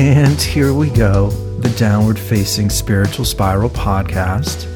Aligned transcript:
And 0.00 0.40
here 0.40 0.72
we 0.72 0.88
go, 0.88 1.28
the 1.58 1.68
Downward 1.78 2.18
Facing 2.18 2.70
Spiritual 2.70 3.26
Spiral 3.26 3.68
podcast. 3.68 4.66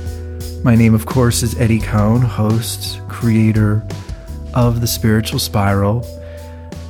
My 0.62 0.74
name, 0.74 0.94
of 0.94 1.06
course, 1.06 1.42
is 1.42 1.58
Eddie 1.58 1.80
Cohn, 1.80 2.20
host, 2.20 3.00
creator 3.08 3.82
of 4.52 4.82
the 4.82 4.86
Spiritual 4.86 5.38
Spiral. 5.38 6.06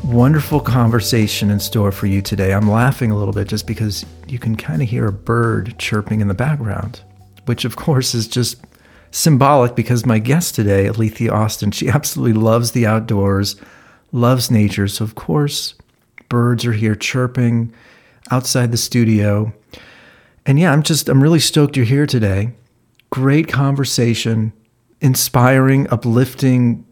Wonderful 0.03 0.59
conversation 0.59 1.49
in 1.49 1.61
store 1.61 1.93
for 1.93 2.07
you 2.07 2.21
today. 2.21 2.53
I'm 2.53 2.69
laughing 2.69 3.13
a 3.13 3.17
little 3.17 3.33
bit 3.33 3.47
just 3.47 3.69
because 3.69 4.05
you 4.27 4.41
can 4.41 4.57
kind 4.57 4.83
of 4.83 4.89
hear 4.89 5.07
a 5.07 5.13
bird 5.13 5.79
chirping 5.79 6.21
in 6.21 6.27
the 6.27 6.35
background, 6.35 7.03
which, 7.45 7.65
of 7.65 7.77
course, 7.77 8.17
is 8.17 8.27
just 8.27 8.61
symbolic 9.13 9.77
because 9.77 10.05
my 10.05 10.19
guest 10.19 10.57
today, 10.57 10.87
Alethia 10.87 11.31
Austin, 11.31 11.71
she 11.71 11.89
absolutely 11.89 12.33
loves 12.33 12.73
the 12.73 12.85
outdoors, 12.85 13.55
loves 14.11 14.51
nature. 14.51 14.89
So, 14.89 15.05
of 15.05 15.15
course, 15.15 15.75
birds 16.29 16.67
are 16.67 16.73
here 16.73 16.97
chirping 16.97 17.73
outside 18.31 18.73
the 18.73 18.77
studio. 18.77 19.53
And 20.47 20.59
yeah, 20.59 20.73
I'm 20.73 20.83
just, 20.83 21.09
I'm 21.09 21.23
really 21.23 21.41
stoked 21.41 21.77
you're 21.77 21.87
here 21.87 22.07
today. 22.07 22.53
Great 23.11 23.49
conversation, 23.49 24.53
inspiring, 25.01 25.89
uplifting, 25.91 26.85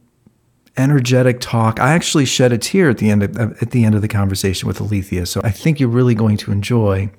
energetic 0.76 1.40
talk. 1.40 1.80
I 1.80 1.92
actually 1.92 2.24
shed 2.24 2.52
a 2.52 2.58
tear 2.58 2.88
at 2.88 2.98
the 2.98 3.10
end 3.10 3.22
of, 3.22 3.62
at 3.62 3.70
the 3.72 3.84
end 3.84 3.94
of 3.94 4.02
the 4.02 4.08
conversation 4.08 4.66
with 4.66 4.78
Alethia. 4.78 5.26
So 5.26 5.40
I 5.44 5.50
think 5.50 5.80
you're 5.80 5.88
really 5.88 6.14
going 6.14 6.36
to 6.38 6.52
enjoy 6.52 7.10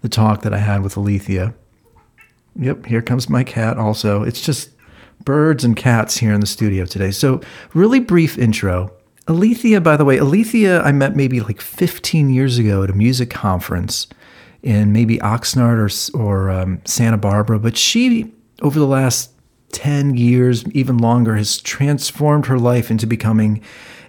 the 0.00 0.08
talk 0.08 0.42
that 0.42 0.54
I 0.54 0.58
had 0.58 0.82
with 0.82 0.94
Alethia. 0.94 1.54
Yep, 2.56 2.86
here 2.86 3.02
comes 3.02 3.28
my 3.28 3.44
cat 3.44 3.76
also. 3.76 4.22
It's 4.22 4.40
just 4.40 4.70
birds 5.24 5.64
and 5.64 5.76
cats 5.76 6.16
here 6.16 6.32
in 6.32 6.40
the 6.40 6.46
studio 6.46 6.86
today. 6.86 7.10
So, 7.10 7.40
really 7.74 8.00
brief 8.00 8.38
intro. 8.38 8.92
Alethia, 9.28 9.82
by 9.82 9.96
the 9.96 10.06
way, 10.06 10.16
Alethia 10.16 10.82
I 10.82 10.90
met 10.90 11.14
maybe 11.14 11.40
like 11.40 11.60
15 11.60 12.30
years 12.30 12.58
ago 12.58 12.82
at 12.82 12.90
a 12.90 12.94
music 12.94 13.28
conference 13.28 14.06
in 14.62 14.92
maybe 14.92 15.18
Oxnard 15.18 16.14
or, 16.14 16.18
or 16.20 16.50
um, 16.50 16.80
Santa 16.86 17.18
Barbara, 17.18 17.58
but 17.58 17.76
she, 17.76 18.32
over 18.62 18.78
the 18.78 18.86
last 18.86 19.30
10 19.72 20.16
years, 20.16 20.66
even 20.70 20.96
longer, 20.96 21.36
has 21.36 21.60
transformed 21.60 22.46
her 22.46 22.58
life 22.58 22.90
into 22.90 23.06
becoming 23.06 23.62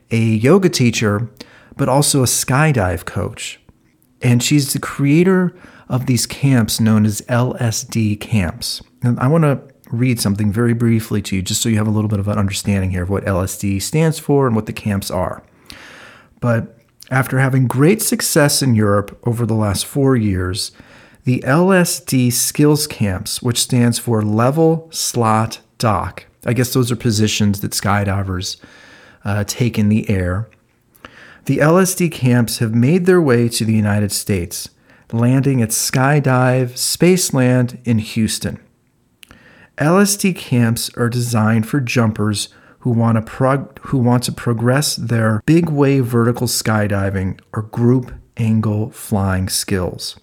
a 0.09 0.17
yoga 0.17 0.69
teacher, 0.69 1.29
but 1.75 1.89
also 1.89 2.21
a 2.21 2.25
skydive 2.25 3.03
coach. 3.05 3.59
And 4.21 4.41
she's 4.41 4.71
the 4.71 4.79
creator 4.79 5.53
of 5.89 6.05
these 6.05 6.25
camps 6.25 6.79
known 6.79 7.05
as 7.05 7.21
LSD 7.23 8.21
camps. 8.21 8.81
And 9.03 9.19
I 9.19 9.27
want 9.27 9.43
to 9.43 9.61
read 9.91 10.19
something 10.19 10.51
very 10.51 10.73
briefly 10.73 11.21
to 11.23 11.35
you, 11.35 11.41
just 11.41 11.61
so 11.61 11.69
you 11.69 11.77
have 11.77 11.87
a 11.87 11.91
little 11.91 12.09
bit 12.09 12.19
of 12.19 12.27
an 12.27 12.37
understanding 12.37 12.91
here 12.91 13.03
of 13.03 13.09
what 13.09 13.25
LSD 13.25 13.81
stands 13.81 14.19
for 14.19 14.47
and 14.47 14.55
what 14.55 14.65
the 14.65 14.73
camps 14.73 15.09
are. 15.09 15.43
But 16.39 16.77
after 17.11 17.39
having 17.39 17.67
great 17.67 18.01
success 18.01 18.61
in 18.61 18.75
Europe 18.75 19.19
over 19.25 19.45
the 19.45 19.55
last 19.55 19.85
four 19.85 20.15
years, 20.15 20.71
the 21.23 21.39
LSD 21.41 22.31
skills 22.31 22.87
camps, 22.87 23.41
which 23.41 23.59
stands 23.59 23.99
for 23.99 24.21
level, 24.21 24.87
slot, 24.91 25.59
dock, 25.77 26.25
I 26.45 26.53
guess 26.53 26.73
those 26.73 26.91
are 26.91 26.95
positions 26.95 27.61
that 27.61 27.71
skydivers 27.71 28.57
uh, 29.25 29.43
take 29.45 29.77
in 29.77 29.89
the 29.89 30.09
air. 30.09 30.47
The 31.45 31.57
LSD 31.57 32.11
camps 32.11 32.59
have 32.59 32.75
made 32.75 33.05
their 33.05 33.21
way 33.21 33.49
to 33.49 33.65
the 33.65 33.73
United 33.73 34.11
States, 34.11 34.69
landing 35.11 35.61
at 35.61 35.69
Skydive 35.69 36.73
Spaceland 36.73 37.79
in 37.85 37.97
Houston. 37.99 38.59
LSD 39.79 40.35
camps 40.35 40.89
are 40.97 41.09
designed 41.09 41.67
for 41.67 41.79
jumpers 41.79 42.49
who 42.79 42.91
want 42.91 43.15
to 43.15 43.21
prog- 43.21 43.79
who 43.87 43.97
want 43.97 44.23
to 44.23 44.31
progress 44.31 44.95
their 44.95 45.41
big 45.45 45.69
wave 45.69 46.05
vertical 46.05 46.47
skydiving 46.47 47.39
or 47.53 47.63
group 47.63 48.13
angle 48.37 48.89
flying 48.91 49.47
skills. 49.47 50.19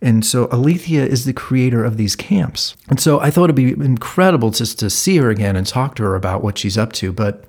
And 0.00 0.24
so 0.24 0.46
Alethia 0.48 1.06
is 1.06 1.24
the 1.24 1.32
creator 1.32 1.84
of 1.84 1.96
these 1.96 2.14
camps. 2.14 2.76
And 2.88 3.00
so 3.00 3.18
I 3.18 3.30
thought 3.30 3.44
it'd 3.44 3.56
be 3.56 3.72
incredible 3.72 4.50
just 4.50 4.78
to 4.78 4.90
see 4.90 5.16
her 5.16 5.28
again 5.28 5.56
and 5.56 5.66
talk 5.66 5.96
to 5.96 6.04
her 6.04 6.14
about 6.14 6.42
what 6.42 6.56
she's 6.56 6.78
up 6.78 6.92
to. 6.94 7.12
But 7.12 7.44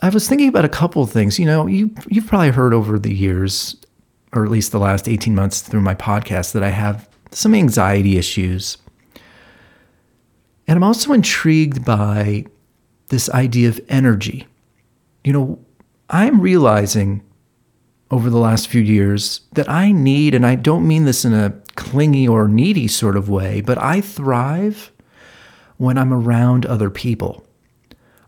I 0.00 0.10
was 0.10 0.28
thinking 0.28 0.48
about 0.48 0.64
a 0.64 0.70
couple 0.70 1.02
of 1.02 1.10
things. 1.10 1.38
You 1.38 1.46
know, 1.46 1.66
you 1.66 1.90
you've 2.08 2.26
probably 2.26 2.50
heard 2.50 2.74
over 2.74 2.98
the 2.98 3.14
years, 3.14 3.76
or 4.32 4.44
at 4.44 4.50
least 4.50 4.72
the 4.72 4.78
last 4.78 5.08
18 5.08 5.34
months 5.34 5.60
through 5.62 5.80
my 5.80 5.94
podcast, 5.94 6.52
that 6.52 6.62
I 6.62 6.70
have 6.70 7.08
some 7.30 7.54
anxiety 7.54 8.16
issues 8.18 8.78
and 10.68 10.76
I'm 10.76 10.84
also 10.84 11.12
intrigued 11.12 11.84
by 11.84 12.46
this 13.08 13.30
idea 13.30 13.68
of 13.68 13.80
energy. 13.88 14.46
You 15.24 15.32
know, 15.32 15.58
I'm 16.10 16.40
realizing 16.40 17.22
over 18.10 18.30
the 18.30 18.38
last 18.38 18.68
few 18.68 18.80
years 18.80 19.40
that 19.52 19.68
I 19.68 19.92
need, 19.92 20.34
and 20.34 20.46
I 20.46 20.54
don't 20.54 20.86
mean 20.86 21.04
this 21.04 21.24
in 21.24 21.34
a 21.34 21.50
clingy 21.74 22.26
or 22.26 22.48
needy 22.48 22.88
sort 22.88 23.16
of 23.16 23.28
way, 23.28 23.60
but 23.60 23.78
I 23.78 24.00
thrive 24.00 24.92
when 25.76 25.98
I'm 25.98 26.12
around 26.12 26.64
other 26.66 26.90
people. 26.90 27.44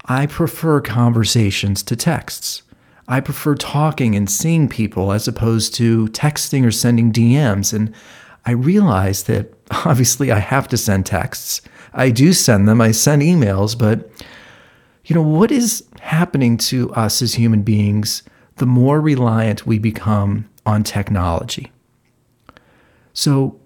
I 0.04 0.27
prefer 0.27 0.81
conversations 0.81 1.82
to 1.84 1.97
texts. 1.97 2.62
I 3.09 3.21
prefer 3.21 3.54
talking 3.54 4.15
and 4.15 4.28
seeing 4.28 4.69
people 4.69 5.12
as 5.12 5.28
opposed 5.28 5.75
to 5.75 6.09
texting 6.09 6.65
or 6.65 6.71
sending 6.71 7.12
DMs. 7.12 7.72
And 7.72 7.94
I 8.44 8.53
realize 8.53 9.25
that 9.25 9.53
obviously 9.84 10.31
I 10.31 10.38
have 10.38 10.69
to 10.69 10.77
send 10.77 11.06
texts 11.06 11.62
I 11.98 12.10
do 12.10 12.32
send 12.32 12.69
them, 12.69 12.81
I 12.81 12.92
send 12.92 13.22
emails, 13.22 13.76
but 13.76 14.10
you 15.04 15.14
know, 15.14 15.22
what 15.22 15.50
is 15.50 15.84
happening 16.00 16.56
to 16.59 16.92
us 16.92 17.22
as 17.22 17.34
human 17.34 17.62
beings 17.62 18.22
the 18.56 18.66
more 18.66 19.00
reliant 19.00 19.66
we 19.66 19.78
become 19.78 20.48
on 20.66 20.84
technology? 20.84 21.72
So, 23.14 23.59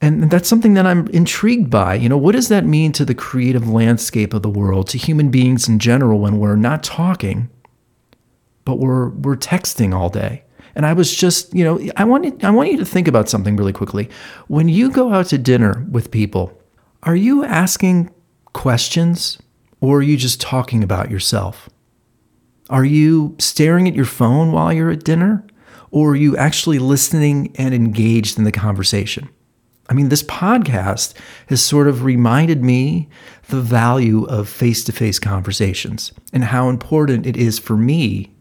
and 0.00 0.30
that's 0.30 0.48
something 0.48 0.74
that 0.74 0.86
I'm 0.86 1.08
intrigued 1.08 1.70
by. 1.70 1.94
You 1.94 2.08
know, 2.08 2.18
what 2.18 2.32
does 2.32 2.48
that 2.48 2.64
mean 2.64 2.92
to 2.92 3.04
the 3.04 3.14
creative 3.14 3.68
landscape 3.68 4.32
of 4.32 4.42
the 4.42 4.50
world, 4.50 4.88
to 4.90 4.98
human 4.98 5.30
beings 5.30 5.68
in 5.68 5.78
general, 5.80 6.20
when 6.20 6.38
we're 6.38 6.56
not 6.56 6.84
talking, 6.84 7.48
but 8.64 8.78
we're 8.78 9.08
we're 9.08 9.36
texting 9.36 9.94
all 9.94 10.08
day? 10.08 10.44
And 10.76 10.86
I 10.86 10.92
was 10.92 11.16
just, 11.16 11.52
you 11.52 11.64
know, 11.64 11.80
I 11.96 12.04
want 12.04 12.44
I 12.44 12.50
want 12.50 12.70
you 12.70 12.76
to 12.78 12.84
think 12.84 13.08
about 13.08 13.28
something 13.28 13.56
really 13.56 13.72
quickly. 13.72 14.08
When 14.46 14.68
you 14.68 14.90
go 14.90 15.12
out 15.12 15.26
to 15.26 15.38
dinner 15.38 15.84
with 15.90 16.12
people, 16.12 16.57
are 17.02 17.16
you 17.16 17.44
asking 17.44 18.10
questions 18.52 19.38
or 19.80 19.98
are 19.98 20.02
you 20.02 20.16
just 20.16 20.40
talking 20.40 20.82
about 20.82 21.10
yourself? 21.10 21.68
Are 22.70 22.84
you 22.84 23.36
staring 23.38 23.88
at 23.88 23.94
your 23.94 24.04
phone 24.04 24.52
while 24.52 24.72
you're 24.72 24.90
at 24.90 25.04
dinner 25.04 25.46
or 25.90 26.10
are 26.10 26.16
you 26.16 26.36
actually 26.36 26.78
listening 26.78 27.54
and 27.56 27.74
engaged 27.74 28.36
in 28.38 28.44
the 28.44 28.52
conversation? 28.52 29.28
I 29.88 29.94
mean, 29.94 30.10
this 30.10 30.22
podcast 30.22 31.14
has 31.46 31.62
sort 31.62 31.88
of 31.88 32.04
reminded 32.04 32.62
me 32.62 33.08
the 33.48 33.60
value 33.60 34.24
of 34.24 34.48
face 34.48 34.84
to 34.84 34.92
face 34.92 35.18
conversations 35.18 36.12
and 36.32 36.44
how 36.44 36.68
important 36.68 37.26
it 37.26 37.38
is 37.38 37.58
for 37.58 37.76
me 37.76 38.34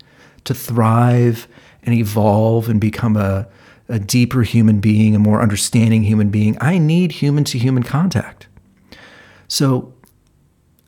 to 0.44 0.54
thrive 0.54 1.48
and 1.84 1.96
evolve 1.96 2.68
and 2.68 2.82
become 2.82 3.16
a, 3.16 3.48
a 3.90 4.00
deeper 4.00 4.44
human 4.44 4.80
being, 4.80 5.16
a 5.16 5.20
more 5.20 5.42
understanding 5.42 6.04
human 6.04 6.30
being, 6.30 6.58
I 6.60 6.78
need 6.78 7.12
human 7.14 7.44
to 7.46 7.58
human 7.58 7.84
contact. 7.84 8.48
So 9.48 9.94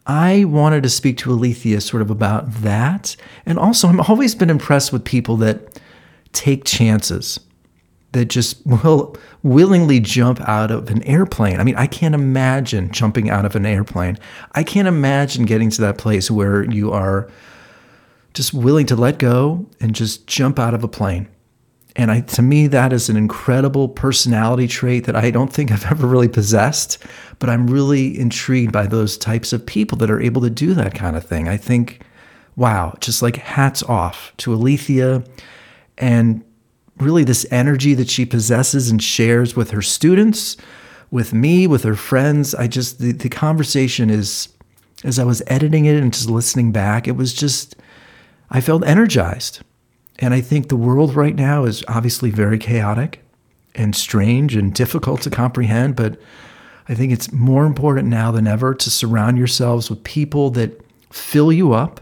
I 0.06 0.46
wanted 0.46 0.84
to 0.84 0.90
speak 0.90 1.18
to 1.20 1.30
Alethia 1.30 1.82
sort 1.82 2.02
of 2.02 2.10
about 2.10 2.52
that. 2.62 3.16
And 3.46 3.60
also, 3.60 3.88
I've 3.88 4.10
always 4.10 4.36
been 4.36 4.50
impressed 4.50 4.92
with 4.92 5.06
people 5.06 5.38
that 5.38 5.80
take 6.34 6.66
chances, 6.66 7.40
that 8.12 8.26
just 8.26 8.66
will 8.84 9.16
willingly 9.44 10.00
jump 10.00 10.42
out 10.42 10.72
of 10.72 10.90
an 10.90 11.04
airplane. 11.04 11.60
I 11.60 11.64
mean, 11.64 11.76
I 11.76 11.88
can't 11.88 12.16
imagine 12.16 12.92
jumping 12.92 13.30
out 13.30 13.46
of 13.46 13.56
an 13.56 13.66
airplane. 13.66 14.18
I 14.54 14.63
can't 14.63 14.88
imagine 14.88 15.45
getting 15.45 15.69
to 15.69 15.81
that 15.81 15.98
place 15.98 16.30
where 16.30 16.63
you 16.63 16.92
are 16.92 17.30
just 18.34 18.54
willing 18.54 18.86
to 18.88 18.95
let 18.95 19.19
go 19.19 19.66
and 19.80 19.95
just 19.95 20.28
jump 20.28 20.60
out 20.60 20.74
of 20.74 20.84
a 20.84 20.88
plane. 20.88 21.28
And 21.95 22.12
I, 22.12 22.21
to 22.21 22.41
me, 22.41 22.68
that 22.68 22.94
is 22.94 23.09
an 23.09 23.18
incredible 23.18 23.89
personality 23.89 24.68
trait 24.68 25.06
that 25.06 25.15
I 25.15 25.31
don't 25.31 25.51
think 25.51 25.71
I've 25.71 25.86
ever 25.91 26.07
really 26.07 26.27
possessed. 26.27 26.97
But 27.39 27.50
I'm 27.50 27.68
really 27.68 28.18
intrigued 28.19 28.71
by 28.71 28.88
those 28.88 29.18
types 29.18 29.53
of 29.53 29.65
people 29.65 29.97
that 30.00 30.12
are 30.12 30.21
able 30.21 30.41
to 30.41 30.50
do 30.50 30.74
that 30.75 30.94
kind 30.94 31.15
of 31.15 31.25
thing. 31.25 31.47
I 31.47 31.57
think, 31.57 32.01
wow, 32.56 32.95
just 33.00 33.21
like 33.21 33.38
hats 33.38 33.81
off 33.83 34.33
to 34.38 34.51
Alethia 34.51 35.27
and 35.97 36.44
really 36.97 37.24
this 37.24 37.45
energy 37.50 37.94
that 37.94 38.09
she 38.09 38.25
possesses 38.25 38.89
and 38.89 39.01
shares 39.01 39.56
with 39.56 39.71
her 39.71 39.81
students, 39.81 40.57
with 41.12 41.33
me, 41.33 41.65
with 41.65 41.83
her 41.83 41.95
friends. 41.95 42.53
I 42.53 42.68
just, 42.68 43.00
the, 43.00 43.13
the 43.13 43.30
conversation 43.30 44.09
is, 44.09 44.50
as 45.03 45.18
I 45.18 45.24
was 45.24 45.42
editing 45.47 45.85
it 45.85 45.95
and 45.95 46.13
just 46.13 46.30
listening 46.30 46.71
back, 46.71 47.07
it 47.07 47.13
was 47.13 47.33
just, 47.33 47.75
I 48.50 48.62
felt 48.62 48.85
energized. 48.85 49.62
And 50.19 50.33
I 50.33 50.42
think 50.42 50.68
the 50.68 50.75
world 50.75 51.16
right 51.16 51.36
now 51.36 51.63
is 51.63 51.83
obviously 51.88 52.30
very 52.30 52.60
chaotic 52.60 53.24
and 53.74 53.95
strange 53.95 54.56
and 54.56 54.74
difficult 54.74 55.21
to 55.21 55.30
comprehend, 55.30 55.95
but 55.95 56.19
I 56.89 56.94
think 56.94 57.12
it's 57.13 57.31
more 57.31 57.66
important 57.66 58.10
now 58.10 58.31
than 58.31 58.48
ever 58.48 58.74
to 58.75 58.89
surround 58.89 59.38
yourselves 59.38 59.89
with 59.89 60.04
people 60.04 60.50
that 60.51 60.81
fill 61.12 61.51
you 61.51 61.74
up, 61.74 62.01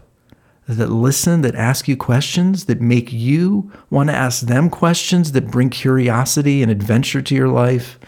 that 0.66 0.90
listen, 0.90 1.42
that 1.42 1.54
ask 1.54 1.86
you 1.86 1.96
questions, 1.96 2.64
that 2.64 2.80
make 2.80 3.12
you 3.12 3.70
want 3.90 4.08
to 4.10 4.16
ask 4.16 4.46
them 4.46 4.68
questions, 4.68 5.32
that 5.32 5.50
bring 5.50 5.70
curiosity 5.70 6.62
and 6.62 6.72
adventure 6.72 7.22
to 7.22 7.34
your 7.34 7.48
life. 7.48 7.98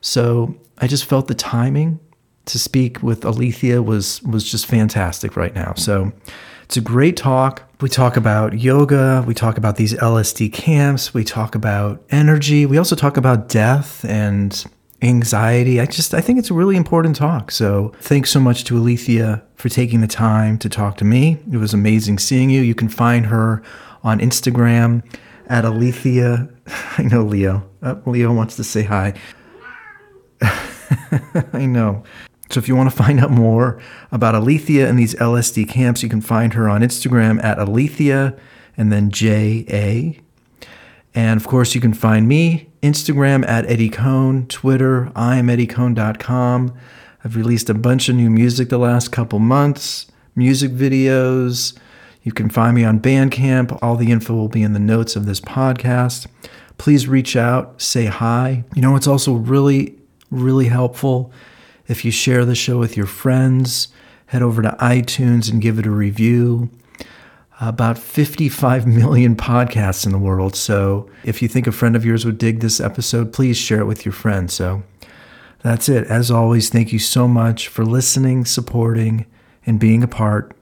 So 0.00 0.54
I 0.78 0.86
just 0.86 1.06
felt 1.06 1.28
the 1.28 1.34
timing 1.34 1.98
to 2.46 2.58
speak 2.58 3.02
with 3.02 3.22
Alethia 3.22 3.84
was 3.84 4.22
was 4.22 4.48
just 4.48 4.66
fantastic 4.66 5.36
right 5.36 5.54
now. 5.54 5.74
So 5.74 6.12
it's 6.68 6.76
a 6.76 6.82
great 6.82 7.16
talk. 7.16 7.62
We 7.80 7.88
talk 7.88 8.18
about 8.18 8.58
yoga, 8.58 9.24
we 9.26 9.32
talk 9.32 9.56
about 9.56 9.76
these 9.76 9.94
LSD 9.94 10.52
camps, 10.52 11.14
we 11.14 11.24
talk 11.24 11.54
about 11.54 12.04
energy, 12.10 12.66
we 12.66 12.76
also 12.76 12.94
talk 12.94 13.16
about 13.16 13.48
death 13.48 14.04
and 14.04 14.66
anxiety. 15.00 15.80
I 15.80 15.86
just 15.86 16.12
I 16.12 16.20
think 16.20 16.38
it's 16.38 16.50
a 16.50 16.54
really 16.54 16.76
important 16.76 17.16
talk. 17.16 17.52
So 17.52 17.94
thanks 18.02 18.30
so 18.30 18.38
much 18.38 18.64
to 18.64 18.74
Alethia 18.74 19.40
for 19.56 19.70
taking 19.70 20.02
the 20.02 20.06
time 20.06 20.58
to 20.58 20.68
talk 20.68 20.98
to 20.98 21.06
me. 21.06 21.38
It 21.50 21.56
was 21.56 21.72
amazing 21.72 22.18
seeing 22.18 22.50
you. 22.50 22.60
You 22.60 22.74
can 22.74 22.90
find 22.90 23.24
her 23.26 23.62
on 24.04 24.20
Instagram 24.20 25.02
at 25.46 25.64
Alethia. 25.64 26.54
I 26.98 27.02
know 27.04 27.22
Leo. 27.22 27.66
Uh, 27.80 27.94
Leo 28.04 28.30
wants 28.30 28.56
to 28.56 28.64
say 28.64 28.82
hi. 28.82 29.14
I 30.42 31.64
know. 31.64 32.04
So 32.50 32.58
if 32.58 32.68
you 32.68 32.76
want 32.76 32.90
to 32.90 32.96
find 32.96 33.20
out 33.20 33.30
more 33.30 33.80
about 34.10 34.34
Alethia 34.34 34.88
and 34.88 34.98
these 34.98 35.14
LSD 35.16 35.68
camps, 35.68 36.02
you 36.02 36.08
can 36.08 36.20
find 36.20 36.54
her 36.54 36.68
on 36.68 36.80
Instagram 36.80 37.42
at 37.42 37.58
Alethia 37.58 38.38
and 38.76 38.92
then 38.92 39.10
J 39.10 39.64
A. 39.68 40.20
And 41.14 41.40
of 41.40 41.46
course, 41.46 41.74
you 41.74 41.80
can 41.80 41.94
find 41.94 42.28
me 42.28 42.68
Instagram 42.82 43.46
at 43.48 43.66
Eddie 43.66 43.88
Cohn, 43.88 44.46
Twitter, 44.46 45.10
I 45.16 45.36
am 45.36 45.48
EddieCohn.com. 45.48 46.74
I've 47.24 47.34
released 47.34 47.68
a 47.68 47.74
bunch 47.74 48.08
of 48.08 48.14
new 48.14 48.30
music 48.30 48.68
the 48.68 48.78
last 48.78 49.10
couple 49.10 49.40
months, 49.40 50.06
music 50.36 50.70
videos. 50.70 51.76
You 52.22 52.30
can 52.30 52.48
find 52.48 52.76
me 52.76 52.84
on 52.84 53.00
Bandcamp. 53.00 53.76
All 53.82 53.96
the 53.96 54.12
info 54.12 54.34
will 54.34 54.48
be 54.48 54.62
in 54.62 54.74
the 54.74 54.78
notes 54.78 55.16
of 55.16 55.26
this 55.26 55.40
podcast. 55.40 56.26
Please 56.76 57.08
reach 57.08 57.34
out, 57.34 57.82
say 57.82 58.06
hi. 58.06 58.64
You 58.76 58.82
know, 58.82 58.94
it's 58.94 59.08
also 59.08 59.32
really, 59.32 59.98
really 60.30 60.66
helpful 60.66 61.32
if 61.88 62.04
you 62.04 62.10
share 62.10 62.44
the 62.44 62.54
show 62.54 62.78
with 62.78 62.96
your 62.96 63.06
friends. 63.06 63.88
Head 64.26 64.42
over 64.42 64.60
to 64.60 64.76
iTunes 64.78 65.50
and 65.50 65.60
give 65.60 65.78
it 65.78 65.86
a 65.86 65.90
review 65.90 66.68
about 67.60 67.98
55 67.98 68.86
million 68.86 69.34
podcasts 69.36 70.06
in 70.06 70.12
the 70.12 70.18
world. 70.18 70.54
So 70.54 71.10
if 71.24 71.42
you 71.42 71.48
think 71.48 71.66
a 71.66 71.72
friend 71.72 71.96
of 71.96 72.04
yours 72.04 72.24
would 72.24 72.38
dig 72.38 72.60
this 72.60 72.80
episode, 72.80 73.32
please 73.32 73.56
share 73.56 73.80
it 73.80 73.86
with 73.86 74.04
your 74.04 74.12
friends. 74.12 74.54
So 74.54 74.82
that's 75.62 75.88
it. 75.88 76.06
As 76.06 76.30
always, 76.30 76.68
thank 76.68 76.92
you 76.92 76.98
so 76.98 77.26
much 77.26 77.68
for 77.68 77.84
listening, 77.84 78.44
supporting, 78.44 79.26
and 79.66 79.80
being 79.80 80.02
a 80.02 80.08
part 80.08 80.54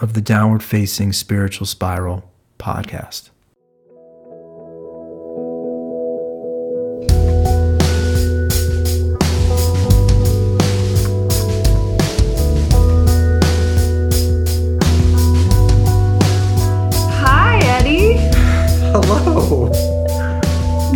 of 0.00 0.14
the 0.14 0.20
Downward 0.20 0.62
Facing 0.62 1.12
Spiritual 1.12 1.66
Spiral 1.66 2.30
podcast. 2.58 3.30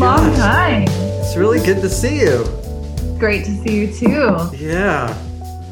Long 0.04 0.34
time. 0.36 0.84
It's 0.86 1.34
really 1.34 1.64
good 1.64 1.80
to 1.80 1.88
see 1.88 2.20
you. 2.20 2.44
Great 3.18 3.46
to 3.46 3.50
see 3.62 3.74
you 3.80 3.86
too. 3.90 4.36
Yeah. 4.54 5.08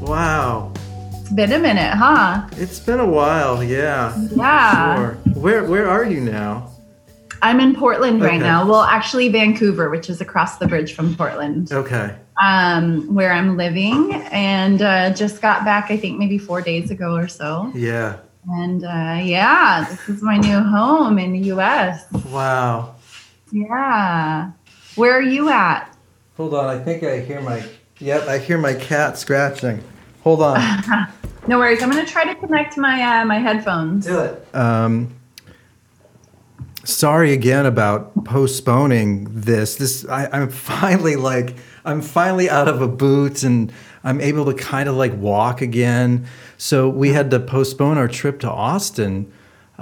Wow. 0.01 0.73
It's 1.11 1.31
been 1.31 1.53
a 1.53 1.59
minute, 1.59 1.93
huh? 1.93 2.49
It's 2.53 2.81
been 2.81 2.99
a 2.99 3.07
while, 3.07 3.63
yeah. 3.63 4.17
Yeah. 4.35 4.97
Sure. 4.97 5.15
Where 5.35 5.65
where 5.65 5.87
are 5.87 6.07
you 6.07 6.23
now? 6.23 6.71
I'm 7.43 7.61
in 7.61 7.77
Portland 7.77 8.23
right 8.23 8.41
now. 8.41 8.67
Well, 8.67 8.85
actually 8.85 9.29
Vancouver, 9.29 9.91
which 9.91 10.09
is 10.09 10.23
across 10.23 10.57
the 10.57 10.67
bridge 10.67 10.95
from 10.95 11.15
Portland. 11.15 11.71
Okay. 11.71 12.17
Um, 12.43 13.15
where 13.15 13.33
I'm 13.33 13.59
living 13.59 14.15
and 14.33 14.81
uh, 14.81 15.13
just 15.13 15.43
got 15.43 15.67
back 15.67 15.91
I 15.91 15.99
think 15.99 16.19
maybe 16.19 16.39
4 16.39 16.63
days 16.63 16.91
ago 16.91 17.15
or 17.15 17.29
so. 17.29 17.71
Yeah. 17.75 18.17
And 18.49 18.83
uh, 18.83 19.21
yeah, 19.23 19.85
this 19.91 20.09
is 20.09 20.23
my 20.23 20.39
new 20.39 20.59
home 20.59 21.19
in 21.19 21.33
the 21.33 21.53
US. 21.53 22.11
Wow. 22.31 22.95
Yeah. 23.53 24.51
Where 24.97 25.13
are 25.13 25.23
you 25.23 25.49
at? 25.51 25.95
Hold 26.37 26.55
on, 26.55 26.67
I 26.67 26.79
think 26.79 27.03
I 27.03 27.21
hear 27.21 27.41
my 27.41 27.63
Yep, 27.99 28.23
I 28.27 28.39
hear 28.39 28.59
my 28.59 28.75
cat 28.75 29.17
scratching. 29.17 29.83
Hold 30.25 30.43
on. 30.43 31.09
No 31.49 31.59
worries. 31.59 31.83
I'm 31.83 31.91
going 31.91 32.07
to 32.07 32.11
try 32.11 32.23
to 32.25 32.37
connect 32.37 32.77
my 32.77 33.03
uh, 33.03 33.25
my 33.25 33.39
headphones. 33.39 34.07
Do 34.07 34.21
it. 34.21 34.55
Um 34.55 35.13
sorry 36.85 37.33
again 37.33 37.67
about 37.67 38.25
postponing 38.25 39.27
this. 39.29 39.75
This 39.77 40.07
I, 40.09 40.29
I'm 40.33 40.49
finally 40.51 41.17
like 41.17 41.57
I'm 41.85 42.01
finally 42.01 42.49
out 42.49 42.69
of 42.69 42.81
a 42.81 42.87
boot 42.87 43.43
and 43.43 43.73
I'm 44.05 44.21
able 44.21 44.45
to 44.47 44.55
kind 44.55 44.89
of 44.89 44.95
like 44.95 45.15
walk 45.15 45.61
again. 45.63 46.27
So 46.59 46.89
we 46.89 47.11
had 47.11 47.31
to 47.33 47.41
postpone 47.41 47.99
our 47.99 48.09
trip 48.09 48.39
to 48.41 48.51
Austin. 48.51 49.33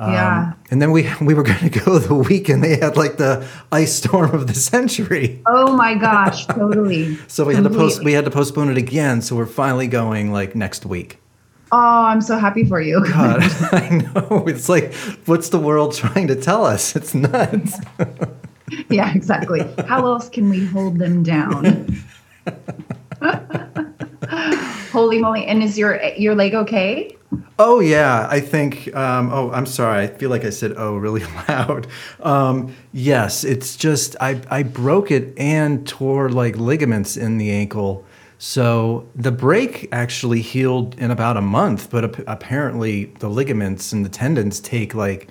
Um, 0.00 0.12
Yeah. 0.12 0.52
And 0.70 0.81
then 0.81 0.91
we 0.93 1.08
we 1.20 1.35
were 1.35 1.43
going 1.43 1.70
to 1.70 1.81
go 1.85 1.99
the 1.99 2.14
weekend 2.14 2.64
they 2.64 2.76
had 2.79 2.97
like 2.97 3.19
the 3.19 3.47
ice 3.70 3.93
storm 3.93 4.35
of 4.35 4.47
the 4.47 4.55
century. 4.55 5.41
Oh 5.47 5.76
my 5.76 5.94
gosh, 5.94 6.47
totally. 6.47 7.19
So 7.29 7.44
we 7.44 7.55
had 7.55 7.64
to 7.64 7.70
post 7.70 8.02
we 8.02 8.12
had 8.14 8.25
to 8.25 8.31
postpone 8.31 8.70
it 8.70 8.79
again. 8.79 9.20
So 9.23 9.37
we're 9.37 9.47
finally 9.47 9.87
going 9.87 10.32
like 10.32 10.55
next 10.56 10.87
week. 10.87 11.19
Oh, 11.73 11.79
I'm 11.79 12.20
so 12.20 12.37
happy 12.37 12.64
for 12.64 12.81
you. 12.81 13.05
God, 13.06 13.38
I 13.73 13.88
know. 13.91 14.44
It's 14.49 14.69
like, 14.69 14.93
what's 15.26 15.50
the 15.50 15.58
world 15.61 15.94
trying 15.94 16.26
to 16.29 16.35
tell 16.35 16.64
us? 16.67 16.97
It's 16.97 17.14
nuts. 17.14 17.79
yeah, 18.88 19.14
exactly. 19.14 19.61
How 19.87 20.05
else 20.05 20.29
can 20.29 20.49
we 20.49 20.67
hold 20.67 20.99
them 20.99 21.23
down? 21.23 21.97
Holy 24.91 25.19
moly! 25.20 25.47
And 25.47 25.62
is 25.62 25.79
your 25.79 26.02
your 26.17 26.35
leg 26.35 26.55
okay? 26.55 27.17
Oh 27.58 27.80
yeah, 27.80 28.26
I 28.30 28.40
think. 28.40 28.94
Um, 28.94 29.30
oh, 29.32 29.50
I'm 29.52 29.66
sorry. 29.66 30.02
I 30.02 30.06
feel 30.08 30.30
like 30.30 30.44
I 30.44 30.50
said 30.50 30.74
"oh" 30.76 30.96
really 30.96 31.22
loud. 31.48 31.86
Um, 32.20 32.74
yes, 32.92 33.44
it's 33.44 33.76
just 33.76 34.16
I 34.20 34.40
I 34.50 34.62
broke 34.62 35.10
it 35.10 35.38
and 35.38 35.86
tore 35.86 36.28
like 36.28 36.56
ligaments 36.56 37.16
in 37.16 37.38
the 37.38 37.50
ankle. 37.50 38.04
So 38.38 39.06
the 39.14 39.30
break 39.30 39.88
actually 39.92 40.40
healed 40.40 40.98
in 40.98 41.10
about 41.10 41.36
a 41.36 41.42
month, 41.42 41.90
but 41.90 42.04
ap- 42.04 42.26
apparently 42.26 43.06
the 43.18 43.28
ligaments 43.28 43.92
and 43.92 44.04
the 44.04 44.08
tendons 44.08 44.60
take 44.60 44.94
like 44.94 45.28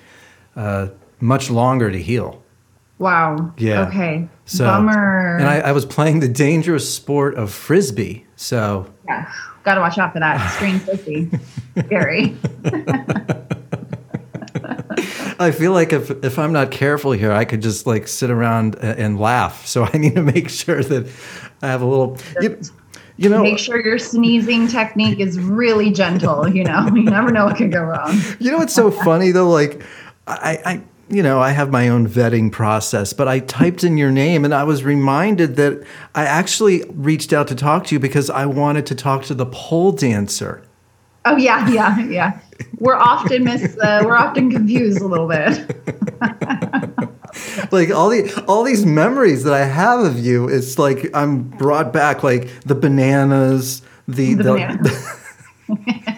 uh, 0.55 0.89
much 1.19 1.49
longer 1.49 1.89
to 1.91 1.97
heal. 1.97 2.43
Wow. 2.99 3.53
Yeah. 3.57 3.87
Okay. 3.87 4.27
So, 4.45 4.65
Bummer. 4.65 5.37
And 5.37 5.47
I, 5.47 5.59
I 5.59 5.71
was 5.71 5.85
playing 5.85 6.19
the 6.19 6.27
dangerous 6.27 6.93
sport 6.93 7.35
of 7.35 7.51
frisbee. 7.51 8.27
So 8.35 8.93
yeah. 9.07 9.31
Got 9.69 9.75
to 9.75 9.81
watch 9.81 9.99
out 9.99 10.13
for 10.13 10.19
that. 10.19 10.51
Screen 10.55 10.79
pussy. 10.79 11.29
Scary. 11.85 12.35
I 15.39 15.51
feel 15.51 15.73
like 15.73 15.93
if 15.93 16.09
if 16.23 16.39
I'm 16.39 16.51
not 16.51 16.71
careful 16.71 17.11
here, 17.11 17.31
I 17.31 17.45
could 17.45 17.61
just 17.61 17.85
like 17.85 18.07
sit 18.07 18.31
around 18.31 18.77
and 18.77 19.19
laugh. 19.19 19.65
So 19.67 19.83
I 19.83 19.95
need 19.99 20.15
to 20.15 20.23
make 20.23 20.49
sure 20.49 20.81
that 20.81 21.07
I 21.61 21.67
have 21.67 21.83
a 21.83 21.85
little. 21.85 22.17
You, 22.41 22.59
you 23.17 23.29
know, 23.29 23.43
Make 23.43 23.59
sure 23.59 23.79
your 23.79 23.99
sneezing 23.99 24.67
technique 24.67 25.19
is 25.19 25.39
really 25.39 25.91
gentle. 25.91 26.49
You 26.49 26.63
know, 26.63 26.87
you 26.87 27.03
never 27.03 27.29
know 27.29 27.45
what 27.45 27.57
could 27.57 27.71
go 27.71 27.83
wrong. 27.83 28.19
you 28.39 28.49
know 28.49 28.57
what's 28.57 28.73
so 28.73 28.89
funny 28.89 29.29
though? 29.29 29.51
Like, 29.51 29.83
I, 30.25 30.57
I, 30.65 30.81
you 31.09 31.23
know, 31.23 31.39
I 31.39 31.51
have 31.51 31.71
my 31.71 31.89
own 31.89 32.07
vetting 32.07 32.51
process, 32.51 33.13
but 33.13 33.27
I 33.27 33.39
typed 33.39 33.83
in 33.83 33.97
your 33.97 34.11
name 34.11 34.45
and 34.45 34.53
I 34.53 34.63
was 34.63 34.83
reminded 34.83 35.55
that 35.55 35.83
I 36.13 36.25
actually 36.25 36.83
reached 36.93 37.33
out 37.33 37.47
to 37.47 37.55
talk 37.55 37.85
to 37.87 37.95
you 37.95 37.99
because 37.99 38.29
I 38.29 38.45
wanted 38.45 38.85
to 38.87 38.95
talk 38.95 39.23
to 39.25 39.33
the 39.33 39.45
pole 39.45 39.91
dancer. 39.91 40.63
Oh 41.25 41.35
yeah, 41.35 41.69
yeah, 41.69 41.99
yeah. 41.99 42.39
We're 42.77 42.95
often 42.95 43.43
miss. 43.43 43.77
Uh, 43.77 44.01
we're 44.05 44.15
often 44.15 44.51
confused 44.51 45.01
a 45.01 45.07
little 45.07 45.27
bit. 45.27 45.49
like 47.71 47.91
all 47.91 48.09
the 48.09 48.43
all 48.47 48.63
these 48.63 48.85
memories 48.85 49.43
that 49.43 49.53
I 49.53 49.65
have 49.65 49.99
of 49.99 50.17
you, 50.19 50.47
it's 50.47 50.79
like 50.79 51.09
I'm 51.13 51.43
brought 51.43 51.91
back, 51.91 52.23
like 52.23 52.49
the 52.61 52.75
bananas, 52.75 53.81
the, 54.07 54.33
The 54.35 54.43
the, 54.43 54.53
banana. 54.53 56.05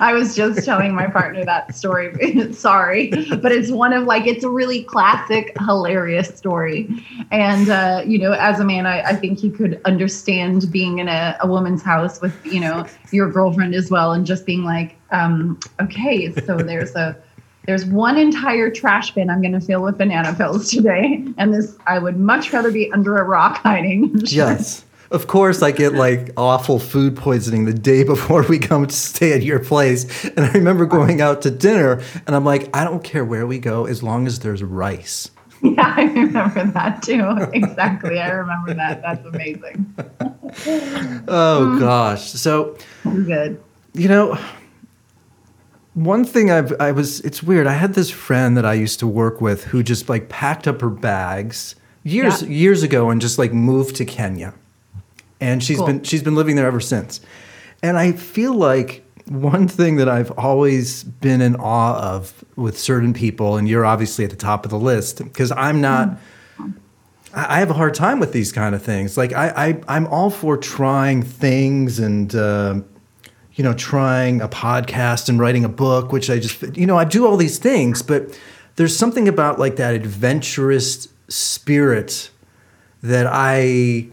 I 0.10 0.14
was 0.14 0.34
just 0.34 0.64
telling 0.64 0.94
my 0.94 1.06
partner 1.06 1.44
that 1.44 1.74
story. 1.74 2.52
Sorry, 2.52 3.10
but 3.10 3.52
it's 3.52 3.70
one 3.70 3.92
of 3.92 4.04
like 4.04 4.26
it's 4.26 4.44
a 4.44 4.48
really 4.48 4.82
classic, 4.84 5.54
hilarious 5.58 6.28
story. 6.28 6.88
And 7.30 7.68
uh, 7.68 8.02
you 8.06 8.18
know, 8.18 8.32
as 8.32 8.60
a 8.60 8.64
man, 8.64 8.86
I, 8.86 9.02
I 9.02 9.14
think 9.14 9.42
you 9.42 9.50
could 9.50 9.80
understand 9.84 10.72
being 10.72 11.00
in 11.00 11.08
a, 11.08 11.36
a 11.40 11.46
woman's 11.46 11.82
house 11.82 12.20
with 12.20 12.34
you 12.46 12.60
know 12.60 12.86
your 13.12 13.30
girlfriend 13.30 13.74
as 13.74 13.90
well, 13.90 14.12
and 14.12 14.24
just 14.24 14.46
being 14.46 14.64
like, 14.64 14.96
um, 15.10 15.60
okay, 15.80 16.32
so 16.32 16.56
there's 16.56 16.94
a 16.94 17.14
there's 17.66 17.84
one 17.84 18.16
entire 18.16 18.70
trash 18.70 19.14
bin 19.14 19.28
I'm 19.28 19.42
going 19.42 19.52
to 19.52 19.60
fill 19.60 19.82
with 19.82 19.98
banana 19.98 20.34
pills 20.34 20.70
today, 20.70 21.22
and 21.36 21.52
this 21.52 21.76
I 21.86 21.98
would 21.98 22.18
much 22.18 22.52
rather 22.54 22.70
be 22.70 22.90
under 22.92 23.18
a 23.18 23.24
rock 23.24 23.58
hiding. 23.58 24.12
yes. 24.24 24.84
Of 25.10 25.26
course, 25.26 25.60
I 25.62 25.72
get 25.72 25.94
like 25.94 26.30
awful 26.36 26.78
food 26.78 27.16
poisoning 27.16 27.64
the 27.64 27.74
day 27.74 28.04
before 28.14 28.42
we 28.42 28.58
come 28.58 28.86
to 28.86 28.94
stay 28.94 29.32
at 29.32 29.42
your 29.42 29.58
place. 29.58 30.24
And 30.24 30.40
I 30.40 30.52
remember 30.52 30.86
going 30.86 31.20
out 31.20 31.42
to 31.42 31.50
dinner, 31.50 32.02
and 32.26 32.36
I'm 32.36 32.44
like, 32.44 32.74
I 32.74 32.84
don't 32.84 33.02
care 33.02 33.24
where 33.24 33.46
we 33.46 33.58
go 33.58 33.86
as 33.86 34.02
long 34.02 34.26
as 34.26 34.40
there's 34.40 34.62
rice. 34.62 35.30
Yeah, 35.62 35.94
I 35.94 36.04
remember 36.04 36.64
that 36.68 37.02
too. 37.02 37.36
Exactly. 37.52 38.18
I 38.18 38.30
remember 38.30 38.72
that. 38.72 39.02
That's 39.02 39.26
amazing. 39.26 39.94
oh, 41.28 41.78
gosh. 41.78 42.30
So, 42.30 42.78
good. 43.04 43.62
You 43.92 44.08
know, 44.08 44.38
one 45.92 46.24
thing 46.24 46.50
I've, 46.50 46.72
I 46.80 46.92
was, 46.92 47.20
it's 47.20 47.42
weird. 47.42 47.66
I 47.66 47.74
had 47.74 47.92
this 47.92 48.08
friend 48.08 48.56
that 48.56 48.64
I 48.64 48.72
used 48.72 49.00
to 49.00 49.06
work 49.06 49.42
with 49.42 49.64
who 49.64 49.82
just 49.82 50.08
like 50.08 50.30
packed 50.30 50.66
up 50.66 50.80
her 50.80 50.88
bags 50.88 51.76
years, 52.04 52.40
yeah. 52.40 52.48
years 52.48 52.82
ago 52.82 53.10
and 53.10 53.20
just 53.20 53.36
like 53.36 53.52
moved 53.52 53.96
to 53.96 54.06
Kenya 54.06 54.54
and 55.40 55.62
she's 55.62 55.78
cool. 55.78 55.86
been 55.86 56.02
she's 56.02 56.22
been 56.22 56.34
living 56.34 56.56
there 56.56 56.66
ever 56.66 56.80
since. 56.80 57.20
And 57.82 57.96
I 57.96 58.12
feel 58.12 58.54
like 58.54 59.04
one 59.28 59.68
thing 59.68 59.96
that 59.96 60.08
I've 60.08 60.30
always 60.32 61.04
been 61.04 61.40
in 61.40 61.56
awe 61.56 61.98
of 61.98 62.44
with 62.56 62.78
certain 62.78 63.14
people, 63.14 63.56
and 63.56 63.68
you're 63.68 63.86
obviously 63.86 64.24
at 64.24 64.30
the 64.30 64.36
top 64.36 64.64
of 64.64 64.70
the 64.70 64.78
list, 64.78 65.18
because 65.18 65.52
I'm 65.52 65.80
not. 65.80 66.18
Mm. 66.58 66.74
I 67.32 67.60
have 67.60 67.70
a 67.70 67.74
hard 67.74 67.94
time 67.94 68.18
with 68.18 68.32
these 68.32 68.50
kind 68.50 68.74
of 68.74 68.82
things. 68.82 69.16
Like 69.16 69.32
I, 69.32 69.80
I 69.86 69.96
am 69.96 70.08
all 70.08 70.30
for 70.30 70.56
trying 70.56 71.22
things 71.22 72.00
and 72.00 72.34
uh, 72.34 72.80
you 73.54 73.62
know 73.62 73.72
trying 73.72 74.40
a 74.40 74.48
podcast 74.48 75.28
and 75.28 75.38
writing 75.38 75.64
a 75.64 75.68
book, 75.68 76.12
which 76.12 76.28
I 76.28 76.40
just 76.40 76.76
you 76.76 76.86
know 76.86 76.98
I 76.98 77.04
do 77.04 77.26
all 77.26 77.36
these 77.36 77.58
things, 77.58 78.02
but 78.02 78.36
there's 78.76 78.96
something 78.96 79.28
about 79.28 79.58
like 79.58 79.76
that 79.76 79.94
adventurous 79.94 81.06
spirit 81.28 82.30
that 83.02 83.28
I 83.30 84.08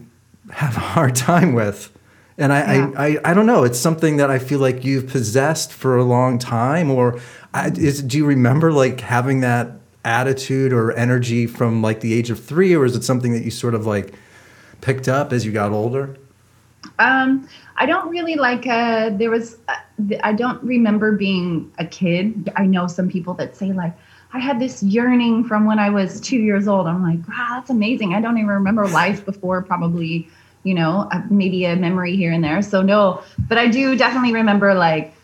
have 0.52 0.76
a 0.76 0.80
hard 0.80 1.16
time 1.16 1.54
with. 1.54 1.92
And 2.36 2.52
I, 2.52 2.74
yeah. 2.74 2.90
I, 2.96 3.06
I, 3.06 3.18
I, 3.24 3.34
don't 3.34 3.46
know. 3.46 3.64
It's 3.64 3.78
something 3.78 4.16
that 4.18 4.30
I 4.30 4.38
feel 4.38 4.60
like 4.60 4.84
you've 4.84 5.08
possessed 5.08 5.72
for 5.72 5.96
a 5.96 6.04
long 6.04 6.38
time. 6.38 6.90
Or 6.90 7.20
I, 7.52 7.70
is, 7.70 8.00
do 8.00 8.16
you 8.16 8.24
remember 8.24 8.72
like 8.72 9.00
having 9.00 9.40
that 9.40 9.72
attitude 10.04 10.72
or 10.72 10.92
energy 10.92 11.46
from 11.46 11.82
like 11.82 12.00
the 12.00 12.14
age 12.14 12.30
of 12.30 12.42
three, 12.42 12.74
or 12.74 12.84
is 12.84 12.94
it 12.94 13.02
something 13.02 13.32
that 13.32 13.42
you 13.42 13.50
sort 13.50 13.74
of 13.74 13.86
like 13.86 14.14
picked 14.80 15.08
up 15.08 15.32
as 15.32 15.44
you 15.44 15.50
got 15.50 15.72
older? 15.72 16.16
Um, 17.00 17.48
I 17.76 17.86
don't 17.86 18.08
really 18.08 18.36
like. 18.36 18.66
Uh, 18.66 19.10
there 19.10 19.30
was. 19.30 19.58
Uh, 19.68 19.74
I 20.22 20.32
don't 20.32 20.62
remember 20.62 21.16
being 21.16 21.72
a 21.78 21.84
kid. 21.84 22.50
I 22.56 22.66
know 22.66 22.86
some 22.86 23.08
people 23.08 23.34
that 23.34 23.56
say 23.56 23.72
like, 23.72 23.94
I 24.32 24.38
had 24.38 24.60
this 24.60 24.82
yearning 24.82 25.44
from 25.44 25.64
when 25.64 25.78
I 25.78 25.90
was 25.90 26.20
two 26.20 26.36
years 26.36 26.68
old. 26.68 26.86
I'm 26.86 27.02
like, 27.02 27.26
wow, 27.28 27.54
that's 27.54 27.70
amazing. 27.70 28.14
I 28.14 28.20
don't 28.20 28.36
even 28.36 28.48
remember 28.48 28.86
life 28.86 29.24
before 29.24 29.62
probably, 29.62 30.28
you 30.62 30.74
know, 30.74 31.08
uh, 31.12 31.22
maybe 31.30 31.64
a 31.64 31.76
memory 31.76 32.16
here 32.16 32.32
and 32.32 32.42
there. 32.42 32.62
So 32.62 32.82
no, 32.82 33.22
but 33.48 33.58
I 33.58 33.68
do 33.68 33.96
definitely 33.96 34.34
remember 34.34 34.74
like, 34.74 35.14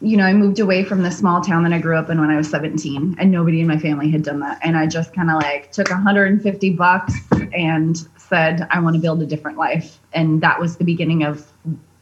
you 0.00 0.16
know, 0.16 0.24
I 0.24 0.32
moved 0.32 0.60
away 0.60 0.84
from 0.84 1.02
the 1.02 1.10
small 1.10 1.40
town 1.40 1.62
that 1.64 1.72
I 1.72 1.78
grew 1.78 1.96
up 1.96 2.10
in 2.10 2.20
when 2.20 2.30
I 2.30 2.36
was 2.36 2.48
17 2.50 3.16
and 3.18 3.30
nobody 3.30 3.60
in 3.60 3.66
my 3.66 3.78
family 3.78 4.10
had 4.10 4.22
done 4.22 4.40
that. 4.40 4.60
And 4.62 4.76
I 4.76 4.86
just 4.86 5.14
kind 5.14 5.30
of 5.30 5.36
like 5.36 5.72
took 5.72 5.88
150 5.88 6.70
bucks 6.70 7.14
and 7.54 7.96
said, 8.18 8.66
I 8.70 8.80
want 8.80 8.96
to 8.96 9.00
build 9.00 9.22
a 9.22 9.26
different 9.26 9.56
life. 9.56 9.98
And 10.12 10.40
that 10.42 10.60
was 10.60 10.76
the 10.76 10.84
beginning 10.84 11.22
of 11.22 11.50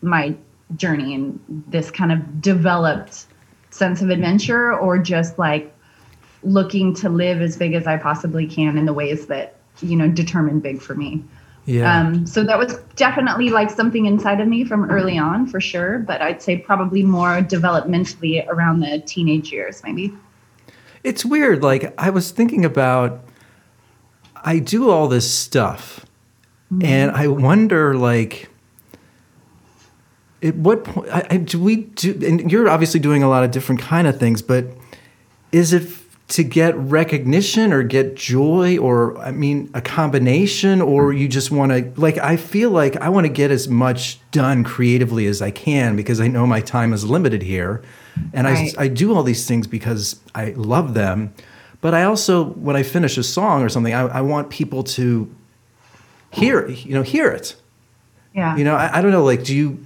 my 0.00 0.34
journey 0.76 1.14
and 1.14 1.38
this 1.68 1.90
kind 1.90 2.12
of 2.12 2.40
developed 2.40 3.26
sense 3.70 4.02
of 4.02 4.10
adventure 4.10 4.76
or 4.76 4.98
just 4.98 5.38
like 5.38 5.72
looking 6.42 6.94
to 6.94 7.08
live 7.08 7.40
as 7.40 7.56
big 7.56 7.74
as 7.74 7.86
I 7.86 7.96
possibly 7.96 8.46
can 8.46 8.76
in 8.76 8.84
the 8.84 8.92
ways 8.92 9.26
that 9.26 9.56
you 9.80 9.96
know 9.96 10.08
determine 10.08 10.60
big 10.60 10.80
for 10.80 10.94
me. 10.94 11.24
Yeah. 11.64 12.00
Um, 12.00 12.26
so 12.26 12.42
that 12.44 12.58
was 12.58 12.76
definitely 12.96 13.50
like 13.50 13.70
something 13.70 14.06
inside 14.06 14.40
of 14.40 14.48
me 14.48 14.64
from 14.64 14.90
early 14.90 15.16
on, 15.16 15.46
for 15.46 15.60
sure. 15.60 16.00
But 16.00 16.20
I'd 16.20 16.42
say 16.42 16.58
probably 16.58 17.02
more 17.02 17.40
developmentally 17.40 18.46
around 18.48 18.80
the 18.80 18.98
teenage 19.00 19.52
years, 19.52 19.82
maybe. 19.84 20.12
It's 21.04 21.24
weird. 21.24 21.62
Like 21.62 21.94
I 21.98 22.10
was 22.10 22.30
thinking 22.32 22.64
about, 22.64 23.24
I 24.44 24.58
do 24.58 24.90
all 24.90 25.06
this 25.06 25.32
stuff, 25.32 26.04
mm-hmm. 26.72 26.84
and 26.84 27.10
I 27.12 27.28
wonder, 27.28 27.94
like, 27.94 28.48
at 30.42 30.56
what 30.56 30.82
point 30.82 31.08
I, 31.10 31.26
I, 31.30 31.36
do 31.36 31.62
we 31.62 31.76
do? 31.76 32.20
And 32.26 32.50
you're 32.50 32.68
obviously 32.68 32.98
doing 32.98 33.22
a 33.22 33.28
lot 33.28 33.44
of 33.44 33.52
different 33.52 33.80
kind 33.80 34.08
of 34.08 34.18
things, 34.18 34.42
but 34.42 34.66
is 35.52 35.72
it 35.72 35.82
to 36.32 36.42
get 36.42 36.74
recognition 36.78 37.74
or 37.74 37.82
get 37.82 38.16
joy 38.16 38.78
or 38.78 39.18
I 39.18 39.32
mean 39.32 39.70
a 39.74 39.82
combination 39.82 40.80
or 40.80 41.12
you 41.12 41.28
just 41.28 41.50
want 41.50 41.72
to 41.72 41.92
like 42.00 42.16
I 42.16 42.38
feel 42.38 42.70
like 42.70 42.96
I 42.96 43.10
want 43.10 43.26
to 43.26 43.32
get 43.32 43.50
as 43.50 43.68
much 43.68 44.18
done 44.30 44.64
creatively 44.64 45.26
as 45.26 45.42
I 45.42 45.50
can 45.50 45.94
because 45.94 46.22
I 46.22 46.28
know 46.28 46.46
my 46.46 46.62
time 46.62 46.94
is 46.94 47.04
limited 47.04 47.42
here. 47.42 47.82
And 48.32 48.46
right. 48.46 48.74
I 48.78 48.84
I 48.84 48.88
do 48.88 49.14
all 49.14 49.22
these 49.22 49.46
things 49.46 49.66
because 49.66 50.20
I 50.34 50.52
love 50.52 50.94
them. 50.94 51.34
But 51.82 51.92
I 51.92 52.04
also 52.04 52.44
when 52.44 52.76
I 52.76 52.82
finish 52.82 53.18
a 53.18 53.22
song 53.22 53.62
or 53.62 53.68
something 53.68 53.92
I, 53.92 54.06
I 54.06 54.20
want 54.22 54.48
people 54.48 54.84
to 54.84 55.30
hear 56.30 56.66
you 56.66 56.94
know 56.94 57.02
hear 57.02 57.28
it. 57.28 57.56
Yeah. 58.34 58.56
You 58.56 58.64
know 58.64 58.74
I, 58.74 59.00
I 59.00 59.02
don't 59.02 59.10
know 59.10 59.22
like 59.22 59.44
do 59.44 59.54
you 59.54 59.84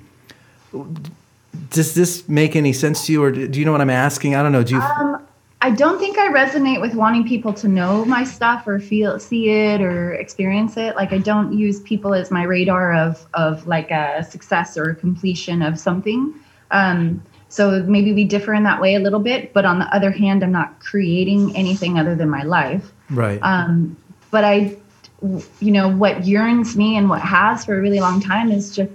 does 1.70 1.94
this 1.94 2.28
make 2.28 2.54
any 2.54 2.72
sense 2.72 3.04
to 3.06 3.12
you 3.12 3.24
or 3.24 3.32
do 3.32 3.58
you 3.58 3.64
know 3.64 3.72
what 3.72 3.80
I'm 3.80 3.90
asking? 3.90 4.36
I 4.36 4.44
don't 4.44 4.52
know 4.52 4.62
do 4.62 4.76
you 4.76 4.80
um, 4.80 5.26
I 5.66 5.70
don't 5.70 5.98
think 5.98 6.16
I 6.16 6.28
resonate 6.28 6.80
with 6.80 6.94
wanting 6.94 7.26
people 7.26 7.52
to 7.54 7.66
know 7.66 8.04
my 8.04 8.22
stuff 8.22 8.68
or 8.68 8.78
feel 8.78 9.18
see 9.18 9.50
it 9.50 9.80
or 9.80 10.14
experience 10.14 10.76
it. 10.76 10.94
Like 10.94 11.12
I 11.12 11.18
don't 11.18 11.58
use 11.58 11.80
people 11.80 12.14
as 12.14 12.30
my 12.30 12.44
radar 12.44 12.94
of 12.94 13.26
of 13.34 13.66
like 13.66 13.90
a 13.90 14.22
success 14.22 14.78
or 14.78 14.94
completion 14.94 15.62
of 15.62 15.76
something. 15.76 16.32
Um, 16.70 17.20
so 17.48 17.82
maybe 17.82 18.12
we 18.12 18.22
differ 18.22 18.54
in 18.54 18.62
that 18.62 18.80
way 18.80 18.94
a 18.94 19.00
little 19.00 19.18
bit. 19.18 19.52
But 19.52 19.64
on 19.64 19.80
the 19.80 19.92
other 19.92 20.12
hand, 20.12 20.44
I'm 20.44 20.52
not 20.52 20.78
creating 20.78 21.56
anything 21.56 21.98
other 21.98 22.14
than 22.14 22.30
my 22.30 22.44
life. 22.44 22.92
Right. 23.10 23.40
Um, 23.42 23.96
but 24.30 24.44
I, 24.44 24.76
you 25.58 25.72
know, 25.72 25.88
what 25.88 26.24
yearns 26.24 26.76
me 26.76 26.96
and 26.96 27.08
what 27.08 27.22
has 27.22 27.64
for 27.64 27.76
a 27.76 27.80
really 27.80 27.98
long 27.98 28.20
time 28.20 28.52
is 28.52 28.76
just 28.76 28.92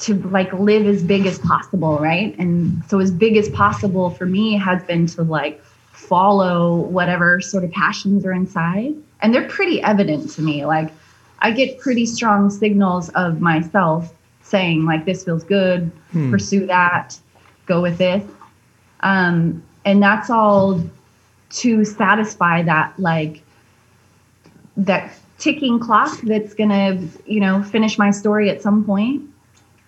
to 0.00 0.14
like 0.28 0.52
live 0.52 0.86
as 0.86 1.02
big 1.02 1.26
as 1.26 1.40
possible, 1.40 1.98
right? 1.98 2.38
And 2.38 2.80
so 2.88 3.00
as 3.00 3.10
big 3.10 3.36
as 3.36 3.48
possible 3.48 4.10
for 4.10 4.24
me 4.24 4.56
has 4.56 4.84
been 4.84 5.08
to 5.08 5.24
like 5.24 5.60
follow 6.00 6.74
whatever 6.74 7.40
sort 7.40 7.64
of 7.64 7.70
passions 7.72 8.24
are 8.24 8.32
inside. 8.32 8.94
And 9.20 9.34
they're 9.34 9.48
pretty 9.48 9.82
evident 9.82 10.30
to 10.30 10.42
me. 10.42 10.64
Like 10.64 10.90
I 11.40 11.50
get 11.52 11.78
pretty 11.78 12.06
strong 12.06 12.50
signals 12.50 13.08
of 13.10 13.40
myself 13.40 14.12
saying, 14.42 14.84
like, 14.84 15.04
this 15.04 15.24
feels 15.24 15.44
good, 15.44 15.90
hmm. 16.10 16.30
pursue 16.30 16.66
that, 16.66 17.18
go 17.66 17.80
with 17.80 17.98
this. 17.98 18.28
Um, 19.00 19.62
and 19.84 20.02
that's 20.02 20.28
all 20.28 20.82
to 21.50 21.84
satisfy 21.84 22.62
that, 22.62 22.98
like, 22.98 23.42
that 24.76 25.12
ticking 25.38 25.78
clock 25.78 26.20
that's 26.22 26.52
going 26.54 26.70
to, 26.70 27.08
you 27.26 27.40
know, 27.40 27.62
finish 27.62 27.96
my 27.96 28.10
story 28.10 28.50
at 28.50 28.60
some 28.60 28.84
point 28.84 29.22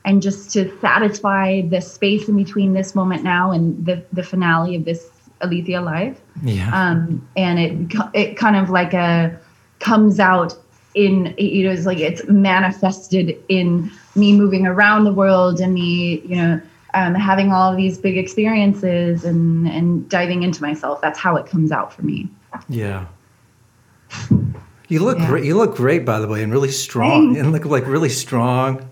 and 0.05 0.23
just 0.23 0.51
to 0.53 0.77
satisfy 0.81 1.61
the 1.63 1.81
space 1.81 2.29
in 2.29 2.37
between 2.37 2.73
this 2.73 2.95
moment 2.95 3.23
now 3.23 3.53
and 3.53 3.85
the, 3.85 4.03
the 4.13 4.23
finale 4.23 4.75
of 4.75 4.85
this 4.85 5.09
Alethia 5.43 5.85
Live. 5.85 6.21
Yeah. 6.43 6.71
Um, 6.73 7.27
and 7.37 7.59
it 7.59 8.01
it 8.15 8.37
kind 8.37 8.57
of 8.57 8.71
like 8.71 8.95
a 8.95 9.39
comes 9.81 10.21
out 10.21 10.57
in 10.95 11.35
you 11.39 11.65
know 11.65 11.73
it's 11.73 11.87
like 11.87 11.99
it's 11.99 12.27
manifested 12.29 13.37
in 13.49 13.91
me 14.15 14.33
moving 14.37 14.67
around 14.67 15.05
the 15.05 15.13
world 15.13 15.61
and 15.61 15.73
me 15.73 16.21
you 16.21 16.37
know 16.37 16.61
um, 16.95 17.15
having 17.15 17.53
all 17.53 17.71
of 17.71 17.77
these 17.77 17.99
big 17.99 18.19
experiences 18.19 19.25
and 19.25 19.67
and 19.69 20.09
diving 20.09 20.43
into 20.43 20.63
myself. 20.63 21.01
That's 21.01 21.19
how 21.19 21.37
it 21.37 21.47
comes 21.47 21.73
out 21.73 21.93
for 21.93 22.03
me. 22.03 22.29
Yeah. 22.69 23.07
You 24.89 25.01
look 25.01 25.19
yeah. 25.19 25.27
great. 25.27 25.45
You 25.45 25.57
look 25.57 25.77
great, 25.77 26.05
by 26.05 26.19
the 26.21 26.29
way, 26.29 26.43
and 26.43 26.53
really 26.53 26.71
strong. 26.71 27.35
Thanks. 27.35 27.41
And 27.41 27.53
look 27.53 27.65
like 27.65 27.87
really 27.87 28.11
strong. 28.11 28.91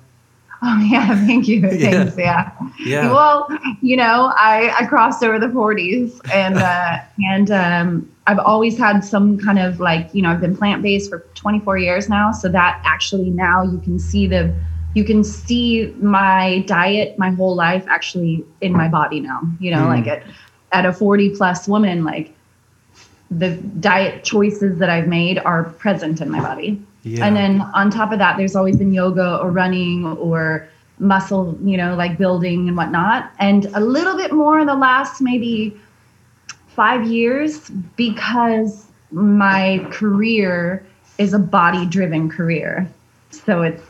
Oh 0.62 0.78
yeah, 0.90 1.26
thank 1.26 1.48
you. 1.48 1.62
Thanks. 1.62 2.18
Yeah. 2.18 2.52
Yeah. 2.78 3.10
Well, 3.10 3.48
you 3.80 3.96
know, 3.96 4.30
I 4.36 4.74
I 4.78 4.86
crossed 4.86 5.24
over 5.24 5.38
the 5.38 5.46
40s 5.46 6.20
and 6.34 6.58
uh 6.58 6.98
and 7.30 7.50
um 7.50 8.12
I've 8.26 8.38
always 8.38 8.76
had 8.76 9.00
some 9.00 9.38
kind 9.38 9.58
of 9.58 9.80
like, 9.80 10.10
you 10.12 10.20
know, 10.20 10.28
I've 10.30 10.40
been 10.40 10.54
plant-based 10.54 11.08
for 11.08 11.20
24 11.34 11.78
years 11.78 12.10
now, 12.10 12.30
so 12.30 12.48
that 12.50 12.80
actually 12.84 13.30
now 13.30 13.62
you 13.62 13.78
can 13.78 13.98
see 13.98 14.26
the 14.26 14.54
you 14.92 15.02
can 15.02 15.24
see 15.24 15.94
my 15.98 16.60
diet 16.66 17.18
my 17.18 17.30
whole 17.30 17.54
life 17.54 17.86
actually 17.88 18.44
in 18.60 18.72
my 18.72 18.88
body 18.88 19.20
now. 19.20 19.40
You 19.60 19.70
know, 19.70 19.84
mm. 19.84 19.88
like 19.88 20.06
at 20.06 20.24
at 20.72 20.84
a 20.84 20.92
40 20.92 21.36
plus 21.36 21.68
woman 21.68 22.04
like 22.04 22.34
the 23.30 23.56
diet 23.80 24.24
choices 24.24 24.78
that 24.78 24.90
I've 24.90 25.06
made 25.06 25.38
are 25.38 25.64
present 25.64 26.20
in 26.20 26.30
my 26.30 26.40
body. 26.40 26.82
Yeah. 27.02 27.26
And 27.26 27.36
then 27.36 27.60
on 27.74 27.90
top 27.90 28.12
of 28.12 28.18
that, 28.18 28.36
there's 28.36 28.54
always 28.54 28.76
been 28.76 28.92
yoga 28.92 29.38
or 29.38 29.50
running 29.50 30.06
or 30.06 30.68
muscle, 30.98 31.58
you 31.62 31.76
know, 31.76 31.94
like 31.94 32.18
building 32.18 32.68
and 32.68 32.76
whatnot. 32.76 33.30
And 33.38 33.66
a 33.74 33.80
little 33.80 34.16
bit 34.16 34.32
more 34.32 34.60
in 34.60 34.66
the 34.66 34.74
last 34.74 35.20
maybe 35.20 35.78
five 36.68 37.06
years 37.06 37.70
because 37.96 38.86
my 39.10 39.86
career 39.90 40.86
is 41.18 41.34
a 41.34 41.38
body 41.38 41.86
driven 41.86 42.30
career. 42.30 42.90
So 43.30 43.62
it's 43.62 43.82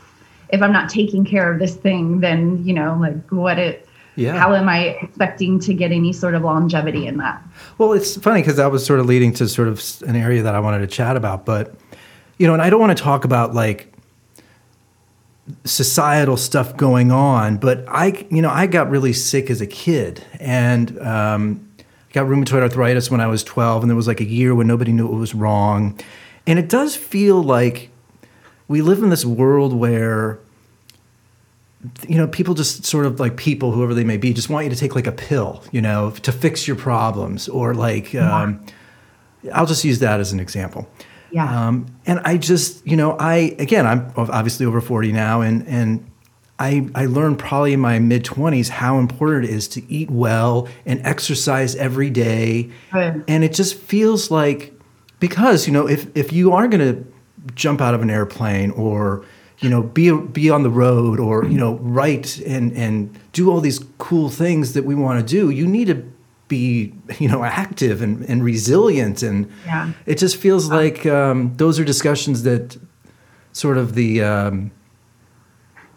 if 0.49 0.61
I'm 0.61 0.73
not 0.73 0.89
taking 0.89 1.23
care 1.23 1.51
of 1.51 1.59
this 1.59 1.75
thing, 1.75 2.19
then 2.19 2.63
you 2.65 2.73
know, 2.73 2.97
like 2.99 3.29
what 3.31 3.59
it. 3.59 3.87
Yeah. 4.17 4.37
How 4.37 4.53
am 4.53 4.67
I 4.67 4.89
expecting 5.01 5.57
to 5.61 5.73
get 5.73 5.93
any 5.93 6.11
sort 6.11 6.35
of 6.35 6.43
longevity 6.43 7.07
in 7.07 7.15
that? 7.17 7.41
Well, 7.77 7.93
it's 7.93 8.17
funny 8.17 8.41
because 8.41 8.57
that 8.57 8.69
was 8.69 8.85
sort 8.85 8.99
of 8.99 9.05
leading 9.05 9.31
to 9.35 9.47
sort 9.47 9.69
of 9.69 9.81
an 10.05 10.17
area 10.17 10.43
that 10.43 10.53
I 10.53 10.59
wanted 10.59 10.79
to 10.79 10.87
chat 10.87 11.15
about, 11.15 11.45
but 11.45 11.73
you 12.41 12.47
know, 12.47 12.53
and 12.53 12.61
I 12.61 12.71
don't 12.71 12.79
want 12.79 12.97
to 12.97 13.03
talk 13.03 13.23
about 13.23 13.53
like 13.53 13.93
societal 15.63 16.37
stuff 16.37 16.75
going 16.75 17.11
on, 17.11 17.57
but 17.57 17.85
I, 17.87 18.25
you 18.31 18.41
know, 18.41 18.49
I 18.49 18.65
got 18.65 18.89
really 18.89 19.13
sick 19.13 19.51
as 19.51 19.61
a 19.61 19.67
kid 19.67 20.25
and 20.39 20.97
um, 21.01 21.69
got 22.13 22.25
rheumatoid 22.25 22.63
arthritis 22.63 23.11
when 23.11 23.21
I 23.21 23.27
was 23.27 23.43
12, 23.43 23.83
and 23.83 23.91
there 23.91 23.95
was 23.95 24.07
like 24.07 24.21
a 24.21 24.25
year 24.25 24.55
when 24.55 24.65
nobody 24.65 24.91
knew 24.91 25.05
what 25.05 25.19
was 25.19 25.35
wrong. 25.35 25.99
And 26.47 26.57
it 26.57 26.67
does 26.67 26.95
feel 26.95 27.43
like 27.43 27.91
we 28.67 28.81
live 28.81 29.03
in 29.03 29.11
this 29.11 29.23
world 29.23 29.71
where 29.71 30.39
you 32.07 32.17
know 32.17 32.27
people 32.27 32.55
just 32.55 32.85
sort 32.85 33.05
of 33.05 33.19
like 33.19 33.37
people 33.37 33.71
whoever 33.71 33.93
they 33.93 34.03
may 34.03 34.17
be 34.17 34.33
just 34.33 34.49
want 34.49 34.63
you 34.63 34.71
to 34.71 34.75
take 34.75 34.95
like 34.95 35.07
a 35.07 35.11
pill 35.11 35.63
you 35.71 35.81
know 35.81 36.11
to 36.11 36.31
fix 36.31 36.67
your 36.67 36.75
problems 36.75 37.49
or 37.49 37.73
like 37.73 38.13
um, 38.13 38.63
i'll 39.51 39.65
just 39.65 39.83
use 39.83 39.97
that 39.97 40.19
as 40.19 40.31
an 40.31 40.39
example 40.39 40.87
yeah 41.31 41.67
um, 41.67 41.85
and 42.05 42.19
i 42.21 42.37
just 42.37 42.85
you 42.85 42.95
know 42.95 43.17
i 43.19 43.55
again 43.59 43.85
i'm 43.85 44.11
obviously 44.15 44.65
over 44.65 44.81
40 44.81 45.11
now 45.11 45.41
and 45.41 45.67
and 45.67 46.11
I, 46.61 46.87
I 46.93 47.07
learned 47.07 47.39
probably 47.39 47.73
in 47.73 47.79
my 47.79 47.97
mid 47.97 48.23
20s 48.23 48.69
how 48.69 48.99
important 48.99 49.45
it 49.45 49.49
is 49.49 49.67
to 49.69 49.91
eat 49.91 50.11
well 50.11 50.67
and 50.85 51.01
exercise 51.03 51.75
every 51.75 52.11
day. 52.11 52.69
Right. 52.93 53.19
And 53.27 53.43
it 53.43 53.53
just 53.53 53.73
feels 53.73 54.29
like, 54.29 54.71
because, 55.19 55.65
you 55.65 55.73
know, 55.73 55.87
if, 55.87 56.15
if 56.15 56.31
you 56.31 56.53
are 56.53 56.67
going 56.67 56.81
to 56.81 57.13
jump 57.55 57.81
out 57.81 57.95
of 57.95 58.03
an 58.03 58.11
airplane 58.11 58.69
or, 58.71 59.25
you 59.57 59.71
know, 59.71 59.81
be, 59.81 60.15
be 60.15 60.51
on 60.51 60.61
the 60.61 60.69
road 60.69 61.19
or, 61.19 61.45
you 61.45 61.57
know, 61.57 61.77
write 61.77 62.37
and, 62.41 62.71
and 62.73 63.19
do 63.33 63.49
all 63.49 63.59
these 63.59 63.79
cool 63.97 64.29
things 64.29 64.73
that 64.73 64.85
we 64.85 64.93
want 64.93 65.19
to 65.19 65.25
do, 65.25 65.49
you 65.49 65.65
need 65.65 65.87
to 65.87 66.10
be, 66.51 66.93
you 67.19 67.27
know, 67.27 67.43
active 67.43 68.03
and, 68.03 68.23
and 68.29 68.43
resilient. 68.43 69.23
And 69.23 69.51
yeah. 69.65 69.93
it 70.05 70.19
just 70.19 70.37
feels 70.37 70.69
like 70.69 71.05
um, 71.07 71.55
those 71.57 71.79
are 71.79 71.83
discussions 71.83 72.43
that 72.43 72.77
sort 73.53 73.79
of 73.79 73.95
the, 73.95 74.21
um, 74.21 74.71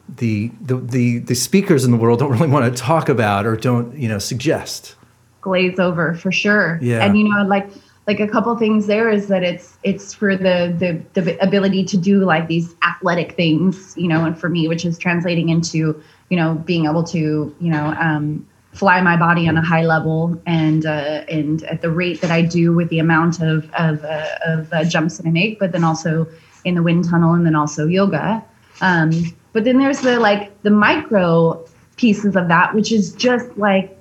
the, 0.09 0.51
the, 0.61 0.77
the, 0.77 1.19
the 1.19 1.35
speakers 1.35 1.85
in 1.85 1.91
the 1.91 1.97
world 1.99 2.21
don't 2.21 2.31
really 2.31 2.49
want 2.49 2.75
to 2.75 2.83
talk 2.83 3.11
about 3.11 3.45
or 3.45 3.57
don't, 3.57 3.99
you 3.99 4.09
know, 4.09 4.19
suggest. 4.19 4.95
Glaze 5.43 5.79
over 5.79 6.15
for 6.15 6.33
sure. 6.33 6.79
Yeah. 6.81 7.05
And, 7.05 7.19
you 7.19 7.29
know, 7.29 7.45
like, 7.45 7.69
like 8.07 8.21
a 8.21 8.29
couple 8.29 8.55
things 8.57 8.87
there 8.87 9.11
is 9.11 9.29
that 9.29 9.43
it's 9.43 9.79
it's 9.83 10.13
for 10.13 10.37
the, 10.37 10.75
the 10.79 11.23
the 11.23 11.43
ability 11.43 11.85
to 11.85 11.97
do 11.97 12.23
like 12.23 12.49
these 12.49 12.75
athletic 12.83 13.33
things 13.33 13.95
you 13.97 14.09
know 14.09 14.27
and 14.27 14.39
for 14.39 14.51
me 14.51 14.69
which 14.69 14.85
is 14.85 14.99
translating 14.99 15.49
into 15.49 15.99
you 16.29 16.37
know 16.37 16.57
being 16.67 16.85
able 16.85 17.03
to 17.03 17.57
you 17.59 17.71
know 17.71 17.95
um, 17.99 18.47
fly 18.75 19.00
my 19.00 19.16
body 19.16 19.49
on 19.49 19.57
a 19.57 19.62
high 19.62 19.85
level 19.85 20.40
and 20.47 20.85
uh, 20.85 21.25
and 21.28 21.62
at 21.64 21.81
the 21.81 21.90
rate 21.90 22.21
that 22.21 22.31
I 22.31 22.43
do 22.43 22.75
with 22.75 22.88
the 22.90 22.99
amount 22.99 23.40
of 23.40 23.71
of, 23.75 24.04
uh, 24.04 24.26
of 24.47 24.73
uh, 24.73 24.85
jumps 24.85 25.16
that 25.19 25.26
I 25.26 25.31
make 25.31 25.59
but 25.59 25.73
then 25.73 25.85
also 25.85 26.26
in 26.64 26.75
the 26.75 26.83
wind 26.83 27.09
tunnel 27.09 27.35
and 27.35 27.47
then 27.47 27.54
also 27.54 27.87
yoga. 27.87 28.45
Um, 28.81 29.11
but 29.52 29.64
then 29.64 29.78
there's 29.78 30.00
the 30.00 30.19
like 30.19 30.62
the 30.62 30.71
micro 30.71 31.64
pieces 31.97 32.37
of 32.37 32.49
that, 32.49 32.75
which 32.75 32.90
is 32.90 33.12
just 33.12 33.57
like 33.57 33.97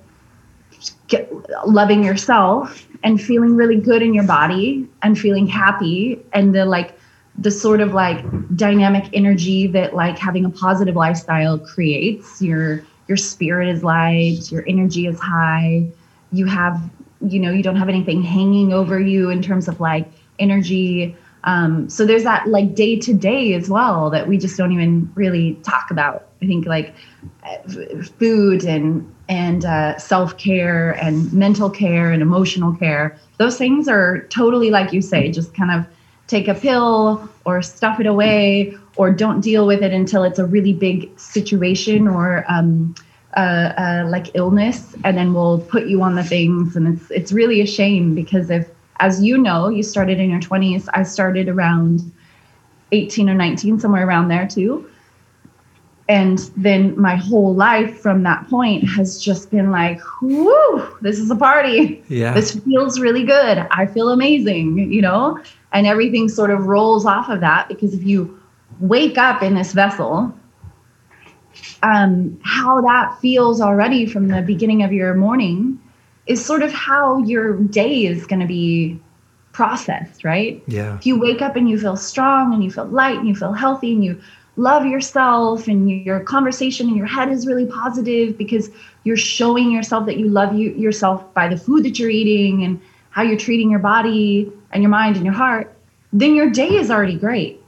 get, 1.08 1.32
loving 1.66 2.02
yourself 2.02 2.86
and 3.02 3.20
feeling 3.20 3.54
really 3.54 3.78
good 3.78 4.02
in 4.02 4.14
your 4.14 4.24
body 4.24 4.88
and 5.02 5.18
feeling 5.18 5.46
happy 5.46 6.20
and 6.32 6.54
the 6.54 6.64
like 6.64 6.98
the 7.38 7.50
sort 7.50 7.80
of 7.80 7.92
like 7.92 8.24
dynamic 8.56 9.04
energy 9.12 9.66
that 9.66 9.94
like 9.94 10.18
having 10.18 10.44
a 10.44 10.50
positive 10.50 10.96
lifestyle 10.96 11.58
creates. 11.58 12.40
Your 12.40 12.84
your 13.08 13.16
spirit 13.16 13.68
is 13.68 13.82
light 13.82 14.50
your 14.50 14.64
energy 14.68 15.06
is 15.06 15.18
high 15.20 15.86
you 16.32 16.46
have 16.46 16.80
you 17.20 17.40
know 17.40 17.50
you 17.50 17.62
don't 17.62 17.76
have 17.76 17.88
anything 17.88 18.22
hanging 18.22 18.72
over 18.72 19.00
you 19.00 19.30
in 19.30 19.42
terms 19.42 19.68
of 19.68 19.80
like 19.80 20.10
energy 20.38 21.16
um, 21.44 21.90
so 21.90 22.06
there's 22.06 22.24
that 22.24 22.48
like 22.48 22.74
day 22.74 22.98
to 23.00 23.12
day 23.12 23.52
as 23.52 23.68
well 23.68 24.10
that 24.10 24.26
we 24.26 24.38
just 24.38 24.56
don't 24.56 24.72
even 24.72 25.10
really 25.14 25.54
talk 25.62 25.90
about. 25.90 26.28
I 26.42 26.46
think 26.46 26.66
like 26.66 26.94
food 28.18 28.64
and 28.64 29.14
and 29.28 29.64
uh, 29.64 29.98
self 29.98 30.36
care 30.38 30.92
and 30.92 31.32
mental 31.32 31.70
care 31.70 32.10
and 32.10 32.22
emotional 32.22 32.74
care. 32.74 33.18
Those 33.38 33.58
things 33.58 33.88
are 33.88 34.26
totally 34.28 34.70
like 34.70 34.92
you 34.92 35.02
say, 35.02 35.30
just 35.30 35.54
kind 35.54 35.70
of 35.70 35.86
take 36.26 36.48
a 36.48 36.54
pill 36.54 37.28
or 37.44 37.60
stuff 37.60 38.00
it 38.00 38.06
away 38.06 38.74
or 38.96 39.10
don't 39.10 39.40
deal 39.40 39.66
with 39.66 39.82
it 39.82 39.92
until 39.92 40.22
it's 40.22 40.38
a 40.38 40.46
really 40.46 40.72
big 40.72 41.18
situation 41.18 42.06
or 42.06 42.44
um, 42.48 42.94
uh, 43.36 43.72
uh, 43.76 44.06
like 44.08 44.34
illness, 44.34 44.94
and 45.04 45.16
then 45.16 45.34
we'll 45.34 45.58
put 45.58 45.86
you 45.86 46.02
on 46.02 46.14
the 46.14 46.24
things. 46.24 46.76
And 46.76 46.96
it's 46.96 47.10
it's 47.10 47.32
really 47.32 47.60
a 47.60 47.66
shame 47.66 48.14
because 48.14 48.50
if 48.50 48.68
as 49.00 49.22
you 49.22 49.38
know, 49.38 49.68
you 49.68 49.82
started 49.82 50.18
in 50.18 50.30
your 50.30 50.40
20s. 50.40 50.88
I 50.94 51.02
started 51.02 51.48
around 51.48 52.12
18 52.92 53.28
or 53.28 53.34
19, 53.34 53.80
somewhere 53.80 54.06
around 54.06 54.28
there 54.28 54.46
too. 54.46 54.88
And 56.08 56.38
then 56.56 57.00
my 57.00 57.16
whole 57.16 57.54
life 57.54 58.00
from 58.00 58.24
that 58.24 58.48
point 58.48 58.86
has 58.90 59.22
just 59.22 59.50
been 59.50 59.70
like, 59.70 60.00
whoo, 60.20 60.86
this 61.00 61.18
is 61.18 61.30
a 61.30 61.36
party. 61.36 62.04
Yeah. 62.08 62.34
This 62.34 62.58
feels 62.60 63.00
really 63.00 63.24
good. 63.24 63.66
I 63.70 63.86
feel 63.86 64.10
amazing, 64.10 64.92
you 64.92 65.00
know? 65.00 65.42
And 65.72 65.86
everything 65.86 66.28
sort 66.28 66.50
of 66.50 66.66
rolls 66.66 67.06
off 67.06 67.30
of 67.30 67.40
that 67.40 67.68
because 67.68 67.94
if 67.94 68.04
you 68.04 68.38
wake 68.80 69.18
up 69.18 69.42
in 69.42 69.54
this 69.54 69.72
vessel, 69.72 70.34
um, 71.82 72.38
how 72.42 72.80
that 72.80 73.18
feels 73.20 73.60
already 73.60 74.06
from 74.06 74.28
the 74.28 74.42
beginning 74.42 74.82
of 74.82 74.92
your 74.92 75.14
morning 75.14 75.80
is 76.26 76.44
sort 76.44 76.62
of 76.62 76.72
how 76.72 77.18
your 77.18 77.54
day 77.54 78.06
is 78.06 78.26
going 78.26 78.40
to 78.40 78.46
be 78.46 78.98
processed, 79.52 80.24
right? 80.24 80.62
Yeah. 80.66 80.96
If 80.96 81.06
you 81.06 81.18
wake 81.18 81.42
up 81.42 81.56
and 81.56 81.68
you 81.68 81.78
feel 81.78 81.96
strong 81.96 82.54
and 82.54 82.64
you 82.64 82.70
feel 82.70 82.86
light 82.86 83.18
and 83.18 83.28
you 83.28 83.34
feel 83.34 83.52
healthy 83.52 83.92
and 83.92 84.04
you 84.04 84.20
love 84.56 84.86
yourself 84.86 85.68
and 85.68 85.90
your 85.90 86.20
conversation 86.20 86.88
in 86.88 86.96
your 86.96 87.06
head 87.06 87.30
is 87.30 87.46
really 87.46 87.66
positive 87.66 88.38
because 88.38 88.70
you're 89.04 89.16
showing 89.16 89.70
yourself 89.70 90.06
that 90.06 90.16
you 90.16 90.28
love 90.28 90.54
you 90.54 90.72
yourself 90.74 91.32
by 91.34 91.48
the 91.48 91.56
food 91.56 91.84
that 91.84 91.98
you're 91.98 92.10
eating 92.10 92.64
and 92.64 92.80
how 93.10 93.22
you're 93.22 93.38
treating 93.38 93.70
your 93.70 93.80
body 93.80 94.50
and 94.72 94.82
your 94.82 94.90
mind 94.90 95.16
and 95.16 95.24
your 95.24 95.34
heart, 95.34 95.76
then 96.12 96.34
your 96.34 96.50
day 96.50 96.68
is 96.68 96.90
already 96.90 97.16
great 97.16 97.63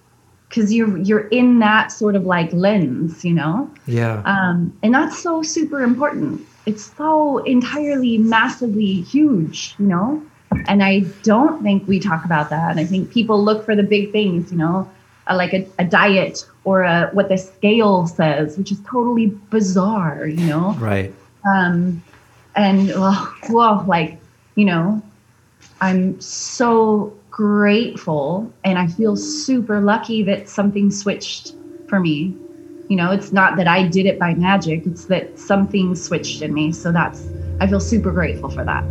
because 0.48 0.72
you're 0.72 0.96
you're 0.98 1.28
in 1.28 1.58
that 1.60 1.92
sort 1.92 2.16
of 2.16 2.24
like 2.24 2.52
lens, 2.52 3.24
you 3.24 3.34
know. 3.34 3.70
Yeah. 3.86 4.22
Um, 4.24 4.76
and 4.82 4.94
that's 4.94 5.18
so 5.18 5.42
super 5.42 5.82
important 5.82 6.46
it's 6.66 6.92
so 6.96 7.38
entirely 7.38 8.18
massively 8.18 9.00
huge, 9.02 9.76
you 9.78 9.86
know? 9.86 10.22
And 10.66 10.82
I 10.82 11.00
don't 11.22 11.62
think 11.62 11.86
we 11.86 12.00
talk 12.00 12.24
about 12.24 12.50
that. 12.50 12.72
And 12.72 12.80
I 12.80 12.84
think 12.84 13.12
people 13.12 13.42
look 13.42 13.64
for 13.64 13.76
the 13.76 13.84
big 13.84 14.10
things, 14.10 14.50
you 14.50 14.58
know, 14.58 14.90
uh, 15.28 15.36
like 15.36 15.54
a, 15.54 15.66
a 15.78 15.84
diet 15.84 16.44
or 16.64 16.82
a, 16.82 17.08
what 17.12 17.28
the 17.28 17.38
scale 17.38 18.06
says, 18.08 18.58
which 18.58 18.72
is 18.72 18.80
totally 18.80 19.26
bizarre, 19.26 20.26
you 20.26 20.46
know? 20.46 20.72
Right. 20.72 21.14
Um, 21.48 22.02
and 22.56 22.88
well, 22.88 23.32
well, 23.50 23.84
like, 23.86 24.18
you 24.56 24.64
know, 24.64 25.02
I'm 25.80 26.20
so 26.20 27.15
grateful 27.36 28.50
and 28.64 28.78
I 28.78 28.86
feel 28.86 29.14
super 29.14 29.82
lucky 29.82 30.22
that 30.22 30.48
something 30.48 30.90
switched 30.90 31.52
for 31.86 32.00
me. 32.00 32.34
You 32.88 32.96
know 32.96 33.10
it's 33.10 33.30
not 33.30 33.56
that 33.58 33.68
i 33.68 33.86
did 33.86 34.06
it 34.06 34.18
by 34.18 34.32
magic 34.34 34.86
it's 34.86 35.06
that 35.06 35.38
something 35.38 35.94
switched 35.94 36.40
in 36.40 36.54
me. 36.54 36.72
So 36.72 36.92
that's 36.92 37.20
i 37.60 37.66
feel 37.66 37.80
super 37.80 38.10
grateful 38.10 38.48
for 38.48 38.64
that 38.64 38.82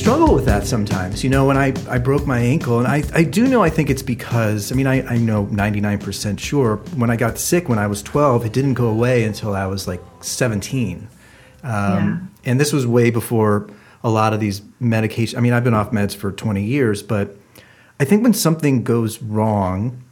struggle 0.00 0.34
with 0.34 0.46
that 0.46 0.66
sometimes. 0.66 1.22
You 1.22 1.28
know, 1.28 1.44
when 1.44 1.58
I, 1.58 1.74
I 1.86 1.98
broke 1.98 2.26
my 2.26 2.38
ankle, 2.38 2.78
and 2.78 2.88
I, 2.88 3.02
I 3.12 3.22
do 3.22 3.46
know 3.46 3.62
I 3.62 3.68
think 3.68 3.90
it's 3.90 4.02
because, 4.02 4.72
I 4.72 4.74
mean, 4.74 4.86
I, 4.86 5.06
I 5.06 5.18
know 5.18 5.44
99% 5.46 6.38
sure 6.38 6.76
when 6.96 7.10
I 7.10 7.16
got 7.16 7.36
sick 7.36 7.68
when 7.68 7.78
I 7.78 7.86
was 7.86 8.02
12, 8.02 8.46
it 8.46 8.52
didn't 8.54 8.74
go 8.74 8.88
away 8.88 9.24
until 9.24 9.54
I 9.54 9.66
was 9.66 9.86
like 9.86 10.00
17. 10.22 11.06
Um, 11.62 11.70
yeah. 11.70 12.18
And 12.46 12.58
this 12.58 12.72
was 12.72 12.86
way 12.86 13.10
before 13.10 13.68
a 14.02 14.08
lot 14.08 14.32
of 14.32 14.40
these 14.40 14.60
medications. 14.80 15.36
I 15.36 15.40
mean, 15.40 15.52
I've 15.52 15.64
been 15.64 15.74
off 15.74 15.90
meds 15.90 16.16
for 16.16 16.32
20 16.32 16.64
years, 16.64 17.02
but 17.02 17.36
I 18.00 18.06
think 18.06 18.22
when 18.22 18.32
something 18.32 18.82
goes 18.82 19.20
wrong, 19.20 20.02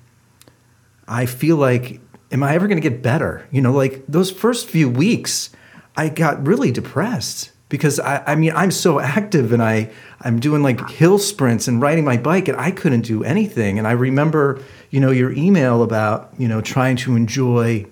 I 1.09 1.25
feel 1.25 1.57
like, 1.57 1.99
am 2.31 2.43
I 2.43 2.55
ever 2.55 2.69
going 2.69 2.81
to 2.81 2.87
get 2.87 3.03
better? 3.03 3.49
You 3.51 3.63
know, 3.63 3.73
like 3.73 4.05
those 4.07 4.31
first 4.31 4.69
few 4.69 4.91
weeks, 4.91 5.49
I 5.97 6.11
got 6.11 6.47
really 6.47 6.71
depressed 6.71 7.53
because 7.69 8.01
I, 8.01 8.23
I 8.27 8.35
mean 8.35 8.53
I'm 8.55 8.71
so 8.71 9.01
active 9.01 9.53
and 9.53 9.63
I 9.63 9.91
I'm 10.21 10.41
doing 10.41 10.63
like 10.63 10.89
hill 10.91 11.19
sprints 11.19 11.69
and 11.69 11.81
riding 11.81 12.05
my 12.05 12.17
bike 12.17 12.49
and 12.49 12.59
I 12.59 12.71
couldn't 12.71 13.03
do 13.03 13.23
anything. 13.25 13.79
And 13.79 13.87
I 13.87 13.93
remember, 13.93 14.63
you 14.91 15.01
know, 15.01 15.11
your 15.11 15.33
email 15.33 15.83
about, 15.83 16.33
you 16.39 16.49
know, 16.49 16.61
trying 16.61 16.97
to 16.99 17.15
enjoy 17.15 17.87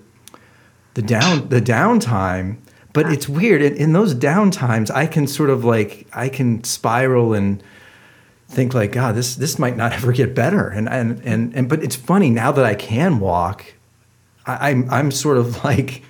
the 0.95 1.01
down 1.01 1.49
the 1.49 1.61
downtime. 1.61 2.57
But 2.93 3.11
it's 3.11 3.29
weird. 3.29 3.61
In, 3.61 3.75
in 3.75 3.93
those 3.93 4.15
downtimes, 4.15 4.89
I 4.89 5.05
can 5.05 5.27
sort 5.27 5.51
of 5.51 5.63
like 5.63 6.07
I 6.13 6.29
can 6.29 6.63
spiral 6.63 7.33
and 7.33 7.61
think 8.47 8.73
like, 8.73 8.91
God, 8.91 9.15
this 9.15 9.35
this 9.35 9.59
might 9.59 9.77
not 9.77 9.93
ever 9.97 10.11
get 10.11 10.33
better. 10.33 10.67
And 10.69 10.89
and 10.89 11.21
and, 11.23 11.55
and 11.55 11.69
but 11.69 11.83
it's 11.83 11.95
funny 11.95 12.31
now 12.31 12.51
that 12.51 12.65
I 12.65 12.73
can 12.73 13.19
walk, 13.19 13.65
I, 14.45 14.71
I'm 14.71 14.89
I'm 14.89 15.11
sort 15.11 15.37
of 15.37 15.63
like 15.63 16.03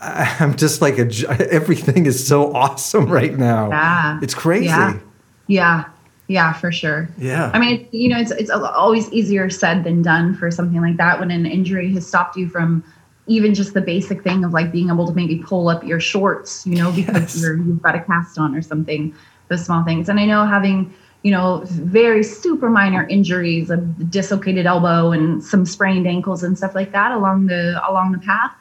I'm 0.40 0.56
just 0.56 0.80
like 0.80 0.98
a 0.98 1.08
everything 1.52 2.06
is 2.06 2.26
so 2.26 2.54
awesome 2.54 3.06
right 3.06 3.36
now. 3.36 3.68
Yeah, 3.68 4.18
it's 4.22 4.34
crazy. 4.34 4.66
Yeah, 4.66 4.98
yeah, 5.46 5.84
yeah 6.26 6.52
for 6.54 6.72
sure. 6.72 7.08
Yeah, 7.18 7.50
I 7.52 7.58
mean, 7.58 7.86
you 7.92 8.08
know, 8.08 8.18
it's 8.18 8.30
it's 8.30 8.50
always 8.50 9.12
easier 9.12 9.50
said 9.50 9.84
than 9.84 10.00
done 10.00 10.34
for 10.34 10.50
something 10.50 10.80
like 10.80 10.96
that 10.96 11.20
when 11.20 11.30
an 11.30 11.44
injury 11.44 11.92
has 11.92 12.06
stopped 12.06 12.36
you 12.36 12.48
from 12.48 12.82
even 13.26 13.54
just 13.54 13.74
the 13.74 13.80
basic 13.82 14.22
thing 14.24 14.42
of 14.42 14.52
like 14.54 14.72
being 14.72 14.88
able 14.88 15.06
to 15.06 15.12
maybe 15.12 15.36
pull 15.36 15.68
up 15.68 15.84
your 15.84 16.00
shorts, 16.00 16.66
you 16.66 16.76
know, 16.76 16.90
because 16.92 17.34
yes. 17.34 17.42
you're 17.42 17.58
you've 17.58 17.82
got 17.82 17.94
a 17.94 18.00
cast 18.00 18.38
on 18.38 18.54
or 18.54 18.62
something. 18.62 19.14
Those 19.48 19.66
small 19.66 19.84
things, 19.84 20.08
and 20.08 20.18
I 20.18 20.24
know 20.24 20.46
having 20.46 20.94
you 21.22 21.30
know 21.30 21.60
very 21.66 22.22
super 22.22 22.70
minor 22.70 23.06
injuries, 23.08 23.68
a 23.68 23.76
dislocated 23.76 24.64
elbow 24.64 25.12
and 25.12 25.44
some 25.44 25.66
sprained 25.66 26.06
ankles 26.06 26.42
and 26.42 26.56
stuff 26.56 26.74
like 26.74 26.92
that 26.92 27.12
along 27.12 27.46
the 27.46 27.82
along 27.86 28.12
the 28.12 28.18
path 28.18 28.54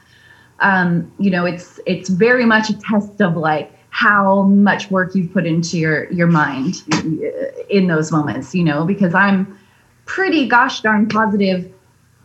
um, 0.61 1.11
you 1.19 1.31
know, 1.31 1.45
it's 1.45 1.79
it's 1.85 2.09
very 2.09 2.45
much 2.45 2.69
a 2.69 2.77
test 2.77 3.21
of 3.21 3.35
like 3.35 3.71
how 3.91 4.43
much 4.43 4.91
work 4.91 5.15
you've 5.15 5.33
put 5.33 5.45
into 5.45 5.77
your 5.77 6.11
your 6.11 6.27
mind 6.27 6.83
in 7.69 7.87
those 7.87 8.11
moments. 8.11 8.53
You 8.53 8.63
know, 8.63 8.85
because 8.85 9.13
I'm 9.13 9.57
pretty 10.05 10.47
gosh 10.47 10.81
darn 10.81 11.07
positive 11.07 11.71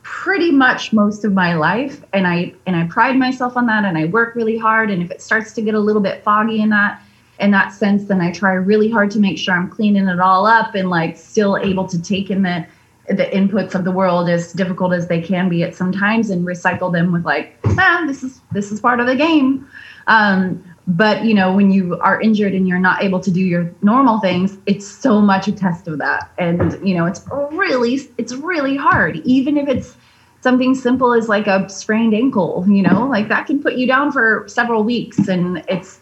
pretty 0.05 0.51
much 0.51 0.93
most 0.93 1.25
of 1.25 1.33
my 1.33 1.55
life 1.55 2.05
and 2.13 2.27
i 2.27 2.53
and 2.67 2.77
i 2.77 2.87
pride 2.89 3.17
myself 3.17 3.57
on 3.57 3.67
that 3.67 3.85
and 3.85 3.97
i 3.97 4.05
work 4.05 4.35
really 4.35 4.57
hard 4.57 4.91
and 4.91 5.03
if 5.03 5.11
it 5.11 5.21
starts 5.21 5.53
to 5.53 5.63
get 5.63 5.75
a 5.75 5.79
little 5.79 6.01
bit 6.01 6.23
foggy 6.23 6.61
in 6.61 6.69
that 6.69 7.03
in 7.41 7.51
that 7.51 7.73
sense 7.73 8.05
then 8.05 8.21
i 8.21 8.31
try 8.31 8.53
really 8.53 8.91
hard 8.91 9.11
to 9.11 9.19
make 9.19 9.39
sure 9.39 9.55
i'm 9.55 9.69
cleaning 9.69 10.07
it 10.07 10.21
all 10.21 10.47
up 10.47 10.75
and 10.75 10.91
like 10.91 11.17
still 11.17 11.57
able 11.57 11.87
to 11.87 12.01
take 12.01 12.31
in 12.31 12.43
the 12.43 12.67
the 13.09 13.27
inputs 13.27 13.75
of 13.75 13.85
the 13.85 13.91
world 13.91 14.29
as 14.29 14.53
difficult 14.53 14.93
as 14.93 15.09
they 15.09 15.21
can 15.21 15.49
be 15.49 15.63
at 15.63 15.75
sometimes 15.75 16.31
and 16.31 16.47
recycle 16.47 16.91
them 16.91 17.13
with 17.13 17.25
like 17.25 17.59
ah 17.79 18.05
this 18.07 18.23
is 18.23 18.41
this 18.53 18.73
is 18.73 18.81
part 18.81 19.01
of 19.01 19.07
the 19.07 19.17
game. 19.17 19.69
Um, 20.07 20.63
but 20.87 21.25
you 21.25 21.35
know 21.35 21.55
when 21.55 21.71
you 21.71 21.99
are 22.01 22.21
injured 22.21 22.55
and 22.55 22.69
you're 22.69 22.79
not 22.79 23.03
able 23.03 23.21
to 23.21 23.31
do 23.31 23.41
your 23.41 23.71
normal 23.81 24.21
things 24.21 24.59
it's 24.67 24.87
so 24.87 25.21
much 25.21 25.49
a 25.49 25.53
test 25.53 25.87
of 25.87 25.99
that. 25.99 26.31
And 26.39 26.79
you 26.87 26.95
know 26.95 27.05
it's 27.07 27.23
really 27.53 28.01
it's 28.17 28.33
really 28.35 28.77
hard. 28.77 29.17
Even 29.25 29.59
if 29.59 29.69
it's 29.69 29.97
something 30.41 30.75
simple 30.75 31.13
as 31.15 31.29
like 31.29 31.47
a 31.47 31.67
sprained 31.71 32.15
ankle 32.15 32.67
you 32.69 32.83
know 32.83 33.07
like 33.07 33.29
that 33.29 33.47
can 33.47 33.63
put 33.63 33.77
you 33.77 33.87
down 33.87 34.13
for 34.13 34.45
several 34.49 34.83
weeks. 34.83 35.29
And 35.29 35.63
it's 35.69 36.01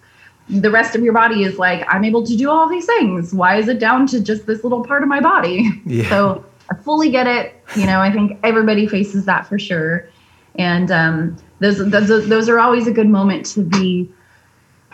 the 0.48 0.70
rest 0.70 0.96
of 0.96 1.02
your 1.02 1.12
body 1.12 1.44
is 1.44 1.56
like 1.56 1.86
i'm 1.88 2.04
able 2.04 2.26
to 2.26 2.36
do 2.36 2.48
all 2.48 2.68
these 2.68 2.86
things. 2.86 3.34
Why 3.34 3.56
is 3.56 3.66
it 3.68 3.78
down 3.78 4.06
to 4.08 4.20
just 4.20 4.46
this 4.46 4.62
little 4.62 4.84
part 4.84 5.02
of 5.02 5.08
my 5.08 5.20
body? 5.20 5.68
Yeah. 5.84 6.08
so 6.08 6.44
I 6.70 6.74
fully 6.74 7.10
get 7.10 7.26
it. 7.26 7.54
You 7.76 7.86
know, 7.86 8.00
I 8.00 8.10
think 8.10 8.38
everybody 8.42 8.86
faces 8.86 9.24
that 9.26 9.46
for 9.46 9.58
sure. 9.58 10.08
And 10.56 10.90
um, 10.90 11.36
those, 11.60 11.78
those, 11.90 12.28
those 12.28 12.48
are 12.48 12.58
always 12.58 12.86
a 12.86 12.92
good 12.92 13.08
moment 13.08 13.46
to 13.46 13.62
be 13.62 14.10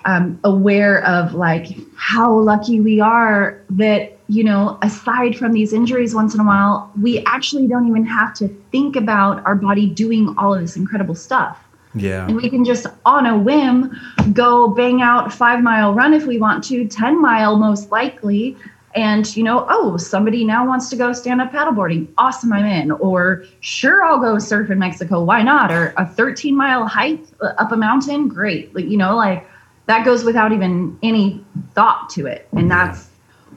um, 0.05 0.39
aware 0.45 1.05
of 1.05 1.35
like 1.35 1.67
how 1.97 2.33
lucky 2.33 2.81
we 2.81 3.01
are 3.01 3.61
that, 3.71 4.19
you 4.29 4.45
know, 4.45 4.79
aside 4.83 5.37
from 5.37 5.53
these 5.53 5.73
injuries 5.73 6.15
once 6.15 6.35
in 6.35 6.41
a 6.41 6.45
while, 6.45 6.93
we 7.01 7.25
actually 7.25 7.67
don't 7.67 7.89
even 7.89 8.05
have 8.05 8.35
to 8.35 8.49
think 8.71 8.97
about 8.97 9.45
our 9.45 9.55
body 9.55 9.89
doing 9.89 10.35
all 10.39 10.55
of 10.55 10.61
this 10.61 10.77
incredible 10.77 11.15
stuff. 11.15 11.59
Yeah. 11.95 12.27
And 12.27 12.37
we 12.37 12.49
can 12.51 12.65
just 12.65 12.87
on 13.05 13.27
a 13.27 13.37
whim 13.37 13.99
go 14.33 14.69
bang 14.69 15.03
out 15.03 15.33
five 15.33 15.63
mile 15.63 15.95
run 15.95 16.13
if 16.15 16.27
we 16.27 16.39
want 16.39 16.63
to, 16.65 16.87
10 16.87 17.21
mile 17.21 17.57
most 17.57 17.91
likely, 17.91 18.57
and 18.95 19.37
you 19.37 19.43
know 19.43 19.67
oh 19.69 19.97
somebody 19.97 20.45
now 20.45 20.67
wants 20.67 20.89
to 20.91 20.97
go 20.97 21.13
stand 21.13 21.41
up 21.41 21.53
paddleboarding. 21.53 22.09
Awesome 22.19 22.53
i'm 22.53 22.65
in. 22.65 22.91
Or 22.91 23.45
sure 23.61 24.05
i'll 24.05 24.21
go 24.21 24.39
surf 24.39 24.71
in 24.71 24.79
mexico. 24.79 25.23
Why 25.23 25.43
not? 25.43 25.71
Or 25.73 25.93
a 25.97 26.07
13 26.07 26.57
mile 26.57 26.87
hike 26.87 27.21
up 27.41 27.73
a 27.73 27.77
mountain? 27.77 28.29
Great. 28.29 28.75
Like 28.75 28.87
you 28.87 28.97
know 28.97 29.17
like 29.17 29.47
that 29.87 30.05
goes 30.05 30.25
without 30.25 30.53
even 30.53 30.99
any 31.03 31.45
thought 31.75 32.11
to 32.11 32.27
it. 32.27 32.49
And 32.53 32.71
that's 32.71 33.09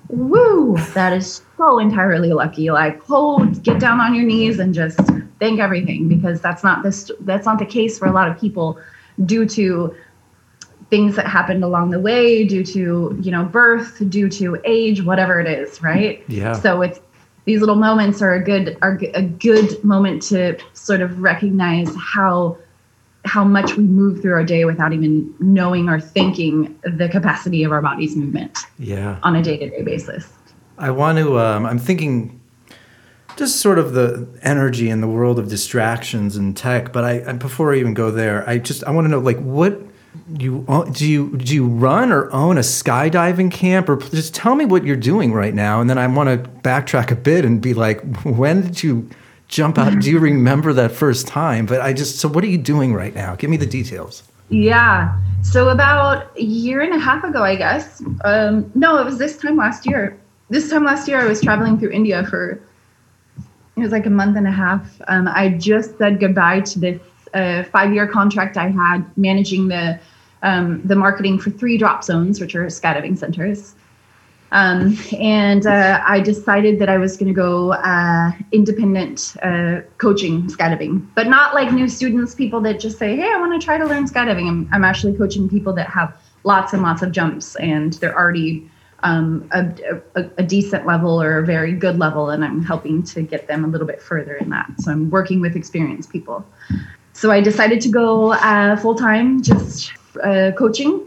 woo 0.09 0.77
that 0.93 1.13
is 1.13 1.41
so 1.57 1.79
entirely 1.79 2.33
lucky. 2.33 2.71
Like 2.71 3.01
hold 3.03 3.63
get 3.63 3.79
down 3.79 3.99
on 3.99 4.13
your 4.13 4.25
knees 4.25 4.59
and 4.59 4.73
just 4.73 4.99
thank 5.39 5.59
everything 5.59 6.07
because 6.07 6.41
that's 6.41 6.63
not 6.63 6.83
this 6.83 7.09
that's 7.21 7.45
not 7.45 7.59
the 7.59 7.65
case 7.65 7.97
for 7.97 8.07
a 8.07 8.11
lot 8.11 8.29
of 8.29 8.39
people 8.39 8.79
due 9.25 9.45
to 9.45 9.95
things 10.91 11.15
that 11.15 11.25
happened 11.25 11.63
along 11.63 11.89
the 11.89 11.99
way 11.99 12.45
due 12.45 12.63
to 12.63 13.17
you 13.21 13.31
know 13.31 13.45
birth 13.45 14.03
due 14.09 14.29
to 14.29 14.61
age 14.65 15.01
whatever 15.01 15.39
it 15.39 15.47
is 15.47 15.81
right? 15.81 16.23
Yeah. 16.27 16.53
So 16.53 16.83
it's 16.83 16.99
these 17.45 17.61
little 17.61 17.75
moments 17.75 18.21
are 18.21 18.33
a 18.33 18.43
good 18.43 18.77
are 18.83 18.99
a 19.15 19.23
good 19.23 19.83
moment 19.83 20.21
to 20.23 20.59
sort 20.73 21.01
of 21.01 21.19
recognize 21.19 21.89
how 21.97 22.57
how 23.23 23.43
much 23.43 23.77
we 23.77 23.83
move 23.83 24.21
through 24.21 24.33
our 24.33 24.43
day 24.43 24.65
without 24.65 24.93
even 24.93 25.33
knowing 25.39 25.89
or 25.89 25.99
thinking 25.99 26.79
the 26.83 27.07
capacity 27.07 27.63
of 27.63 27.71
our 27.71 27.81
body's 27.81 28.15
movement 28.15 28.57
yeah. 28.79 29.19
on 29.21 29.35
a 29.35 29.43
day-to-day 29.43 29.83
basis. 29.83 30.27
I 30.79 30.89
want 30.91 31.19
to 31.19 31.39
um, 31.39 31.65
i'm 31.65 31.79
thinking 31.79 32.39
just 33.37 33.61
sort 33.61 33.79
of 33.79 33.93
the 33.93 34.27
energy 34.41 34.89
in 34.89 34.99
the 34.99 35.07
world 35.07 35.39
of 35.39 35.47
distractions 35.47 36.35
and 36.35 36.57
tech 36.57 36.91
but 36.91 37.03
I, 37.03 37.33
before 37.33 37.73
i 37.73 37.77
even 37.77 37.93
go 37.93 38.11
there 38.11 38.47
i 38.49 38.57
just 38.57 38.83
i 38.83 38.91
want 38.91 39.05
to 39.05 39.09
know 39.09 39.19
like 39.19 39.39
what 39.39 39.79
you 40.37 40.65
do 40.91 41.07
you 41.07 41.37
do 41.37 41.55
you 41.55 41.65
run 41.65 42.11
or 42.11 42.31
own 42.31 42.57
a 42.57 42.61
skydiving 42.61 43.51
camp? 43.51 43.89
Or 43.89 43.97
just 43.97 44.35
tell 44.35 44.55
me 44.55 44.65
what 44.65 44.85
you're 44.85 44.95
doing 44.95 45.33
right 45.33 45.53
now 45.53 45.81
and 45.81 45.89
then 45.89 45.97
I 45.97 46.07
want 46.07 46.29
to 46.29 46.49
backtrack 46.61 47.11
a 47.11 47.15
bit 47.15 47.45
and 47.45 47.61
be 47.61 47.73
like 47.73 48.01
when 48.23 48.61
did 48.61 48.83
you 48.83 49.09
jump 49.47 49.77
out? 49.77 49.99
Do 49.99 50.09
you 50.09 50.19
remember 50.31 50.73
that 50.73 50.91
first 50.91 51.27
time? 51.27 51.65
But 51.65 51.81
I 51.81 51.93
just 51.93 52.19
so 52.19 52.27
what 52.27 52.43
are 52.43 52.47
you 52.47 52.57
doing 52.57 52.93
right 52.93 53.15
now? 53.15 53.35
Give 53.35 53.49
me 53.49 53.57
the 53.57 53.65
details. 53.65 54.23
Yeah. 54.49 55.17
So 55.43 55.69
about 55.69 56.37
a 56.37 56.43
year 56.43 56.81
and 56.81 56.93
a 56.93 56.99
half 56.99 57.23
ago 57.23 57.43
I 57.43 57.55
guess 57.55 58.01
um, 58.25 58.69
no 58.75 58.97
it 58.97 59.05
was 59.05 59.17
this 59.17 59.37
time 59.37 59.57
last 59.57 59.85
year. 59.85 60.17
This 60.49 60.69
time 60.69 60.83
last 60.83 61.07
year 61.07 61.19
I 61.19 61.25
was 61.25 61.41
traveling 61.41 61.79
through 61.79 61.91
India 61.91 62.25
for 62.25 62.61
it 63.77 63.81
was 63.81 63.91
like 63.91 64.05
a 64.05 64.11
month 64.11 64.35
and 64.35 64.47
a 64.47 64.51
half. 64.51 65.01
Um, 65.07 65.27
I 65.29 65.49
just 65.49 65.97
said 65.97 66.19
goodbye 66.19 66.59
to 66.61 66.79
this 66.79 67.01
a 67.33 67.63
five 67.65 67.93
year 67.93 68.07
contract 68.07 68.57
I 68.57 68.69
had 68.69 69.05
managing 69.17 69.67
the 69.67 69.99
um, 70.43 70.81
the 70.83 70.95
marketing 70.95 71.39
for 71.39 71.51
three 71.51 71.77
drop 71.77 72.03
zones, 72.03 72.39
which 72.39 72.55
are 72.55 72.65
skydiving 72.65 73.17
centers. 73.17 73.75
Um, 74.53 74.97
and 75.17 75.65
uh, 75.65 76.03
I 76.05 76.19
decided 76.19 76.79
that 76.79 76.89
I 76.89 76.97
was 76.97 77.15
going 77.15 77.29
to 77.29 77.33
go 77.33 77.71
uh, 77.71 78.31
independent 78.51 79.35
uh, 79.41 79.81
coaching 79.97 80.47
skydiving, 80.47 81.07
but 81.15 81.27
not 81.27 81.53
like 81.53 81.71
new 81.71 81.87
students, 81.87 82.35
people 82.35 82.59
that 82.61 82.79
just 82.79 82.97
say, 82.97 83.15
"Hey, 83.15 83.31
I 83.31 83.39
want 83.39 83.59
to 83.59 83.65
try 83.65 83.77
to 83.77 83.85
learn 83.85 84.05
skydiving." 84.05 84.47
I'm, 84.49 84.69
I'm 84.73 84.83
actually 84.83 85.15
coaching 85.17 85.47
people 85.47 85.71
that 85.73 85.87
have 85.87 86.17
lots 86.43 86.73
and 86.73 86.81
lots 86.81 87.01
of 87.01 87.13
jumps, 87.13 87.55
and 87.57 87.93
they're 87.93 88.17
already 88.17 88.69
um, 89.03 89.49
a, 89.51 90.01
a, 90.15 90.29
a, 90.37 90.43
decent 90.43 90.85
level 90.85 91.21
or 91.21 91.39
a 91.39 91.45
very 91.45 91.73
good 91.73 91.97
level, 91.97 92.29
and 92.29 92.43
I'm 92.43 92.63
helping 92.63 93.03
to 93.03 93.21
get 93.21 93.47
them 93.47 93.63
a 93.63 93.67
little 93.67 93.87
bit 93.87 94.01
further 94.01 94.35
in 94.35 94.49
that. 94.49 94.69
So 94.79 94.91
I'm 94.91 95.09
working 95.09 95.41
with 95.41 95.55
experienced 95.55 96.11
people. 96.11 96.45
So 97.21 97.29
I 97.29 97.39
decided 97.39 97.81
to 97.81 97.89
go 97.89 98.31
uh, 98.31 98.75
full 98.77 98.95
time, 98.95 99.43
just 99.43 99.93
uh, 100.23 100.53
coaching. 100.57 101.05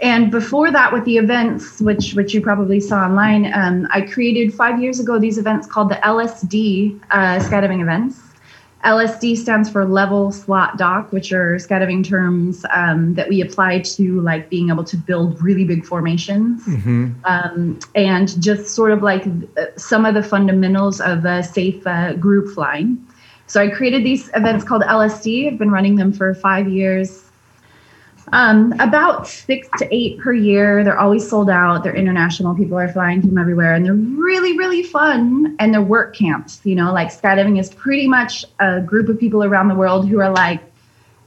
And 0.00 0.30
before 0.30 0.70
that, 0.70 0.92
with 0.92 1.04
the 1.04 1.16
events, 1.16 1.80
which 1.80 2.14
which 2.14 2.32
you 2.32 2.40
probably 2.40 2.78
saw 2.78 2.98
online, 3.06 3.52
um, 3.52 3.88
I 3.90 4.02
created 4.02 4.54
five 4.54 4.80
years 4.80 5.00
ago 5.00 5.18
these 5.18 5.38
events 5.38 5.66
called 5.66 5.88
the 5.88 5.96
LSD 5.96 7.00
uh, 7.10 7.40
skydiving 7.40 7.82
events. 7.82 8.20
LSD 8.84 9.36
stands 9.36 9.68
for 9.68 9.84
level 9.84 10.30
slot 10.30 10.78
dock, 10.78 11.10
which 11.10 11.32
are 11.32 11.56
skydiving 11.56 12.06
terms 12.06 12.64
um, 12.70 13.14
that 13.14 13.28
we 13.28 13.40
apply 13.40 13.80
to 13.96 14.20
like 14.20 14.48
being 14.48 14.70
able 14.70 14.84
to 14.84 14.96
build 14.96 15.42
really 15.42 15.64
big 15.64 15.84
formations 15.84 16.64
mm-hmm. 16.66 17.10
um, 17.24 17.80
and 17.96 18.40
just 18.40 18.76
sort 18.76 18.92
of 18.92 19.02
like 19.02 19.26
uh, 19.26 19.66
some 19.76 20.06
of 20.06 20.14
the 20.14 20.22
fundamentals 20.22 21.00
of 21.00 21.24
a 21.24 21.42
safe 21.42 21.84
uh, 21.84 22.12
group 22.12 22.54
flying. 22.54 23.04
So 23.52 23.60
I 23.60 23.68
created 23.68 24.02
these 24.02 24.30
events 24.34 24.64
called 24.64 24.80
LSD. 24.80 25.52
I've 25.52 25.58
been 25.58 25.70
running 25.70 25.96
them 25.96 26.10
for 26.10 26.32
five 26.32 26.70
years. 26.70 27.22
Um, 28.32 28.72
about 28.80 29.28
six 29.28 29.68
to 29.76 29.86
eight 29.94 30.18
per 30.20 30.32
year. 30.32 30.82
They're 30.82 30.98
always 30.98 31.28
sold 31.28 31.50
out. 31.50 31.84
They're 31.84 31.94
international. 31.94 32.54
People 32.54 32.78
are 32.78 32.90
flying 32.90 33.20
from 33.20 33.36
everywhere, 33.36 33.74
and 33.74 33.84
they're 33.84 33.92
really, 33.92 34.56
really 34.56 34.82
fun. 34.82 35.54
And 35.58 35.74
they're 35.74 35.82
work 35.82 36.16
camps. 36.16 36.62
You 36.64 36.76
know, 36.76 36.94
like 36.94 37.08
skydiving 37.08 37.60
is 37.60 37.68
pretty 37.74 38.08
much 38.08 38.46
a 38.58 38.80
group 38.80 39.10
of 39.10 39.20
people 39.20 39.44
around 39.44 39.68
the 39.68 39.74
world 39.74 40.08
who 40.08 40.18
are 40.20 40.30
like 40.30 40.62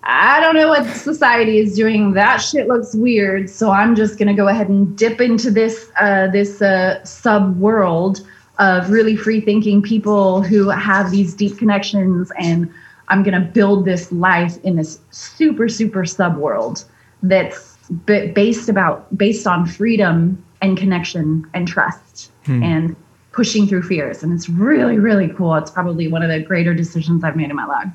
I 0.01 0.39
don't 0.39 0.55
know 0.55 0.69
what 0.69 0.87
society 0.97 1.59
is 1.59 1.75
doing. 1.75 2.13
That 2.13 2.37
shit 2.37 2.67
looks 2.67 2.95
weird. 2.95 3.51
So 3.51 3.69
I'm 3.69 3.95
just 3.95 4.17
gonna 4.17 4.33
go 4.33 4.47
ahead 4.47 4.67
and 4.67 4.97
dip 4.97 5.21
into 5.21 5.51
this 5.51 5.91
uh, 5.99 6.29
this 6.29 6.59
uh, 6.59 7.03
sub 7.03 7.55
world 7.59 8.25
of 8.59 8.89
really 8.89 9.15
free 9.15 9.41
thinking 9.41 9.81
people 9.81 10.41
who 10.41 10.69
have 10.69 11.11
these 11.11 11.33
deep 11.33 11.57
connections, 11.57 12.31
and 12.39 12.71
I'm 13.09 13.23
gonna 13.23 13.41
build 13.41 13.85
this 13.85 14.11
life 14.11 14.57
in 14.63 14.75
this 14.75 14.99
super 15.11 15.69
super 15.69 16.05
sub 16.05 16.37
world 16.37 16.85
that's 17.21 17.77
based 18.05 18.69
about 18.69 19.15
based 19.17 19.45
on 19.45 19.65
freedom 19.65 20.43
and 20.61 20.77
connection 20.77 21.45
and 21.53 21.67
trust 21.67 22.31
hmm. 22.45 22.63
and 22.63 22.95
pushing 23.31 23.67
through 23.67 23.83
fears. 23.83 24.23
And 24.23 24.33
it's 24.33 24.49
really 24.49 24.97
really 24.97 25.29
cool. 25.29 25.55
It's 25.55 25.71
probably 25.71 26.07
one 26.07 26.23
of 26.23 26.29
the 26.29 26.39
greater 26.39 26.73
decisions 26.73 27.23
I've 27.23 27.35
made 27.35 27.49
in 27.49 27.55
my 27.55 27.65
life. 27.65 27.89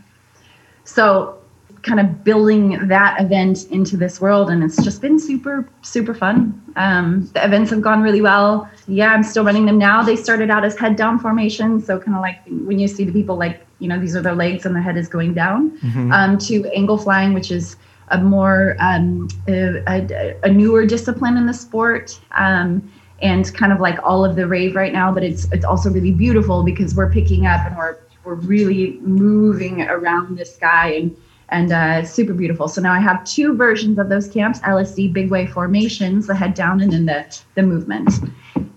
So 0.85 1.39
kind 1.83 2.01
of 2.01 2.23
building 2.25 2.87
that 2.88 3.21
event 3.21 3.66
into 3.71 3.97
this 3.97 4.21
world 4.21 4.51
and 4.51 4.62
it's 4.62 4.83
just 4.83 5.01
been 5.01 5.19
super 5.19 5.69
super 5.83 6.14
fun. 6.14 6.61
Um, 6.77 7.29
the 7.35 7.45
events 7.45 7.71
have 7.71 7.83
gone 7.83 8.03
really 8.03 8.21
well. 8.21 8.69
Yeah 8.87 9.12
i'm 9.12 9.23
still 9.23 9.45
running 9.45 9.66
them 9.66 9.79
now. 9.79 10.03
They 10.03 10.16
started 10.16 10.51
out 10.51 10.64
as 10.64 10.79
head 10.79 10.97
down 10.97 11.19
formation 11.19 11.81
so 11.81 11.99
kind 11.99 12.16
of 12.16 12.23
like 12.23 12.38
when 12.47 12.79
you 12.79 12.88
see 12.88 13.05
the 13.05 13.12
people 13.12 13.37
like 13.37 13.66
you 13.81 13.88
know 13.88 13.99
these 13.99 14.14
are 14.14 14.23
their 14.23 14.35
legs 14.35 14.66
and 14.66 14.75
their 14.75 14.83
head 14.83 14.97
is 14.97 15.09
going 15.09 15.35
down 15.35 15.79
mm-hmm. 15.79 16.12
um, 16.12 16.38
to 16.38 16.66
angle 16.75 16.99
flying 16.99 17.33
which 17.33 17.51
is 17.51 17.77
a 18.09 18.19
more 18.21 18.77
um, 18.79 19.29
a, 19.49 19.83
a, 19.88 20.37
a, 20.43 20.51
newer 20.51 20.85
discipline 20.85 21.37
in 21.37 21.47
the 21.47 21.55
sport 21.55 22.21
um, 22.33 22.93
and 23.23 23.53
kind 23.55 23.73
of 23.73 23.81
like 23.81 23.99
all 24.03 24.25
of 24.25 24.37
the 24.37 24.47
rave 24.47 24.77
right 24.77 24.93
now 24.93 25.12
but 25.12 25.23
it's 25.23 25.51
it's 25.53 25.64
also 25.64 25.90
really 25.90 26.12
beautiful 26.12 26.62
because 26.62 26.95
we're 26.95 27.11
picking 27.11 27.47
up 27.47 27.64
and 27.66 27.77
we're 27.77 27.99
we're 28.25 28.35
really 28.35 28.99
moving 29.01 29.83
around 29.83 30.37
the 30.37 30.45
sky 30.45 30.93
and 30.93 31.16
and 31.51 31.73
uh, 31.73 32.05
super 32.05 32.33
beautiful. 32.33 32.69
So 32.69 32.81
now 32.81 32.93
I 32.93 33.01
have 33.01 33.25
two 33.25 33.55
versions 33.55 33.99
of 33.99 34.09
those 34.09 34.29
camps: 34.29 34.61
LSD 34.61 35.13
big 35.13 35.31
wave 35.31 35.53
formations, 35.53 36.27
the 36.27 36.35
head 36.35 36.55
down, 36.55 36.81
and 36.81 36.93
then 36.93 37.07
the 37.07 37.41
the 37.55 37.63
movement. 37.63 38.13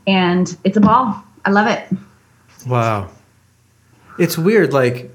And 0.07 0.55
it's 0.63 0.77
a 0.77 0.81
ball. 0.81 1.23
I 1.45 1.51
love 1.51 1.67
it. 1.67 1.87
Wow, 2.67 3.09
it's 4.17 4.37
weird. 4.37 4.73
Like, 4.73 5.11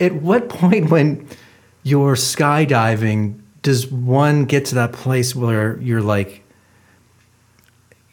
at 0.00 0.14
what 0.14 0.48
point 0.48 0.90
when 0.90 1.28
you're 1.82 2.14
skydiving 2.14 3.40
does 3.62 3.90
one 3.90 4.44
get 4.44 4.64
to 4.66 4.74
that 4.74 4.92
place 4.92 5.34
where 5.34 5.80
you're 5.80 6.02
like 6.02 6.42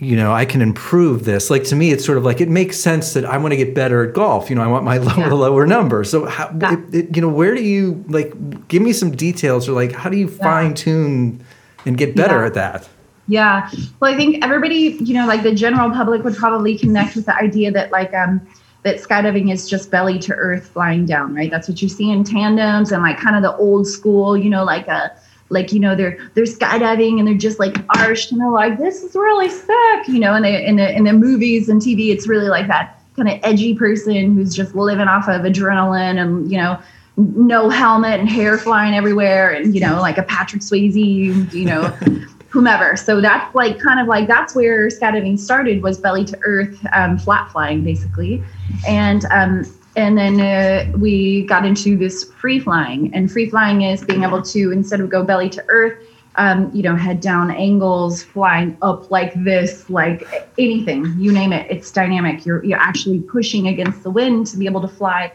you 0.01 0.15
know, 0.15 0.31
I 0.31 0.45
can 0.45 0.61
improve 0.61 1.25
this. 1.25 1.49
Like 1.49 1.65
to 1.65 1.75
me, 1.75 1.91
it's 1.91 2.05
sort 2.05 2.17
of 2.17 2.23
like 2.23 2.39
it 2.39 2.47
makes 2.47 2.77
sense 2.77 3.13
that 3.13 3.25
I 3.25 3.37
want 3.37 3.51
to 3.51 3.57
get 3.57 3.75
better 3.75 4.07
at 4.07 4.15
golf. 4.15 4.49
You 4.49 4.55
know, 4.55 4.63
I 4.63 4.67
want 4.67 4.85
my 4.85 4.97
lower 4.97 5.17
yeah. 5.17 5.33
lower 5.33 5.67
number. 5.67 6.05
So, 6.05 6.25
how, 6.25 6.55
yeah. 6.59 6.73
it, 6.73 6.95
it, 6.95 7.15
you 7.15 7.21
know, 7.21 7.29
where 7.29 7.53
do 7.53 7.61
you 7.61 8.03
like? 8.07 8.67
Give 8.69 8.81
me 8.81 8.93
some 8.93 9.11
details, 9.11 9.67
or 9.67 9.73
like, 9.73 9.91
how 9.91 10.09
do 10.09 10.17
you 10.17 10.29
yeah. 10.29 10.43
fine 10.43 10.73
tune 10.73 11.43
and 11.85 11.97
get 11.97 12.15
better 12.15 12.43
at 12.43 12.53
that? 12.53 12.87
Yeah, 13.27 13.69
well, 13.99 14.11
I 14.11 14.17
think 14.17 14.43
everybody, 14.43 14.97
you 15.01 15.13
know, 15.13 15.27
like 15.27 15.43
the 15.43 15.53
general 15.53 15.91
public 15.91 16.23
would 16.23 16.35
probably 16.35 16.77
connect 16.77 17.15
with 17.15 17.25
the 17.25 17.35
idea 17.35 17.71
that 17.71 17.91
like 17.91 18.13
um 18.13 18.41
that 18.83 18.95
skydiving 18.95 19.51
is 19.51 19.69
just 19.69 19.91
belly 19.91 20.17
to 20.19 20.33
earth 20.33 20.69
flying 20.69 21.05
down, 21.05 21.35
right? 21.35 21.51
That's 21.51 21.67
what 21.67 21.81
you 21.81 21.89
see 21.89 22.09
in 22.09 22.23
tandems 22.23 22.93
and 22.93 23.03
like 23.03 23.17
kind 23.17 23.35
of 23.35 23.41
the 23.43 23.55
old 23.57 23.85
school, 23.85 24.37
you 24.37 24.49
know, 24.49 24.63
like 24.63 24.87
a 24.87 25.11
like 25.49 25.71
you 25.71 25.79
know 25.79 25.95
they're 25.95 26.17
they're 26.33 26.45
skydiving 26.45 27.19
and 27.19 27.27
they're 27.27 27.35
just 27.35 27.59
like 27.59 27.75
arched 27.97 28.31
and 28.31 28.39
they're 28.39 28.49
like 28.49 28.77
this 28.77 29.03
is 29.03 29.15
really 29.15 29.49
sick 29.49 30.07
you 30.07 30.19
know 30.19 30.33
and 30.33 30.45
they 30.45 30.65
in 30.65 30.75
the 30.75 30.95
in 30.95 31.03
the 31.03 31.13
movies 31.13 31.69
and 31.69 31.81
tv 31.81 32.13
it's 32.13 32.27
really 32.27 32.49
like 32.49 32.67
that 32.67 33.01
kind 33.15 33.27
of 33.29 33.39
edgy 33.43 33.73
person 33.75 34.35
who's 34.35 34.55
just 34.55 34.75
living 34.75 35.07
off 35.07 35.27
of 35.27 35.41
adrenaline 35.41 36.21
and 36.21 36.51
you 36.51 36.57
know 36.57 36.79
no 37.17 37.69
helmet 37.69 38.19
and 38.19 38.29
hair 38.29 38.57
flying 38.57 38.93
everywhere 38.93 39.51
and 39.51 39.73
you 39.73 39.81
know 39.81 39.99
like 39.99 40.17
a 40.17 40.23
patrick 40.23 40.61
swayze 40.61 40.95
you 40.95 41.65
know 41.65 41.93
whomever. 42.49 42.97
So 42.97 43.21
that's 43.21 43.53
like 43.55 43.79
kind 43.79 43.99
of 43.99 44.07
like 44.07 44.27
that's 44.27 44.55
where 44.55 44.87
skydiving 44.87 45.39
started 45.39 45.81
was 45.81 45.99
belly 45.99 46.25
to 46.25 46.39
earth 46.41 46.79
um, 46.93 47.17
flat 47.17 47.51
flying 47.51 47.83
basically. 47.83 48.43
And 48.87 49.25
um, 49.25 49.65
and 49.95 50.17
then 50.17 50.39
uh, 50.39 50.97
we 50.97 51.43
got 51.45 51.65
into 51.65 51.97
this 51.97 52.23
free 52.23 52.59
flying. 52.59 53.13
And 53.13 53.31
free 53.31 53.49
flying 53.49 53.81
is 53.81 54.03
being 54.03 54.23
able 54.23 54.41
to 54.41 54.71
instead 54.71 54.99
of 55.01 55.09
go 55.09 55.23
belly 55.23 55.49
to 55.49 55.65
earth 55.67 55.97
um, 56.35 56.71
you 56.73 56.81
know 56.81 56.95
head 56.95 57.19
down 57.19 57.51
angles 57.51 58.23
flying 58.23 58.77
up 58.81 59.11
like 59.11 59.33
this 59.43 59.89
like 59.89 60.49
anything 60.57 61.13
you 61.17 61.31
name 61.31 61.51
it 61.51 61.69
it's 61.69 61.91
dynamic. 61.91 62.45
You're 62.45 62.63
you're 62.63 62.79
actually 62.79 63.19
pushing 63.21 63.67
against 63.67 64.03
the 64.03 64.09
wind 64.09 64.47
to 64.47 64.57
be 64.57 64.65
able 64.65 64.81
to 64.81 64.87
fly 64.87 65.33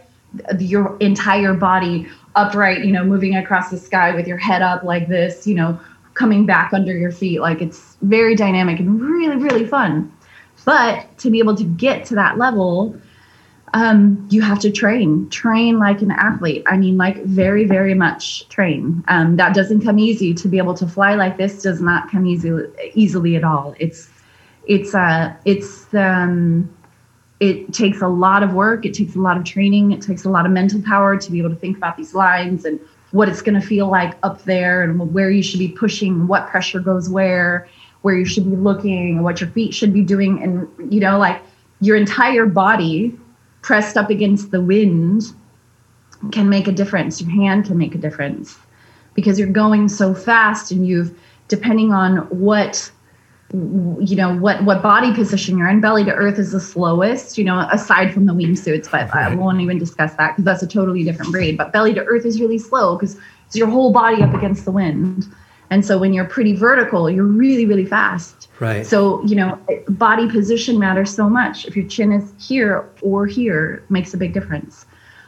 your 0.59 0.97
entire 0.99 1.55
body 1.55 2.09
upright 2.35 2.85
you 2.85 2.90
know 2.90 3.05
moving 3.05 3.37
across 3.37 3.71
the 3.71 3.79
sky 3.79 4.12
with 4.14 4.27
your 4.27 4.38
head 4.38 4.62
up 4.62 4.83
like 4.83 5.07
this 5.07 5.47
you 5.47 5.55
know 5.55 5.79
coming 6.14 6.47
back 6.47 6.73
under 6.73 6.97
your 6.97 7.12
feet. 7.12 7.40
Like 7.40 7.61
it's 7.61 7.97
very 8.03 8.35
dynamic 8.35 8.81
and 8.81 9.01
really 9.01 9.37
really 9.37 9.67
fun. 9.67 10.12
But 10.64 11.19
to 11.19 11.31
be 11.31 11.38
able 11.40 11.57
to 11.57 11.64
get 11.64 12.07
to 12.07 12.14
that 12.14 12.38
level 12.38 12.97
um, 13.75 14.25
you 14.31 14.41
have 14.41 14.61
to 14.61 14.71
train, 14.71 15.29
train 15.31 15.81
like 15.81 16.01
an 16.01 16.13
athlete. 16.13 16.63
I 16.67 16.77
mean, 16.77 16.97
like 16.97 17.25
very, 17.25 17.65
very 17.65 17.93
much 17.93 18.49
train. 18.49 19.03
Um, 19.09 19.37
that 19.37 19.53
doesn't 19.53 19.83
come 19.83 19.99
easy. 19.99 20.33
To 20.33 20.49
be 20.49 20.59
able 20.59 20.75
to 20.75 20.87
fly 20.87 21.17
like 21.17 21.37
this 21.37 21.61
does 21.61 21.81
not 21.81 22.09
come 22.09 22.25
easy, 22.25 22.53
easily 22.95 23.35
at 23.35 23.43
all. 23.43 23.75
It's, 23.81 24.09
it's, 24.69 24.95
uh, 24.95 25.35
it's, 25.45 25.93
um, 25.93 26.73
it 27.41 27.75
takes 27.75 28.01
a 28.01 28.07
lot 28.07 28.45
of 28.45 28.55
work. 28.55 28.87
It 28.87 28.95
takes 28.95 29.17
a 29.17 29.19
lot 29.19 29.37
of 29.37 29.43
training. 29.43 29.91
It 29.91 30.01
takes 30.01 30.25
a 30.25 30.31
lot 30.31 30.47
of 30.47 30.53
mental 30.53 30.81
power 30.81 31.17
to 31.19 31.33
be 31.33 31.39
able 31.41 31.51
to 31.51 31.57
think 31.57 31.77
about 31.77 31.97
these 31.97 32.15
lines 32.15 32.65
and 32.65 32.79
what 33.11 33.29
it's 33.29 33.43
going 33.43 33.61
to 33.61 33.67
feel 33.67 33.89
like 33.89 34.17
up 34.23 34.45
there 34.45 34.85
and 34.85 35.13
where 35.13 35.31
you 35.31 35.43
should 35.43 35.59
be 35.59 35.69
pushing, 35.69 36.29
what 36.29 36.47
pressure 36.47 36.79
goes 36.79 37.09
where, 37.09 37.69
where 38.03 38.17
you 38.17 38.25
should 38.25 38.49
be 38.49 38.57
looking, 38.57 39.25
what 39.25 39.41
your 39.41 39.51
feet 39.51 39.75
should 39.75 39.93
be 39.93 40.03
doing. 40.03 40.41
And, 40.45 40.93
you 40.93 41.01
know, 41.01 41.19
like 41.19 41.43
your 41.81 41.97
entire 41.97 42.47
body 42.47 43.19
pressed 43.64 43.96
up 43.96 44.11
against 44.11 44.50
the 44.50 44.61
wind 44.61 45.22
can 46.33 46.50
make 46.50 46.68
a 46.68 46.72
difference. 46.72 47.22
Your 47.22 47.31
hand 47.31 47.64
can 47.64 47.79
make 47.79 47.94
a 47.94 47.98
difference 47.98 48.59
because 49.14 49.38
you're 49.38 49.48
going 49.48 49.88
so 49.88 50.14
fast 50.14 50.70
and 50.70 50.87
you've, 50.87 51.18
depending 51.48 51.90
on 51.92 52.18
what 52.29 52.90
you 53.53 54.16
know 54.16 54.35
what 54.37 54.64
what 54.64 54.83
body 54.83 55.14
position 55.14 55.57
you're 55.57 55.68
in 55.68 55.81
belly 55.81 56.03
to 56.03 56.11
earth 56.11 56.38
is 56.38 56.50
the 56.53 56.59
slowest 56.59 57.38
you 57.38 57.44
know 57.44 57.68
aside 57.70 58.12
from 58.12 58.24
the 58.27 58.33
wingsuits 58.33 58.90
but 58.90 59.14
i 59.14 59.33
won't 59.35 59.61
even 59.61 59.79
discuss 59.79 60.14
that 60.14 60.33
because 60.33 60.44
that's 60.44 60.62
a 60.62 60.66
totally 60.66 61.05
different 61.05 61.31
breed. 61.31 61.57
But 61.57 61.70
belly 61.70 61.94
to 61.94 62.05
earth 62.05 62.24
is 62.24 62.40
really 62.40 62.59
slow 62.59 62.96
because 62.96 63.16
it's 63.46 63.55
your 63.55 63.68
whole 63.68 63.92
body 63.92 64.22
up 64.22 64.35
against 64.35 64.64
the 64.64 64.72
wind 64.72 65.29
and 65.75 65.85
so 65.85 65.99
when 65.99 66.13
you're 66.15 66.31
pretty 66.37 66.55
vertical 66.55 67.11
you're 67.11 67.33
really 67.45 67.67
really 67.67 67.87
fast 67.87 68.45
Right. 68.61 68.87
So, 68.87 69.25
you 69.25 69.35
know, 69.37 69.59
body 69.89 70.31
position 70.31 70.79
matters 70.79 71.13
so 71.13 71.29
much. 71.29 71.67
If 71.67 71.77
your 71.77 71.87
chin 71.87 72.13
is 72.13 72.33
here 72.39 72.89
or 73.03 73.27
here, 73.27 73.83
makes 73.89 74.15
a 74.15 74.17
big 74.17 74.33
difference. 74.33 74.87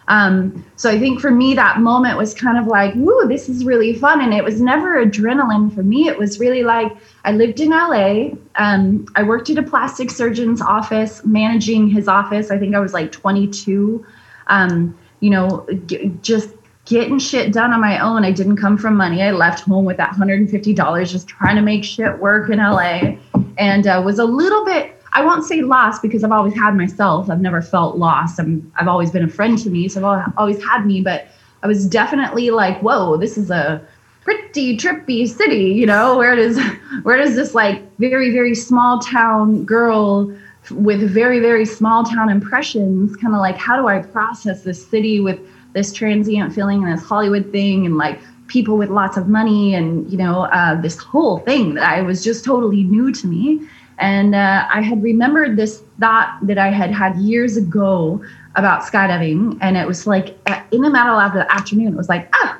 Um, 0.09 0.65
so 0.77 0.89
I 0.89 1.01
think 1.01 1.21
for 1.21 1.33
me, 1.33 1.55
that 1.55 1.81
moment 1.81 2.17
was 2.17 2.33
kind 2.33 2.57
of 2.57 2.69
like, 2.69 2.95
woo, 2.95 3.27
this 3.27 3.49
is 3.49 3.65
really 3.65 3.93
fun. 3.93 4.21
And 4.21 4.33
it 4.33 4.45
was 4.45 4.61
never 4.61 5.05
adrenaline 5.05 5.75
for 5.75 5.83
me. 5.83 6.07
It 6.07 6.17
was 6.17 6.39
really 6.39 6.63
like 6.63 6.97
I 7.25 7.33
lived 7.33 7.59
in 7.59 7.71
LA. 7.71 8.31
Um, 8.55 9.07
I 9.17 9.25
worked 9.25 9.51
at 9.51 9.59
a 9.59 9.65
plastic 9.65 10.13
surgeon's 10.13 10.63
office, 10.63 11.25
managing 11.25 11.89
his 11.89 12.07
office. 12.07 12.53
I 12.53 12.59
think 12.59 12.77
I 12.77 12.79
was 12.79 12.93
like 12.93 13.11
22. 13.11 14.07
Um, 14.47 14.97
you 15.19 15.31
know, 15.31 15.67
g- 15.87 16.13
just 16.23 16.51
getting 16.87 17.19
shit 17.19 17.53
done 17.53 17.73
on 17.73 17.81
my 17.81 17.99
own. 17.99 18.25
I 18.25 18.31
didn't 18.31 18.57
come 18.57 18.79
from 18.79 18.97
money. 18.97 19.23
I 19.23 19.33
left 19.33 19.61
home 19.61 19.85
with 19.85 19.97
that 19.99 20.15
$150 20.15 21.11
just 21.11 21.29
trying 21.29 21.57
to 21.57 21.63
make 21.63 21.85
shit 21.85 22.19
work 22.19 22.49
in 22.49 22.59
LA 22.59 23.17
and 23.59 23.87
uh, 23.87 24.01
was 24.05 24.19
a 24.19 24.25
little 24.25 24.65
bit, 24.65 25.01
I 25.13 25.25
won't 25.25 25.45
say 25.45 25.63
lost 25.63 26.01
because 26.01 26.23
I've 26.23 26.33
always 26.33 26.55
had 26.55 26.77
myself. 26.77 27.29
I've 27.29 27.41
never 27.41 27.61
felt 27.61 27.97
lost. 27.97 28.39
I'm, 28.39 28.73
I've 28.77 28.89
always 28.89 29.11
been 29.11 29.25
a 29.25 29.29
friend 29.29 29.59
to 29.59 29.71
me. 29.71 29.89
So 29.89 30.07
I've 30.07 30.33
always 30.37 30.63
had 30.65 30.87
me, 30.87 31.01
but 31.01 31.27
I 31.63 31.67
was 31.67 31.87
definitely 31.87 32.51
like, 32.51 32.81
whoa, 32.81 33.17
this 33.17 33.37
is 33.37 33.51
a 33.51 33.85
pretty 34.23 34.77
trippy 34.77 35.29
city, 35.29 35.73
you 35.73 35.87
know, 35.87 36.17
where 36.17 36.37
does, 36.37 36.59
where 37.03 37.17
does 37.17 37.35
this 37.35 37.55
like 37.55 37.83
very, 37.99 38.33
very 38.33 38.55
small 38.55 39.01
town 39.01 39.65
girl 39.65 40.33
with 40.71 41.01
very, 41.11 41.41
very 41.41 41.65
small 41.65 42.05
town 42.05 42.29
impressions 42.29 43.17
kind 43.17 43.35
of 43.35 43.41
like, 43.41 43.57
how 43.57 43.77
do 43.77 43.89
I 43.89 44.01
process 44.03 44.63
this 44.63 44.85
city 44.87 45.21
with, 45.21 45.41
this 45.77 45.93
transient 45.93 46.55
feeling 46.55 46.83
and 46.83 46.97
this 46.97 47.05
Hollywood 47.05 47.53
thing 47.53 47.85
and 47.85 47.99
like 47.99 48.19
people 48.47 48.79
with 48.79 48.89
lots 48.89 49.19
of 49.19 49.29
money 49.29 49.75
and 49.75 50.11
you 50.11 50.17
know 50.17 50.45
uh, 50.45 50.81
this 50.81 50.97
whole 50.97 51.41
thing 51.41 51.75
that 51.75 51.85
I 51.85 52.01
was 52.01 52.25
just 52.25 52.45
totally 52.45 52.83
new 52.83 53.13
to 53.13 53.27
me. 53.27 53.61
And 53.99 54.35
uh, 54.35 54.67
I 54.71 54.81
had 54.81 55.03
remembered 55.03 55.57
this 55.57 55.83
thought 56.01 56.39
that 56.43 56.59
I 56.59 56.69
had 56.69 56.91
had 56.93 57.17
years 57.17 57.57
ago 57.57 58.23
about 58.55 58.83
skydiving, 58.83 59.59
and 59.61 59.77
it 59.77 59.87
was 59.87 60.07
like 60.07 60.29
in 60.73 60.81
the 60.81 60.91
middle 60.91 61.19
of 61.19 61.35
the 61.35 61.51
afternoon, 61.53 61.89
it 61.89 61.97
was 61.97 62.09
like, 62.09 62.29
ah, 62.35 62.59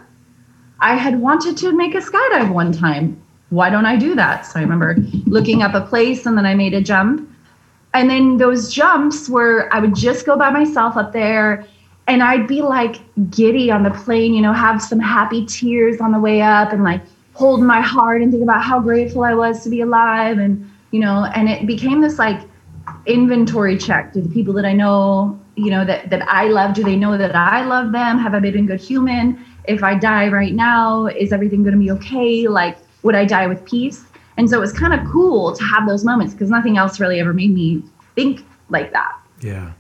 I 0.81 0.97
had 0.97 1.21
wanted 1.21 1.57
to 1.59 1.73
make 1.73 1.95
a 1.95 2.01
skydive 2.01 2.53
one 2.53 2.73
time. 2.73 3.21
Why 3.49 3.71
don't 3.71 3.87
I 3.87 3.97
do 3.97 4.15
that? 4.15 4.45
So 4.45 4.59
I 4.59 4.63
remember 4.63 4.97
looking 5.27 5.63
up 5.63 5.75
a 5.75 5.81
place, 5.81 6.27
and 6.27 6.37
then 6.37 6.45
I 6.45 6.55
made 6.55 6.75
a 6.75 6.83
jump. 6.83 7.29
And 7.95 8.11
then 8.11 8.37
those 8.37 8.73
jumps 8.75 9.29
where 9.31 9.73
I 9.73 9.79
would 9.79 9.95
just 9.95 10.27
go 10.27 10.37
by 10.37 10.51
myself 10.51 10.99
up 10.99 11.15
there 11.15 11.67
and 12.09 12.23
I'd 12.23 12.47
be 12.47 12.63
like 12.63 12.97
giddy 13.31 13.71
on 13.71 13.83
the 13.83 13.91
plane, 13.91 14.35
you 14.35 14.43
know, 14.43 14.53
have 14.53 14.81
some 14.83 15.01
happy 15.01 15.45
tears 15.47 16.01
on 16.01 16.13
the 16.13 16.21
way 16.21 16.41
up 16.41 16.73
and 16.73 16.85
like 16.85 17.03
hold 17.35 17.63
my 17.63 17.81
heart 17.81 18.23
and 18.23 18.31
think 18.31 18.43
about 18.43 18.63
how 18.63 18.81
grateful 18.81 19.25
I 19.25 19.35
was 19.35 19.63
to 19.65 19.71
be 19.71 19.81
alive. 19.81 20.39
And, 20.39 20.71
you 20.93 21.01
know, 21.01 21.25
and 21.35 21.49
it 21.49 21.67
became 21.67 22.01
this 22.01 22.19
like 22.19 22.41
inventory 23.07 23.77
check. 23.77 24.13
Do 24.13 24.21
the 24.21 24.29
people 24.29 24.55
that 24.55 24.65
I 24.65 24.73
know, 24.73 25.39
you 25.57 25.71
know, 25.71 25.85
that, 25.85 26.11
that 26.11 26.23
I 26.29 26.49
love, 26.49 26.75
do 26.75 26.85
they 26.85 26.97
know 26.97 27.19
that 27.19 27.35
I 27.35 27.65
love 27.65 27.93
them? 27.93 28.19
Have 28.19 28.35
I 28.35 28.41
been 28.41 28.57
a 28.57 28.63
good 28.63 28.81
human? 28.81 29.45
If 29.65 29.83
I 29.83 29.97
die 29.97 30.29
right 30.29 30.55
now, 30.55 31.07
is 31.07 31.33
everything 31.33 31.63
going 31.63 31.75
to 31.75 31.81
be 31.81 31.91
okay? 31.91 32.47
Like, 32.47 32.79
would 33.03 33.17
I 33.17 33.25
die 33.25 33.49
with 33.49 33.65
peace? 33.65 34.05
And 34.37 34.49
so 34.49 34.59
it 34.59 34.61
was 34.61 34.73
kind 34.73 34.95
of 34.95 35.05
cool 35.11 35.57
to 35.57 35.65
have 35.65 35.89
those 35.89 36.05
moments 36.05 36.35
because 36.35 36.51
nothing 36.51 36.77
else 36.77 37.01
really 37.01 37.19
ever 37.19 37.33
made 37.33 37.53
me 37.53 37.83
think 38.15 38.45
like 38.69 38.93
that. 38.93 39.19
Yeah. 39.41 39.73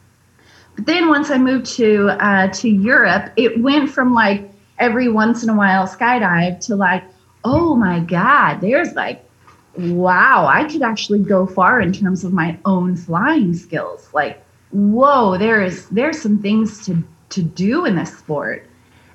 But 0.76 0.86
then 0.86 1.08
once 1.08 1.30
I 1.30 1.38
moved 1.38 1.66
to 1.76 2.08
uh, 2.10 2.48
to 2.48 2.68
Europe, 2.68 3.32
it 3.36 3.60
went 3.60 3.90
from 3.90 4.14
like 4.14 4.50
every 4.78 5.08
once 5.08 5.42
in 5.42 5.48
a 5.48 5.56
while 5.56 5.86
skydive 5.86 6.60
to 6.66 6.76
like, 6.76 7.02
oh 7.44 7.74
my 7.74 8.00
God, 8.00 8.60
there's 8.60 8.92
like, 8.92 9.24
wow, 9.78 10.46
I 10.46 10.64
could 10.64 10.82
actually 10.82 11.20
go 11.20 11.46
far 11.46 11.80
in 11.80 11.92
terms 11.92 12.24
of 12.24 12.32
my 12.32 12.58
own 12.64 12.96
flying 12.96 13.54
skills. 13.54 14.08
Like, 14.12 14.42
whoa, 14.70 15.38
there 15.38 15.62
is 15.62 15.88
there's 15.88 16.20
some 16.20 16.40
things 16.40 16.84
to 16.86 17.02
to 17.30 17.42
do 17.42 17.86
in 17.86 17.96
this 17.96 18.16
sport. 18.16 18.68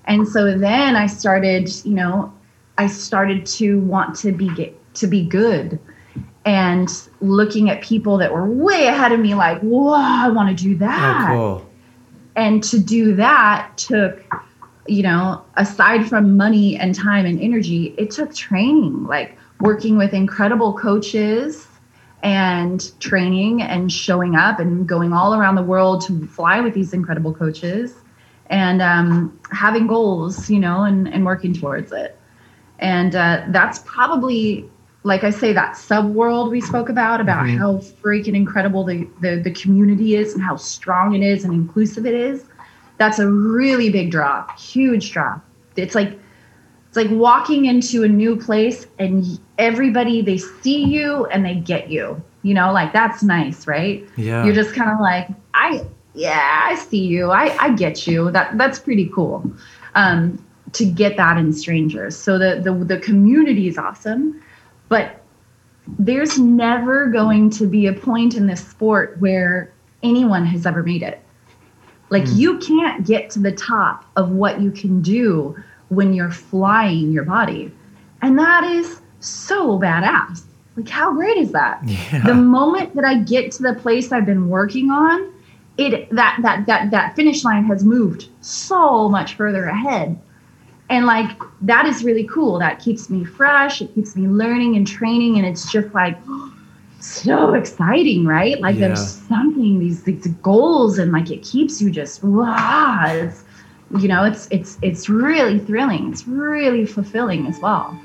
And 0.05 0.27
so 0.27 0.57
then 0.57 0.95
I 0.95 1.05
started, 1.05 1.69
you 1.85 1.93
know, 1.93 2.33
I 2.77 2.87
started 2.87 3.45
to 3.57 3.79
want 3.81 4.15
to 4.17 4.31
be 4.31 4.49
get, 4.55 4.93
to 4.95 5.07
be 5.07 5.23
good 5.23 5.79
and 6.45 7.07
looking 7.19 7.69
at 7.69 7.81
people 7.81 8.17
that 8.17 8.33
were 8.33 8.45
way 8.45 8.87
ahead 8.87 9.11
of 9.11 9.19
me 9.19 9.35
like 9.35 9.59
whoa 9.61 9.93
i 9.93 10.27
want 10.27 10.55
to 10.55 10.63
do 10.63 10.75
that 10.75 11.31
oh, 11.31 11.35
cool. 11.35 11.69
and 12.35 12.63
to 12.63 12.79
do 12.79 13.15
that 13.15 13.71
took 13.77 14.23
you 14.87 15.03
know 15.03 15.43
aside 15.55 16.07
from 16.07 16.35
money 16.35 16.77
and 16.77 16.95
time 16.95 17.25
and 17.25 17.39
energy 17.39 17.93
it 17.97 18.09
took 18.09 18.33
training 18.33 19.05
like 19.05 19.37
working 19.59 19.97
with 19.97 20.13
incredible 20.13 20.73
coaches 20.73 21.67
and 22.23 22.99
training 22.99 23.61
and 23.61 23.91
showing 23.91 24.35
up 24.35 24.59
and 24.59 24.87
going 24.87 25.13
all 25.13 25.35
around 25.35 25.55
the 25.55 25.63
world 25.63 26.01
to 26.05 26.25
fly 26.27 26.59
with 26.59 26.73
these 26.73 26.93
incredible 26.93 27.33
coaches 27.33 27.95
and 28.47 28.81
um, 28.81 29.39
having 29.51 29.85
goals 29.85 30.49
you 30.49 30.59
know 30.59 30.83
and, 30.83 31.07
and 31.07 31.23
working 31.23 31.53
towards 31.53 31.91
it 31.91 32.17
and 32.79 33.15
uh, 33.15 33.43
that's 33.49 33.79
probably 33.79 34.67
like 35.03 35.23
I 35.23 35.31
say, 35.31 35.51
that 35.53 35.75
sub 35.75 36.13
world 36.13 36.51
we 36.51 36.61
spoke 36.61 36.89
about, 36.89 37.21
about 37.21 37.45
mm-hmm. 37.45 37.57
how 37.57 37.77
freaking 37.77 38.35
incredible 38.35 38.83
the, 38.83 39.07
the, 39.21 39.37
the 39.37 39.51
community 39.51 40.15
is 40.15 40.33
and 40.33 40.43
how 40.43 40.55
strong 40.55 41.15
it 41.15 41.23
is 41.23 41.43
and 41.43 41.53
inclusive 41.53 42.05
it 42.05 42.13
is, 42.13 42.45
that's 42.97 43.17
a 43.17 43.27
really 43.27 43.89
big 43.89 44.11
draw, 44.11 44.47
huge 44.55 45.11
draw. 45.11 45.39
It's 45.75 45.95
like 45.95 46.19
it's 46.87 46.97
like 46.97 47.09
walking 47.09 47.65
into 47.65 48.03
a 48.03 48.07
new 48.07 48.35
place 48.35 48.85
and 48.99 49.39
everybody 49.57 50.21
they 50.21 50.37
see 50.37 50.83
you 50.83 51.25
and 51.27 51.45
they 51.45 51.55
get 51.55 51.89
you. 51.89 52.21
You 52.43 52.53
know, 52.53 52.71
like 52.71 52.93
that's 52.93 53.23
nice, 53.23 53.65
right? 53.65 54.07
Yeah. 54.17 54.43
You're 54.43 54.53
just 54.53 54.75
kind 54.75 54.91
of 54.91 54.99
like, 54.99 55.29
I 55.53 55.85
yeah, 56.13 56.61
I 56.65 56.75
see 56.75 57.05
you. 57.05 57.31
I 57.31 57.55
I 57.59 57.73
get 57.73 58.05
you. 58.05 58.29
That 58.29 58.57
that's 58.57 58.77
pretty 58.77 59.09
cool. 59.15 59.49
Um, 59.95 60.43
to 60.73 60.85
get 60.85 61.17
that 61.17 61.37
in 61.37 61.53
strangers. 61.53 62.15
So 62.15 62.37
the 62.37 62.61
the 62.61 62.73
the 62.73 62.99
community 62.99 63.67
is 63.67 63.77
awesome 63.77 64.43
but 64.91 65.21
there's 65.97 66.37
never 66.37 67.07
going 67.07 67.49
to 67.49 67.65
be 67.65 67.87
a 67.87 67.93
point 67.93 68.35
in 68.35 68.45
this 68.45 68.67
sport 68.67 69.15
where 69.21 69.73
anyone 70.03 70.45
has 70.45 70.65
ever 70.65 70.83
made 70.83 71.01
it. 71.01 71.23
Like 72.09 72.23
mm. 72.23 72.35
you 72.35 72.57
can't 72.59 73.07
get 73.07 73.29
to 73.29 73.39
the 73.39 73.53
top 73.53 74.03
of 74.17 74.31
what 74.31 74.59
you 74.59 74.69
can 74.69 75.01
do 75.01 75.55
when 75.87 76.13
you're 76.13 76.29
flying 76.29 77.13
your 77.13 77.23
body. 77.23 77.71
And 78.21 78.37
that 78.37 78.65
is 78.65 78.99
so 79.21 79.79
badass. 79.79 80.41
Like 80.75 80.89
how 80.89 81.13
great 81.13 81.37
is 81.37 81.53
that? 81.53 81.81
Yeah. 81.85 82.23
The 82.25 82.33
moment 82.35 82.93
that 82.95 83.05
I 83.05 83.19
get 83.19 83.53
to 83.53 83.63
the 83.63 83.75
place 83.75 84.11
I've 84.11 84.25
been 84.25 84.49
working 84.49 84.91
on, 84.91 85.33
it 85.77 86.09
that 86.13 86.37
that 86.41 86.65
that 86.65 86.91
that 86.91 87.15
finish 87.15 87.45
line 87.45 87.63
has 87.63 87.85
moved 87.85 88.27
so 88.41 89.07
much 89.07 89.35
further 89.35 89.67
ahead 89.67 90.19
and 90.91 91.05
like 91.05 91.41
that 91.61 91.85
is 91.85 92.03
really 92.03 92.25
cool. 92.25 92.59
That 92.59 92.79
keeps 92.79 93.09
me 93.09 93.23
fresh. 93.23 93.81
It 93.81 93.95
keeps 93.95 94.15
me 94.15 94.27
learning 94.27 94.75
and 94.75 94.85
training. 94.85 95.37
And 95.37 95.45
it's 95.45 95.71
just 95.71 95.93
like 95.93 96.17
so 96.99 97.53
exciting 97.53 98.25
right? 98.25 98.59
Like 98.59 98.75
yeah. 98.75 98.87
there's 98.87 99.09
something 99.09 99.79
these 99.79 100.03
these 100.03 100.27
goals 100.43 100.99
and 100.99 101.11
like 101.11 101.31
it 101.31 101.43
keeps 101.43 101.81
you 101.81 101.89
just 101.89 102.23
wow 102.23 103.05
it's 103.09 103.43
you 103.97 104.07
know 104.07 104.23
it's 104.25 104.47
it's 104.51 104.77
it's 104.81 105.07
really 105.09 105.59
thrilling. 105.59 106.11
It's 106.11 106.27
really 106.27 106.85
fulfilling 106.85 107.47
as 107.47 107.57
well 107.59 107.97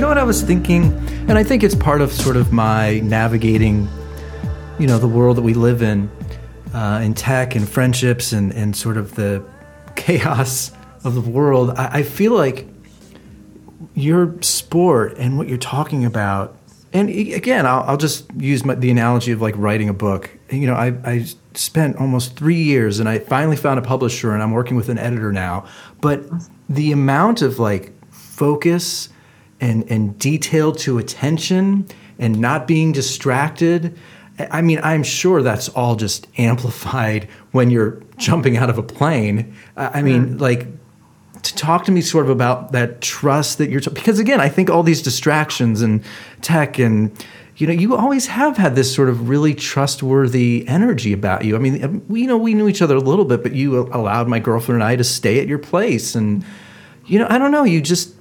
You 0.00 0.06
know 0.06 0.08
what 0.08 0.16
I 0.16 0.24
was 0.24 0.40
thinking? 0.40 0.94
And 1.28 1.32
I 1.32 1.44
think 1.44 1.62
it's 1.62 1.74
part 1.74 2.00
of 2.00 2.10
sort 2.10 2.38
of 2.38 2.54
my 2.54 3.00
navigating, 3.00 3.86
you 4.78 4.86
know, 4.86 4.96
the 4.96 5.06
world 5.06 5.36
that 5.36 5.42
we 5.42 5.52
live 5.52 5.82
in, 5.82 6.10
uh, 6.72 7.02
in 7.04 7.12
tech 7.12 7.54
and 7.54 7.68
friendships 7.68 8.32
and, 8.32 8.50
and 8.54 8.74
sort 8.74 8.96
of 8.96 9.14
the 9.14 9.44
chaos 9.96 10.72
of 11.04 11.14
the 11.14 11.20
world. 11.20 11.72
I, 11.76 11.98
I 11.98 12.02
feel 12.02 12.32
like 12.32 12.66
your 13.94 14.40
sport 14.40 15.18
and 15.18 15.36
what 15.36 15.48
you're 15.48 15.58
talking 15.58 16.06
about, 16.06 16.56
and 16.94 17.10
again, 17.10 17.66
I'll, 17.66 17.82
I'll 17.82 17.98
just 17.98 18.24
use 18.38 18.64
my, 18.64 18.76
the 18.76 18.90
analogy 18.90 19.32
of 19.32 19.42
like 19.42 19.54
writing 19.58 19.90
a 19.90 19.94
book. 19.94 20.30
You 20.48 20.66
know, 20.66 20.76
I, 20.76 20.94
I 21.04 21.26
spent 21.52 21.96
almost 21.96 22.38
three 22.38 22.62
years 22.62 23.00
and 23.00 23.06
I 23.06 23.18
finally 23.18 23.56
found 23.56 23.78
a 23.78 23.82
publisher 23.82 24.32
and 24.32 24.42
I'm 24.42 24.52
working 24.52 24.78
with 24.78 24.88
an 24.88 24.96
editor 24.96 25.30
now. 25.30 25.66
But 26.00 26.24
the 26.70 26.90
amount 26.90 27.42
of 27.42 27.58
like 27.58 27.92
focus 28.10 29.10
and, 29.60 29.90
and 29.90 30.18
detailed 30.18 30.78
to 30.78 30.98
attention 30.98 31.86
and 32.18 32.38
not 32.38 32.66
being 32.66 32.92
distracted. 32.92 33.98
I 34.38 34.62
mean, 34.62 34.80
I'm 34.82 35.02
sure 35.02 35.42
that's 35.42 35.68
all 35.70 35.96
just 35.96 36.26
amplified 36.38 37.28
when 37.52 37.70
you're 37.70 38.02
jumping 38.16 38.56
out 38.56 38.70
of 38.70 38.78
a 38.78 38.82
plane. 38.82 39.54
I 39.76 40.02
mean, 40.02 40.36
mm. 40.36 40.40
like, 40.40 40.66
to 41.42 41.54
talk 41.54 41.84
to 41.84 41.92
me 41.92 42.02
sort 42.02 42.26
of 42.26 42.30
about 42.30 42.72
that 42.72 43.00
trust 43.00 43.58
that 43.58 43.70
you're, 43.70 43.80
t- 43.80 43.90
because 43.90 44.18
again, 44.18 44.40
I 44.40 44.48
think 44.48 44.68
all 44.68 44.82
these 44.82 45.00
distractions 45.00 45.80
and 45.80 46.04
tech 46.42 46.78
and, 46.78 47.12
you 47.56 47.66
know, 47.66 47.72
you 47.72 47.96
always 47.96 48.26
have 48.26 48.58
had 48.58 48.74
this 48.74 48.94
sort 48.94 49.08
of 49.08 49.28
really 49.28 49.54
trustworthy 49.54 50.66
energy 50.68 51.12
about 51.12 51.44
you. 51.44 51.56
I 51.56 51.58
mean, 51.58 52.04
we, 52.08 52.22
you 52.22 52.26
know, 52.26 52.36
we 52.36 52.52
knew 52.54 52.68
each 52.68 52.82
other 52.82 52.96
a 52.96 53.00
little 53.00 53.24
bit, 53.24 53.42
but 53.42 53.52
you 53.52 53.88
allowed 53.92 54.28
my 54.28 54.38
girlfriend 54.38 54.82
and 54.82 54.84
I 54.84 54.96
to 54.96 55.04
stay 55.04 55.40
at 55.40 55.46
your 55.46 55.58
place. 55.58 56.14
And, 56.14 56.44
you 57.06 57.18
know, 57.18 57.26
I 57.30 57.38
don't 57.38 57.52
know, 57.52 57.64
you 57.64 57.80
just, 57.80 58.14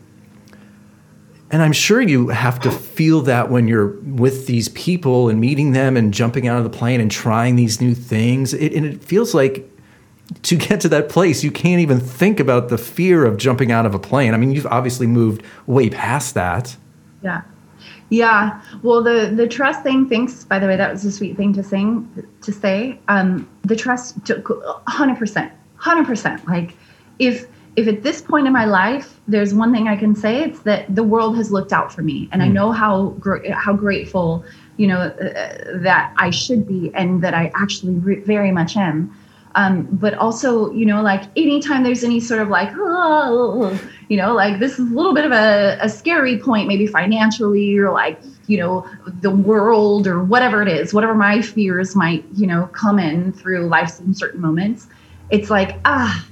and 1.51 1.61
I'm 1.61 1.73
sure 1.73 2.01
you 2.01 2.27
have 2.27 2.59
to 2.61 2.71
feel 2.71 3.21
that 3.21 3.49
when 3.49 3.67
you're 3.67 3.99
with 4.01 4.45
these 4.45 4.69
people 4.69 5.29
and 5.29 5.39
meeting 5.39 5.71
them 5.71 5.97
and 5.97 6.13
jumping 6.13 6.47
out 6.47 6.57
of 6.57 6.63
the 6.63 6.69
plane 6.69 7.01
and 7.01 7.09
trying 7.09 7.55
these 7.55 7.81
new 7.81 7.95
things. 7.95 8.53
It, 8.53 8.73
and 8.73 8.85
it 8.85 9.03
feels 9.03 9.33
like 9.33 9.67
to 10.43 10.55
get 10.55 10.79
to 10.81 10.89
that 10.89 11.09
place, 11.09 11.43
you 11.43 11.51
can't 11.51 11.81
even 11.81 11.99
think 11.99 12.39
about 12.39 12.69
the 12.69 12.77
fear 12.77 13.25
of 13.25 13.37
jumping 13.37 13.71
out 13.71 13.87
of 13.87 13.95
a 13.95 13.99
plane. 13.99 14.33
I 14.33 14.37
mean, 14.37 14.51
you've 14.51 14.67
obviously 14.67 15.07
moved 15.07 15.43
way 15.65 15.89
past 15.89 16.35
that. 16.35 16.77
Yeah. 17.23 17.41
Yeah. 18.09 18.61
Well, 18.83 19.03
the 19.03 19.31
the 19.35 19.47
trust 19.47 19.83
thing. 19.83 20.09
Thanks. 20.09 20.43
By 20.43 20.59
the 20.59 20.67
way, 20.67 20.75
that 20.75 20.91
was 20.91 21.05
a 21.05 21.11
sweet 21.11 21.37
thing 21.37 21.53
to 21.53 21.63
sing 21.63 22.27
to 22.41 22.51
say. 22.51 22.99
Um, 23.07 23.47
the 23.63 23.75
trust, 23.75 24.17
hundred 24.87 25.17
percent, 25.17 25.51
hundred 25.75 26.05
percent. 26.05 26.47
Like, 26.47 26.75
if 27.19 27.47
if 27.79 27.87
at 27.87 28.03
this 28.03 28.21
point 28.21 28.45
in 28.45 28.51
my 28.51 28.65
life 28.65 29.19
there's 29.27 29.53
one 29.53 29.71
thing 29.71 29.87
I 29.87 29.95
can 29.95 30.13
say, 30.13 30.43
it's 30.43 30.59
that 30.61 30.93
the 30.93 31.03
world 31.03 31.37
has 31.37 31.49
looked 31.49 31.71
out 31.71 31.93
for 31.93 32.01
me, 32.01 32.27
and 32.31 32.41
mm. 32.41 32.45
I 32.45 32.47
hmm. 32.47 32.53
know 32.53 32.71
how 32.73 33.09
gr- 33.19 33.49
how 33.51 33.73
grateful 33.73 34.43
you 34.75 34.87
know 34.87 34.99
uh, 34.99 35.77
that 35.79 36.13
I 36.17 36.29
should 36.29 36.67
be, 36.67 36.91
and 36.93 37.23
that 37.23 37.33
I 37.33 37.51
actually 37.55 37.93
re- 37.93 38.19
very 38.19 38.51
much 38.51 38.75
am. 38.75 39.15
Um, 39.55 39.87
but 39.91 40.13
also, 40.13 40.71
you 40.73 40.85
know, 40.85 41.01
like 41.01 41.23
anytime 41.35 41.83
there's 41.83 42.03
any 42.03 42.19
sort 42.19 42.41
of 42.41 42.49
like, 42.49 42.69
oh, 42.75 43.79
you 44.07 44.15
know, 44.15 44.33
like 44.33 44.59
this 44.59 44.73
is 44.73 44.91
a 44.91 44.93
little 44.93 45.13
bit 45.13 45.25
of 45.25 45.31
a, 45.31 45.77
a 45.81 45.89
scary 45.89 46.37
point, 46.37 46.67
maybe 46.67 46.85
financially 46.85 47.75
or 47.77 47.91
like, 47.91 48.21
you 48.45 48.57
know, 48.57 48.87
the 49.21 49.31
world 49.31 50.05
or 50.05 50.23
whatever 50.23 50.61
it 50.61 50.67
is, 50.67 50.93
whatever 50.93 51.15
my 51.15 51.41
fears 51.41 51.95
might, 51.95 52.23
you 52.35 52.45
know, 52.45 52.67
come 52.73 52.99
in 52.99 53.33
through 53.33 53.65
life's 53.65 53.99
in 53.99 54.13
certain 54.13 54.39
moments. 54.39 54.87
It's 55.31 55.49
like, 55.49 55.79
ah, 55.83 56.27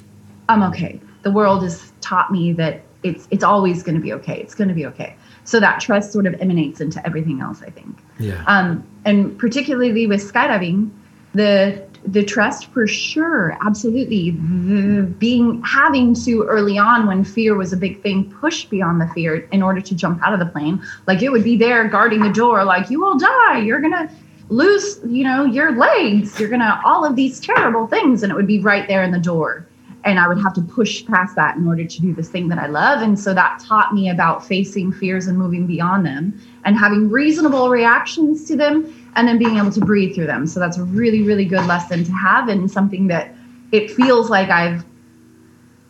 I'm 0.47 0.61
okay 0.63 1.01
the 1.27 1.33
world 1.33 1.63
has 1.63 1.91
taught 2.01 2.31
me 2.31 2.53
that 2.53 2.81
it's 3.03 3.27
it's 3.31 3.43
always 3.43 3.83
going 3.83 3.95
to 3.95 4.01
be 4.01 4.13
okay. 4.13 4.39
It's 4.39 4.55
going 4.55 4.69
to 4.69 4.73
be 4.73 4.85
okay. 4.85 5.15
So 5.43 5.59
that 5.59 5.79
trust 5.79 6.11
sort 6.11 6.25
of 6.25 6.33
emanates 6.41 6.81
into 6.81 7.05
everything 7.05 7.41
else. 7.41 7.61
I 7.61 7.69
think. 7.69 7.99
Yeah. 8.19 8.43
Um, 8.47 8.85
and 9.05 9.37
particularly 9.37 10.07
with 10.07 10.21
skydiving, 10.21 10.89
the 11.33 11.85
the 12.05 12.23
trust 12.23 12.67
for 12.67 12.87
sure 12.87 13.57
absolutely 13.65 14.31
the 14.31 15.01
being 15.19 15.61
having 15.63 16.13
to 16.13 16.43
early 16.43 16.77
on 16.77 17.05
when 17.05 17.23
fear 17.23 17.55
was 17.55 17.73
a 17.73 17.77
big 17.77 18.01
thing 18.01 18.31
push 18.39 18.65
beyond 18.65 19.01
the 19.01 19.07
fear 19.09 19.35
in 19.51 19.61
order 19.61 19.81
to 19.81 19.93
jump 19.93 20.21
out 20.23 20.31
of 20.31 20.39
the 20.39 20.45
plane 20.45 20.81
like 21.05 21.21
it 21.21 21.29
would 21.29 21.43
be 21.43 21.57
there 21.57 21.87
guarding 21.89 22.21
the 22.21 22.31
door 22.31 22.63
like 22.63 22.89
you 22.89 23.01
will 23.01 23.17
die 23.17 23.59
you're 23.59 23.81
gonna 23.81 24.09
lose 24.49 24.99
you 25.05 25.23
know 25.23 25.43
your 25.43 25.75
legs 25.75 26.39
you're 26.39 26.49
gonna 26.49 26.79
all 26.85 27.03
of 27.03 27.15
these 27.15 27.39
terrible 27.41 27.87
things 27.87 28.23
and 28.23 28.31
it 28.31 28.35
would 28.35 28.47
be 28.47 28.59
right 28.59 28.87
there 28.87 29.03
in 29.03 29.11
the 29.11 29.19
door 29.19 29.67
and 30.07 30.19
i 30.19 30.27
would 30.27 30.41
have 30.41 30.53
to 30.53 30.61
push 30.61 31.05
past 31.05 31.35
that 31.35 31.55
in 31.57 31.67
order 31.67 31.85
to 31.85 32.01
do 32.01 32.13
this 32.13 32.29
thing 32.29 32.47
that 32.47 32.57
i 32.57 32.67
love 32.67 33.01
and 33.01 33.19
so 33.19 33.33
that 33.33 33.59
taught 33.59 33.93
me 33.93 34.09
about 34.09 34.45
facing 34.45 34.91
fears 34.91 35.27
and 35.27 35.37
moving 35.37 35.67
beyond 35.67 36.05
them 36.05 36.33
and 36.65 36.77
having 36.77 37.09
reasonable 37.09 37.69
reactions 37.69 38.45
to 38.45 38.55
them 38.55 38.93
and 39.17 39.27
then 39.27 39.37
being 39.39 39.57
able 39.57 39.71
to 39.71 39.79
breathe 39.79 40.13
through 40.13 40.27
them. 40.27 40.45
So 40.45 40.59
that's 40.59 40.77
a 40.77 40.83
really, 40.83 41.23
really 41.23 41.45
good 41.45 41.65
lesson 41.65 42.03
to 42.03 42.11
have 42.11 42.49
and 42.49 42.69
something 42.69 43.07
that 43.07 43.33
it 43.71 43.89
feels 43.89 44.29
like 44.29 44.49
I've 44.49 44.85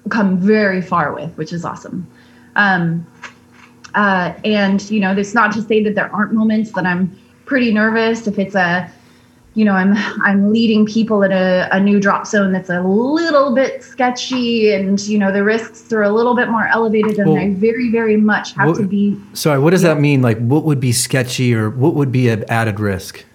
come 0.09 0.37
very 0.37 0.81
far 0.81 1.13
with, 1.13 1.35
which 1.35 1.51
is 1.51 1.65
awesome. 1.65 2.07
Um, 2.55 3.05
uh, 3.95 4.33
and 4.45 4.89
you 4.89 5.01
know, 5.01 5.11
it's 5.15 5.33
not 5.33 5.51
to 5.53 5.61
say 5.61 5.83
that 5.83 5.93
there 5.93 6.13
aren't 6.15 6.31
moments 6.31 6.71
that 6.71 6.85
I'm 6.85 7.19
pretty 7.45 7.73
nervous 7.73 8.27
if 8.27 8.39
it's 8.39 8.55
a 8.55 8.89
you 9.57 9.65
know 9.65 9.73
i'm 9.73 9.93
i'm 10.21 10.53
leading 10.53 10.85
people 10.85 11.23
at 11.23 11.31
a, 11.31 11.67
a 11.75 11.79
new 11.79 11.99
drop 11.99 12.27
zone 12.27 12.51
that's 12.51 12.69
a 12.69 12.81
little 12.81 13.55
bit 13.55 13.83
sketchy 13.83 14.71
and 14.71 14.99
you 15.07 15.17
know 15.17 15.31
the 15.31 15.43
risks 15.43 15.91
are 15.91 16.03
a 16.03 16.11
little 16.11 16.35
bit 16.35 16.49
more 16.49 16.67
elevated 16.67 17.17
and 17.17 17.31
well, 17.31 17.41
i 17.41 17.49
very 17.53 17.89
very 17.91 18.17
much 18.17 18.53
have 18.53 18.67
what, 18.67 18.77
to 18.77 18.87
be. 18.87 19.19
Sorry 19.33 19.59
what 19.59 19.71
does 19.71 19.81
that 19.81 19.99
mean? 19.99 20.21
Like 20.21 20.37
what 20.39 20.63
would 20.63 20.79
be 20.79 20.91
sketchy 20.91 21.53
or 21.55 21.69
what 21.69 21.95
would 21.95 22.11
be 22.11 22.29
an 22.29 22.43
added 22.49 22.79
risk? 22.79 23.25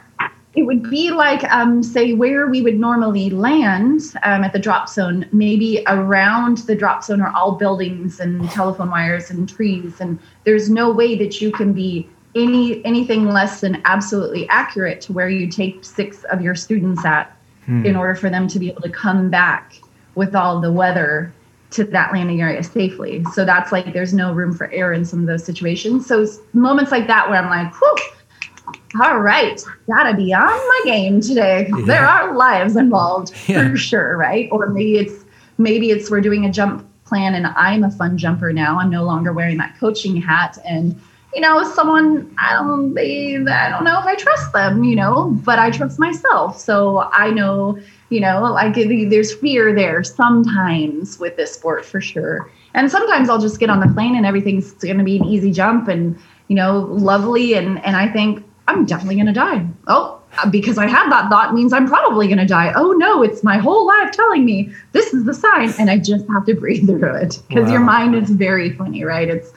It 0.54 0.64
would 0.64 0.82
be 0.90 1.10
like 1.10 1.42
um, 1.44 1.82
say 1.82 2.12
where 2.12 2.46
we 2.46 2.60
would 2.60 2.78
normally 2.78 3.30
land 3.30 4.02
um, 4.22 4.44
at 4.44 4.52
the 4.52 4.58
drop 4.58 4.88
zone 4.88 5.26
maybe 5.32 5.82
around 5.86 6.58
the 6.58 6.76
drop 6.76 7.02
zone 7.02 7.22
are 7.22 7.32
all 7.34 7.52
buildings 7.52 8.20
and 8.20 8.48
telephone 8.50 8.90
wires 8.90 9.30
and 9.30 9.48
trees. 9.48 9.98
And 9.98 10.18
there's 10.44 10.68
no 10.68 10.92
way 10.92 11.16
that 11.16 11.40
you 11.40 11.52
can 11.52 11.72
be 11.72 12.06
any 12.34 12.84
anything 12.84 13.28
less 13.28 13.60
than 13.60 13.80
absolutely 13.84 14.48
accurate 14.48 15.00
to 15.02 15.12
where 15.12 15.28
you 15.28 15.46
take 15.46 15.84
six 15.84 16.24
of 16.24 16.40
your 16.40 16.54
students 16.54 17.04
at 17.04 17.36
hmm. 17.66 17.84
in 17.84 17.96
order 17.96 18.14
for 18.14 18.30
them 18.30 18.48
to 18.48 18.58
be 18.58 18.70
able 18.70 18.82
to 18.82 18.90
come 18.90 19.30
back 19.30 19.76
with 20.14 20.34
all 20.34 20.60
the 20.60 20.72
weather 20.72 21.32
to 21.70 21.84
that 21.84 22.12
landing 22.12 22.40
area 22.40 22.62
safely. 22.62 23.24
So 23.32 23.44
that's 23.44 23.72
like 23.72 23.92
there's 23.92 24.12
no 24.12 24.32
room 24.32 24.54
for 24.54 24.70
error 24.70 24.92
in 24.92 25.04
some 25.04 25.20
of 25.20 25.26
those 25.26 25.44
situations. 25.44 26.06
So 26.06 26.26
moments 26.52 26.92
like 26.92 27.06
that 27.06 27.30
where 27.30 27.42
I'm 27.42 27.48
like, 27.48 27.74
whew, 27.74 29.02
all 29.02 29.20
right, 29.20 29.60
gotta 29.86 30.14
be 30.14 30.34
on 30.34 30.42
my 30.42 30.80
game 30.84 31.20
today. 31.20 31.70
Yeah. 31.70 31.84
There 31.86 32.06
are 32.06 32.36
lives 32.36 32.76
involved 32.76 33.32
yeah. 33.48 33.70
for 33.70 33.76
sure, 33.76 34.16
right? 34.16 34.48
Or 34.52 34.68
maybe 34.68 34.98
it's 34.98 35.24
maybe 35.58 35.90
it's 35.90 36.10
we're 36.10 36.20
doing 36.20 36.44
a 36.44 36.52
jump 36.52 36.86
plan 37.04 37.34
and 37.34 37.46
I'm 37.46 37.84
a 37.84 37.90
fun 37.90 38.18
jumper 38.18 38.52
now. 38.52 38.78
I'm 38.78 38.90
no 38.90 39.04
longer 39.04 39.32
wearing 39.32 39.58
that 39.58 39.76
coaching 39.78 40.16
hat 40.16 40.58
and 40.66 41.00
you 41.34 41.40
know, 41.40 41.62
someone 41.72 42.34
I 42.38 42.52
don't 42.54 42.94
they 42.94 43.36
I 43.36 43.70
don't 43.70 43.84
know 43.84 43.98
if 43.98 44.04
I 44.04 44.14
trust 44.14 44.52
them, 44.52 44.84
you 44.84 44.96
know, 44.96 45.30
but 45.44 45.58
I 45.58 45.70
trust 45.70 45.98
myself. 45.98 46.58
So 46.58 47.08
I 47.12 47.30
know, 47.30 47.78
you 48.10 48.20
know, 48.20 48.42
like 48.52 48.74
there's 48.74 49.34
fear 49.34 49.74
there 49.74 50.04
sometimes 50.04 51.18
with 51.18 51.36
this 51.36 51.52
sport 51.52 51.84
for 51.84 52.00
sure. 52.00 52.50
And 52.74 52.90
sometimes 52.90 53.28
I'll 53.28 53.40
just 53.40 53.60
get 53.60 53.70
on 53.70 53.80
the 53.80 53.88
plane 53.88 54.16
and 54.16 54.26
everything's 54.26 54.72
going 54.72 54.98
to 54.98 55.04
be 55.04 55.18
an 55.18 55.24
easy 55.24 55.52
jump 55.52 55.88
and, 55.88 56.18
you 56.48 56.56
know, 56.56 56.80
lovely 56.80 57.54
and 57.54 57.82
and 57.84 57.96
I 57.96 58.08
think 58.08 58.44
I'm 58.68 58.84
definitely 58.84 59.16
going 59.16 59.26
to 59.26 59.32
die. 59.32 59.66
Oh, 59.86 60.20
because 60.50 60.78
I 60.78 60.86
had 60.86 61.10
that 61.10 61.28
thought 61.28 61.54
means 61.54 61.72
I'm 61.72 61.86
probably 61.86 62.26
going 62.26 62.38
to 62.38 62.46
die. 62.46 62.72
Oh 62.74 62.92
no, 62.92 63.22
it's 63.22 63.42
my 63.42 63.58
whole 63.58 63.86
life 63.86 64.12
telling 64.12 64.44
me 64.44 64.72
this 64.92 65.12
is 65.12 65.24
the 65.24 65.34
sign 65.34 65.72
and 65.78 65.90
I 65.90 65.98
just 65.98 66.26
have 66.28 66.44
to 66.46 66.54
breathe 66.60 66.86
through 66.86 67.14
it 67.16 67.42
because 67.48 67.66
wow. 67.66 67.72
your 67.72 67.80
mind 67.80 68.14
is 68.14 68.30
very 68.30 68.70
funny, 68.70 69.04
right? 69.04 69.28
It's 69.28 69.52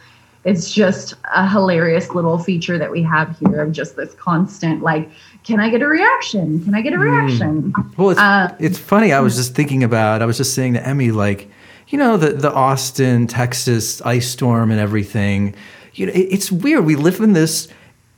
it's 0.45 0.71
just 0.71 1.15
a 1.33 1.49
hilarious 1.49 2.11
little 2.11 2.37
feature 2.37 2.77
that 2.77 2.91
we 2.91 3.01
have 3.01 3.37
here 3.39 3.61
of 3.61 3.71
just 3.71 3.95
this 3.95 4.13
constant 4.13 4.81
like 4.81 5.09
can 5.43 5.59
i 5.59 5.69
get 5.69 5.81
a 5.81 5.87
reaction 5.87 6.63
can 6.63 6.73
i 6.75 6.81
get 6.81 6.93
a 6.93 6.95
hmm. 6.95 7.01
reaction 7.01 7.73
mm. 7.73 7.97
well 7.97 8.11
it's, 8.11 8.19
uh, 8.19 8.55
it's 8.59 8.77
funny 8.77 9.11
i 9.11 9.19
was 9.19 9.35
just 9.35 9.53
thinking 9.53 9.83
about 9.83 10.21
i 10.21 10.25
was 10.25 10.37
just 10.37 10.53
saying 10.53 10.73
to 10.73 10.87
emmy 10.87 11.11
like 11.11 11.49
you 11.87 11.97
know 11.97 12.15
the, 12.15 12.31
the 12.31 12.53
austin 12.53 13.27
texas 13.27 14.01
ice 14.03 14.29
storm 14.29 14.71
and 14.71 14.79
everything 14.79 15.53
you 15.93 16.05
know 16.05 16.13
it, 16.13 16.27
it's 16.31 16.51
weird 16.51 16.85
we 16.85 16.95
live 16.95 17.19
in 17.19 17.33
this 17.33 17.67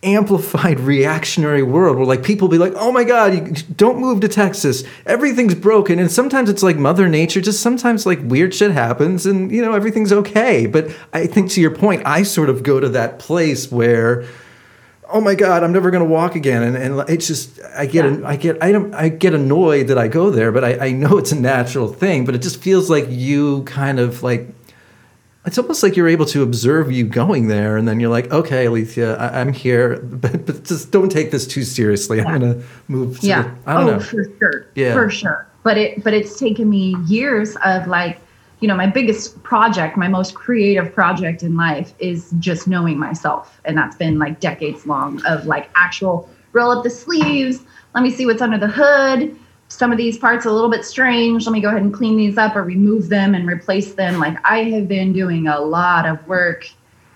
amplified 0.03 0.79
reactionary 0.79 1.63
world 1.63 1.97
where 1.97 2.05
like 2.05 2.23
people 2.23 2.47
be 2.47 2.59
like 2.59 2.73
oh 2.75 2.91
my 2.91 3.03
god 3.03 3.33
you 3.33 3.41
don't 3.75 3.97
move 3.97 4.19
to 4.19 4.27
texas. 4.27 4.83
Everything's 5.07 5.55
broken. 5.55 5.97
And 5.97 6.11
sometimes 6.11 6.51
it's 6.51 6.61
like 6.61 6.77
mother 6.77 7.09
nature 7.09 7.41
just 7.41 7.61
sometimes 7.61 8.05
like 8.05 8.19
weird 8.21 8.53
shit 8.53 8.71
happens 8.71 9.25
and 9.25 9.51
you 9.51 9.61
know 9.61 9.73
everything's 9.73 10.13
okay. 10.13 10.67
But 10.67 10.95
i 11.13 11.25
think 11.25 11.49
to 11.51 11.61
your 11.61 11.71
point 11.71 12.03
i 12.05 12.21
sort 12.21 12.49
of 12.49 12.61
go 12.61 12.79
to 12.79 12.89
that 12.89 13.17
place 13.17 13.71
where 13.71 14.25
oh 15.09 15.21
my 15.21 15.33
god 15.33 15.63
i'm 15.63 15.71
never 15.71 15.89
going 15.89 16.03
to 16.03 16.09
walk 16.09 16.35
again. 16.35 16.61
And, 16.61 16.77
and 16.77 17.09
it's 17.09 17.25
just 17.25 17.59
i 17.75 17.87
get 17.87 18.05
yeah. 18.05 18.27
i 18.27 18.35
get 18.35 18.61
I, 18.61 18.71
don't, 18.71 18.93
I 18.93 19.09
get 19.09 19.33
annoyed 19.33 19.87
that 19.87 19.97
i 19.97 20.07
go 20.07 20.29
there 20.29 20.51
but 20.51 20.63
I, 20.63 20.87
I 20.87 20.91
know 20.91 21.17
it's 21.17 21.31
a 21.31 21.39
natural 21.39 21.87
thing 21.87 22.23
but 22.23 22.35
it 22.35 22.43
just 22.43 22.61
feels 22.61 22.87
like 22.87 23.05
you 23.09 23.63
kind 23.63 23.99
of 23.99 24.21
like 24.21 24.47
it's 25.47 25.57
almost 25.57 25.81
like 25.81 25.95
you're 25.95 26.09
able 26.09 26.25
to 26.25 26.43
observe 26.43 26.91
you 26.91 27.05
going 27.05 27.47
there, 27.47 27.77
and 27.77 27.87
then 27.87 28.01
you're 28.01 28.09
like, 28.09 28.29
okay, 28.31 28.65
Alethia, 28.65 29.17
I- 29.17 29.39
am 29.39 29.53
here, 29.53 29.97
but, 30.03 30.45
but 30.45 30.65
just 30.65 30.91
don't 30.91 31.09
take 31.09 31.31
this 31.31 31.47
too 31.47 31.63
seriously. 31.63 32.19
I'm 32.19 32.39
gonna 32.39 32.61
move. 32.89 33.23
yeah. 33.23 33.43
The, 33.43 33.49
I 33.65 33.73
don't 33.73 33.89
oh, 33.89 33.91
know. 33.93 33.99
for 33.99 34.25
sure. 34.39 34.67
Yeah. 34.75 34.93
For 34.93 35.09
sure. 35.09 35.47
But 35.63 35.77
it, 35.77 36.03
but 36.03 36.13
it's 36.13 36.37
taken 36.37 36.69
me 36.69 36.95
years 37.05 37.55
of 37.63 37.87
like, 37.87 38.19
you 38.59 38.67
know, 38.67 38.75
my 38.75 38.87
biggest 38.87 39.41
project, 39.43 39.97
my 39.97 40.07
most 40.07 40.35
creative 40.35 40.93
project 40.93 41.43
in 41.43 41.55
life 41.55 41.93
is 41.99 42.31
just 42.39 42.67
knowing 42.67 42.99
myself, 42.99 43.61
and 43.63 43.77
that's 43.77 43.95
been 43.95 44.19
like 44.19 44.41
decades 44.41 44.85
long 44.85 45.25
of 45.25 45.45
like 45.45 45.69
actual 45.75 46.29
roll 46.51 46.71
up 46.71 46.83
the 46.83 46.89
sleeves. 46.89 47.61
Let 47.95 48.03
me 48.03 48.11
see 48.11 48.25
what's 48.25 48.41
under 48.41 48.57
the 48.57 48.67
hood 48.67 49.37
some 49.69 49.91
of 49.91 49.97
these 49.97 50.17
parts 50.17 50.45
a 50.45 50.51
little 50.51 50.69
bit 50.69 50.85
strange. 50.85 51.45
Let 51.45 51.51
me 51.51 51.61
go 51.61 51.69
ahead 51.69 51.81
and 51.81 51.93
clean 51.93 52.17
these 52.17 52.37
up 52.37 52.55
or 52.55 52.63
remove 52.63 53.09
them 53.09 53.35
and 53.35 53.47
replace 53.47 53.93
them. 53.93 54.19
Like 54.19 54.37
I 54.45 54.63
have 54.63 54.87
been 54.87 55.13
doing 55.13 55.47
a 55.47 55.59
lot 55.59 56.05
of 56.05 56.25
work 56.27 56.69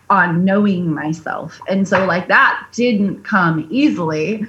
on 0.10 0.44
knowing 0.44 0.94
myself. 0.94 1.60
And 1.70 1.88
so 1.88 2.06
like 2.06 2.28
that 2.28 2.68
didn't 2.74 3.24
come 3.24 3.68
easily. 3.70 4.46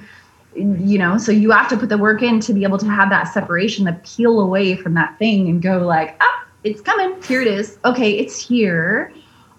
You 0.55 0.99
know, 0.99 1.17
so 1.17 1.31
you 1.31 1.49
have 1.49 1.67
to 1.69 1.77
put 1.77 1.89
the 1.89 1.97
work 1.97 2.21
in 2.21 2.39
to 2.41 2.53
be 2.53 2.63
able 2.63 2.77
to 2.77 2.85
have 2.85 3.09
that 3.09 3.23
separation, 3.33 3.85
to 3.85 3.93
peel 3.93 4.39
away 4.39 4.75
from 4.75 4.93
that 4.93 5.17
thing 5.17 5.49
and 5.49 5.63
go 5.63 5.79
like, 5.79 6.15
ah, 6.21 6.45
it's 6.63 6.79
coming. 6.79 7.19
Here 7.23 7.41
it 7.41 7.47
is. 7.47 7.79
Okay, 7.85 8.11
it's 8.11 8.47
here. 8.47 9.11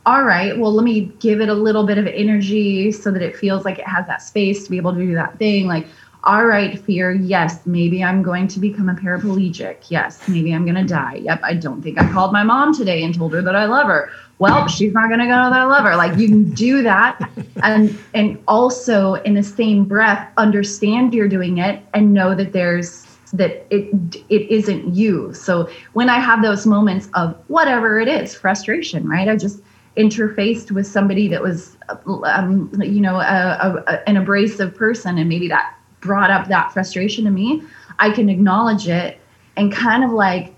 All 0.06 0.22
right. 0.22 0.56
Well, 0.56 0.72
let 0.72 0.84
me 0.84 1.06
give 1.18 1.40
it 1.40 1.48
a 1.48 1.54
little 1.54 1.84
bit 1.84 1.98
of 1.98 2.06
energy 2.06 2.92
so 2.92 3.10
that 3.10 3.22
it 3.22 3.36
feels 3.36 3.64
like 3.64 3.78
it 3.78 3.88
has 3.88 4.06
that 4.06 4.22
space 4.22 4.64
to 4.64 4.70
be 4.70 4.76
able 4.76 4.92
to 4.92 5.00
do 5.00 5.14
that 5.14 5.38
thing. 5.38 5.66
Like, 5.66 5.88
all 6.24 6.46
right, 6.46 6.80
fear, 6.80 7.12
yes, 7.12 7.66
maybe 7.66 8.02
I'm 8.02 8.22
going 8.22 8.48
to 8.48 8.58
become 8.58 8.88
a 8.88 8.94
paraplegic. 8.94 9.90
Yes, 9.90 10.26
maybe 10.26 10.54
I'm 10.54 10.64
going 10.64 10.76
to 10.76 10.84
die. 10.84 11.16
Yep, 11.16 11.40
I 11.42 11.54
don't 11.54 11.82
think 11.82 12.00
I 12.00 12.10
called 12.10 12.32
my 12.32 12.42
mom 12.42 12.74
today 12.74 13.02
and 13.02 13.14
told 13.14 13.34
her 13.34 13.42
that 13.42 13.54
I 13.54 13.66
love 13.66 13.86
her. 13.88 14.10
Well, 14.38 14.66
she's 14.66 14.92
not 14.92 15.08
going 15.08 15.20
to 15.20 15.26
go 15.26 15.30
that 15.30 15.52
I 15.52 15.64
love 15.64 15.84
her. 15.84 15.96
Like 15.96 16.18
you 16.18 16.28
can 16.28 16.50
do 16.52 16.82
that 16.82 17.30
and 17.62 17.96
and 18.14 18.42
also 18.48 19.14
in 19.14 19.34
the 19.34 19.42
same 19.42 19.84
breath 19.84 20.28
understand 20.36 21.14
you're 21.14 21.28
doing 21.28 21.58
it 21.58 21.82
and 21.92 22.12
know 22.12 22.34
that 22.34 22.52
there's 22.52 23.06
that 23.34 23.66
it 23.70 23.94
it 24.28 24.50
isn't 24.50 24.94
you. 24.94 25.32
So 25.34 25.68
when 25.92 26.08
I 26.08 26.18
have 26.18 26.42
those 26.42 26.66
moments 26.66 27.08
of 27.14 27.36
whatever 27.48 28.00
it 28.00 28.08
is, 28.08 28.34
frustration, 28.34 29.06
right? 29.08 29.28
I 29.28 29.36
just 29.36 29.60
interfaced 29.96 30.72
with 30.72 30.86
somebody 30.86 31.28
that 31.28 31.42
was 31.42 31.76
um, 32.24 32.70
you 32.82 33.00
know 33.00 33.16
a, 33.16 33.84
a, 33.86 34.08
an 34.08 34.16
abrasive 34.16 34.74
person 34.74 35.18
and 35.18 35.28
maybe 35.28 35.48
that 35.48 35.76
brought 36.04 36.30
up 36.30 36.48
that 36.48 36.72
frustration 36.72 37.24
to 37.24 37.30
me, 37.30 37.62
I 37.98 38.10
can 38.10 38.28
acknowledge 38.28 38.88
it 38.88 39.18
and 39.56 39.72
kind 39.72 40.04
of 40.04 40.10
like 40.10 40.54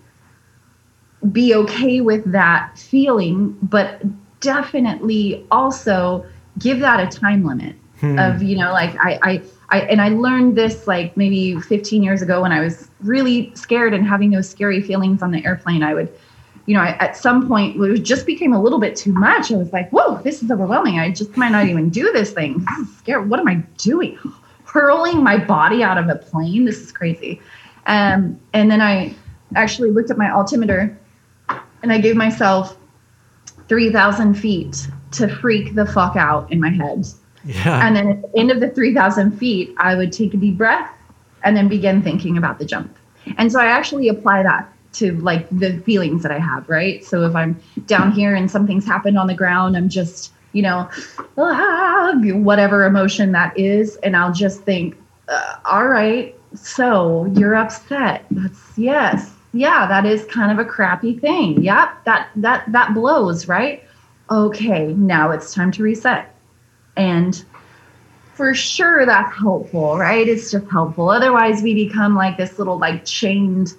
be 1.32 1.54
okay 1.54 2.00
with 2.00 2.30
that 2.32 2.78
feeling, 2.78 3.56
but 3.62 4.02
definitely 4.40 5.46
also 5.50 6.26
give 6.58 6.80
that 6.80 7.00
a 7.00 7.18
time 7.18 7.44
limit 7.44 7.74
hmm. 8.00 8.18
of, 8.18 8.42
you 8.42 8.56
know, 8.56 8.72
like 8.72 8.94
I, 9.00 9.18
I, 9.22 9.42
I, 9.70 9.80
and 9.82 10.00
I 10.00 10.10
learned 10.10 10.56
this 10.56 10.86
like 10.86 11.16
maybe 11.16 11.60
15 11.60 12.02
years 12.02 12.22
ago 12.22 12.42
when 12.42 12.52
I 12.52 12.60
was 12.60 12.90
really 13.00 13.54
scared 13.54 13.94
and 13.94 14.06
having 14.06 14.30
those 14.30 14.48
scary 14.48 14.80
feelings 14.80 15.22
on 15.22 15.30
the 15.30 15.44
airplane. 15.44 15.82
I 15.82 15.94
would, 15.94 16.12
you 16.66 16.74
know, 16.74 16.80
I, 16.80 16.90
at 16.98 17.16
some 17.16 17.48
point 17.48 17.80
it 17.80 17.98
just 18.02 18.26
became 18.26 18.52
a 18.52 18.62
little 18.62 18.78
bit 18.78 18.96
too 18.96 19.12
much. 19.12 19.50
I 19.52 19.56
was 19.56 19.72
like, 19.72 19.90
whoa, 19.90 20.20
this 20.22 20.42
is 20.42 20.50
overwhelming. 20.50 20.98
I 20.98 21.10
just 21.10 21.36
might 21.36 21.50
not 21.50 21.66
even 21.66 21.90
do 21.90 22.12
this 22.12 22.32
thing. 22.32 22.64
Is 22.80 22.96
scary. 22.98 23.26
What 23.26 23.40
am 23.40 23.48
I 23.48 23.56
doing? 23.78 24.18
Hurling 24.76 25.22
my 25.22 25.38
body 25.38 25.82
out 25.82 25.96
of 25.96 26.08
a 26.10 26.16
plane. 26.16 26.66
This 26.66 26.78
is 26.80 26.92
crazy. 26.92 27.40
Um, 27.86 28.38
and 28.52 28.70
then 28.70 28.82
I 28.82 29.14
actually 29.54 29.90
looked 29.90 30.10
at 30.10 30.18
my 30.18 30.30
altimeter 30.30 30.98
and 31.82 31.90
I 31.90 31.98
gave 31.98 32.14
myself 32.14 32.76
3,000 33.68 34.34
feet 34.34 34.86
to 35.12 35.28
freak 35.28 35.74
the 35.74 35.86
fuck 35.86 36.14
out 36.16 36.52
in 36.52 36.60
my 36.60 36.68
head. 36.68 37.06
Yeah. 37.42 37.86
And 37.86 37.96
then 37.96 38.08
at 38.08 38.22
the 38.22 38.38
end 38.38 38.50
of 38.50 38.60
the 38.60 38.68
3,000 38.68 39.38
feet, 39.38 39.74
I 39.78 39.94
would 39.94 40.12
take 40.12 40.34
a 40.34 40.36
deep 40.36 40.58
breath 40.58 40.90
and 41.42 41.56
then 41.56 41.68
begin 41.68 42.02
thinking 42.02 42.36
about 42.36 42.58
the 42.58 42.66
jump. 42.66 42.94
And 43.38 43.50
so 43.50 43.58
I 43.58 43.66
actually 43.66 44.08
apply 44.08 44.42
that 44.42 44.70
to 44.94 45.12
like 45.20 45.48
the 45.50 45.78
feelings 45.86 46.22
that 46.22 46.32
I 46.32 46.38
have, 46.38 46.68
right? 46.68 47.02
So 47.02 47.24
if 47.24 47.34
I'm 47.34 47.58
down 47.86 48.12
here 48.12 48.34
and 48.34 48.50
something's 48.50 48.84
happened 48.84 49.16
on 49.16 49.26
the 49.26 49.34
ground, 49.34 49.74
I'm 49.74 49.88
just, 49.88 50.32
you 50.56 50.62
know, 50.62 50.88
ah, 51.36 52.14
whatever 52.16 52.84
emotion 52.84 53.32
that 53.32 53.56
is. 53.58 53.96
And 53.96 54.16
I'll 54.16 54.32
just 54.32 54.62
think, 54.62 54.96
uh, 55.28 55.56
all 55.66 55.86
right, 55.86 56.34
so 56.54 57.30
you're 57.36 57.54
upset. 57.54 58.24
That's 58.30 58.78
yes. 58.78 59.32
Yeah, 59.52 59.86
that 59.86 60.06
is 60.06 60.24
kind 60.24 60.50
of 60.50 60.58
a 60.58 60.68
crappy 60.68 61.18
thing. 61.18 61.62
Yep, 61.62 62.04
that 62.04 62.30
that 62.36 62.72
that 62.72 62.94
blows, 62.94 63.48
right? 63.48 63.84
Okay, 64.30 64.94
now 64.94 65.30
it's 65.30 65.52
time 65.52 65.70
to 65.72 65.82
reset. 65.82 66.34
And 66.96 67.44
for 68.32 68.54
sure 68.54 69.06
that's 69.06 69.34
helpful, 69.36 69.98
right? 69.98 70.26
It's 70.26 70.50
just 70.50 70.70
helpful. 70.70 71.10
Otherwise 71.10 71.62
we 71.62 71.74
become 71.74 72.14
like 72.14 72.36
this 72.38 72.58
little 72.58 72.78
like 72.78 73.04
chained 73.04 73.74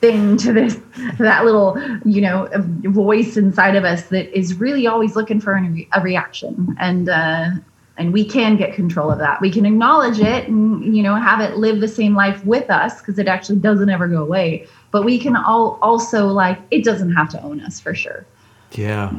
thing 0.00 0.36
to 0.36 0.52
this 0.52 0.78
that 1.18 1.44
little 1.44 1.78
you 2.04 2.20
know 2.20 2.48
voice 2.84 3.36
inside 3.36 3.76
of 3.76 3.84
us 3.84 4.04
that 4.04 4.36
is 4.36 4.54
really 4.54 4.86
always 4.86 5.16
looking 5.16 5.40
for 5.40 5.54
a 5.54 6.00
reaction. 6.00 6.76
And 6.78 7.08
uh 7.08 7.50
and 7.98 8.12
we 8.12 8.24
can 8.26 8.56
get 8.56 8.74
control 8.74 9.10
of 9.10 9.18
that. 9.18 9.40
We 9.40 9.50
can 9.50 9.64
acknowledge 9.64 10.20
it 10.20 10.48
and 10.48 10.96
you 10.96 11.02
know 11.02 11.14
have 11.14 11.40
it 11.40 11.56
live 11.56 11.80
the 11.80 11.88
same 11.88 12.14
life 12.14 12.44
with 12.44 12.70
us 12.70 13.00
because 13.00 13.18
it 13.18 13.28
actually 13.28 13.58
doesn't 13.58 13.88
ever 13.88 14.06
go 14.06 14.22
away. 14.22 14.66
But 14.90 15.04
we 15.04 15.18
can 15.18 15.36
all 15.36 15.78
also 15.82 16.26
like 16.26 16.58
it 16.70 16.84
doesn't 16.84 17.14
have 17.14 17.28
to 17.30 17.42
own 17.42 17.60
us 17.60 17.80
for 17.80 17.94
sure. 17.94 18.26
Yeah. 18.72 19.12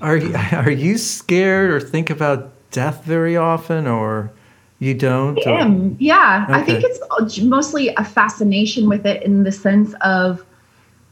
Are 0.00 0.16
you 0.16 0.34
are 0.52 0.70
you 0.70 0.98
scared 0.98 1.70
or 1.70 1.80
think 1.80 2.10
about 2.10 2.52
death 2.70 3.04
very 3.04 3.36
often 3.36 3.86
or 3.86 4.32
you 4.78 4.94
don't? 4.94 5.38
I 5.46 5.60
am. 5.60 5.96
Yeah. 5.98 6.46
Okay. 6.48 6.58
I 6.58 6.62
think 6.62 6.84
it's 6.84 7.40
mostly 7.40 7.88
a 7.88 8.04
fascination 8.04 8.88
with 8.88 9.06
it 9.06 9.22
in 9.22 9.44
the 9.44 9.52
sense 9.52 9.94
of, 10.00 10.44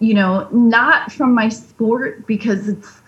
you 0.01 0.15
know, 0.15 0.49
not 0.51 1.13
from 1.13 1.35
my 1.35 1.49
sport 1.49 2.27
because 2.27 2.69
it's, 2.69 3.01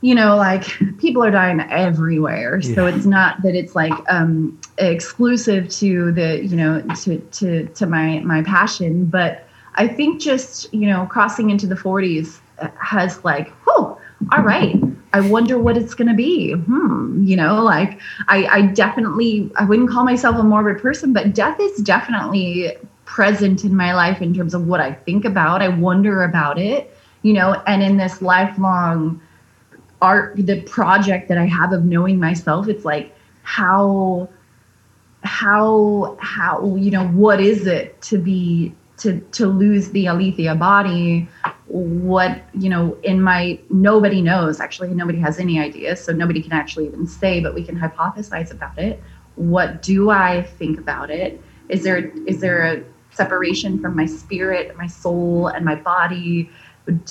you 0.00 0.14
know, 0.14 0.36
like 0.36 0.64
people 0.98 1.22
are 1.24 1.30
dying 1.30 1.60
everywhere. 1.60 2.60
Yeah. 2.62 2.74
So 2.74 2.86
it's 2.86 3.06
not 3.06 3.42
that 3.42 3.54
it's 3.54 3.74
like 3.74 3.92
um, 4.08 4.60
exclusive 4.78 5.68
to 5.70 6.12
the, 6.12 6.44
you 6.44 6.56
know, 6.56 6.82
to 7.02 7.18
to 7.18 7.66
to 7.66 7.86
my 7.86 8.20
my 8.20 8.42
passion, 8.42 9.06
but 9.06 9.46
I 9.76 9.88
think 9.88 10.20
just 10.20 10.72
you 10.74 10.88
know 10.88 11.06
crossing 11.06 11.50
into 11.50 11.66
the 11.66 11.74
40s 11.74 12.40
has 12.80 13.24
like, 13.24 13.52
oh, 13.66 13.98
all 14.32 14.42
right, 14.42 14.76
I 15.14 15.20
wonder 15.20 15.60
what 15.60 15.76
it's 15.76 15.94
going 15.94 16.08
to 16.08 16.14
be. 16.14 16.54
Hmm, 16.54 17.22
you 17.22 17.36
know, 17.36 17.62
like 17.62 18.00
I, 18.26 18.46
I 18.46 18.62
definitely, 18.62 19.48
I 19.54 19.64
wouldn't 19.64 19.88
call 19.88 20.04
myself 20.04 20.34
a 20.36 20.42
morbid 20.42 20.82
person, 20.82 21.12
but 21.12 21.32
death 21.32 21.56
is 21.60 21.80
definitely 21.82 22.76
present 23.04 23.62
in 23.62 23.76
my 23.76 23.94
life 23.94 24.20
in 24.20 24.34
terms 24.34 24.54
of 24.54 24.66
what 24.66 24.80
I 24.80 24.92
think 24.92 25.24
about. 25.24 25.62
I 25.62 25.68
wonder 25.68 26.24
about 26.24 26.58
it, 26.58 26.92
you 27.22 27.32
know, 27.32 27.52
and 27.68 27.80
in 27.80 27.96
this 27.96 28.22
lifelong 28.22 29.22
art, 30.02 30.34
the 30.36 30.62
project 30.62 31.28
that 31.28 31.38
I 31.38 31.46
have 31.46 31.72
of 31.72 31.84
knowing 31.84 32.18
myself, 32.18 32.66
it's 32.66 32.84
like 32.84 33.14
how, 33.44 34.28
how, 35.22 36.18
how, 36.20 36.74
you 36.74 36.90
know, 36.90 37.06
what 37.06 37.40
is 37.40 37.68
it 37.68 38.02
to 38.02 38.18
be 38.18 38.74
to 38.96 39.20
to 39.32 39.46
lose 39.46 39.90
the 39.90 40.06
alethia 40.06 40.58
body 40.58 41.28
what 41.66 42.42
you 42.52 42.68
know 42.68 42.96
in 43.02 43.20
my 43.20 43.58
nobody 43.70 44.20
knows 44.20 44.60
actually 44.60 44.88
nobody 44.88 45.18
has 45.18 45.38
any 45.38 45.58
idea 45.58 45.96
so 45.96 46.12
nobody 46.12 46.42
can 46.42 46.52
actually 46.52 46.86
even 46.86 47.06
say 47.06 47.40
but 47.40 47.54
we 47.54 47.62
can 47.64 47.78
hypothesize 47.78 48.50
about 48.50 48.78
it. 48.78 49.02
What 49.36 49.82
do 49.82 50.10
i 50.10 50.42
think 50.42 50.78
about 50.78 51.10
it? 51.10 51.40
Is 51.68 51.82
there 51.82 52.10
is 52.26 52.40
there 52.40 52.62
a 52.62 52.84
separation 53.10 53.80
from 53.80 53.96
my 53.96 54.06
spirit 54.06 54.76
my 54.76 54.86
soul 54.86 55.48
and 55.48 55.64
my 55.64 55.74
body? 55.74 56.50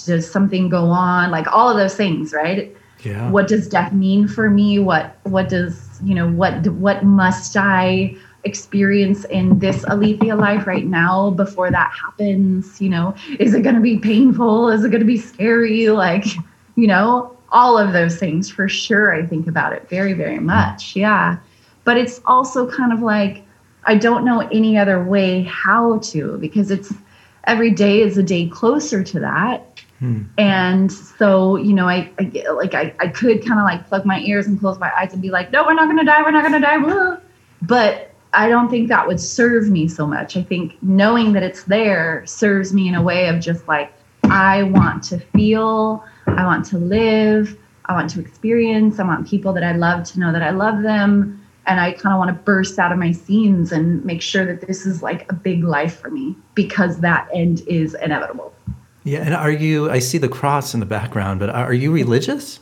Does 0.05 0.29
something 0.29 0.69
go 0.69 0.85
on? 0.85 1.31
Like 1.31 1.47
all 1.47 1.69
of 1.69 1.77
those 1.77 1.95
things 1.95 2.31
right? 2.33 2.75
Yeah. 3.03 3.29
What 3.31 3.47
does 3.47 3.67
death 3.67 3.91
mean 3.91 4.27
for 4.27 4.49
me? 4.49 4.79
What 4.79 5.17
what 5.23 5.49
does 5.49 5.99
you 6.03 6.13
know 6.13 6.29
what 6.29 6.67
what 6.67 7.03
must 7.03 7.57
i 7.57 8.15
experience 8.43 9.25
in 9.25 9.59
this 9.59 9.83
alethia 9.85 10.37
life 10.37 10.67
right 10.67 10.85
now 10.85 11.29
before 11.29 11.71
that 11.71 11.91
happens 11.91 12.81
you 12.81 12.89
know? 12.89 13.15
Is 13.39 13.53
it 13.53 13.61
going 13.61 13.75
to 13.75 13.81
be 13.81 13.97
painful? 13.97 14.69
Is 14.69 14.83
it 14.83 14.89
going 14.89 15.01
to 15.01 15.05
be 15.05 15.17
scary? 15.17 15.89
Like 15.89 16.25
you 16.75 16.87
know 16.87 17.35
all 17.51 17.77
of 17.77 17.93
those 17.93 18.17
things 18.17 18.49
for 18.49 18.67
sure 18.67 19.13
i 19.13 19.25
think 19.25 19.47
about 19.47 19.73
it 19.73 19.87
very 19.89 20.13
very 20.13 20.39
much 20.39 20.95
yeah. 20.95 21.37
But 21.85 21.97
it's 21.97 22.21
also 22.25 22.69
kind 22.69 22.93
of 22.93 23.01
like 23.01 23.45
i 23.85 23.95
don't 23.95 24.25
know 24.25 24.39
any 24.39 24.77
other 24.77 25.03
way 25.03 25.43
how 25.43 25.99
to 25.99 26.37
because 26.37 26.71
it's 26.71 26.93
every 27.45 27.71
day 27.71 28.01
is 28.01 28.17
a 28.17 28.23
day 28.23 28.47
closer 28.47 29.03
to 29.03 29.19
that. 29.19 29.67
Hmm. 29.99 30.23
and 30.37 30.91
so 30.91 31.55
you 31.55 31.73
know 31.73 31.87
i, 31.87 32.09
I 32.17 32.23
get, 32.23 32.55
like 32.55 32.73
I, 32.73 32.93
I 32.99 33.07
could 33.07 33.45
kind 33.45 33.59
of 33.59 33.65
like 33.65 33.87
plug 33.87 34.05
my 34.05 34.19
ears 34.19 34.47
and 34.47 34.59
close 34.59 34.79
my 34.79 34.91
eyes 34.97 35.13
and 35.13 35.21
be 35.21 35.29
like 35.29 35.51
no 35.51 35.63
we're 35.63 35.75
not 35.75 35.85
going 35.85 35.97
to 35.97 36.03
die 36.03 36.21
we're 36.23 36.31
not 36.31 36.41
going 36.41 36.59
to 36.61 36.67
die 36.67 37.17
but 37.61 38.12
I 38.33 38.49
don't 38.49 38.69
think 38.69 38.87
that 38.89 39.07
would 39.07 39.19
serve 39.19 39.69
me 39.69 39.87
so 39.87 40.07
much. 40.07 40.35
I 40.35 40.43
think 40.43 40.81
knowing 40.81 41.33
that 41.33 41.43
it's 41.43 41.63
there 41.63 42.25
serves 42.25 42.73
me 42.73 42.87
in 42.87 42.95
a 42.95 43.01
way 43.01 43.27
of 43.27 43.39
just 43.39 43.67
like, 43.67 43.93
I 44.23 44.63
want 44.63 45.03
to 45.05 45.19
feel, 45.19 46.03
I 46.27 46.45
want 46.45 46.65
to 46.67 46.77
live, 46.77 47.57
I 47.85 47.93
want 47.93 48.09
to 48.11 48.19
experience, 48.19 48.99
I 48.99 49.03
want 49.03 49.27
people 49.27 49.53
that 49.53 49.63
I 49.63 49.73
love 49.73 50.05
to 50.05 50.19
know 50.19 50.31
that 50.31 50.41
I 50.41 50.51
love 50.51 50.81
them. 50.81 51.39
And 51.65 51.79
I 51.79 51.93
kind 51.93 52.13
of 52.13 52.19
want 52.19 52.29
to 52.29 52.43
burst 52.43 52.77
out 52.77 52.91
of 52.91 52.97
my 52.97 53.13
scenes 53.13 53.71
and 53.71 54.03
make 54.03 54.21
sure 54.21 54.45
that 54.45 54.67
this 54.67 54.85
is 54.85 55.01
like 55.01 55.31
a 55.31 55.33
big 55.35 55.63
life 55.63 55.97
for 55.97 56.09
me 56.09 56.35
because 56.55 56.99
that 56.99 57.29
end 57.33 57.61
is 57.67 57.93
inevitable. 57.95 58.53
Yeah. 59.05 59.19
And 59.19 59.33
are 59.33 59.51
you, 59.51 59.89
I 59.89 59.99
see 59.99 60.17
the 60.17 60.27
cross 60.27 60.73
in 60.73 60.79
the 60.79 60.85
background, 60.85 61.39
but 61.39 61.49
are 61.49 61.73
you 61.73 61.91
religious? 61.91 62.59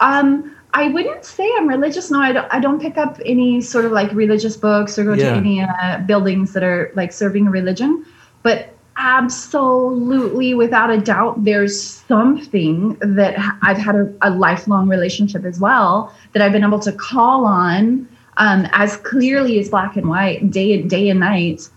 Um, 0.00 0.54
I 0.78 0.88
wouldn't 0.88 1.24
say 1.24 1.50
I'm 1.56 1.68
religious. 1.68 2.08
No, 2.10 2.20
I 2.20 2.32
don't. 2.32 2.46
I 2.52 2.60
don't 2.60 2.80
pick 2.80 2.96
up 2.96 3.18
any 3.24 3.60
sort 3.60 3.84
of 3.84 3.90
like 3.90 4.12
religious 4.12 4.56
books 4.56 4.96
or 4.96 5.04
go 5.04 5.14
yeah. 5.14 5.30
to 5.30 5.36
any 5.36 5.60
uh, 5.60 5.98
buildings 6.06 6.52
that 6.52 6.62
are 6.62 6.92
like 6.94 7.12
serving 7.12 7.48
a 7.48 7.50
religion. 7.50 8.06
But 8.44 8.72
absolutely, 8.96 10.54
without 10.54 10.90
a 10.90 10.98
doubt, 10.98 11.42
there's 11.42 11.80
something 11.80 12.96
that 13.00 13.34
I've 13.62 13.76
had 13.76 13.96
a, 13.96 14.14
a 14.22 14.30
lifelong 14.30 14.88
relationship 14.88 15.44
as 15.44 15.58
well 15.58 16.14
that 16.32 16.42
I've 16.42 16.52
been 16.52 16.64
able 16.64 16.80
to 16.80 16.92
call 16.92 17.44
on 17.44 18.08
um, 18.36 18.68
as 18.72 18.96
clearly 18.98 19.58
as 19.58 19.70
black 19.70 19.96
and 19.96 20.08
white, 20.08 20.48
day 20.48 20.80
day 20.80 21.08
and 21.08 21.18
night. 21.18 21.68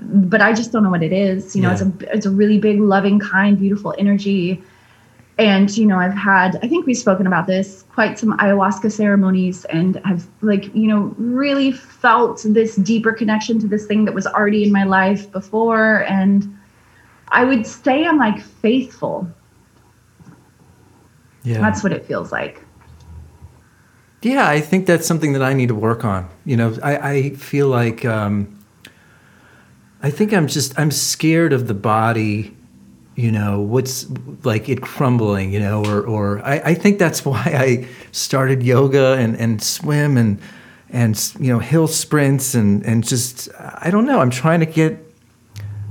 But 0.00 0.42
I 0.42 0.52
just 0.52 0.72
don't 0.72 0.82
know 0.82 0.90
what 0.90 1.04
it 1.04 1.12
is. 1.12 1.54
You 1.54 1.62
know, 1.62 1.68
yeah. 1.68 1.74
it's 1.74 1.82
a 1.82 2.12
it's 2.12 2.26
a 2.26 2.30
really 2.30 2.58
big, 2.58 2.80
loving, 2.80 3.20
kind, 3.20 3.56
beautiful 3.56 3.94
energy 3.98 4.64
and 5.38 5.76
you 5.76 5.86
know 5.86 5.98
i've 5.98 6.14
had 6.14 6.56
i 6.62 6.68
think 6.68 6.84
we've 6.84 6.98
spoken 6.98 7.26
about 7.26 7.46
this 7.46 7.84
quite 7.94 8.18
some 8.18 8.36
ayahuasca 8.38 8.90
ceremonies 8.90 9.64
and 9.66 9.96
have 10.04 10.26
like 10.42 10.74
you 10.74 10.88
know 10.88 11.14
really 11.16 11.70
felt 11.70 12.42
this 12.44 12.76
deeper 12.76 13.12
connection 13.12 13.58
to 13.58 13.68
this 13.68 13.86
thing 13.86 14.04
that 14.04 14.14
was 14.14 14.26
already 14.26 14.64
in 14.64 14.72
my 14.72 14.84
life 14.84 15.30
before. 15.32 16.04
And 16.04 16.58
i 17.28 17.44
would 17.44 17.66
say 17.66 18.04
i'm 18.04 18.18
like 18.18 18.40
faithful. 18.40 19.28
Yeah. 21.44 21.60
That's 21.60 21.82
what 21.82 21.92
it 21.92 22.04
feels 22.04 22.30
like. 22.32 22.62
Yeah 24.22 24.48
i 24.48 24.60
think 24.60 24.86
that's 24.86 25.06
something 25.06 25.32
that 25.34 25.42
i 25.42 25.52
need 25.52 25.68
to 25.68 25.74
work 25.74 26.04
on. 26.04 26.28
You 26.44 26.56
know 26.56 26.76
i, 26.82 27.10
I 27.12 27.30
feel 27.30 27.68
like 27.68 28.04
um, 28.04 28.58
i 30.02 30.10
think 30.10 30.32
i'm 30.32 30.48
just 30.48 30.76
i'm 30.78 30.90
scared 30.90 31.52
of 31.52 31.68
the 31.68 31.74
body 31.74 32.57
you 33.18 33.32
know 33.32 33.60
what's 33.60 34.06
like 34.44 34.68
it 34.68 34.80
crumbling 34.80 35.52
you 35.52 35.58
know 35.58 35.84
or 35.84 36.02
or 36.06 36.40
I, 36.46 36.60
I 36.66 36.74
think 36.74 37.00
that's 37.00 37.24
why 37.24 37.42
I 37.44 37.88
started 38.12 38.62
yoga 38.62 39.14
and 39.14 39.36
and 39.36 39.60
swim 39.60 40.16
and 40.16 40.40
and 40.90 41.32
you 41.40 41.52
know 41.52 41.58
hill 41.58 41.88
sprints 41.88 42.54
and 42.54 42.84
and 42.86 43.04
just 43.06 43.48
I 43.58 43.90
don't 43.90 44.06
know 44.06 44.20
I'm 44.20 44.30
trying 44.30 44.60
to 44.60 44.66
get 44.66 45.04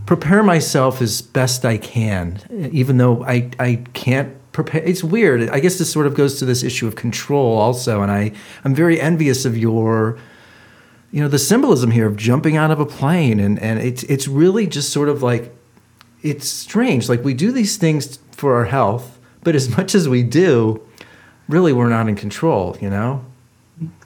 prepare 0.06 0.42
myself 0.42 1.02
as 1.02 1.22
best 1.22 1.66
I 1.66 1.78
can 1.78 2.40
even 2.72 2.98
though 2.98 3.26
I 3.26 3.52
I 3.60 3.84
can't 3.94 4.34
prepare 4.54 4.82
it's 4.84 5.04
weird 5.04 5.50
I 5.50 5.60
guess 5.60 5.78
this 5.78 5.92
sort 5.92 6.08
of 6.08 6.16
goes 6.16 6.40
to 6.40 6.46
this 6.46 6.64
issue 6.64 6.88
of 6.88 6.96
control 6.96 7.58
also 7.58 8.02
and 8.02 8.10
I 8.10 8.32
I'm 8.64 8.74
very 8.74 9.02
envious 9.02 9.44
of 9.44 9.58
your 9.58 10.18
you 11.12 11.22
know 11.22 11.28
the 11.28 11.40
symbolism 11.40 11.92
here 11.92 12.08
of 12.08 12.16
jumping 12.16 12.56
out 12.56 12.72
of 12.72 12.80
a 12.80 12.86
plane 12.86 13.42
and 13.42 13.60
and 13.60 13.80
it's 13.80 14.04
it's 14.04 14.30
really 14.30 14.66
just 14.66 14.94
sort 14.94 15.10
of 15.10 15.22
like 15.22 15.57
it's 16.22 16.48
strange. 16.48 17.10
Like 17.10 17.24
we 17.24 17.34
do 17.34 17.52
these 17.52 17.78
things 17.78 18.18
for 18.32 18.56
our 18.56 18.66
health, 18.66 19.20
but 19.44 19.56
as 19.56 19.76
much 19.78 19.96
as 19.96 20.08
we 20.10 20.24
do, 20.24 20.82
really 21.48 21.74
we're 21.74 21.90
not 21.90 22.08
in 22.08 22.16
control, 22.16 22.78
you 22.82 22.90
know? 22.90 23.24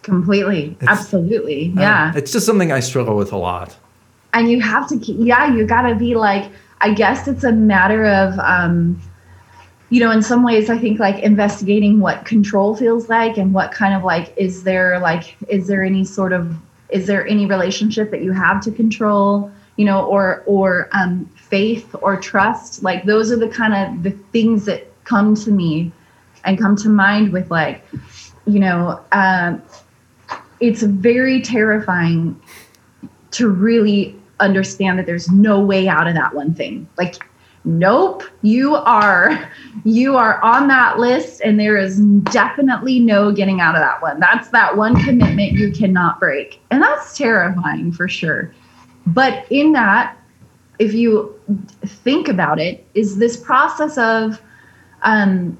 Completely. 0.01 0.76
It's, 0.82 0.89
Absolutely. 0.89 1.74
Yeah. 1.76 2.12
Uh, 2.14 2.18
it's 2.18 2.32
just 2.32 2.45
something 2.45 2.72
I 2.72 2.80
struggle 2.80 3.16
with 3.16 3.32
a 3.32 3.38
lot. 3.38 3.78
And 4.34 4.49
you 4.49 4.62
have 4.62 4.88
to 4.89 4.97
keep, 4.97 5.18
yeah, 5.20 5.53
you 5.53 5.66
got 5.66 5.84
to 5.84 5.95
be 5.95 6.16
like, 6.16 6.51
I 6.82 6.93
guess 6.93 7.28
it's 7.28 7.43
a 7.43 7.51
matter 7.51 8.05
of, 8.05 8.38
um, 8.39 9.01
you 9.89 9.99
know, 9.99 10.12
in 10.12 10.24
some 10.24 10.43
ways, 10.43 10.70
I 10.70 10.78
think 10.78 10.99
like 10.99 11.22
investigating 11.22 11.99
what 11.99 12.26
control 12.26 12.76
feels 12.76 13.09
like 13.09 13.38
and 13.38 13.53
what 13.53 13.72
kind 13.74 13.93
of 13.93 14.03
like, 14.03 14.34
is 14.38 14.64
there 14.64 14.99
like, 14.99 15.36
is 15.49 15.68
there 15.68 15.84
any 15.84 16.05
sort 16.05 16.34
of 16.34 16.55
is 16.91 17.07
there 17.07 17.26
any 17.26 17.45
relationship 17.45 18.12
that 18.12 18.22
you 18.22 18.34
have 18.34 18.62
to 18.62 18.72
control 18.72 19.49
you 19.78 19.86
know 19.86 20.05
or 20.05 20.43
or 20.45 20.89
um, 20.91 21.30
faith 21.51 21.93
or 22.01 22.17
trust 22.17 22.81
like 22.81 23.05
those 23.05 23.31
are 23.31 23.37
the 23.37 23.49
kind 23.49 23.73
of 23.75 24.03
the 24.03 24.11
things 24.31 24.65
that 24.65 24.87
come 25.03 25.35
to 25.35 25.51
me 25.51 25.91
and 26.45 26.57
come 26.57 26.75
to 26.75 26.89
mind 26.89 27.31
with 27.31 27.51
like 27.51 27.85
you 28.45 28.59
know 28.59 28.99
um, 29.11 29.61
it's 30.61 30.83
very 30.83 31.41
terrifying 31.41 32.39
to 33.31 33.49
really 33.49 34.15
understand 34.39 34.99
that 34.99 35.05
there's 35.05 35.29
no 35.29 35.59
way 35.59 35.87
out 35.87 36.07
of 36.07 36.13
that 36.15 36.33
one 36.33 36.53
thing. 36.53 36.87
Like 36.97 37.23
nope 37.63 38.23
you 38.41 38.75
are 38.75 39.51
you 39.83 40.17
are 40.17 40.43
on 40.43 40.67
that 40.67 40.97
list 40.97 41.41
and 41.41 41.59
there 41.59 41.77
is 41.77 41.99
definitely 41.99 42.99
no 42.99 43.31
getting 43.31 43.61
out 43.61 43.75
of 43.75 43.81
that 43.81 44.01
one. 44.01 44.19
That's 44.19 44.49
that 44.49 44.75
one 44.75 44.95
commitment 45.03 45.53
you 45.53 45.71
cannot 45.71 46.19
break. 46.19 46.59
And 46.71 46.81
that's 46.81 47.17
terrifying 47.17 47.91
for 47.91 48.07
sure. 48.07 48.53
But 49.07 49.45
in 49.51 49.73
that 49.73 50.17
if 50.82 50.95
you 50.95 51.39
think 51.86 52.27
about 52.27 52.59
it 52.59 52.84
is 52.95 53.17
this 53.19 53.38
process 53.38 53.99
of 53.99 54.41
um, 55.03 55.57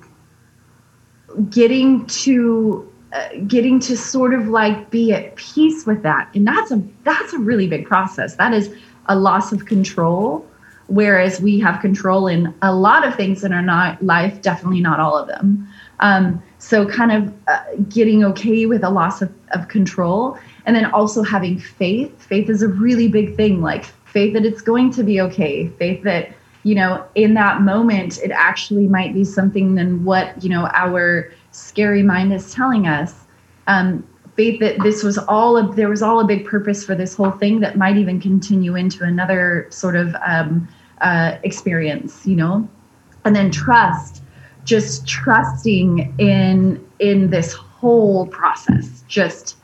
getting 1.52 2.08
to 2.08 2.92
uh, 3.14 3.30
getting 3.46 3.80
to 3.82 3.96
sort 3.96 4.34
of 4.34 4.48
like 4.48 4.90
be 4.90 5.14
at 5.14 5.36
peace 5.36 5.86
with 5.86 6.02
that. 6.02 6.28
And 6.34 6.48
that's 6.48 6.72
a 6.72 6.82
that's 7.04 7.34
a 7.34 7.38
really 7.38 7.68
big 7.68 7.86
process. 7.86 8.36
That 8.38 8.54
is 8.54 8.74
a 9.06 9.16
loss 9.16 9.52
of 9.52 9.66
control. 9.66 10.48
Whereas 10.88 11.40
we 11.40 11.60
have 11.60 11.80
control 11.82 12.28
in 12.28 12.54
a 12.62 12.74
lot 12.74 13.08
of 13.08 13.16
things 13.16 13.44
in 13.44 13.54
our 13.54 13.62
not 13.62 14.02
life 14.02 14.42
definitely 14.42 14.82
not 14.82 15.00
all 15.00 15.16
of 15.16 15.28
them. 15.28 15.68
Um, 16.00 16.42
so 16.58 16.86
kind 16.86 17.12
of 17.12 17.34
uh, 17.48 17.64
getting 17.90 18.24
okay 18.26 18.66
with 18.66 18.84
a 18.84 18.90
loss 18.90 19.22
of, 19.22 19.32
of 19.52 19.68
control. 19.68 20.38
And 20.66 20.76
then 20.76 20.86
also 20.86 21.22
having 21.22 21.60
faith. 21.60 22.20
Faith 22.24 22.50
is 22.50 22.62
a 22.62 22.68
really 22.68 23.08
big 23.08 23.36
thing. 23.36 23.62
Like 23.62 23.86
faith 24.12 24.34
that 24.34 24.46
it's 24.46 24.62
going 24.62 24.92
to 24.92 25.04
be 25.04 25.22
okay 25.22 25.68
faith 25.68 26.04
that 26.04 26.30
you 26.64 26.76
know 26.76 27.04
in 27.16 27.34
that 27.34 27.62
moment 27.62 28.20
it 28.20 28.32
actually 28.32 28.88
might 28.88 29.14
be 29.14 29.24
something 29.24 29.76
than 29.76 30.04
what 30.04 30.42
you 30.44 30.50
know 30.50 30.70
our 30.74 31.32
scary 31.52 32.04
mind 32.04 32.34
is 32.34 32.54
telling 32.54 32.88
us. 32.88 33.14
Um, 33.68 34.08
faith 34.36 34.60
that 34.62 34.82
this 34.82 35.04
was 35.04 35.18
all 35.18 35.58
of 35.58 35.76
there 35.76 35.90
was 35.90 36.02
all 36.02 36.20
a 36.20 36.26
big 36.26 36.46
purpose 36.46 36.86
for 36.86 36.96
this 36.96 37.16
whole 37.16 37.32
thing 37.32 37.60
that 37.60 37.78
might 37.78 37.98
even 37.98 38.20
continue 38.20 38.76
into 38.76 39.04
another 39.04 39.68
sort 39.70 39.96
of 39.96 40.16
um, 40.26 40.68
uh, 41.02 41.38
experience 41.44 42.26
you 42.26 42.36
know? 42.36 42.68
And 43.26 43.36
then 43.36 43.52
trust 43.52 44.24
just 44.64 45.08
trusting 45.08 46.14
in 46.18 46.86
in 47.00 47.30
this 47.30 47.54
whole 47.54 48.28
process 48.28 49.04
just 49.08 49.58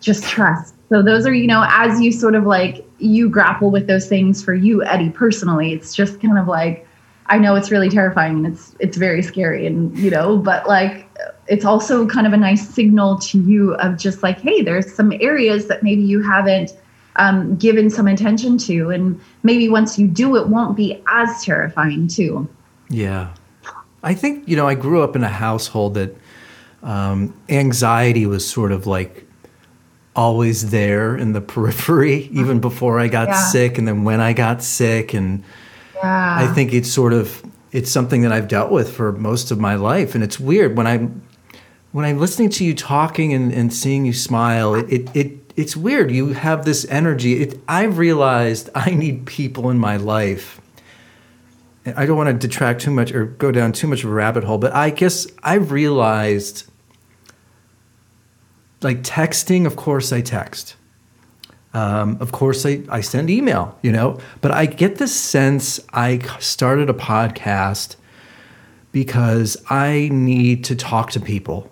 just 0.00 0.24
trust. 0.24 0.74
So 0.88 1.02
those 1.02 1.26
are 1.26 1.34
you 1.34 1.46
know 1.46 1.64
as 1.68 2.00
you 2.00 2.12
sort 2.12 2.34
of 2.34 2.44
like 2.44 2.84
you 3.00 3.28
grapple 3.28 3.70
with 3.70 3.86
those 3.86 4.08
things 4.08 4.42
for 4.42 4.54
you 4.54 4.84
eddie 4.84 5.10
personally. 5.10 5.72
It's 5.72 5.94
just 5.94 6.20
kind 6.20 6.38
of 6.38 6.46
like 6.46 6.86
i 7.26 7.38
know 7.38 7.54
it's 7.54 7.70
really 7.70 7.88
terrifying 7.88 8.38
and 8.38 8.46
it's 8.46 8.74
it's 8.80 8.96
very 8.96 9.22
scary 9.22 9.64
and 9.64 9.96
you 9.96 10.10
know 10.10 10.36
but 10.36 10.66
like 10.66 11.06
it's 11.46 11.64
also 11.64 12.04
kind 12.04 12.26
of 12.26 12.32
a 12.32 12.36
nice 12.36 12.68
signal 12.68 13.20
to 13.20 13.40
you 13.42 13.74
of 13.74 13.96
just 13.96 14.20
like 14.24 14.40
hey 14.40 14.62
there's 14.62 14.92
some 14.92 15.12
areas 15.20 15.68
that 15.68 15.84
maybe 15.84 16.02
you 16.02 16.20
haven't 16.20 16.72
um, 17.16 17.56
given 17.56 17.90
some 17.90 18.06
attention 18.06 18.58
to. 18.58 18.90
And 18.90 19.20
maybe 19.42 19.68
once 19.68 19.98
you 19.98 20.06
do 20.06 20.36
it 20.36 20.48
won't 20.48 20.76
be 20.76 21.02
as 21.08 21.44
terrifying 21.44 22.08
too. 22.08 22.48
Yeah. 22.88 23.34
I 24.02 24.14
think 24.14 24.48
you 24.48 24.56
know 24.56 24.66
i 24.66 24.74
grew 24.74 25.02
up 25.02 25.14
in 25.14 25.22
a 25.22 25.28
household 25.28 25.92
that 25.94 26.16
um, 26.82 27.38
anxiety 27.50 28.24
was 28.24 28.48
sort 28.48 28.72
of 28.72 28.86
like 28.86 29.26
always 30.14 30.70
there 30.70 31.16
in 31.16 31.32
the 31.32 31.40
periphery, 31.54 32.28
even 32.32 32.50
uh-huh. 32.50 32.58
before 32.60 32.98
I 32.98 33.08
got 33.08 33.28
yeah. 33.28 33.34
sick, 33.34 33.78
and 33.78 33.86
then 33.86 34.04
when 34.04 34.20
I 34.20 34.32
got 34.32 34.62
sick, 34.62 35.14
and 35.14 35.44
yeah. 35.94 36.36
I 36.40 36.46
think 36.48 36.72
it's 36.72 36.90
sort 36.90 37.12
of 37.12 37.42
it's 37.72 37.90
something 37.90 38.22
that 38.22 38.32
I've 38.32 38.48
dealt 38.48 38.72
with 38.72 38.94
for 38.94 39.12
most 39.12 39.50
of 39.50 39.58
my 39.58 39.74
life, 39.76 40.14
and 40.14 40.24
it's 40.24 40.40
weird 40.40 40.76
when 40.76 40.86
I'm 40.86 41.22
when 41.92 42.04
I'm 42.04 42.18
listening 42.18 42.50
to 42.50 42.64
you 42.64 42.74
talking 42.74 43.32
and, 43.32 43.52
and 43.52 43.72
seeing 43.72 44.04
you 44.04 44.12
smile. 44.12 44.74
It, 44.74 44.92
it 44.92 45.16
it 45.16 45.52
it's 45.56 45.76
weird. 45.76 46.10
You 46.10 46.28
have 46.28 46.64
this 46.64 46.86
energy. 46.88 47.42
It, 47.42 47.60
I've 47.68 47.98
realized 47.98 48.70
I 48.74 48.90
need 48.90 49.26
people 49.26 49.70
in 49.70 49.78
my 49.78 49.96
life. 49.96 50.60
I 51.96 52.06
don't 52.06 52.16
want 52.16 52.28
to 52.28 52.48
detract 52.48 52.82
too 52.82 52.90
much 52.90 53.12
or 53.12 53.24
go 53.24 53.50
down 53.50 53.72
too 53.72 53.86
much 53.86 54.04
of 54.04 54.10
a 54.10 54.12
rabbit 54.12 54.44
hole, 54.44 54.58
but 54.58 54.74
I 54.74 54.90
guess 54.90 55.26
I've 55.42 55.72
realized 55.72 56.69
like 58.82 59.02
texting, 59.02 59.66
of 59.66 59.76
course 59.76 60.12
I 60.12 60.20
text. 60.20 60.76
Um, 61.72 62.16
of 62.20 62.32
course 62.32 62.66
I, 62.66 62.82
I 62.88 63.00
send 63.00 63.30
email, 63.30 63.78
you 63.82 63.92
know, 63.92 64.18
but 64.40 64.50
I 64.50 64.66
get 64.66 64.96
the 64.96 65.06
sense 65.06 65.78
I 65.92 66.18
started 66.40 66.90
a 66.90 66.94
podcast 66.94 67.96
because 68.92 69.56
I 69.70 70.08
need 70.12 70.64
to 70.64 70.74
talk 70.74 71.12
to 71.12 71.20
people. 71.20 71.70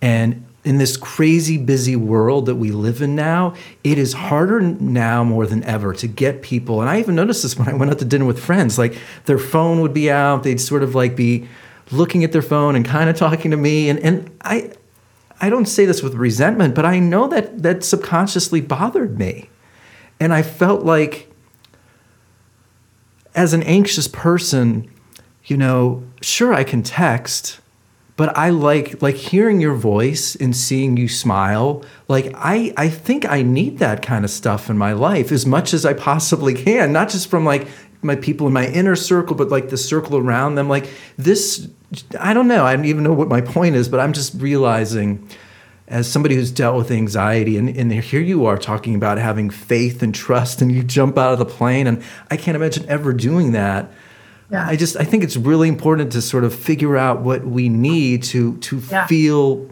And 0.00 0.46
in 0.64 0.78
this 0.78 0.96
crazy 0.96 1.58
busy 1.58 1.96
world 1.96 2.46
that 2.46 2.54
we 2.54 2.70
live 2.70 3.02
in 3.02 3.16
now, 3.16 3.54
it 3.82 3.98
is 3.98 4.12
harder 4.12 4.60
now 4.60 5.24
more 5.24 5.44
than 5.46 5.64
ever 5.64 5.92
to 5.94 6.06
get 6.06 6.42
people. 6.42 6.80
And 6.80 6.88
I 6.88 7.00
even 7.00 7.16
noticed 7.16 7.42
this 7.42 7.58
when 7.58 7.68
I 7.68 7.74
went 7.74 7.90
out 7.90 7.98
to 7.98 8.04
dinner 8.04 8.24
with 8.24 8.38
friends. 8.38 8.78
Like 8.78 8.96
their 9.24 9.38
phone 9.38 9.80
would 9.80 9.92
be 9.92 10.10
out, 10.10 10.44
they'd 10.44 10.60
sort 10.60 10.84
of 10.84 10.94
like 10.94 11.16
be 11.16 11.48
looking 11.90 12.22
at 12.22 12.30
their 12.30 12.42
phone 12.42 12.76
and 12.76 12.84
kind 12.84 13.10
of 13.10 13.16
talking 13.16 13.50
to 13.50 13.56
me. 13.56 13.88
And 13.88 13.98
and 13.98 14.30
I 14.42 14.70
I 15.42 15.50
don't 15.50 15.66
say 15.66 15.84
this 15.84 16.04
with 16.04 16.14
resentment, 16.14 16.74
but 16.76 16.86
I 16.86 17.00
know 17.00 17.26
that 17.26 17.64
that 17.64 17.82
subconsciously 17.82 18.60
bothered 18.60 19.18
me. 19.18 19.50
And 20.20 20.32
I 20.32 20.42
felt 20.42 20.84
like 20.84 21.28
as 23.34 23.52
an 23.52 23.64
anxious 23.64 24.06
person, 24.06 24.88
you 25.46 25.56
know, 25.56 26.04
sure 26.20 26.54
I 26.54 26.62
can 26.62 26.84
text, 26.84 27.60
but 28.16 28.36
I 28.38 28.50
like 28.50 29.02
like 29.02 29.16
hearing 29.16 29.60
your 29.60 29.74
voice 29.74 30.36
and 30.36 30.56
seeing 30.56 30.96
you 30.96 31.08
smile. 31.08 31.84
Like 32.06 32.32
I 32.36 32.72
I 32.76 32.88
think 32.88 33.28
I 33.28 33.42
need 33.42 33.78
that 33.78 34.00
kind 34.00 34.24
of 34.24 34.30
stuff 34.30 34.70
in 34.70 34.78
my 34.78 34.92
life 34.92 35.32
as 35.32 35.44
much 35.44 35.74
as 35.74 35.84
I 35.84 35.94
possibly 35.94 36.54
can, 36.54 36.92
not 36.92 37.08
just 37.08 37.28
from 37.28 37.44
like 37.44 37.66
my 38.02 38.16
people 38.16 38.46
in 38.46 38.52
my 38.52 38.66
inner 38.66 38.96
circle, 38.96 39.36
but 39.36 39.48
like 39.48 39.68
the 39.70 39.78
circle 39.78 40.16
around 40.16 40.56
them. 40.56 40.68
Like 40.68 40.88
this 41.16 41.68
I 42.18 42.32
don't 42.34 42.48
know. 42.48 42.64
I 42.64 42.74
don't 42.74 42.86
even 42.86 43.04
know 43.04 43.12
what 43.12 43.28
my 43.28 43.40
point 43.40 43.76
is, 43.76 43.88
but 43.88 44.00
I'm 44.00 44.12
just 44.12 44.34
realizing 44.40 45.28
as 45.88 46.10
somebody 46.10 46.34
who's 46.34 46.50
dealt 46.50 46.76
with 46.76 46.90
anxiety, 46.90 47.58
and, 47.58 47.68
and 47.68 47.92
here 47.92 48.20
you 48.20 48.46
are 48.46 48.56
talking 48.56 48.94
about 48.94 49.18
having 49.18 49.50
faith 49.50 50.02
and 50.02 50.14
trust, 50.14 50.62
and 50.62 50.72
you 50.72 50.82
jump 50.82 51.18
out 51.18 51.34
of 51.34 51.38
the 51.38 51.44
plane, 51.44 51.86
and 51.86 52.02
I 52.30 52.36
can't 52.36 52.56
imagine 52.56 52.88
ever 52.88 53.12
doing 53.12 53.52
that. 53.52 53.92
Yeah. 54.50 54.66
I 54.66 54.76
just 54.76 54.96
I 54.96 55.04
think 55.04 55.22
it's 55.22 55.36
really 55.36 55.68
important 55.68 56.12
to 56.12 56.22
sort 56.22 56.44
of 56.44 56.54
figure 56.54 56.96
out 56.96 57.20
what 57.20 57.44
we 57.44 57.68
need 57.68 58.22
to 58.24 58.56
to 58.58 58.78
yeah. 58.90 59.06
feel 59.06 59.68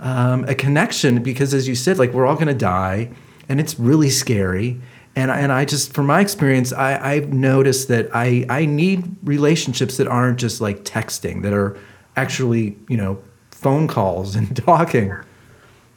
um, 0.00 0.44
a 0.44 0.54
connection 0.54 1.22
because, 1.22 1.54
as 1.54 1.68
you 1.68 1.74
said, 1.74 1.98
like 1.98 2.12
we're 2.12 2.26
all 2.26 2.36
going 2.36 2.48
to 2.48 2.54
die, 2.54 3.10
and 3.48 3.60
it's 3.60 3.78
really 3.78 4.10
scary 4.10 4.80
and 5.20 5.30
and 5.30 5.52
I 5.52 5.64
just 5.64 5.92
from 5.92 6.06
my 6.06 6.20
experience 6.20 6.72
I, 6.72 7.12
I've 7.12 7.32
noticed 7.32 7.88
that 7.88 8.08
I 8.14 8.46
I 8.48 8.66
need 8.66 9.16
relationships 9.22 9.96
that 9.98 10.08
aren't 10.08 10.38
just 10.38 10.60
like 10.60 10.84
texting 10.84 11.42
that 11.42 11.52
are 11.52 11.78
actually 12.16 12.76
you 12.88 12.96
know 12.96 13.18
phone 13.50 13.86
calls 13.86 14.34
and 14.34 14.56
talking. 14.64 15.14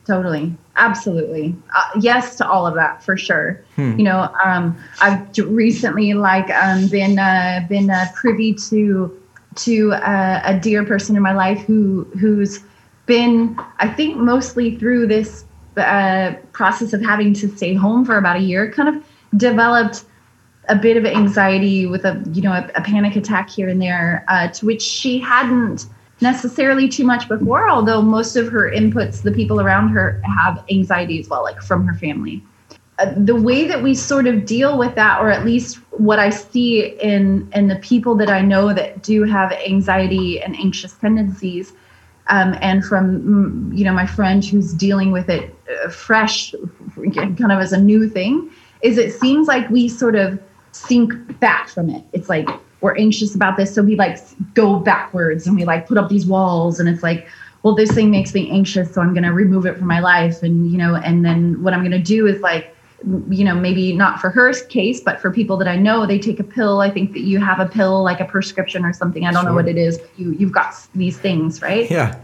Totally, 0.05 0.53
absolutely, 0.75 1.55
uh, 1.73 1.99
yes 2.01 2.35
to 2.35 2.47
all 2.47 2.67
of 2.67 2.75
that 2.75 3.01
for 3.01 3.15
sure. 3.15 3.63
Hmm. 3.77 3.97
You 3.97 4.03
know, 4.03 4.29
um, 4.43 4.77
I've 5.01 5.25
recently 5.37 6.13
like 6.13 6.49
um, 6.49 6.89
been 6.89 7.17
uh, 7.17 7.65
been 7.69 7.89
uh, 7.89 8.07
privy 8.13 8.53
to 8.69 9.17
to 9.55 9.93
uh, 9.93 10.41
a 10.43 10.59
dear 10.59 10.83
person 10.83 11.15
in 11.15 11.21
my 11.21 11.33
life 11.33 11.61
who 11.61 12.03
who's 12.19 12.59
been 13.05 13.57
I 13.79 13.87
think 13.87 14.17
mostly 14.17 14.77
through 14.77 15.07
this 15.07 15.45
uh, 15.77 16.33
process 16.51 16.91
of 16.93 17.01
having 17.01 17.33
to 17.35 17.47
stay 17.55 17.73
home 17.73 18.03
for 18.05 18.17
about 18.17 18.35
a 18.35 18.41
year, 18.41 18.71
kind 18.71 18.89
of 18.89 19.03
developed 19.37 20.05
a 20.69 20.75
bit 20.75 20.95
of 20.95 21.05
anxiety 21.05 21.85
with 21.85 22.05
a 22.05 22.23
you 22.31 22.41
know 22.41 22.53
a, 22.53 22.69
a 22.75 22.81
panic 22.81 23.15
attack 23.15 23.49
here 23.49 23.67
and 23.67 23.81
there, 23.81 24.23
uh, 24.27 24.47
to 24.49 24.65
which 24.65 24.81
she 24.81 25.19
hadn't 25.19 25.87
necessarily 26.21 26.87
too 26.87 27.03
much 27.03 27.27
before. 27.27 27.69
Although 27.69 28.01
most 28.01 28.35
of 28.35 28.49
her 28.49 28.71
inputs, 28.71 29.21
the 29.21 29.31
people 29.31 29.59
around 29.59 29.89
her 29.89 30.21
have 30.23 30.63
anxiety 30.69 31.19
as 31.19 31.27
well, 31.27 31.43
like 31.43 31.61
from 31.61 31.85
her 31.85 31.93
family. 31.93 32.43
Uh, 32.99 33.11
the 33.17 33.35
way 33.35 33.67
that 33.67 33.81
we 33.81 33.95
sort 33.95 34.27
of 34.27 34.45
deal 34.45 34.77
with 34.77 34.93
that, 34.95 35.19
or 35.19 35.31
at 35.31 35.43
least 35.43 35.77
what 35.91 36.19
I 36.19 36.29
see 36.29 36.95
in 37.01 37.49
in 37.53 37.67
the 37.67 37.77
people 37.77 38.15
that 38.15 38.29
I 38.29 38.41
know 38.41 38.73
that 38.73 39.01
do 39.01 39.23
have 39.23 39.51
anxiety 39.51 40.41
and 40.41 40.55
anxious 40.55 40.93
tendencies, 40.93 41.73
um, 42.27 42.55
and 42.61 42.85
from 42.85 43.21
mm, 43.21 43.77
you 43.77 43.83
know 43.83 43.93
my 43.93 44.05
friend 44.05 44.45
who's 44.45 44.73
dealing 44.73 45.11
with 45.11 45.27
it 45.27 45.53
uh, 45.83 45.89
fresh, 45.89 46.53
kind 47.15 47.51
of 47.51 47.59
as 47.59 47.73
a 47.73 47.81
new 47.81 48.07
thing, 48.07 48.51
is 48.83 48.97
it 48.97 49.13
seems 49.19 49.47
like 49.47 49.67
we 49.69 49.89
sort 49.89 50.15
of 50.15 50.39
sink 50.71 51.39
back 51.39 51.69
from 51.69 51.89
it. 51.89 52.03
It's 52.13 52.29
like 52.29 52.47
we're 52.81 52.95
anxious 52.97 53.33
about 53.33 53.57
this, 53.57 53.73
so 53.73 53.81
we 53.81 53.95
like 53.95 54.19
go 54.53 54.77
backwards 54.77 55.47
and 55.47 55.55
we 55.55 55.65
like 55.65 55.87
put 55.87 55.97
up 55.97 56.09
these 56.09 56.27
walls, 56.27 56.79
and 56.79 56.87
it's 56.87 57.01
like 57.01 57.27
well, 57.63 57.73
this 57.73 57.91
thing 57.91 58.11
makes 58.11 58.33
me 58.33 58.51
anxious, 58.51 58.93
so 58.93 59.01
I'm 59.01 59.13
going 59.13 59.23
to 59.23 59.31
remove 59.31 59.65
it 59.65 59.77
from 59.77 59.87
my 59.87 60.01
life. 60.01 60.43
And, 60.43 60.69
you 60.69 60.77
know, 60.77 60.95
and 60.95 61.25
then 61.25 61.63
what 61.63 61.73
I'm 61.73 61.79
going 61.79 61.91
to 61.91 61.99
do 61.99 62.27
is 62.27 62.41
like, 62.41 62.75
you 63.29 63.45
know, 63.45 63.55
maybe 63.55 63.93
not 63.93 64.19
for 64.19 64.29
her 64.29 64.53
case, 64.65 64.99
but 64.99 65.21
for 65.21 65.31
people 65.31 65.55
that 65.57 65.67
I 65.67 65.77
know, 65.77 66.05
they 66.05 66.19
take 66.19 66.41
a 66.41 66.43
pill. 66.43 66.81
I 66.81 66.89
think 66.89 67.13
that 67.13 67.21
you 67.21 67.39
have 67.39 67.61
a 67.61 67.65
pill, 67.65 68.03
like 68.03 68.19
a 68.19 68.25
prescription 68.25 68.83
or 68.83 68.91
something. 68.91 69.25
I 69.25 69.31
don't 69.31 69.43
sure. 69.43 69.51
know 69.51 69.55
what 69.55 69.69
it 69.69 69.77
is, 69.77 69.97
but 69.97 70.09
you, 70.17 70.31
you've 70.33 70.51
got 70.51 70.75
these 70.93 71.17
things, 71.17 71.61
right? 71.61 71.89
Yeah. 71.89 72.19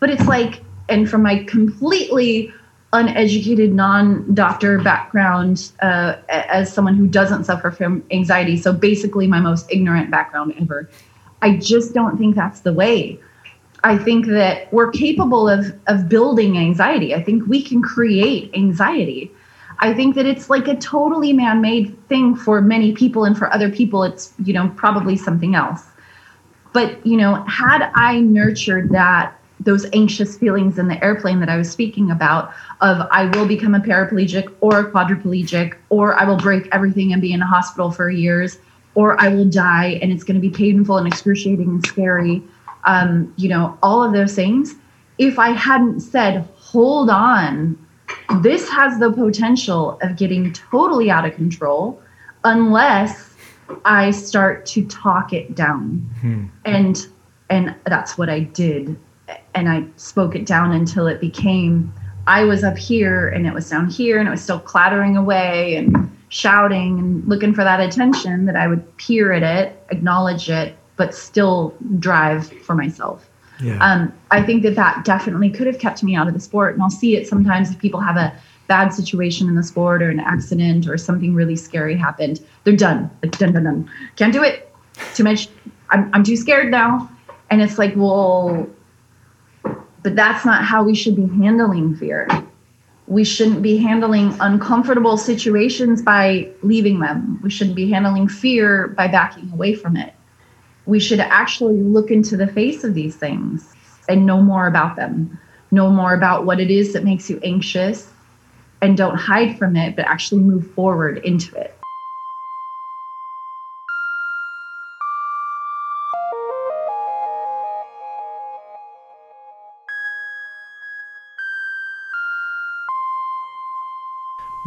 But 0.00 0.08
it's 0.08 0.26
like, 0.26 0.62
and 0.88 1.08
from 1.08 1.22
my 1.22 1.44
completely 1.44 2.52
uneducated 2.92 3.74
non-doctor 3.74 4.78
background 4.78 5.72
uh, 5.82 6.16
as 6.28 6.72
someone 6.72 6.94
who 6.94 7.06
doesn't 7.06 7.44
suffer 7.44 7.70
from 7.70 8.02
anxiety 8.10 8.56
so 8.56 8.72
basically 8.72 9.26
my 9.26 9.40
most 9.40 9.70
ignorant 9.70 10.10
background 10.10 10.54
ever 10.60 10.88
i 11.42 11.56
just 11.56 11.92
don't 11.92 12.16
think 12.16 12.34
that's 12.34 12.60
the 12.60 12.72
way 12.72 13.20
I 13.84 13.96
think 13.96 14.26
that 14.26 14.72
we're 14.72 14.90
capable 14.90 15.48
of 15.48 15.72
of 15.86 16.08
building 16.08 16.58
anxiety. 16.58 17.14
I 17.14 17.22
think 17.22 17.46
we 17.46 17.62
can 17.62 17.80
create 17.80 18.50
anxiety. 18.54 19.30
I 19.80 19.94
think 19.94 20.16
that 20.16 20.26
it's 20.26 20.50
like 20.50 20.66
a 20.66 20.76
totally 20.76 21.32
man-made 21.32 21.96
thing 22.08 22.34
for 22.34 22.60
many 22.60 22.92
people 22.92 23.24
and 23.24 23.38
for 23.38 23.52
other 23.52 23.70
people 23.70 24.02
it's, 24.02 24.32
you 24.44 24.52
know, 24.52 24.72
probably 24.76 25.16
something 25.16 25.54
else. 25.54 25.84
But, 26.72 27.04
you 27.06 27.16
know, 27.16 27.44
had 27.44 27.90
I 27.94 28.20
nurtured 28.20 28.90
that 28.90 29.37
those 29.60 29.86
anxious 29.92 30.36
feelings 30.36 30.78
in 30.78 30.88
the 30.88 31.02
airplane 31.04 31.40
that 31.40 31.48
I 31.48 31.56
was 31.56 31.70
speaking 31.70 32.10
about 32.10 32.52
of 32.80 33.06
I 33.10 33.26
will 33.26 33.46
become 33.46 33.74
a 33.74 33.80
paraplegic 33.80 34.54
or 34.60 34.78
a 34.80 34.90
quadriplegic 34.90 35.76
or 35.90 36.14
I 36.14 36.24
will 36.24 36.36
break 36.36 36.68
everything 36.72 37.12
and 37.12 37.20
be 37.20 37.32
in 37.32 37.42
a 37.42 37.46
hospital 37.46 37.90
for 37.90 38.08
years 38.08 38.58
or 38.94 39.20
I 39.20 39.28
will 39.28 39.48
die 39.48 39.98
and 40.00 40.12
it's 40.12 40.24
going 40.24 40.40
to 40.40 40.40
be 40.40 40.50
painful 40.50 40.96
and 40.96 41.06
excruciating 41.06 41.68
and 41.68 41.86
scary 41.86 42.42
um, 42.84 43.32
you 43.36 43.48
know, 43.48 43.78
all 43.82 44.02
of 44.02 44.12
those 44.12 44.34
things. 44.34 44.74
If 45.18 45.38
I 45.38 45.50
hadn't 45.50 46.00
said, 46.00 46.48
hold 46.56 47.10
on, 47.10 47.78
this 48.40 48.68
has 48.70 48.98
the 48.98 49.12
potential 49.12 49.98
of 50.02 50.16
getting 50.16 50.52
totally 50.52 51.10
out 51.10 51.26
of 51.26 51.34
control 51.34 52.00
unless 52.44 53.34
I 53.84 54.10
start 54.12 54.64
to 54.66 54.86
talk 54.86 55.32
it 55.32 55.54
down. 55.54 56.08
Hmm. 56.20 56.46
And 56.64 57.06
and 57.50 57.74
that's 57.86 58.18
what 58.18 58.28
I 58.28 58.40
did. 58.40 58.98
And 59.58 59.68
I 59.68 59.84
spoke 59.96 60.36
it 60.36 60.46
down 60.46 60.72
until 60.72 61.06
it 61.06 61.20
became 61.20 61.92
I 62.28 62.44
was 62.44 62.62
up 62.62 62.76
here 62.76 63.28
and 63.28 63.46
it 63.46 63.54
was 63.54 63.68
down 63.70 63.88
here 63.88 64.18
and 64.18 64.28
it 64.28 64.30
was 64.30 64.42
still 64.42 64.60
clattering 64.60 65.16
away 65.16 65.76
and 65.76 66.14
shouting 66.28 66.98
and 66.98 67.26
looking 67.26 67.54
for 67.54 67.64
that 67.64 67.80
attention 67.80 68.44
that 68.44 68.54
I 68.54 68.68
would 68.68 68.96
peer 68.98 69.32
at 69.32 69.42
it, 69.42 69.82
acknowledge 69.90 70.50
it, 70.50 70.76
but 70.96 71.14
still 71.14 71.74
drive 71.98 72.52
for 72.62 72.74
myself. 72.74 73.28
Yeah. 73.62 73.78
Um, 73.82 74.12
I 74.30 74.42
think 74.42 74.62
that 74.64 74.76
that 74.76 75.06
definitely 75.06 75.48
could 75.48 75.66
have 75.66 75.78
kept 75.78 76.02
me 76.02 76.14
out 76.14 76.28
of 76.28 76.34
the 76.34 76.40
sport. 76.40 76.74
And 76.74 76.82
I'll 76.82 76.90
see 76.90 77.16
it 77.16 77.26
sometimes 77.26 77.70
if 77.70 77.78
people 77.78 78.00
have 78.00 78.16
a 78.16 78.32
bad 78.66 78.90
situation 78.90 79.48
in 79.48 79.54
the 79.54 79.62
sport 79.62 80.02
or 80.02 80.10
an 80.10 80.20
accident 80.20 80.86
or 80.86 80.98
something 80.98 81.34
really 81.34 81.56
scary 81.56 81.96
happened, 81.96 82.44
they're 82.64 82.76
done. 82.76 83.10
Like, 83.22 83.38
done, 83.38 83.54
done, 83.54 83.64
done. 83.64 83.90
Can't 84.16 84.34
do 84.34 84.42
it. 84.42 84.70
Too 85.14 85.24
much. 85.24 85.48
I'm, 85.90 86.10
I'm 86.12 86.22
too 86.22 86.36
scared 86.36 86.70
now. 86.70 87.10
And 87.50 87.62
it's 87.62 87.78
like, 87.78 87.94
well, 87.96 88.68
but 90.08 90.16
that's 90.16 90.44
not 90.44 90.64
how 90.64 90.82
we 90.82 90.94
should 90.94 91.16
be 91.16 91.28
handling 91.42 91.94
fear. 91.96 92.28
We 93.06 93.24
shouldn't 93.24 93.62
be 93.62 93.76
handling 93.78 94.34
uncomfortable 94.40 95.16
situations 95.16 96.02
by 96.02 96.50
leaving 96.62 97.00
them. 97.00 97.40
We 97.42 97.50
shouldn't 97.50 97.76
be 97.76 97.90
handling 97.90 98.28
fear 98.28 98.88
by 98.88 99.08
backing 99.08 99.50
away 99.52 99.74
from 99.74 99.96
it 99.96 100.14
we 100.88 100.98
should 100.98 101.20
actually 101.20 101.76
look 101.82 102.10
into 102.10 102.34
the 102.34 102.46
face 102.46 102.82
of 102.82 102.94
these 102.94 103.14
things 103.14 103.74
and 104.08 104.24
know 104.24 104.40
more 104.40 104.66
about 104.66 104.96
them, 104.96 105.38
know 105.70 105.90
more 105.90 106.14
about 106.14 106.46
what 106.46 106.60
it 106.60 106.70
is 106.70 106.94
that 106.94 107.04
makes 107.04 107.28
you 107.28 107.38
anxious, 107.42 108.10
and 108.80 108.96
don't 108.96 109.16
hide 109.16 109.58
from 109.58 109.76
it, 109.76 109.94
but 109.96 110.06
actually 110.06 110.40
move 110.40 110.66
forward 110.70 111.18
into 111.18 111.54
it. 111.56 111.77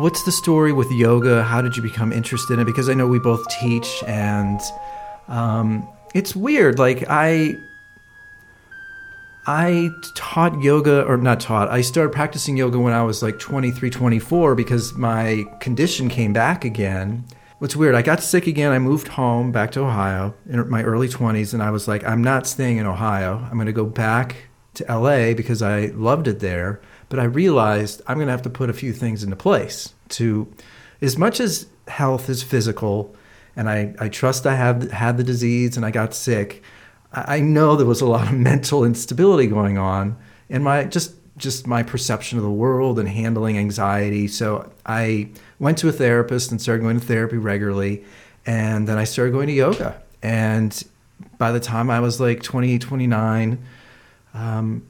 What's 0.01 0.23
the 0.23 0.31
story 0.31 0.73
with 0.73 0.91
yoga? 0.91 1.43
How 1.43 1.61
did 1.61 1.77
you 1.77 1.83
become 1.83 2.11
interested 2.11 2.55
in 2.55 2.61
it? 2.61 2.65
Because 2.65 2.89
I 2.89 2.95
know 2.95 3.05
we 3.05 3.19
both 3.19 3.47
teach, 3.59 4.03
and 4.07 4.59
um, 5.27 5.87
it's 6.15 6.35
weird. 6.35 6.79
Like 6.79 7.03
I 7.07 7.55
I 9.45 9.91
taught 10.15 10.59
yoga 10.59 11.05
or 11.05 11.17
not 11.17 11.39
taught. 11.39 11.69
I 11.69 11.81
started 11.81 12.13
practicing 12.13 12.57
yoga 12.57 12.79
when 12.79 12.93
I 12.93 13.03
was 13.03 13.21
like 13.21 13.37
23, 13.37 13.91
24 13.91 14.55
because 14.55 14.91
my 14.93 15.45
condition 15.59 16.09
came 16.09 16.33
back 16.33 16.65
again. 16.65 17.23
What's 17.59 17.75
weird, 17.75 17.93
I 17.93 18.01
got 18.01 18.23
sick 18.23 18.47
again. 18.47 18.71
I 18.71 18.79
moved 18.79 19.07
home 19.07 19.51
back 19.51 19.69
to 19.73 19.81
Ohio 19.81 20.33
in 20.49 20.67
my 20.67 20.81
early 20.81 21.09
20s 21.09 21.53
and 21.53 21.61
I 21.61 21.69
was 21.69 21.87
like, 21.87 22.03
I'm 22.05 22.23
not 22.23 22.47
staying 22.47 22.77
in 22.77 22.87
Ohio. 22.87 23.37
I'm 23.37 23.53
going 23.53 23.67
to 23.67 23.71
go 23.71 23.85
back 23.85 24.35
to 24.73 24.85
LA 24.85 25.35
because 25.35 25.61
I 25.61 25.91
loved 25.93 26.27
it 26.27 26.39
there. 26.39 26.81
But 27.11 27.19
I 27.19 27.25
realized 27.25 28.01
I'm 28.07 28.15
going 28.15 28.27
to 28.27 28.31
have 28.31 28.41
to 28.43 28.49
put 28.49 28.71
a 28.71 28.73
few 28.73 28.93
things 28.93 29.23
into 29.23 29.35
place 29.35 29.93
to 30.09 30.51
as 31.01 31.17
much 31.17 31.39
as 31.39 31.67
health 31.87 32.29
is 32.29 32.41
physical, 32.41 33.13
and 33.55 33.69
I, 33.69 33.93
I 33.99 34.09
trust 34.09 34.47
I 34.47 34.55
have 34.55 34.91
had 34.91 35.17
the 35.17 35.23
disease 35.23 35.77
and 35.77 35.85
I 35.85 35.91
got 35.91 36.15
sick. 36.15 36.63
I, 37.13 37.37
I 37.37 37.39
know 37.41 37.75
there 37.75 37.85
was 37.85 38.01
a 38.01 38.07
lot 38.07 38.27
of 38.27 38.33
mental 38.51 38.83
instability 38.83 39.47
going 39.47 39.77
on 39.77 40.17
and 40.49 40.63
my 40.63 40.85
just 40.85 41.15
just 41.37 41.67
my 41.67 41.83
perception 41.83 42.37
of 42.37 42.43
the 42.43 42.51
world 42.51 42.99
and 42.99 43.09
handling 43.09 43.57
anxiety. 43.57 44.27
So 44.27 44.71
I 44.85 45.29
went 45.59 45.77
to 45.79 45.89
a 45.89 45.91
therapist 45.91 46.51
and 46.51 46.61
started 46.61 46.83
going 46.83 46.99
to 46.99 47.05
therapy 47.05 47.37
regularly. 47.37 48.03
And 48.45 48.87
then 48.87 48.97
I 48.97 49.05
started 49.05 49.31
going 49.31 49.47
to 49.47 49.53
yoga. 49.53 50.01
And 50.21 50.83
by 51.37 51.51
the 51.51 51.59
time 51.59 51.89
I 51.89 51.99
was 51.99 52.19
like 52.19 52.43
20, 52.43 52.77
29, 52.79 53.65
um, 54.33 54.83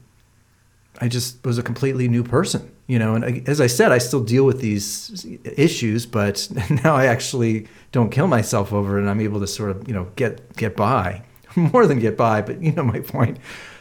I 1.02 1.08
just 1.08 1.44
was 1.44 1.58
a 1.58 1.64
completely 1.64 2.06
new 2.06 2.22
person, 2.22 2.70
you 2.86 2.96
know. 2.96 3.16
And 3.16 3.48
as 3.48 3.60
I 3.60 3.66
said, 3.66 3.90
I 3.90 3.98
still 3.98 4.22
deal 4.22 4.44
with 4.44 4.60
these 4.60 5.26
issues, 5.56 6.06
but 6.06 6.48
now 6.84 6.94
I 6.94 7.06
actually 7.06 7.66
don't 7.90 8.10
kill 8.10 8.28
myself 8.28 8.72
over 8.72 8.96
it, 8.96 9.00
and 9.00 9.10
I'm 9.10 9.20
able 9.20 9.40
to 9.40 9.48
sort 9.48 9.70
of, 9.72 9.88
you 9.88 9.94
know, 9.94 10.06
get 10.14 10.56
get 10.56 10.76
by, 10.76 11.24
more 11.56 11.88
than 11.88 11.98
get 11.98 12.16
by, 12.16 12.40
but 12.40 12.62
you 12.62 12.70
know 12.70 12.84
my 12.84 13.00
point. 13.00 13.38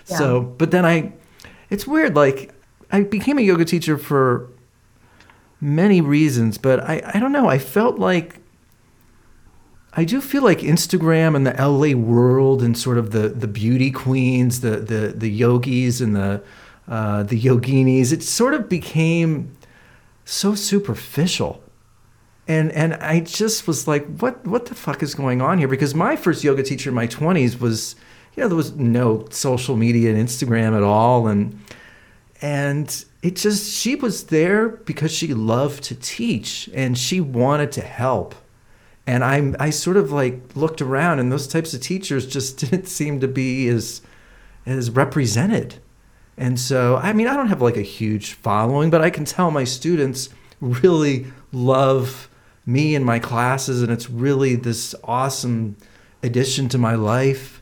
Yeah. 0.08 0.18
So, 0.18 0.42
but 0.42 0.72
then 0.72 0.84
I, 0.84 1.14
it's 1.70 1.86
weird. 1.86 2.16
Like 2.16 2.56
I 2.92 3.04
became 3.04 3.38
a 3.38 3.44
yoga 3.44 3.66
teacher 3.66 4.00
for 4.00 4.50
many 5.60 6.02
reasons, 6.02 6.58
but 6.58 6.80
I 6.80 7.04
I 7.14 7.20
don't 7.20 7.32
know. 7.32 7.48
I 7.48 7.60
felt 7.60 8.00
like 8.00 8.40
I 9.94 10.06
do 10.06 10.22
feel 10.22 10.42
like 10.42 10.62
Instagram 10.62 11.36
and 11.36 11.46
the 11.46 11.54
LA 11.54 11.96
world 11.96 12.64
and 12.64 12.76
sort 12.76 12.98
of 12.98 13.12
the 13.12 13.30
the 13.30 13.48
beauty 13.48 13.92
queens, 13.92 14.62
the 14.62 14.78
the 14.78 15.14
the 15.16 15.30
yogis 15.30 16.02
and 16.02 16.16
the 16.16 16.42
uh, 16.88 17.24
the 17.24 17.40
yoginis, 17.40 18.12
it 18.12 18.24
sort 18.24 18.54
of 18.54 18.68
became 18.68 19.56
so 20.26 20.56
superficial. 20.56 21.64
And, 22.48 22.72
and 22.72 22.96
I 22.96 23.20
just 23.22 23.68
was 23.68 23.88
like, 23.88 24.06
what, 24.18 24.46
what 24.46 24.66
the 24.66 24.76
fuck 24.76 25.04
is 25.04 25.16
going 25.16 25.42
on 25.42 25.58
here? 25.58 25.68
Because 25.68 25.96
my 25.96 26.16
first 26.16 26.44
yoga 26.44 26.64
teacher 26.64 26.90
in 26.90 26.96
my 26.96 27.08
20s 27.08 27.60
was, 27.60 27.96
you 28.36 28.42
know, 28.42 28.50
there 28.50 28.58
was 28.58 28.74
no 28.76 29.26
social 29.30 29.78
media 29.78 30.14
and 30.14 30.20
Instagram 30.20 30.76
at 30.76 30.84
all. 30.84 31.28
And, 31.28 31.60
and 32.42 33.06
it 33.22 33.36
just, 33.36 33.72
she 33.72 33.96
was 33.96 34.26
there 34.26 34.70
because 34.70 35.12
she 35.12 35.34
loved 35.34 35.84
to 35.86 35.96
teach 35.96 36.70
and 36.74 36.98
she 36.98 37.22
wanted 37.22 37.72
to 37.74 37.82
help. 37.82 38.36
And 39.08 39.24
I, 39.24 39.54
I 39.60 39.70
sort 39.70 39.98
of 39.98 40.12
like 40.12 40.56
looked 40.56 40.82
around 40.82 41.20
and 41.20 41.32
those 41.32 41.48
types 41.48 41.74
of 41.74 41.82
teachers 41.82 42.28
just 42.28 42.58
didn't 42.70 42.88
seem 42.88 43.20
to 43.20 43.28
be 43.28 43.68
as, 43.68 44.02
as 44.66 44.90
represented 44.90 45.76
and 46.38 46.60
so, 46.60 46.98
I 46.98 47.14
mean, 47.14 47.28
I 47.28 47.36
don't 47.36 47.48
have 47.48 47.62
like 47.62 47.78
a 47.78 47.82
huge 47.82 48.34
following, 48.34 48.90
but 48.90 49.02
I 49.02 49.10
can 49.10 49.26
tell 49.26 49.52
my 49.52 49.64
students 49.64 50.30
really 50.60 51.26
love 51.52 52.30
me 52.66 52.96
and 52.96 53.06
my 53.06 53.20
classes, 53.20 53.82
and 53.82 53.92
it's 53.92 54.10
really 54.10 54.56
this 54.56 54.96
awesome 55.04 55.76
addition 56.24 56.70
to 56.70 56.78
my 56.78 56.96
life. 56.96 57.62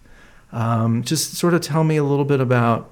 Um, 0.51 1.03
just 1.03 1.36
sort 1.36 1.53
of 1.53 1.61
tell 1.61 1.84
me 1.84 1.97
a 1.97 2.03
little 2.03 2.26
bit 2.26 2.39
about, 2.39 2.91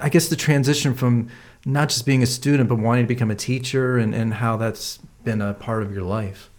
I 0.00 0.08
guess, 0.08 0.28
the 0.28 0.36
transition 0.36 0.94
from 0.94 1.28
not 1.64 1.88
just 1.88 2.06
being 2.06 2.22
a 2.22 2.26
student, 2.26 2.68
but 2.68 2.76
wanting 2.78 3.04
to 3.04 3.08
become 3.08 3.30
a 3.30 3.34
teacher 3.34 3.98
and, 3.98 4.14
and 4.14 4.34
how 4.34 4.56
that's 4.56 4.98
been 5.24 5.42
a 5.42 5.54
part 5.54 5.82
of 5.82 5.92
your 5.92 6.04
life. 6.04 6.50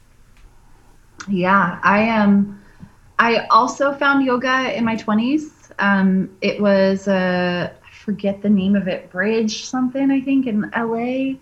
Yeah, 1.29 1.79
I 1.83 1.99
am. 1.99 2.29
Um, 2.29 2.63
I 3.19 3.47
also 3.49 3.93
found 3.93 4.25
yoga 4.25 4.77
in 4.77 4.85
my 4.85 4.95
20s. 4.95 5.56
Um, 5.79 6.35
it 6.41 6.61
was 6.61 7.07
a 7.07 7.73
I 7.83 7.95
forget 7.95 8.41
the 8.41 8.49
name 8.49 8.75
of 8.75 8.87
it, 8.87 9.11
Bridge 9.11 9.65
something 9.65 10.11
I 10.11 10.21
think 10.21 10.47
in 10.47 10.71
LA. 10.75 11.37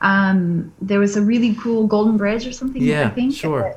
Um, 0.00 0.72
there 0.80 1.00
was 1.00 1.16
a 1.16 1.22
really 1.22 1.54
cool 1.54 1.86
Golden 1.86 2.16
Bridge 2.16 2.46
or 2.46 2.52
something. 2.52 2.82
Yeah, 2.82 3.06
I 3.06 3.10
think. 3.10 3.34
sure. 3.34 3.76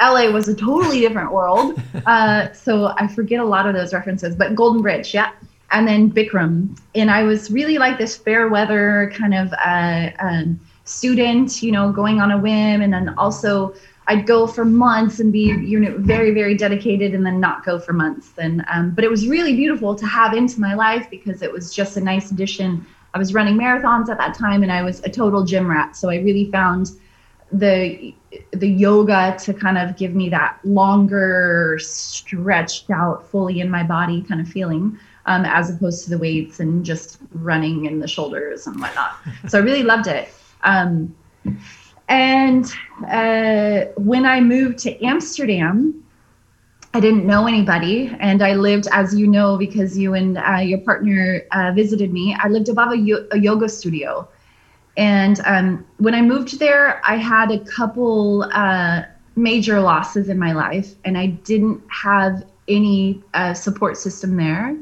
LA 0.00 0.30
was 0.30 0.48
a 0.48 0.54
totally 0.54 1.00
different 1.00 1.30
world, 1.30 1.80
uh, 2.06 2.50
so 2.52 2.94
I 2.96 3.06
forget 3.06 3.38
a 3.38 3.44
lot 3.44 3.66
of 3.66 3.74
those 3.74 3.92
references. 3.92 4.34
But 4.34 4.54
Golden 4.54 4.80
Bridge, 4.80 5.12
yeah. 5.12 5.32
and 5.72 5.86
then 5.86 6.10
Bikram. 6.10 6.78
And 6.94 7.10
I 7.10 7.22
was 7.24 7.50
really 7.50 7.76
like 7.76 7.98
this 7.98 8.16
fair 8.16 8.48
weather 8.48 9.12
kind 9.14 9.34
of 9.34 9.52
uh, 9.52 10.10
um, 10.18 10.58
student, 10.84 11.62
you 11.62 11.70
know, 11.70 11.92
going 11.92 12.20
on 12.20 12.30
a 12.30 12.38
whim, 12.38 12.80
and 12.80 12.92
then 12.92 13.10
also 13.18 13.74
I'd 14.10 14.26
go 14.26 14.44
for 14.48 14.64
months 14.64 15.20
and 15.20 15.32
be 15.32 15.54
you 15.72 15.78
know 15.78 15.96
very 15.98 16.32
very 16.32 16.56
dedicated, 16.56 17.14
and 17.14 17.24
then 17.24 17.38
not 17.38 17.64
go 17.64 17.78
for 17.78 17.92
months. 17.92 18.32
And 18.38 18.64
um, 18.68 18.90
but 18.90 19.04
it 19.04 19.10
was 19.10 19.28
really 19.28 19.54
beautiful 19.54 19.94
to 19.94 20.04
have 20.04 20.34
into 20.34 20.60
my 20.60 20.74
life 20.74 21.08
because 21.08 21.42
it 21.42 21.52
was 21.52 21.72
just 21.72 21.96
a 21.96 22.00
nice 22.00 22.32
addition. 22.32 22.84
I 23.14 23.18
was 23.18 23.32
running 23.32 23.56
marathons 23.56 24.08
at 24.08 24.18
that 24.18 24.34
time, 24.34 24.64
and 24.64 24.72
I 24.72 24.82
was 24.82 24.98
a 25.04 25.08
total 25.08 25.44
gym 25.44 25.70
rat, 25.70 25.94
so 25.94 26.10
I 26.10 26.16
really 26.16 26.50
found 26.50 26.90
the 27.52 28.12
the 28.52 28.68
yoga 28.68 29.36
to 29.44 29.54
kind 29.54 29.78
of 29.78 29.96
give 29.96 30.12
me 30.16 30.28
that 30.28 30.58
longer 30.64 31.78
stretched 31.80 32.90
out 32.90 33.28
fully 33.30 33.60
in 33.60 33.70
my 33.70 33.84
body 33.84 34.22
kind 34.22 34.40
of 34.40 34.48
feeling 34.48 34.98
um, 35.26 35.44
as 35.44 35.70
opposed 35.70 36.04
to 36.04 36.10
the 36.10 36.18
weights 36.18 36.60
and 36.60 36.84
just 36.84 37.18
running 37.32 37.86
in 37.86 37.98
the 37.98 38.06
shoulders 38.06 38.68
and 38.68 38.80
whatnot 38.80 39.16
so 39.48 39.58
i 39.58 39.60
really 39.60 39.82
loved 39.82 40.06
it 40.06 40.28
um, 40.62 41.12
and 42.10 42.66
uh, 43.10 43.86
when 43.96 44.26
i 44.26 44.40
moved 44.40 44.78
to 44.78 45.04
amsterdam 45.04 45.94
i 46.94 47.00
didn't 47.00 47.26
know 47.26 47.46
anybody 47.46 48.14
and 48.20 48.42
i 48.42 48.54
lived 48.54 48.88
as 48.92 49.14
you 49.18 49.26
know 49.26 49.56
because 49.58 49.98
you 49.98 50.14
and 50.14 50.38
uh, 50.38 50.56
your 50.58 50.78
partner 50.80 51.42
uh, 51.52 51.72
visited 51.74 52.12
me 52.12 52.36
i 52.42 52.48
lived 52.48 52.68
above 52.68 52.92
a, 52.92 52.98
yo- 52.98 53.26
a 53.32 53.38
yoga 53.38 53.68
studio 53.68 54.28
and 54.96 55.40
um, 55.46 55.86
when 55.98 56.14
I 56.14 56.22
moved 56.22 56.58
there, 56.58 57.00
I 57.06 57.16
had 57.16 57.50
a 57.50 57.58
couple 57.60 58.44
uh, 58.52 59.02
major 59.36 59.80
losses 59.80 60.28
in 60.28 60.38
my 60.38 60.52
life, 60.52 60.96
and 61.04 61.18
I 61.18 61.28
didn't 61.28 61.82
have 61.88 62.44
any 62.68 63.22
uh, 63.34 63.54
support 63.54 63.96
system 63.96 64.36
there. 64.36 64.76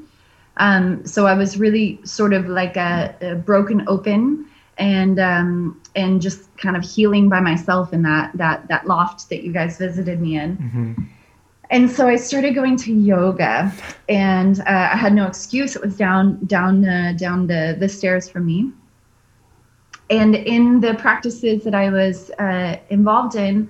Um, 0.58 1.06
so 1.06 1.26
I 1.26 1.34
was 1.34 1.58
really 1.58 2.00
sort 2.04 2.32
of 2.34 2.48
like 2.48 2.76
a, 2.76 3.14
a 3.22 3.36
broken 3.36 3.84
open 3.88 4.47
and 4.78 5.18
um, 5.18 5.80
and 5.94 6.20
just 6.22 6.56
kind 6.56 6.76
of 6.76 6.84
healing 6.84 7.28
by 7.28 7.40
myself 7.40 7.92
in 7.92 8.02
that 8.02 8.30
that 8.34 8.66
that 8.68 8.86
loft 8.86 9.28
that 9.30 9.42
you 9.42 9.52
guys 9.52 9.78
visited 9.78 10.20
me 10.20 10.38
in. 10.38 10.56
Mm-hmm. 10.56 11.02
And 11.70 11.90
so 11.90 12.08
I 12.08 12.16
started 12.16 12.54
going 12.54 12.76
to 12.78 12.92
yoga, 12.92 13.70
and 14.08 14.60
uh, 14.60 14.88
I 14.92 14.96
had 14.96 15.12
no 15.12 15.26
excuse. 15.26 15.76
It 15.76 15.82
was 15.82 15.96
down 15.96 16.44
down 16.46 16.84
uh, 16.84 17.14
down 17.16 17.46
the 17.46 17.76
the 17.78 17.88
stairs 17.88 18.28
from 18.28 18.46
me 18.46 18.72
and 20.10 20.34
in 20.34 20.80
the 20.80 20.94
practices 20.94 21.64
that 21.64 21.74
I 21.74 21.90
was 21.90 22.30
uh, 22.38 22.78
involved 22.88 23.34
in, 23.34 23.68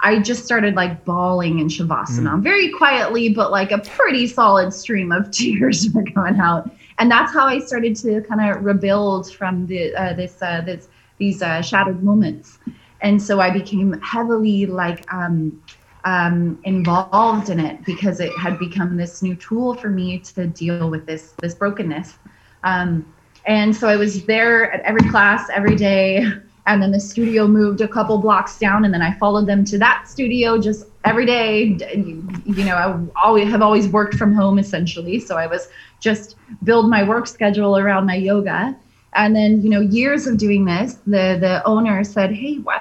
I 0.00 0.20
just 0.20 0.44
started 0.44 0.74
like 0.74 1.04
bawling 1.04 1.58
in 1.58 1.68
shavasana 1.68 2.36
mm. 2.36 2.42
very 2.42 2.70
quietly, 2.70 3.30
but 3.30 3.50
like 3.50 3.72
a 3.72 3.78
pretty 3.78 4.26
solid 4.26 4.72
stream 4.72 5.10
of 5.10 5.30
tears 5.32 5.88
were 5.92 6.04
coming 6.04 6.38
out, 6.40 6.70
and 6.98 7.10
that's 7.10 7.32
how 7.32 7.46
I 7.46 7.60
started 7.60 7.96
to 7.96 8.20
kind 8.22 8.50
of 8.50 8.64
rebuild 8.64 9.32
from 9.32 9.66
the 9.66 9.94
uh, 9.94 10.12
this 10.14 10.40
uh, 10.42 10.62
this 10.62 10.88
these 11.18 11.42
uh, 11.42 11.62
shattered 11.62 12.02
moments, 12.02 12.58
and 13.00 13.20
so 13.22 13.40
I 13.40 13.50
became 13.50 14.00
heavily 14.00 14.66
like 14.66 15.10
um, 15.12 15.62
um, 16.04 16.58
involved 16.64 17.50
in 17.50 17.60
it 17.60 17.84
because 17.84 18.20
it 18.20 18.32
had 18.38 18.58
become 18.58 18.96
this 18.96 19.22
new 19.22 19.34
tool 19.36 19.74
for 19.74 19.88
me 19.88 20.18
to 20.18 20.46
deal 20.46 20.90
with 20.90 21.06
this 21.06 21.34
this 21.40 21.54
brokenness. 21.54 22.18
Um, 22.64 23.12
and 23.46 23.74
so 23.74 23.88
I 23.88 23.96
was 23.96 24.24
there 24.26 24.70
at 24.72 24.80
every 24.82 25.08
class 25.08 25.48
every 25.50 25.76
day. 25.76 26.26
And 26.68 26.82
then 26.82 26.92
the 26.92 27.00
studio 27.00 27.48
moved 27.48 27.80
a 27.80 27.88
couple 27.88 28.18
blocks 28.18 28.58
down, 28.58 28.84
and 28.84 28.92
then 28.92 29.00
I 29.00 29.14
followed 29.14 29.46
them 29.46 29.64
to 29.64 29.78
that 29.78 30.06
studio 30.06 30.58
just 30.58 30.86
every 31.02 31.24
day. 31.24 31.78
You 31.94 32.64
know, 32.64 32.74
I 32.74 33.24
always 33.24 33.48
have 33.48 33.62
always 33.62 33.88
worked 33.88 34.16
from 34.16 34.34
home 34.34 34.58
essentially, 34.58 35.18
so 35.18 35.38
I 35.38 35.46
was 35.46 35.68
just 35.98 36.36
build 36.62 36.90
my 36.90 37.02
work 37.02 37.26
schedule 37.26 37.78
around 37.78 38.04
my 38.04 38.16
yoga. 38.16 38.76
And 39.14 39.34
then, 39.34 39.62
you 39.62 39.70
know, 39.70 39.80
years 39.80 40.26
of 40.26 40.36
doing 40.36 40.66
this, 40.66 40.98
the 41.06 41.38
the 41.40 41.62
owner 41.64 42.04
said, 42.04 42.32
"Hey, 42.32 42.56
why 42.56 42.78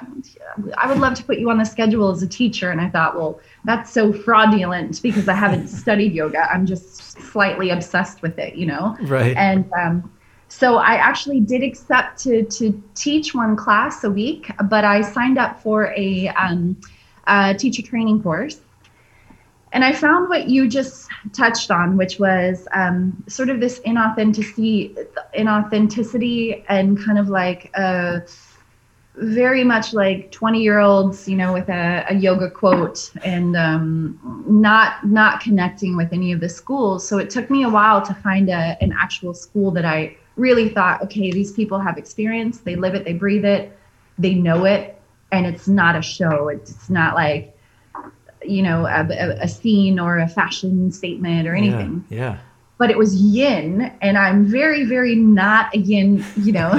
I 0.78 0.90
would 0.90 1.00
love 1.00 1.14
to 1.16 1.24
put 1.24 1.40
you 1.40 1.50
on 1.50 1.58
the 1.58 1.64
schedule 1.64 2.12
as 2.12 2.22
a 2.22 2.28
teacher." 2.28 2.70
And 2.70 2.82
I 2.82 2.90
thought, 2.90 3.16
well, 3.16 3.40
that's 3.64 3.90
so 3.90 4.12
fraudulent 4.12 5.02
because 5.02 5.30
I 5.30 5.34
haven't 5.34 5.68
studied 5.84 6.12
yoga. 6.12 6.52
I'm 6.52 6.66
just 6.66 6.98
slightly 7.22 7.70
obsessed 7.70 8.22
with 8.22 8.38
it, 8.38 8.56
you 8.56 8.66
know. 8.66 8.98
Right. 9.04 9.38
And 9.38 9.72
um, 9.82 10.12
so 10.58 10.78
I 10.78 10.96
actually 10.96 11.40
did 11.40 11.62
accept 11.62 12.18
to 12.24 12.44
to 12.44 12.84
teach 12.96 13.36
one 13.36 13.56
class 13.56 14.04
a 14.04 14.10
week, 14.10 14.52
but 14.66 14.84
I 14.84 15.02
signed 15.02 15.38
up 15.38 15.62
for 15.62 15.94
a, 15.96 16.30
um, 16.30 16.76
a 17.28 17.54
teacher 17.54 17.84
training 17.84 18.24
course. 18.24 18.60
And 19.72 19.84
I 19.86 19.94
found 19.94 20.30
what 20.30 20.50
you 20.50 20.68
just 20.68 21.10
touched 21.34 21.70
on, 21.70 21.96
which 21.96 22.18
was 22.18 22.68
um, 22.74 23.24
sort 23.28 23.50
of 23.50 23.60
this 23.60 23.80
inauthenticity, 23.82 24.96
inauthenticity, 25.38 26.64
and 26.70 26.98
kind 27.06 27.20
of 27.20 27.28
like 27.30 27.70
a, 27.76 28.24
very 29.18 29.64
much 29.64 29.94
like 29.94 30.32
20 30.32 30.62
year 30.62 30.80
olds, 30.80 31.28
you 31.28 31.36
know, 31.36 31.54
with 31.54 31.70
a, 31.70 32.06
a 32.10 32.16
yoga 32.16 32.50
quote 32.50 33.12
and 33.24 33.56
um, 33.56 34.44
not 34.48 35.06
not 35.06 35.40
connecting 35.40 35.96
with 35.96 36.14
any 36.14 36.32
of 36.32 36.40
the 36.40 36.50
schools. 36.50 37.08
So 37.08 37.20
it 37.20 37.30
took 37.30 37.52
me 37.52 37.64
a 37.64 37.70
while 37.70 38.02
to 38.04 38.14
find 38.16 38.50
a, 38.50 38.76
an 38.82 38.92
actual 38.98 39.36
school 39.36 39.70
that 39.72 39.86
I 39.86 40.16
really 40.38 40.70
thought, 40.70 41.02
okay, 41.04 41.32
these 41.32 41.52
people 41.52 41.80
have 41.80 41.98
experience, 41.98 42.60
they 42.60 42.76
live 42.76 42.96
it, 42.96 43.04
they 43.04 43.14
breathe 43.14 43.46
it, 43.46 43.78
they 44.18 44.34
know 44.34 44.66
it, 44.66 45.00
and 45.32 45.46
it's 45.46 45.68
not 45.68 45.96
a 45.96 46.02
show. 46.02 46.48
It's 46.48 46.90
not 46.90 47.16
like, 47.16 47.58
you 48.44 48.62
know, 48.62 48.86
a, 48.86 49.04
a 49.42 49.48
scene 49.48 50.00
or 50.00 50.20
a 50.20 50.28
fashion 50.28 50.92
statement 50.92 51.48
or 51.48 51.56
anything. 51.56 52.06
Yeah. 52.10 52.18
yeah 52.18 52.38
but 52.78 52.92
it 52.92 52.98
was 52.98 53.16
yin 53.16 53.92
and 54.02 54.18
i'm 54.18 54.46
very 54.46 54.84
very 54.84 55.16
not 55.16 55.74
a 55.74 55.80
yin 55.80 56.24
you 56.38 56.52
know 56.52 56.72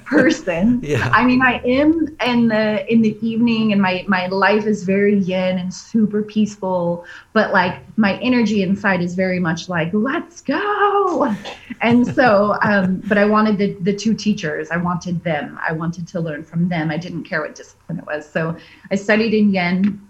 person. 0.04 0.80
Yeah. 0.82 1.08
i 1.12 1.24
mean 1.24 1.42
i 1.42 1.60
am 1.64 2.16
in 2.24 2.48
the 2.48 2.90
in 2.92 3.02
the 3.02 3.16
evening 3.26 3.72
and 3.72 3.80
my 3.80 4.04
my 4.08 4.26
life 4.26 4.66
is 4.66 4.84
very 4.84 5.18
yin 5.18 5.58
and 5.58 5.72
super 5.72 6.22
peaceful 6.22 7.04
but 7.32 7.52
like 7.52 7.80
my 7.96 8.18
energy 8.18 8.62
inside 8.62 9.02
is 9.02 9.14
very 9.14 9.38
much 9.38 9.68
like 9.68 9.90
let's 9.92 10.40
go. 10.40 11.34
And 11.82 12.06
so 12.06 12.56
um 12.62 13.02
but 13.08 13.18
i 13.18 13.24
wanted 13.24 13.58
the 13.58 13.74
the 13.80 13.94
two 13.94 14.14
teachers. 14.14 14.70
I 14.70 14.76
wanted 14.76 15.22
them. 15.22 15.58
I 15.66 15.72
wanted 15.72 16.06
to 16.08 16.20
learn 16.20 16.44
from 16.44 16.68
them. 16.68 16.90
I 16.90 16.96
didn't 16.96 17.24
care 17.24 17.40
what 17.42 17.54
discipline 17.54 17.98
it 17.98 18.06
was. 18.06 18.28
So 18.28 18.56
i 18.90 18.94
studied 18.94 19.34
in 19.34 19.52
yin 19.52 20.00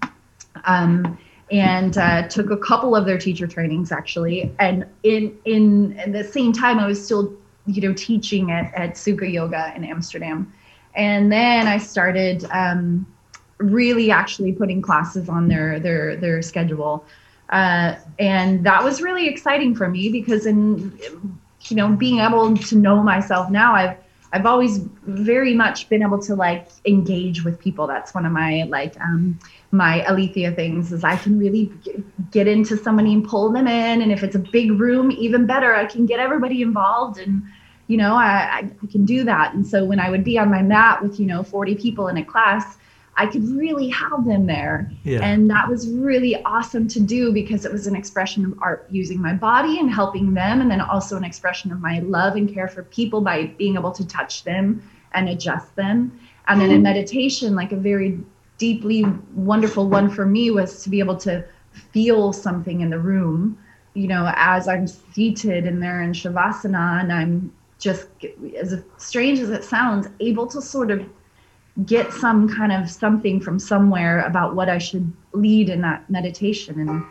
um 0.65 1.19
and 1.51 1.99
uh, 1.99 2.29
took 2.29 2.51
a 2.51 2.57
couple 2.57 2.95
of 2.95 3.07
their 3.07 3.19
teacher 3.19 3.47
trainings 3.47 3.93
actually. 3.93 4.53
And 4.59 4.87
in 5.03 5.37
in 5.45 6.13
the 6.13 6.25
same 6.25 6.53
time, 6.53 6.79
I 6.79 6.87
was 6.87 7.05
still 7.05 7.33
you 7.67 7.81
know 7.83 7.95
teaching 7.95 8.51
at 8.51 8.73
at 8.75 8.95
Sukha 8.95 9.31
Yoga 9.31 9.73
in 9.77 9.85
Amsterdam, 9.85 10.53
and 10.95 11.31
then 11.33 11.67
I 11.67 11.79
started 11.79 12.45
um, 12.53 13.07
really 13.59 14.11
actually 14.11 14.53
putting 14.53 14.83
classes 14.83 15.29
on 15.29 15.49
their 15.49 15.81
their 15.81 16.17
their 16.17 16.43
schedule. 16.43 17.05
Uh, 17.51 17.97
and 18.21 18.65
that 18.65 18.85
was 18.85 19.03
really 19.03 19.27
exciting 19.27 19.75
for 19.75 19.89
me 19.89 20.09
because 20.09 20.47
in 20.47 20.97
you 21.63 21.77
know 21.77 21.89
being 21.89 22.21
able 22.21 22.57
to 22.57 22.77
know 22.77 23.03
myself 23.03 23.51
now 23.51 23.75
i've 23.75 23.97
i've 24.33 24.47
always 24.47 24.79
very 25.05 25.55
much 25.55 25.89
been 25.89 26.03
able 26.03 26.21
to 26.21 26.35
like 26.35 26.69
engage 26.85 27.45
with 27.45 27.59
people 27.59 27.87
that's 27.87 28.15
one 28.15 28.25
of 28.25 28.33
my 28.33 28.65
like 28.69 28.99
um 29.01 29.39
my 29.73 30.05
Alethia 30.09 30.55
things 30.55 30.93
is 30.93 31.05
I 31.05 31.17
can 31.17 31.39
really 31.39 31.73
get 32.31 32.49
into 32.49 32.77
somebody 32.77 33.13
and 33.13 33.27
pull 33.27 33.53
them 33.53 33.67
in. 33.69 34.03
And 34.03 34.11
if 34.11 34.23
it's 34.23 34.35
a 34.35 34.41
big 34.41 34.73
room, 34.73 35.13
even 35.13 35.47
better, 35.47 35.75
I 35.75 35.87
can 35.87 36.07
get 36.07 36.19
everybody 36.19 36.63
involved 36.63 37.19
and, 37.19 37.43
you 37.87 37.97
know, 37.97 38.15
I, 38.15 38.71
I 38.83 38.87
can 38.91 39.05
do 39.05 39.23
that. 39.25 39.55
And 39.55 39.67
so 39.67 39.85
when 39.85 40.01
I 40.01 40.11
would 40.11 40.25
be 40.25 40.39
on 40.39 40.51
my 40.51 40.63
mat 40.63 41.03
with, 41.03 41.21
you 41.21 41.27
know, 41.27 41.43
40 41.43 41.77
people 41.77 42.09
in 42.09 42.17
a 42.17 42.25
class, 42.25 42.79
I 43.17 43.27
could 43.27 43.47
really 43.49 43.89
have 43.89 44.25
them 44.25 44.47
there. 44.47 44.91
Yeah. 45.05 45.21
And 45.23 45.51
that 45.51 45.69
was 45.69 45.89
really 45.89 46.43
awesome 46.45 46.89
to 46.89 47.01
do 47.01 47.33
because 47.33 47.65
it 47.65 47.73
was 47.73 47.87
an 47.87 47.95
expression 47.95 48.45
of 48.45 48.55
art 48.63 48.87
using 48.91 49.21
my 49.21 49.35
body 49.35 49.79
and 49.79 49.91
helping 49.91 50.33
them. 50.33 50.61
And 50.61 50.71
then 50.71 50.81
also 50.81 51.17
an 51.17 51.25
expression 51.25 51.73
of 51.73 51.81
my 51.81 52.01
love 52.01 52.37
and 52.37 52.53
care 52.53 52.69
for 52.69 52.85
people 52.85 53.21
by 53.21 53.47
being 53.59 53.75
able 53.75 53.93
to 53.93 54.07
touch 54.07 54.45
them 54.45 54.83
and 55.13 55.29
adjust 55.29 55.75
them. 55.77 56.19
And 56.49 56.61
then 56.61 56.71
in 56.71 56.83
meditation, 56.83 57.55
like 57.55 57.73
a 57.73 57.77
very 57.77 58.19
deeply 58.59 59.05
wonderful 59.35 59.89
one 59.89 60.11
for 60.11 60.27
me 60.27 60.51
was 60.51 60.83
to 60.85 60.91
be 60.91 60.99
able 60.99 61.17
to 61.17 61.45
feel 61.93 62.33
something 62.33 62.81
in 62.81 62.91
the 62.91 62.99
room 62.99 63.59
you 63.95 64.07
know 64.07 64.31
as 64.37 64.69
i'm 64.69 64.87
seated 64.87 65.67
in 65.67 65.81
there 65.81 66.03
in 66.03 66.13
shavasana 66.13 67.01
and 67.01 67.13
i'm 67.13 67.53
just 67.79 68.07
as 68.59 68.83
strange 68.99 69.39
as 69.39 69.51
it 69.51 69.65
sounds 69.65 70.09
able 70.21 70.47
to 70.47 70.61
sort 70.61 70.91
of 70.91 71.05
get 71.87 72.13
some 72.13 72.49
kind 72.49 72.73
of 72.73 72.91
something 72.91 73.41
from 73.41 73.59
somewhere 73.59 74.21
about 74.27 74.55
what 74.55 74.69
i 74.69 74.79
should 74.79 75.11
lead 75.33 75.69
in 75.69 75.81
that 75.81 76.09
meditation 76.11 76.81
and 76.81 77.05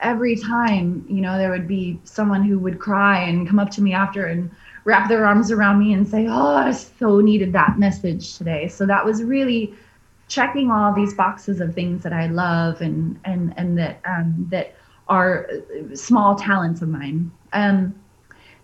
every 0.00 0.36
time 0.36 1.04
you 1.08 1.20
know 1.20 1.38
there 1.38 1.50
would 1.50 1.68
be 1.68 1.98
someone 2.04 2.42
who 2.42 2.58
would 2.58 2.78
cry 2.78 3.20
and 3.20 3.48
come 3.48 3.58
up 3.58 3.70
to 3.70 3.82
me 3.82 3.92
after 3.92 4.26
and 4.26 4.50
wrap 4.84 5.08
their 5.08 5.24
arms 5.24 5.50
around 5.50 5.78
me 5.78 5.92
and 5.92 6.06
say 6.06 6.26
oh 6.28 6.56
i 6.56 6.70
so 6.72 7.20
needed 7.20 7.52
that 7.52 7.78
message 7.78 8.36
today 8.36 8.68
so 8.68 8.84
that 8.84 9.04
was 9.04 9.22
really 9.22 9.74
checking 10.32 10.70
all 10.70 10.94
these 10.94 11.12
boxes 11.12 11.60
of 11.60 11.74
things 11.74 12.02
that 12.02 12.12
I 12.14 12.26
love 12.26 12.80
and 12.80 13.20
and 13.24 13.52
and 13.58 13.76
that 13.78 14.00
um, 14.06 14.46
that 14.50 14.74
are 15.08 15.48
small 15.94 16.36
talents 16.36 16.80
of 16.80 16.88
mine. 16.88 17.30
Um, 17.52 17.94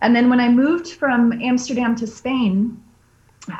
and 0.00 0.16
then 0.16 0.30
when 0.30 0.40
I 0.40 0.48
moved 0.48 0.92
from 0.92 1.32
Amsterdam 1.42 1.94
to 1.96 2.06
Spain, 2.06 2.82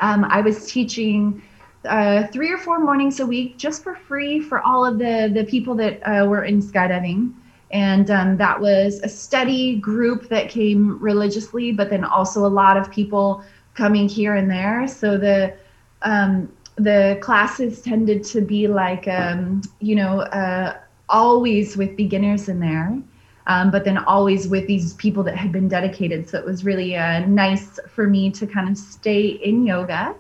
um, 0.01 0.24
I 0.24 0.40
was 0.40 0.70
teaching 0.72 1.42
uh, 1.85 2.26
three 2.29 2.53
or 2.53 2.59
four 2.59 2.79
mornings 2.81 3.20
a 3.20 3.26
week 3.26 3.57
just 3.57 3.83
for 3.83 3.95
free 3.95 4.41
for 4.41 4.61
all 4.62 4.85
of 4.85 4.99
the 4.99 5.31
the 5.33 5.45
people 5.45 5.74
that 5.76 6.01
uh, 6.03 6.26
were 6.26 6.45
in 6.45 6.61
skydiving. 6.61 7.33
And 7.70 8.11
um, 8.11 8.37
that 8.39 8.59
was 8.61 9.01
a 9.01 9.09
steady 9.09 9.76
group 9.76 10.29
that 10.31 10.49
came 10.49 10.99
religiously 10.99 11.72
but 11.72 11.91
then 11.91 12.05
also 12.05 12.47
a 12.47 12.49
lot 12.49 12.76
of 12.76 12.91
people 12.91 13.43
coming 13.74 14.09
here 14.09 14.35
and 14.35 14.51
there. 14.51 14.89
So 14.89 15.18
the 15.18 15.55
um, 16.03 16.53
the 16.76 17.18
classes 17.20 17.83
tended 17.83 18.24
to 18.24 18.41
be 18.41 18.68
like 18.68 19.07
um, 19.09 19.62
you 19.81 19.95
know 19.95 20.20
uh, 20.20 20.79
always 21.09 21.76
with 21.76 21.97
beginners 21.97 22.49
in 22.49 22.61
there 22.61 22.99
um, 23.49 23.70
but 23.70 23.85
then 23.85 23.99
always 23.99 24.47
with 24.47 24.66
these 24.66 24.93
people 24.95 25.22
that 25.24 25.37
had 25.37 25.51
been 25.51 25.68
dedicated. 25.68 26.29
So 26.29 26.39
it 26.39 26.45
was 26.45 26.64
really 26.64 26.97
uh, 26.97 27.20
nice 27.20 27.81
for 27.89 28.07
me 28.07 28.31
to 28.33 28.47
kind 28.47 28.68
of 28.68 28.76
stay 28.76 29.26
in 29.26 29.66
yoga 29.66 30.14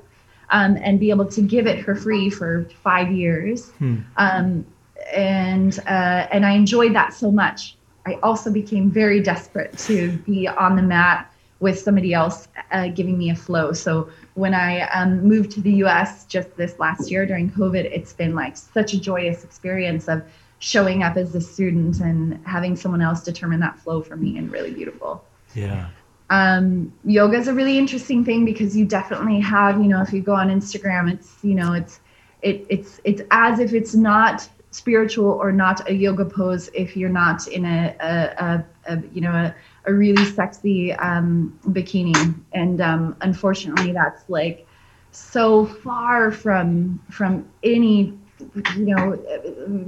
um, 0.50 0.78
and 0.82 0.98
be 0.98 1.10
able 1.10 1.26
to 1.26 1.40
give 1.42 1.66
it 1.66 1.84
for 1.84 1.94
free 1.94 2.30
for 2.30 2.68
five 2.82 3.12
years. 3.12 3.70
Hmm. 3.72 3.96
Um, 4.16 4.66
and 5.14 5.78
uh, 5.80 6.26
and 6.30 6.44
I 6.44 6.52
enjoyed 6.52 6.94
that 6.94 7.14
so 7.14 7.30
much. 7.30 7.76
I 8.06 8.14
also 8.22 8.50
became 8.50 8.90
very 8.90 9.20
desperate 9.20 9.76
to 9.78 10.12
be 10.18 10.48
on 10.48 10.76
the 10.76 10.82
mat 10.82 11.30
with 11.60 11.78
somebody 11.78 12.14
else 12.14 12.48
uh, 12.70 12.88
giving 12.88 13.18
me 13.18 13.30
a 13.30 13.34
flow. 13.34 13.72
So 13.72 14.08
when 14.34 14.54
I 14.54 14.82
um, 14.90 15.22
moved 15.26 15.50
to 15.52 15.60
the 15.60 15.72
U.S. 15.74 16.24
just 16.26 16.56
this 16.56 16.78
last 16.78 17.10
year 17.10 17.26
during 17.26 17.50
COVID, 17.50 17.84
it's 17.84 18.12
been 18.12 18.34
like 18.34 18.56
such 18.56 18.94
a 18.94 19.00
joyous 19.00 19.44
experience 19.44 20.08
of 20.08 20.22
showing 20.60 21.02
up 21.02 21.16
as 21.16 21.34
a 21.34 21.40
student 21.40 22.00
and 22.00 22.44
having 22.46 22.76
someone 22.76 23.00
else 23.00 23.22
determine 23.22 23.60
that 23.60 23.78
flow 23.78 24.02
for 24.02 24.16
me 24.16 24.38
and 24.38 24.50
really 24.50 24.72
beautiful. 24.72 25.24
Yeah. 25.54 25.88
Um, 26.30 26.92
yoga 27.04 27.36
is 27.36 27.48
a 27.48 27.54
really 27.54 27.78
interesting 27.78 28.24
thing 28.24 28.44
because 28.44 28.76
you 28.76 28.84
definitely 28.84 29.40
have, 29.40 29.78
you 29.78 29.88
know, 29.88 30.02
if 30.02 30.12
you 30.12 30.20
go 30.20 30.34
on 30.34 30.48
Instagram, 30.48 31.10
it's, 31.12 31.38
you 31.42 31.54
know, 31.54 31.72
it's, 31.72 32.00
it, 32.42 32.66
it's, 32.68 33.00
it's 33.04 33.22
as 33.30 33.58
if 33.58 33.72
it's 33.72 33.94
not 33.94 34.48
spiritual 34.70 35.30
or 35.30 35.50
not 35.50 35.88
a 35.88 35.94
yoga 35.94 36.24
pose 36.24 36.68
if 36.74 36.96
you're 36.96 37.08
not 37.08 37.46
in 37.48 37.64
a, 37.64 37.96
a, 38.00 38.44
a, 38.44 38.64
a 38.94 39.02
you 39.12 39.20
know, 39.20 39.32
a, 39.32 39.54
a 39.86 39.92
really 39.92 40.24
sexy 40.24 40.92
um, 40.94 41.58
bikini. 41.68 42.34
And 42.52 42.80
um, 42.80 43.16
unfortunately, 43.22 43.92
that's 43.92 44.28
like 44.28 44.66
so 45.10 45.64
far 45.66 46.30
from 46.30 47.00
from 47.10 47.48
any 47.62 48.18
you 48.76 48.94
know 48.94 49.16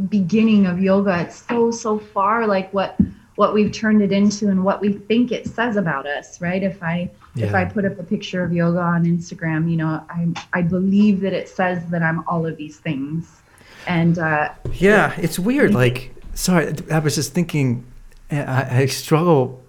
beginning 0.09 0.67
of 0.67 0.81
yoga. 0.81 1.21
It's 1.21 1.47
so 1.47 1.71
so 1.71 1.99
far 1.99 2.47
like 2.47 2.73
what 2.73 2.99
what 3.41 3.55
we've 3.55 3.73
turned 3.73 4.03
it 4.03 4.13
into 4.13 4.51
and 4.51 4.63
what 4.63 4.83
we 4.83 4.93
think 4.93 5.33
it 5.33 5.47
says 5.47 5.77
about 5.77 6.07
us 6.07 6.43
right? 6.43 6.63
If 6.63 6.83
i 6.83 7.11
yeah. 7.35 7.47
if 7.47 7.55
i 7.55 7.65
put 7.65 7.87
up 7.87 7.99
a 7.99 8.03
picture 8.03 8.45
of 8.45 8.53
yoga 8.53 8.81
on 8.81 9.05
instagram 9.05 9.71
you 9.71 9.79
know 9.79 10.05
i 10.11 10.29
i 10.53 10.61
believe 10.61 11.21
that 11.21 11.33
it 11.33 11.49
says 11.49 11.79
that 11.87 12.03
i'm 12.03 12.23
all 12.29 12.45
of 12.45 12.59
these 12.59 12.77
things. 12.77 13.41
And 13.87 14.19
uh 14.19 14.51
yeah 14.75 15.15
it's 15.17 15.39
weird 15.39 15.73
like 15.73 16.15
sorry 16.35 16.75
i 16.91 16.99
was 16.99 17.15
just 17.15 17.33
thinking 17.33 17.87
i, 18.31 18.83
I 18.83 18.87
struggle 18.87 19.63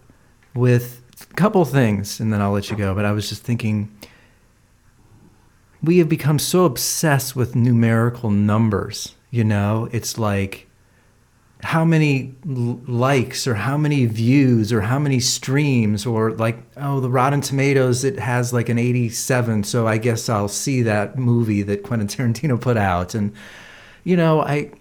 with 0.54 1.02
a 1.30 1.34
couple 1.36 1.64
things 1.64 2.20
and 2.20 2.34
then 2.34 2.42
i'll 2.42 2.52
let 2.52 2.70
you 2.70 2.76
go 2.76 2.94
but 2.94 3.06
i 3.06 3.14
was 3.14 3.30
just 3.30 3.44
thinking 3.44 3.90
we 5.82 6.00
have 6.00 6.10
become 6.10 6.40
so 6.40 6.66
obsessed 6.66 7.38
with 7.38 7.56
numerical 7.56 8.32
numbers 8.32 9.16
you 9.32 9.46
know? 9.46 9.88
It's 9.92 10.18
like 10.20 10.68
how 11.64 11.86
many 11.86 12.34
likes 12.46 13.46
or 13.46 13.54
how 13.54 13.78
many 13.78 14.06
views 14.06 14.74
or 14.74 14.82
how 14.82 14.98
many 14.98 15.20
streams 15.20 16.06
or 16.06 16.32
like 16.32 16.58
oh 16.78 17.00
the 17.00 17.10
rotten 17.10 17.42
tomatoes 17.42 18.04
it 18.04 18.18
has 18.18 18.52
like 18.52 18.68
an 18.68 18.80
87 18.80 19.64
so 19.64 19.88
i 19.88 19.98
guess 19.98 20.28
i'll 20.28 20.48
see 20.48 20.82
that 20.82 21.18
movie 21.18 21.62
that 21.62 21.84
quentin 21.84 22.08
tarantino 22.08 22.60
put 22.60 22.78
out. 22.78 23.14
And 23.14 23.34
you 24.04 24.18
know 24.18 24.42
i 24.42 24.72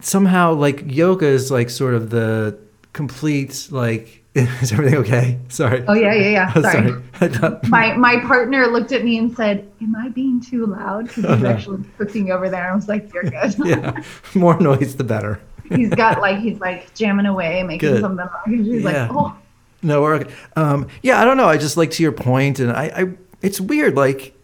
somehow 0.00 0.52
like 0.52 0.82
yoga 0.86 1.26
is 1.26 1.50
like 1.50 1.68
sort 1.68 1.94
of 1.94 2.10
the 2.10 2.56
complete 2.92 3.68
like 3.70 4.19
is 4.34 4.72
everything 4.72 4.94
okay? 4.98 5.38
Sorry. 5.48 5.84
Oh 5.88 5.94
yeah, 5.94 6.14
yeah, 6.14 6.28
yeah. 6.30 6.52
Sorry. 6.62 7.02
sorry. 7.32 7.58
my 7.68 7.96
my 7.96 8.20
partner 8.20 8.68
looked 8.68 8.92
at 8.92 9.02
me 9.04 9.18
and 9.18 9.34
said, 9.34 9.68
"Am 9.82 9.96
I 9.96 10.08
being 10.08 10.40
too 10.40 10.66
loud?" 10.66 11.08
Because 11.08 11.24
he's 11.24 11.44
actually 11.44 11.84
cooking 11.98 12.30
over 12.30 12.48
there. 12.48 12.70
I 12.70 12.74
was 12.74 12.86
like, 12.86 13.12
"You're 13.12 13.24
good." 13.24 13.56
yeah, 13.64 14.00
more 14.34 14.58
noise 14.60 14.94
the 14.96 15.02
better. 15.02 15.40
he's 15.68 15.90
got 15.90 16.20
like 16.20 16.38
he's 16.38 16.60
like 16.60 16.94
jamming 16.94 17.26
away, 17.26 17.64
making 17.64 17.90
good. 17.90 18.00
something. 18.00 18.28
He's 18.46 18.82
yeah. 18.84 19.08
like, 19.08 19.10
"Oh." 19.10 19.36
No, 19.82 20.02
we're 20.02 20.16
okay. 20.16 20.32
Um, 20.56 20.88
yeah, 21.02 21.20
I 21.20 21.24
don't 21.24 21.36
know. 21.38 21.48
I 21.48 21.56
just 21.56 21.76
like 21.76 21.90
to 21.92 22.02
your 22.02 22.12
point, 22.12 22.60
and 22.60 22.70
I, 22.70 22.84
I, 22.94 23.12
it's 23.42 23.60
weird. 23.60 23.96
Like 23.96 24.34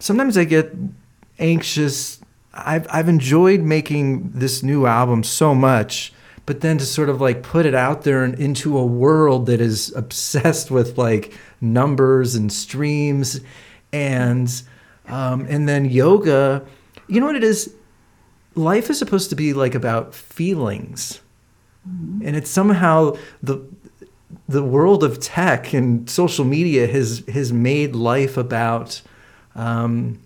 sometimes 0.00 0.36
I 0.36 0.42
get 0.42 0.74
anxious. 1.38 2.20
I've 2.52 2.88
I've 2.90 3.08
enjoyed 3.08 3.60
making 3.60 4.30
this 4.30 4.64
new 4.64 4.86
album 4.86 5.22
so 5.22 5.54
much 5.54 6.12
but 6.48 6.62
then 6.62 6.78
to 6.78 6.86
sort 6.86 7.10
of 7.10 7.20
like 7.20 7.42
put 7.42 7.66
it 7.66 7.74
out 7.74 8.04
there 8.04 8.24
and 8.24 8.40
into 8.40 8.78
a 8.78 8.86
world 8.86 9.44
that 9.44 9.60
is 9.60 9.94
obsessed 9.94 10.70
with 10.70 10.96
like 10.96 11.34
numbers 11.60 12.34
and 12.34 12.50
streams 12.50 13.42
and 13.92 14.62
um, 15.08 15.44
and 15.50 15.68
then 15.68 15.84
yoga 15.84 16.64
you 17.06 17.20
know 17.20 17.26
what 17.26 17.36
it 17.36 17.44
is 17.44 17.74
life 18.54 18.88
is 18.88 18.98
supposed 18.98 19.28
to 19.28 19.36
be 19.36 19.52
like 19.52 19.74
about 19.74 20.14
feelings 20.14 21.20
mm-hmm. 21.86 22.26
and 22.26 22.34
it's 22.34 22.48
somehow 22.48 23.14
the 23.42 23.62
the 24.48 24.62
world 24.62 25.04
of 25.04 25.20
tech 25.20 25.74
and 25.74 26.08
social 26.08 26.46
media 26.46 26.86
has 26.86 27.22
has 27.30 27.52
made 27.52 27.94
life 27.94 28.38
about 28.38 29.02
um, 29.54 30.18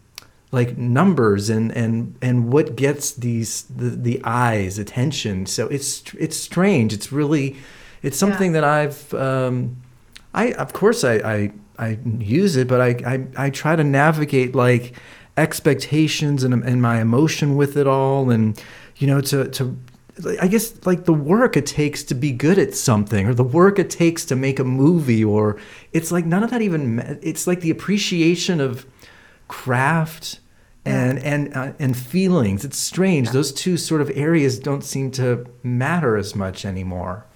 like 0.52 0.78
numbers 0.78 1.50
and 1.50 1.72
and 1.72 2.16
and 2.22 2.52
what 2.52 2.76
gets 2.76 3.12
these 3.12 3.62
the, 3.62 3.90
the 3.90 4.20
eyes 4.24 4.78
attention. 4.78 5.46
So 5.46 5.66
it's 5.68 6.02
it's 6.14 6.36
strange. 6.36 6.92
It's 6.92 7.10
really 7.10 7.56
it's 8.02 8.16
something 8.16 8.52
yeah. 8.52 8.60
that 8.60 8.64
i've 8.64 9.14
um 9.14 9.76
i 10.34 10.50
of 10.54 10.72
course 10.72 11.04
I, 11.04 11.14
I 11.14 11.52
i 11.78 11.98
use 12.18 12.56
it 12.56 12.66
but 12.66 12.80
I, 12.80 12.88
I 13.06 13.46
i 13.46 13.50
try 13.50 13.76
to 13.76 13.84
navigate 13.84 14.56
like 14.56 14.94
expectations 15.36 16.44
and 16.44 16.52
and 16.64 16.82
my 16.82 17.00
emotion 17.00 17.56
with 17.56 17.76
it 17.76 17.86
all. 17.86 18.30
And 18.30 18.62
you 18.96 19.06
know 19.06 19.20
to 19.22 19.48
to 19.48 19.76
I 20.38 20.46
guess 20.46 20.74
like 20.84 21.04
the 21.04 21.14
work 21.14 21.56
it 21.56 21.66
takes 21.66 22.02
to 22.04 22.14
be 22.14 22.32
good 22.32 22.58
at 22.58 22.74
something 22.74 23.26
or 23.26 23.34
the 23.34 23.42
work 23.42 23.78
it 23.78 23.88
takes 23.88 24.24
to 24.26 24.36
make 24.36 24.58
a 24.58 24.64
movie 24.64 25.24
or 25.24 25.58
it's 25.92 26.12
like 26.12 26.26
none 26.26 26.42
of 26.42 26.50
that 26.50 26.60
even 26.60 27.18
it's 27.22 27.46
like 27.46 27.60
the 27.60 27.70
appreciation 27.70 28.60
of 28.60 28.84
craft 29.52 30.40
and 30.84 31.18
and 31.18 31.54
uh, 31.54 31.72
and 31.78 31.94
feelings. 31.96 32.64
It's 32.64 32.78
strange. 32.78 33.30
Those 33.30 33.52
two 33.52 33.76
sort 33.76 34.00
of 34.00 34.10
areas 34.14 34.58
don't 34.58 34.82
seem 34.82 35.10
to 35.12 35.46
matter 35.62 36.16
as 36.16 36.34
much 36.34 36.64
anymore. 36.64 37.26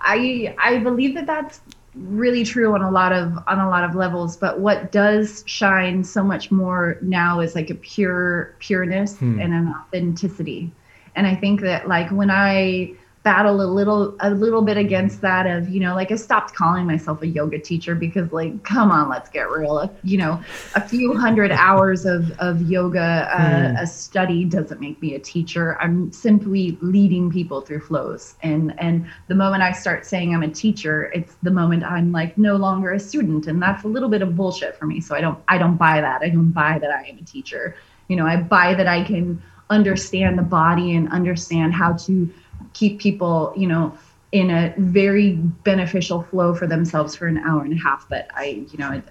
I 0.00 0.54
I 0.58 0.78
believe 0.78 1.14
that 1.16 1.26
that's 1.26 1.60
really 1.96 2.44
true 2.44 2.72
on 2.72 2.82
a 2.82 2.90
lot 2.90 3.12
of 3.12 3.36
on 3.48 3.58
a 3.58 3.68
lot 3.68 3.84
of 3.84 3.94
levels 3.94 4.36
but 4.36 4.58
what 4.58 4.90
does 4.90 5.44
shine 5.46 6.02
so 6.02 6.24
much 6.24 6.50
more 6.50 6.98
now 7.02 7.38
is 7.38 7.54
like 7.54 7.70
a 7.70 7.74
pure 7.76 8.52
pureness 8.58 9.16
hmm. 9.18 9.38
and 9.38 9.54
an 9.54 9.72
authenticity 9.72 10.72
and 11.14 11.24
i 11.24 11.36
think 11.36 11.60
that 11.60 11.86
like 11.86 12.10
when 12.10 12.32
i 12.32 12.92
battle 13.24 13.62
a 13.62 13.64
little 13.64 14.14
a 14.20 14.30
little 14.30 14.60
bit 14.60 14.76
against 14.76 15.22
that 15.22 15.46
of 15.46 15.66
you 15.70 15.80
know 15.80 15.94
like 15.94 16.12
i 16.12 16.14
stopped 16.14 16.54
calling 16.54 16.84
myself 16.84 17.22
a 17.22 17.26
yoga 17.26 17.58
teacher 17.58 17.94
because 17.94 18.30
like 18.32 18.62
come 18.64 18.90
on 18.90 19.08
let's 19.08 19.30
get 19.30 19.50
real. 19.50 19.90
You 20.02 20.18
know 20.18 20.42
a 20.74 20.80
few 20.86 21.16
hundred 21.16 21.50
hours 21.66 22.04
of 22.04 22.30
of 22.32 22.60
yoga 22.70 23.26
uh, 23.32 23.38
mm. 23.38 23.80
a 23.80 23.86
study 23.86 24.44
doesn't 24.44 24.78
make 24.78 25.00
me 25.00 25.14
a 25.14 25.18
teacher. 25.18 25.80
I'm 25.80 26.12
simply 26.12 26.76
leading 26.82 27.30
people 27.30 27.62
through 27.62 27.80
flows. 27.80 28.34
And 28.42 28.78
and 28.78 29.06
the 29.28 29.34
moment 29.34 29.62
i 29.62 29.72
start 29.72 30.04
saying 30.04 30.34
i'm 30.34 30.42
a 30.42 30.50
teacher 30.50 31.10
it's 31.14 31.34
the 31.42 31.50
moment 31.50 31.82
i'm 31.82 32.12
like 32.12 32.36
no 32.36 32.56
longer 32.56 32.92
a 32.92 33.00
student. 33.00 33.46
And 33.46 33.60
that's 33.60 33.84
a 33.84 33.88
little 33.88 34.10
bit 34.10 34.20
of 34.20 34.36
bullshit 34.36 34.76
for 34.76 34.84
me. 34.84 35.00
So 35.00 35.14
i 35.14 35.22
don't 35.22 35.42
i 35.48 35.56
don't 35.56 35.76
buy 35.76 36.02
that. 36.02 36.20
I 36.20 36.28
don't 36.28 36.52
buy 36.52 36.78
that 36.78 36.90
i 36.90 37.04
am 37.08 37.16
a 37.16 37.24
teacher. 37.24 37.74
You 38.08 38.16
know 38.16 38.26
i 38.26 38.36
buy 38.36 38.74
that 38.74 38.86
i 38.86 39.02
can 39.02 39.42
understand 39.70 40.38
the 40.38 40.42
body 40.42 40.94
and 40.94 41.10
understand 41.10 41.72
how 41.72 41.94
to 41.94 42.30
keep 42.74 43.00
people, 43.00 43.52
you 43.56 43.66
know, 43.66 43.96
in 44.32 44.50
a 44.50 44.74
very 44.78 45.32
beneficial 45.32 46.22
flow 46.24 46.54
for 46.54 46.66
themselves 46.66 47.16
for 47.16 47.26
an 47.26 47.38
hour 47.38 47.62
and 47.62 47.72
a 47.72 47.76
half. 47.76 48.06
But 48.08 48.28
I, 48.34 48.66
you 48.70 48.78
know, 48.78 49.02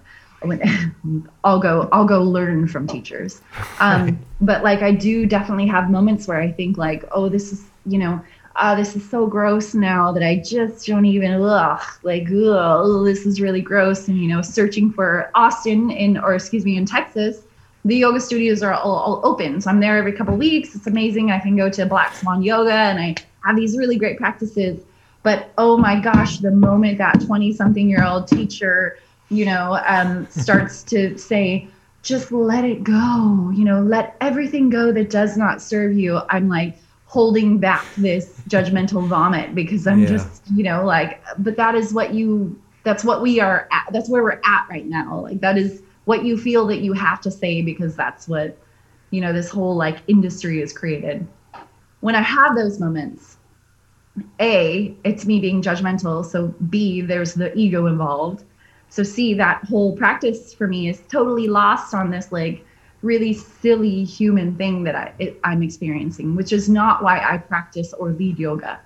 I'll 1.44 1.58
go, 1.58 1.88
I'll 1.90 2.04
go 2.04 2.22
learn 2.22 2.68
from 2.68 2.86
teachers. 2.86 3.40
Um, 3.80 4.18
but 4.40 4.62
like, 4.62 4.82
I 4.82 4.92
do 4.92 5.26
definitely 5.26 5.66
have 5.66 5.90
moments 5.90 6.28
where 6.28 6.40
I 6.40 6.52
think 6.52 6.76
like, 6.76 7.04
oh, 7.12 7.28
this 7.28 7.52
is, 7.52 7.64
you 7.86 7.98
know, 7.98 8.22
uh, 8.56 8.74
this 8.74 8.94
is 8.94 9.08
so 9.08 9.26
gross 9.26 9.74
now 9.74 10.12
that 10.12 10.22
I 10.22 10.36
just 10.36 10.86
don't 10.86 11.04
even 11.06 11.42
ugh, 11.42 11.82
like 12.02 12.28
ugh, 12.30 13.04
this 13.04 13.26
is 13.26 13.40
really 13.40 13.60
gross. 13.60 14.06
And 14.06 14.18
you 14.18 14.28
know, 14.28 14.42
searching 14.42 14.92
for 14.92 15.30
Austin 15.34 15.90
in 15.90 16.16
or 16.18 16.34
excuse 16.34 16.64
me 16.64 16.76
in 16.76 16.86
Texas, 16.86 17.42
the 17.84 17.96
yoga 17.96 18.20
studios 18.20 18.62
are 18.62 18.72
all, 18.72 18.96
all 18.96 19.20
open. 19.24 19.60
So 19.60 19.70
I'm 19.70 19.80
there 19.80 19.98
every 19.98 20.12
couple 20.12 20.36
weeks. 20.36 20.74
It's 20.74 20.86
amazing. 20.86 21.32
I 21.32 21.38
can 21.38 21.56
go 21.56 21.68
to 21.68 21.84
Black 21.84 22.14
Swan 22.14 22.42
Yoga 22.42 22.72
and 22.72 22.98
I 22.98 23.16
have 23.44 23.56
these 23.56 23.76
really 23.76 23.96
great 23.96 24.18
practices. 24.18 24.82
But 25.22 25.52
oh 25.56 25.76
my 25.76 26.00
gosh, 26.00 26.38
the 26.38 26.50
moment 26.50 26.98
that 26.98 27.20
20 27.20 27.52
something 27.54 27.88
year 27.88 28.04
old 28.04 28.28
teacher, 28.28 28.98
you 29.30 29.46
know, 29.46 29.80
um, 29.86 30.26
starts 30.30 30.82
to 30.84 31.16
say, 31.16 31.68
just 32.02 32.30
let 32.30 32.64
it 32.64 32.84
go, 32.84 33.50
you 33.54 33.64
know, 33.64 33.80
let 33.80 34.16
everything 34.20 34.68
go 34.68 34.92
that 34.92 35.08
does 35.08 35.36
not 35.36 35.62
serve 35.62 35.96
you, 35.96 36.20
I'm 36.28 36.48
like, 36.48 36.76
holding 37.06 37.58
back 37.58 37.86
this 37.96 38.40
judgmental 38.48 39.06
vomit 39.06 39.54
because 39.54 39.86
I'm 39.86 40.00
yeah. 40.00 40.08
just, 40.08 40.42
you 40.52 40.64
know, 40.64 40.84
like, 40.84 41.22
but 41.38 41.56
that 41.56 41.74
is 41.74 41.94
what 41.94 42.12
you, 42.12 42.60
that's 42.82 43.04
what 43.04 43.22
we 43.22 43.40
are 43.40 43.68
at. 43.70 43.86
That's 43.92 44.10
where 44.10 44.22
we're 44.22 44.40
at 44.44 44.66
right 44.68 44.84
now. 44.84 45.20
Like, 45.20 45.40
that 45.40 45.56
is 45.56 45.80
what 46.06 46.24
you 46.24 46.36
feel 46.36 46.66
that 46.66 46.80
you 46.80 46.92
have 46.92 47.20
to 47.22 47.30
say 47.30 47.62
because 47.62 47.96
that's 47.96 48.28
what, 48.28 48.58
you 49.10 49.20
know, 49.20 49.32
this 49.32 49.48
whole 49.48 49.76
like 49.76 49.98
industry 50.08 50.60
is 50.60 50.72
created. 50.72 51.26
When 52.04 52.14
I 52.14 52.20
have 52.20 52.54
those 52.54 52.78
moments, 52.78 53.38
A, 54.38 54.94
it's 55.04 55.24
me 55.24 55.40
being 55.40 55.62
judgmental. 55.62 56.22
So 56.22 56.48
B, 56.68 57.00
there's 57.00 57.32
the 57.32 57.56
ego 57.56 57.86
involved. 57.86 58.44
So 58.90 59.02
C, 59.02 59.32
that 59.34 59.64
whole 59.64 59.96
practice 59.96 60.52
for 60.52 60.68
me 60.68 60.88
is 60.90 61.00
totally 61.08 61.48
lost 61.48 61.94
on 61.94 62.10
this 62.10 62.30
like, 62.30 62.62
really 63.00 63.32
silly 63.32 64.04
human 64.04 64.54
thing 64.56 64.84
that 64.84 64.94
I, 64.94 65.12
it, 65.18 65.40
I'm 65.44 65.62
experiencing, 65.62 66.34
which 66.36 66.52
is 66.52 66.68
not 66.68 67.02
why 67.02 67.20
I 67.20 67.38
practice 67.38 67.94
or 67.94 68.10
lead 68.10 68.38
yoga. 68.38 68.80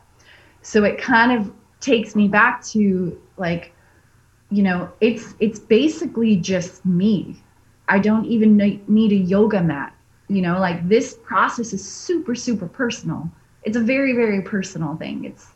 So 0.63 0.85
it 0.85 0.97
kind 0.99 1.33
of 1.33 1.53
takes 1.81 2.15
me 2.15 2.29
back 2.29 2.65
to 2.67 3.21
like, 3.37 3.73
you 4.51 4.63
know, 4.63 4.91
it's 5.01 5.35
it's 5.41 5.59
basically 5.59 6.37
just 6.37 6.85
me. 6.85 7.37
I 7.89 7.99
don't 7.99 8.27
even 8.27 8.57
need 8.87 9.13
a 9.13 9.23
yoga 9.35 9.63
mat. 9.63 9.93
You 10.29 10.43
know, 10.43 10.59
like 10.59 10.89
this 10.89 11.15
process 11.25 11.73
is 11.73 11.87
super 11.87 12.35
super 12.35 12.67
personal. 12.67 13.31
It's 13.63 13.77
a 13.77 13.81
very 13.81 14.13
very 14.15 14.43
personal 14.43 14.97
thing. 14.97 15.25
It's 15.25 15.49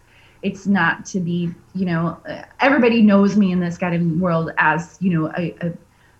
it's 0.42 0.66
not 0.66 1.06
to 1.06 1.20
be, 1.20 1.54
you 1.74 1.86
know, 1.86 2.18
uh, 2.28 2.42
everybody 2.60 3.00
knows 3.00 3.36
me 3.36 3.52
in 3.52 3.60
this 3.60 3.78
kind 3.78 3.94
of 3.94 4.20
world 4.20 4.50
as, 4.58 4.98
you 5.00 5.10
know, 5.10 5.32
a, 5.36 5.54
a 5.60 5.72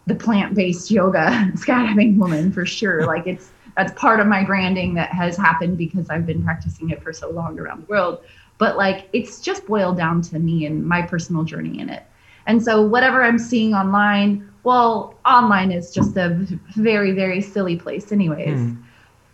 the 0.06 0.14
plant-based 0.14 0.90
yoga 0.90 1.26
skydiving 1.54 2.18
woman 2.18 2.52
for 2.52 2.66
sure. 2.66 3.06
like 3.14 3.26
it's 3.26 3.50
that's 3.76 3.92
part 3.98 4.20
of 4.20 4.26
my 4.26 4.44
branding 4.44 4.94
that 4.94 5.10
has 5.10 5.36
happened 5.36 5.78
because 5.78 6.10
I've 6.10 6.26
been 6.26 6.42
practicing 6.42 6.90
it 6.90 7.02
for 7.02 7.12
so 7.12 7.30
long 7.30 7.58
around 7.58 7.82
the 7.82 7.86
world. 7.86 8.20
But 8.58 8.76
like 8.76 9.08
it's 9.12 9.40
just 9.40 9.66
boiled 9.66 9.96
down 9.96 10.22
to 10.22 10.38
me 10.38 10.66
and 10.66 10.86
my 10.86 11.02
personal 11.02 11.42
journey 11.42 11.80
in 11.80 11.88
it. 11.88 12.04
And 12.46 12.62
so 12.62 12.82
whatever 12.82 13.22
I'm 13.22 13.38
seeing 13.38 13.74
online, 13.74 14.51
well, 14.64 15.14
online 15.24 15.72
is 15.72 15.92
just 15.92 16.16
a 16.16 16.30
very, 16.74 17.12
very 17.12 17.40
silly 17.40 17.76
place, 17.76 18.12
anyways. 18.12 18.60
Mm. 18.60 18.82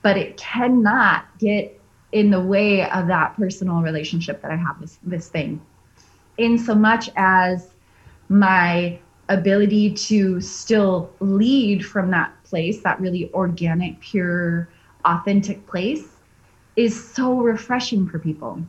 But 0.02 0.16
it 0.16 0.36
cannot 0.36 1.26
get 1.38 1.78
in 2.12 2.30
the 2.30 2.40
way 2.40 2.88
of 2.90 3.06
that 3.08 3.36
personal 3.36 3.82
relationship 3.82 4.40
that 4.42 4.50
I 4.50 4.56
have 4.56 4.80
with 4.80 4.98
this 5.02 5.28
thing. 5.28 5.60
In 6.38 6.56
so 6.58 6.74
much 6.74 7.10
as 7.16 7.70
my 8.28 8.98
ability 9.28 9.92
to 9.92 10.40
still 10.40 11.10
lead 11.20 11.84
from 11.84 12.10
that 12.10 12.32
place, 12.44 12.80
that 12.82 12.98
really 13.00 13.30
organic, 13.34 14.00
pure, 14.00 14.68
authentic 15.04 15.66
place, 15.66 16.08
is 16.76 17.08
so 17.12 17.34
refreshing 17.34 18.08
for 18.08 18.18
people, 18.18 18.62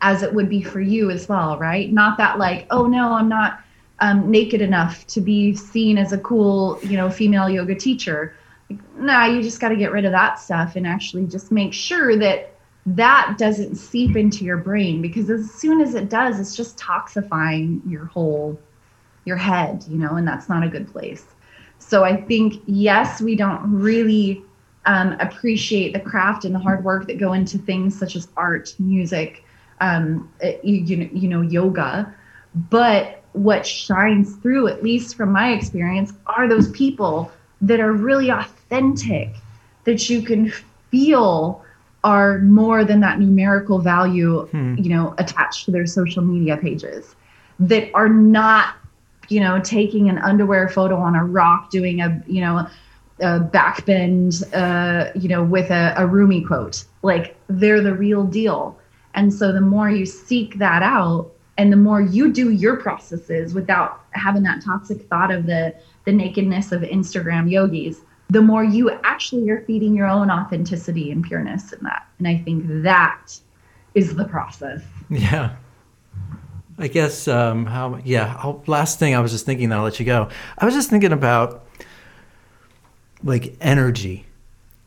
as 0.00 0.22
it 0.22 0.32
would 0.32 0.48
be 0.48 0.62
for 0.62 0.80
you 0.80 1.10
as 1.10 1.28
well, 1.28 1.58
right? 1.58 1.92
Not 1.92 2.18
that, 2.18 2.38
like, 2.38 2.66
oh 2.70 2.86
no, 2.86 3.14
I'm 3.14 3.28
not 3.28 3.60
um, 4.00 4.30
naked 4.30 4.60
enough 4.60 5.06
to 5.08 5.20
be 5.20 5.54
seen 5.54 5.98
as 5.98 6.12
a 6.12 6.18
cool, 6.18 6.78
you 6.82 6.96
know, 6.96 7.10
female 7.10 7.48
yoga 7.48 7.74
teacher. 7.74 8.34
Like, 8.70 8.80
nah, 8.96 9.26
you 9.26 9.42
just 9.42 9.60
got 9.60 9.70
to 9.70 9.76
get 9.76 9.92
rid 9.92 10.04
of 10.04 10.12
that 10.12 10.38
stuff 10.38 10.76
and 10.76 10.86
actually 10.86 11.26
just 11.26 11.50
make 11.50 11.72
sure 11.72 12.16
that 12.16 12.54
that 12.86 13.36
doesn't 13.38 13.76
seep 13.76 14.16
into 14.16 14.44
your 14.44 14.56
brain 14.56 15.02
because 15.02 15.28
as 15.28 15.50
soon 15.50 15.80
as 15.80 15.94
it 15.94 16.08
does, 16.08 16.40
it's 16.40 16.56
just 16.56 16.78
toxifying 16.78 17.80
your 17.90 18.06
whole 18.06 18.58
your 19.24 19.36
head, 19.36 19.84
you 19.88 19.98
know, 19.98 20.16
and 20.16 20.26
that's 20.26 20.48
not 20.48 20.64
a 20.64 20.68
good 20.68 20.90
place. 20.90 21.26
So 21.78 22.02
I 22.02 22.20
think, 22.20 22.62
yes, 22.66 23.20
we 23.20 23.36
don't 23.36 23.60
really 23.70 24.42
um, 24.86 25.12
appreciate 25.20 25.92
the 25.92 26.00
craft 26.00 26.44
and 26.44 26.54
the 26.54 26.58
hard 26.58 26.82
work 26.82 27.06
that 27.06 27.18
go 27.18 27.34
into 27.34 27.58
things 27.58 27.96
such 27.96 28.16
as 28.16 28.28
art, 28.36 28.74
music, 28.78 29.44
um, 29.80 30.32
you, 30.62 30.76
you, 30.76 31.10
you 31.12 31.28
know, 31.28 31.42
yoga. 31.42 32.12
But 32.54 33.17
what 33.42 33.66
shines 33.66 34.36
through, 34.36 34.68
at 34.68 34.82
least 34.82 35.16
from 35.16 35.32
my 35.32 35.52
experience, 35.52 36.12
are 36.26 36.48
those 36.48 36.70
people 36.70 37.30
that 37.60 37.80
are 37.80 37.92
really 37.92 38.30
authentic, 38.30 39.30
that 39.84 40.08
you 40.08 40.22
can 40.22 40.52
feel 40.90 41.64
are 42.04 42.38
more 42.38 42.84
than 42.84 43.00
that 43.00 43.18
numerical 43.18 43.80
value, 43.80 44.46
hmm. 44.46 44.76
you 44.78 44.88
know, 44.88 45.14
attached 45.18 45.64
to 45.64 45.70
their 45.70 45.86
social 45.86 46.22
media 46.22 46.56
pages, 46.56 47.16
that 47.58 47.90
are 47.94 48.08
not 48.08 48.74
you 49.28 49.40
know, 49.40 49.60
taking 49.60 50.08
an 50.08 50.18
underwear 50.18 50.68
photo 50.68 50.96
on 50.96 51.14
a 51.14 51.24
rock, 51.24 51.70
doing 51.70 52.00
a, 52.00 52.22
you 52.26 52.40
know, 52.40 52.66
a 53.20 53.40
backbend, 53.40 54.42
uh, 54.54 55.10
you 55.14 55.28
know, 55.28 55.42
with 55.42 55.70
a, 55.70 55.94
a 55.96 56.06
Rumi 56.06 56.42
quote. 56.42 56.84
Like 57.02 57.36
they're 57.48 57.82
the 57.82 57.94
real 57.94 58.24
deal. 58.24 58.78
And 59.14 59.32
so 59.32 59.52
the 59.52 59.60
more 59.60 59.90
you 59.90 60.06
seek 60.06 60.58
that 60.58 60.82
out 60.82 61.30
and 61.58 61.72
the 61.72 61.76
more 61.76 62.00
you 62.00 62.32
do 62.32 62.50
your 62.50 62.76
processes 62.76 63.52
without 63.52 64.04
having 64.12 64.44
that 64.44 64.64
toxic 64.64 65.02
thought 65.08 65.32
of 65.32 65.44
the, 65.46 65.74
the 66.04 66.12
nakedness 66.12 66.70
of 66.72 66.82
Instagram 66.82 67.50
yogis, 67.50 68.00
the 68.30 68.40
more 68.40 68.62
you 68.62 68.90
actually 69.02 69.50
are 69.50 69.62
feeding 69.62 69.94
your 69.94 70.06
own 70.06 70.30
authenticity 70.30 71.10
and 71.10 71.24
pureness 71.24 71.72
in 71.72 71.80
that. 71.82 72.06
And 72.18 72.28
I 72.28 72.38
think 72.38 72.64
that 72.84 73.38
is 73.94 74.14
the 74.14 74.24
process. 74.24 74.82
Yeah. 75.10 75.56
I 76.78 76.86
guess 76.86 77.26
um, 77.26 77.66
how 77.66 77.98
yeah. 78.04 78.54
Last 78.68 79.00
thing 79.00 79.14
I 79.16 79.18
was 79.18 79.32
just 79.32 79.44
thinking. 79.44 79.70
That 79.70 79.78
I'll 79.78 79.84
let 79.84 79.98
you 79.98 80.06
go. 80.06 80.28
I 80.56 80.64
was 80.64 80.74
just 80.74 80.90
thinking 80.90 81.10
about 81.10 81.66
like 83.24 83.56
energy, 83.60 84.26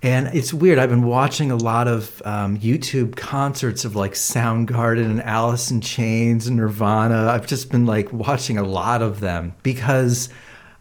and 0.02 0.28
it's 0.28 0.54
weird. 0.54 0.80
I've 0.80 0.90
been 0.90 1.04
watching 1.06 1.52
a 1.52 1.56
lot 1.56 1.88
of 1.88 2.22
um, 2.26 2.58
YouTube 2.58 3.16
concerts 3.16 3.86
of 3.86 3.96
like 3.96 4.14
Soundgarden 4.14 5.06
and 5.06 5.22
Alice 5.22 5.72
in 5.72 5.82
Chains 5.82 6.48
and 6.48 6.58
Nirvana. 6.58 7.28
I've 7.30 7.48
just 7.48 7.72
been 7.72 7.86
like 7.86 8.12
watching 8.12 8.58
a 8.58 8.64
lot 8.64 9.02
of 9.02 9.20
them 9.20 9.54
because 9.64 10.30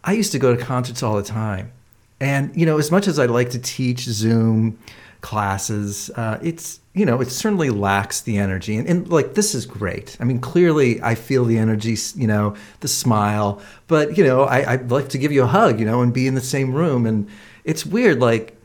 I 0.03 0.13
used 0.13 0.31
to 0.31 0.39
go 0.39 0.55
to 0.55 0.63
concerts 0.63 1.03
all 1.03 1.15
the 1.15 1.23
time, 1.23 1.71
and 2.19 2.55
you 2.55 2.65
know, 2.65 2.77
as 2.77 2.91
much 2.91 3.07
as 3.07 3.19
I 3.19 3.25
like 3.25 3.49
to 3.51 3.59
teach 3.59 4.01
Zoom 4.01 4.79
classes, 5.21 6.09
uh, 6.15 6.39
it's 6.41 6.79
you 6.93 7.05
know, 7.05 7.21
it 7.21 7.29
certainly 7.29 7.69
lacks 7.69 8.21
the 8.21 8.37
energy. 8.37 8.75
And, 8.75 8.87
and, 8.87 9.09
like, 9.09 9.33
this 9.33 9.55
is 9.55 9.65
great. 9.65 10.17
I 10.19 10.25
mean, 10.25 10.39
clearly 10.39 11.01
I 11.01 11.15
feel 11.15 11.45
the 11.45 11.57
energy, 11.57 11.95
you 12.15 12.27
know, 12.27 12.55
the 12.81 12.89
smile, 12.89 13.61
but, 13.87 14.17
you 14.17 14.25
know, 14.25 14.43
I, 14.43 14.73
I'd 14.73 14.91
like 14.91 15.07
to 15.09 15.17
give 15.17 15.31
you 15.31 15.43
a 15.43 15.47
hug, 15.47 15.79
you 15.79 15.85
know, 15.85 16.01
and 16.01 16.13
be 16.13 16.27
in 16.27 16.35
the 16.35 16.41
same 16.41 16.73
room. 16.73 17.05
And 17.05 17.29
it's 17.63 17.85
weird. 17.85 18.19
Like, 18.19 18.57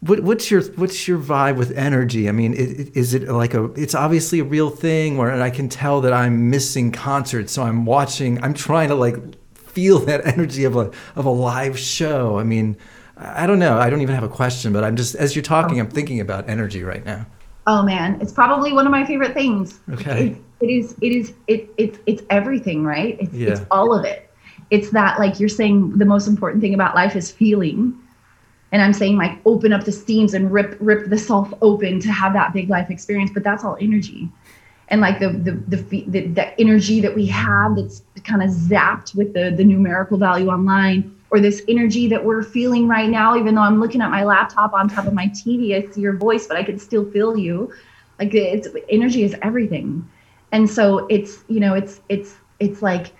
what, 0.00 0.20
what's 0.20 0.50
your 0.50 0.62
what's 0.62 1.06
your 1.06 1.18
vibe 1.18 1.56
with 1.56 1.76
energy? 1.76 2.28
I 2.28 2.32
mean, 2.32 2.54
it, 2.54 2.96
is 2.96 3.12
it 3.12 3.28
like 3.28 3.52
a? 3.52 3.64
It's 3.72 3.94
obviously 3.94 4.40
a 4.40 4.44
real 4.44 4.70
thing, 4.70 5.18
where 5.18 5.40
I 5.40 5.50
can 5.50 5.68
tell 5.68 6.00
that 6.00 6.12
I'm 6.12 6.48
missing 6.48 6.90
concerts, 6.90 7.52
so 7.52 7.62
I'm 7.62 7.84
watching. 7.84 8.42
I'm 8.42 8.54
trying 8.54 8.88
to 8.88 8.94
like 8.94 9.16
feel 9.54 9.98
that 10.06 10.26
energy 10.26 10.64
of 10.64 10.76
a 10.76 10.90
of 11.16 11.26
a 11.26 11.30
live 11.30 11.78
show. 11.78 12.38
I 12.38 12.44
mean, 12.44 12.76
I 13.16 13.46
don't 13.46 13.58
know. 13.58 13.78
I 13.78 13.90
don't 13.90 14.00
even 14.00 14.14
have 14.14 14.24
a 14.24 14.28
question, 14.28 14.72
but 14.72 14.84
I'm 14.84 14.96
just 14.96 15.14
as 15.16 15.36
you're 15.36 15.42
talking, 15.42 15.78
I'm 15.78 15.90
thinking 15.90 16.20
about 16.20 16.48
energy 16.48 16.82
right 16.82 17.04
now. 17.04 17.26
Oh 17.66 17.82
man, 17.82 18.18
it's 18.22 18.32
probably 18.32 18.72
one 18.72 18.86
of 18.86 18.90
my 18.90 19.04
favorite 19.04 19.34
things. 19.34 19.80
Okay. 19.92 20.28
It, 20.28 20.36
it 20.60 20.70
is. 20.70 20.96
It 21.02 21.12
is. 21.12 21.34
It, 21.46 21.70
it 21.76 21.98
it's 22.06 22.22
everything, 22.30 22.84
right? 22.84 23.18
It's, 23.20 23.32
yeah. 23.34 23.50
it's 23.50 23.60
all 23.70 23.94
of 23.94 24.06
it. 24.06 24.30
It's 24.70 24.90
that 24.90 25.18
like 25.18 25.38
you're 25.38 25.50
saying 25.50 25.98
the 25.98 26.06
most 26.06 26.26
important 26.26 26.62
thing 26.62 26.72
about 26.72 26.94
life 26.94 27.16
is 27.16 27.30
feeling, 27.30 27.98
and 28.72 28.82
I'm 28.82 28.92
saying 28.92 29.16
like 29.16 29.38
open 29.44 29.72
up 29.72 29.84
the 29.84 29.92
steams 29.92 30.34
and 30.34 30.52
rip 30.52 30.76
rip 30.80 31.08
the 31.08 31.18
self 31.18 31.52
open 31.62 32.00
to 32.00 32.12
have 32.12 32.32
that 32.34 32.52
big 32.52 32.68
life 32.68 32.90
experience. 32.90 33.30
But 33.32 33.42
that's 33.42 33.64
all 33.64 33.76
energy, 33.80 34.28
and 34.88 35.00
like 35.00 35.18
the 35.18 35.30
the 35.30 35.52
the 35.76 36.04
the, 36.06 36.26
the 36.28 36.60
energy 36.60 37.00
that 37.00 37.14
we 37.14 37.26
have 37.26 37.76
that's 37.76 38.02
kind 38.24 38.42
of 38.42 38.50
zapped 38.50 39.14
with 39.14 39.34
the 39.34 39.50
the 39.50 39.64
numerical 39.64 40.18
value 40.18 40.48
online 40.48 41.16
or 41.30 41.40
this 41.40 41.62
energy 41.68 42.08
that 42.08 42.24
we're 42.24 42.42
feeling 42.42 42.88
right 42.88 43.08
now, 43.08 43.36
even 43.36 43.54
though 43.54 43.62
I'm 43.62 43.80
looking 43.80 44.00
at 44.00 44.10
my 44.10 44.24
laptop 44.24 44.72
on 44.72 44.88
top 44.88 45.06
of 45.06 45.14
my 45.14 45.28
TV, 45.28 45.76
I 45.76 45.90
see 45.90 46.00
your 46.00 46.14
voice, 46.14 46.46
but 46.46 46.56
I 46.56 46.62
can 46.64 46.78
still 46.78 47.08
feel 47.10 47.36
you. 47.36 47.72
Like 48.18 48.34
it's 48.34 48.68
energy 48.88 49.22
is 49.22 49.36
everything. 49.42 50.08
And 50.52 50.68
so 50.68 51.06
it's, 51.06 51.44
you 51.48 51.60
know, 51.60 51.74
it's, 51.74 52.00
it's, 52.08 52.34
it's 52.58 52.82
like, 52.82 53.12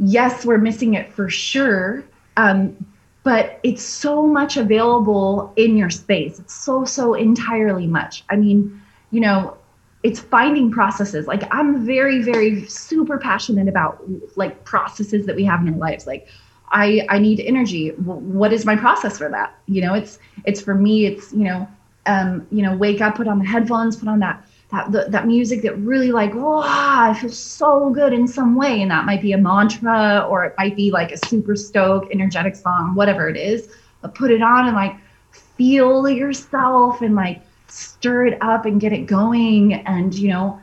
yes, 0.00 0.44
we're 0.44 0.58
missing 0.58 0.94
it 0.94 1.12
for 1.12 1.30
sure. 1.30 2.04
Um, 2.36 2.76
but 3.22 3.60
it's 3.62 3.82
so 3.82 4.26
much 4.26 4.56
available 4.56 5.52
in 5.56 5.76
your 5.76 5.90
space. 5.90 6.38
It's 6.38 6.54
so, 6.54 6.84
so 6.84 7.14
entirely 7.14 7.86
much. 7.86 8.24
I 8.30 8.36
mean, 8.36 8.80
you 9.10 9.20
know, 9.20 9.56
it's 10.02 10.20
finding 10.20 10.70
processes. 10.70 11.26
Like 11.26 11.42
I'm 11.54 11.84
very, 11.84 12.22
very 12.22 12.64
super 12.66 13.18
passionate 13.18 13.68
about 13.68 14.02
like 14.36 14.64
processes 14.64 15.26
that 15.26 15.36
we 15.36 15.44
have 15.44 15.60
in 15.60 15.74
our 15.74 15.78
lives. 15.78 16.06
Like, 16.06 16.28
I 16.70 17.06
I 17.08 17.18
need 17.18 17.40
energy. 17.40 17.90
What 17.90 18.52
is 18.52 18.64
my 18.64 18.76
process 18.76 19.18
for 19.18 19.28
that? 19.28 19.58
You 19.66 19.82
know, 19.82 19.94
it's 19.94 20.18
it's 20.44 20.60
for 20.60 20.74
me. 20.74 21.06
It's 21.06 21.32
you 21.32 21.44
know, 21.44 21.68
um, 22.06 22.46
you 22.50 22.62
know, 22.62 22.76
wake 22.76 23.00
up, 23.00 23.16
put 23.16 23.28
on 23.28 23.38
the 23.38 23.44
headphones, 23.44 23.96
put 23.96 24.08
on 24.08 24.20
that 24.20 24.44
that 24.72 24.92
the, 24.92 25.06
that 25.08 25.26
music 25.26 25.62
that 25.62 25.76
really 25.78 26.12
like 26.12 26.34
wow 26.34 26.62
I 26.64 27.14
feel 27.14 27.30
so 27.30 27.90
good 27.90 28.12
in 28.12 28.26
some 28.28 28.54
way 28.54 28.82
and 28.82 28.90
that 28.90 29.04
might 29.04 29.22
be 29.22 29.32
a 29.32 29.38
mantra 29.38 30.26
or 30.28 30.44
it 30.44 30.54
might 30.58 30.76
be 30.76 30.90
like 30.90 31.12
a 31.12 31.26
super 31.26 31.56
stoke 31.56 32.08
energetic 32.12 32.56
song 32.56 32.94
whatever 32.94 33.28
it 33.28 33.36
is 33.36 33.68
but 34.00 34.14
put 34.14 34.30
it 34.30 34.42
on 34.42 34.66
and 34.66 34.76
like 34.76 34.96
feel 35.30 36.08
yourself 36.08 37.02
and 37.02 37.14
like 37.14 37.42
stir 37.68 38.26
it 38.26 38.38
up 38.42 38.64
and 38.66 38.80
get 38.80 38.92
it 38.92 39.06
going 39.06 39.74
and 39.74 40.14
you 40.14 40.28
know 40.28 40.60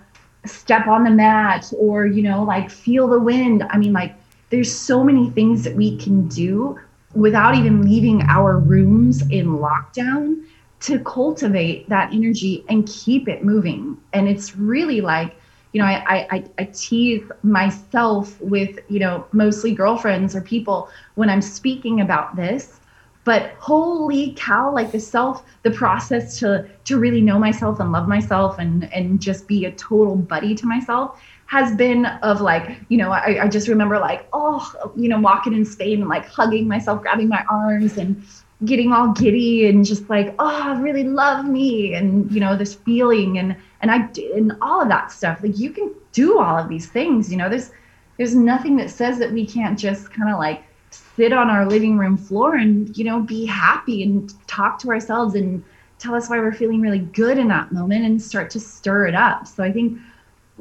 step 0.47 0.87
on 0.87 1.03
the 1.03 1.09
mat 1.09 1.71
or 1.77 2.05
you 2.05 2.21
know 2.21 2.43
like 2.43 2.69
feel 2.69 3.07
the 3.07 3.19
wind. 3.19 3.63
I 3.69 3.77
mean 3.77 3.93
like 3.93 4.15
there's 4.49 4.73
so 4.73 5.03
many 5.03 5.29
things 5.29 5.63
that 5.63 5.75
we 5.75 5.97
can 5.97 6.27
do 6.27 6.79
without 7.13 7.55
even 7.55 7.83
leaving 7.83 8.21
our 8.23 8.59
rooms 8.59 9.21
in 9.29 9.47
lockdown 9.47 10.43
to 10.79 10.99
cultivate 10.99 11.89
that 11.89 12.13
energy 12.13 12.63
and 12.69 12.87
keep 12.87 13.27
it 13.27 13.43
moving. 13.43 13.97
And 14.13 14.27
it's 14.27 14.55
really 14.55 15.01
like, 15.01 15.35
you 15.73 15.81
know, 15.81 15.87
I, 15.87 16.27
I, 16.31 16.43
I 16.57 16.63
tease 16.65 17.23
myself 17.43 18.39
with, 18.41 18.79
you 18.87 18.99
know, 18.99 19.25
mostly 19.31 19.73
girlfriends 19.73 20.35
or 20.35 20.41
people 20.41 20.89
when 21.15 21.29
I'm 21.29 21.41
speaking 21.41 22.01
about 22.01 22.35
this. 22.35 22.79
But 23.23 23.55
holy 23.59 24.33
cow, 24.37 24.73
like 24.73 24.93
the 24.93 25.01
self, 25.01 25.43
the 25.63 25.71
process 25.71 26.39
to 26.39 26.65
to 26.85 26.97
really 26.97 27.19
know 27.19 27.37
myself 27.37 27.81
and 27.81 27.91
love 27.91 28.07
myself 28.07 28.57
and 28.57 28.91
and 28.93 29.19
just 29.19 29.49
be 29.49 29.65
a 29.65 29.71
total 29.73 30.15
buddy 30.15 30.55
to 30.55 30.65
myself 30.65 31.19
has 31.47 31.75
been 31.75 32.05
of 32.05 32.39
like, 32.39 32.77
you 32.89 32.97
know, 32.97 33.11
I, 33.11 33.43
I 33.43 33.47
just 33.47 33.67
remember 33.67 33.99
like, 33.99 34.27
oh, 34.33 34.91
you 34.95 35.09
know, 35.09 35.19
walking 35.19 35.53
in 35.53 35.65
Spain 35.65 36.01
and 36.01 36.09
like 36.09 36.25
hugging 36.25 36.67
myself, 36.67 37.01
grabbing 37.01 37.29
my 37.29 37.43
arms 37.49 37.97
and 37.97 38.21
getting 38.65 38.91
all 38.91 39.13
giddy 39.13 39.67
and 39.67 39.85
just 39.85 40.09
like, 40.09 40.33
oh, 40.39 40.75
really 40.79 41.03
love 41.03 41.45
me 41.45 41.93
and 41.93 42.31
you 42.31 42.39
know 42.39 42.57
this 42.57 42.75
feeling 42.75 43.37
and 43.37 43.55
and 43.81 43.91
I 43.91 44.09
and 44.35 44.53
all 44.61 44.81
of 44.81 44.89
that 44.89 45.11
stuff. 45.11 45.39
Like 45.43 45.57
you 45.57 45.69
can 45.71 45.93
do 46.11 46.39
all 46.39 46.57
of 46.57 46.69
these 46.69 46.87
things. 46.87 47.31
You 47.31 47.37
know, 47.37 47.49
there's 47.49 47.71
there's 48.17 48.35
nothing 48.35 48.75
that 48.77 48.89
says 48.89 49.19
that 49.19 49.31
we 49.31 49.45
can't 49.45 49.77
just 49.77 50.11
kind 50.11 50.31
of 50.31 50.39
like 50.39 50.63
sit 50.89 51.33
on 51.33 51.49
our 51.49 51.65
living 51.67 51.97
room 51.97 52.17
floor 52.17 52.55
and 52.55 52.95
you 52.97 53.03
know 53.03 53.21
be 53.21 53.45
happy 53.45 54.03
and 54.03 54.33
talk 54.47 54.79
to 54.79 54.89
ourselves 54.89 55.35
and 55.35 55.63
tell 55.99 56.15
us 56.15 56.29
why 56.29 56.39
we're 56.39 56.53
feeling 56.53 56.81
really 56.81 56.99
good 56.99 57.37
in 57.37 57.47
that 57.47 57.71
moment 57.71 58.05
and 58.05 58.21
start 58.21 58.49
to 58.51 58.59
stir 58.59 59.07
it 59.07 59.15
up. 59.15 59.47
So 59.47 59.63
I 59.63 59.71
think, 59.71 59.99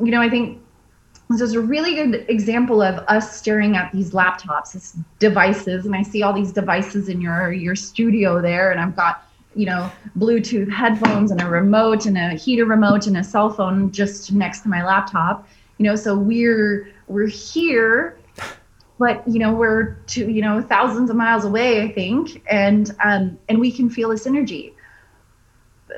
you 0.02 0.10
know, 0.10 0.20
I 0.20 0.30
think 0.30 0.60
this 1.28 1.40
is 1.40 1.54
a 1.54 1.60
really 1.60 1.94
good 1.94 2.24
example 2.28 2.82
of 2.82 2.98
us 3.08 3.36
staring 3.36 3.76
at 3.76 3.90
these 3.92 4.12
laptops, 4.12 4.72
these 4.72 4.96
devices, 5.18 5.84
and 5.84 5.94
I 5.94 6.02
see 6.02 6.22
all 6.22 6.32
these 6.32 6.52
devices 6.52 7.08
in 7.08 7.20
your 7.20 7.52
your 7.52 7.74
studio 7.74 8.40
there, 8.40 8.70
and 8.70 8.80
I've 8.80 8.94
got 8.94 9.28
you 9.54 9.66
know 9.66 9.90
Bluetooth 10.18 10.70
headphones 10.70 11.32
and 11.32 11.42
a 11.42 11.46
remote 11.46 12.06
and 12.06 12.16
a 12.16 12.30
heater 12.30 12.64
remote 12.64 13.06
and 13.06 13.16
a 13.16 13.24
cell 13.24 13.50
phone 13.50 13.90
just 13.90 14.32
next 14.32 14.60
to 14.60 14.68
my 14.68 14.84
laptop. 14.84 15.48
You 15.78 15.84
know, 15.86 15.96
so 15.96 16.16
we're 16.16 16.92
we're 17.08 17.26
here, 17.26 18.16
but 18.98 19.26
you 19.26 19.40
know 19.40 19.52
we're 19.52 19.94
to 20.08 20.30
you 20.30 20.42
know 20.42 20.62
thousands 20.62 21.10
of 21.10 21.16
miles 21.16 21.44
away, 21.44 21.82
I 21.82 21.90
think, 21.90 22.40
and 22.48 22.94
um, 23.02 23.36
and 23.48 23.58
we 23.58 23.72
can 23.72 23.90
feel 23.90 24.10
this 24.10 24.28
energy 24.28 24.75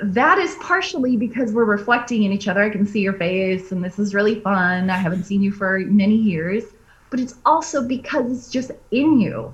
that 0.02 0.39
is 0.39 0.55
partially 0.56 1.16
because 1.16 1.52
we're 1.52 1.65
reflecting 1.65 2.24
in 2.24 2.32
each 2.32 2.48
other. 2.48 2.62
I 2.62 2.70
can 2.70 2.86
see 2.86 3.01
your 3.01 3.15
face, 3.15 3.73
and 3.73 3.82
this 3.82 3.98
is 3.98 4.15
really 4.15 4.40
fun. 4.40 4.90
I 4.90 4.97
haven't 4.97 5.24
seen 5.24 5.43
you 5.43 5.51
for 5.51 5.78
many 5.78 6.15
years, 6.15 6.65
but 7.10 7.20
it's 7.20 7.36
also 7.47 7.86
because 7.86 8.31
it's 8.31 8.51
just 8.51 8.70
in 8.90 9.19
you. 9.19 9.52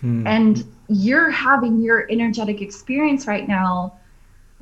Hmm. 0.00 0.26
And 0.26 0.64
you're 0.88 1.30
having 1.30 1.80
your 1.82 2.10
energetic 2.10 2.62
experience 2.62 3.26
right 3.26 3.46
now 3.46 3.98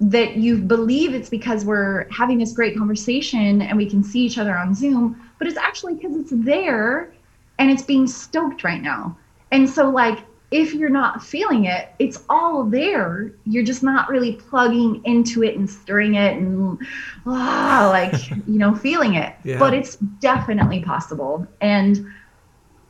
that 0.01 0.37
you 0.37 0.59
believe 0.59 1.15
it's 1.15 1.29
because 1.29 1.65
we're 1.65 2.09
having 2.11 2.39
this 2.39 2.53
great 2.53 2.77
conversation 2.77 3.63
and 3.63 3.77
we 3.77 3.89
can 3.89 4.03
see 4.03 4.21
each 4.21 4.39
other 4.39 4.57
on 4.57 4.75
Zoom, 4.75 5.21
but 5.39 5.47
it's 5.47 5.57
actually 5.57 5.95
because 5.95 6.17
it's 6.17 6.33
there 6.35 7.13
and 7.59 7.71
it's 7.71 7.83
being 7.83 8.07
stoked 8.07 8.65
right 8.65 8.83
now. 8.83 9.17
And 9.53 9.71
so, 9.71 9.89
like, 9.89 10.19
if 10.55 10.73
you're 10.73 10.89
not 10.89 11.21
feeling 11.21 11.65
it, 11.65 11.89
it's 11.99 12.23
all 12.29 12.63
there. 12.63 13.33
You're 13.45 13.65
just 13.65 13.83
not 13.83 14.09
really 14.09 14.35
plugging 14.35 15.05
into 15.05 15.43
it 15.43 15.57
and 15.57 15.69
stirring 15.69 16.15
it 16.15 16.37
and 16.37 16.79
ah, 17.27 17.89
like, 17.91 18.31
you 18.31 18.61
know, 18.61 18.73
feeling 18.73 19.17
it. 19.17 19.35
Yeah. 19.43 19.59
But 19.59 19.75
it's 19.75 19.97
definitely 19.97 20.81
possible. 20.81 21.45
And, 21.61 22.07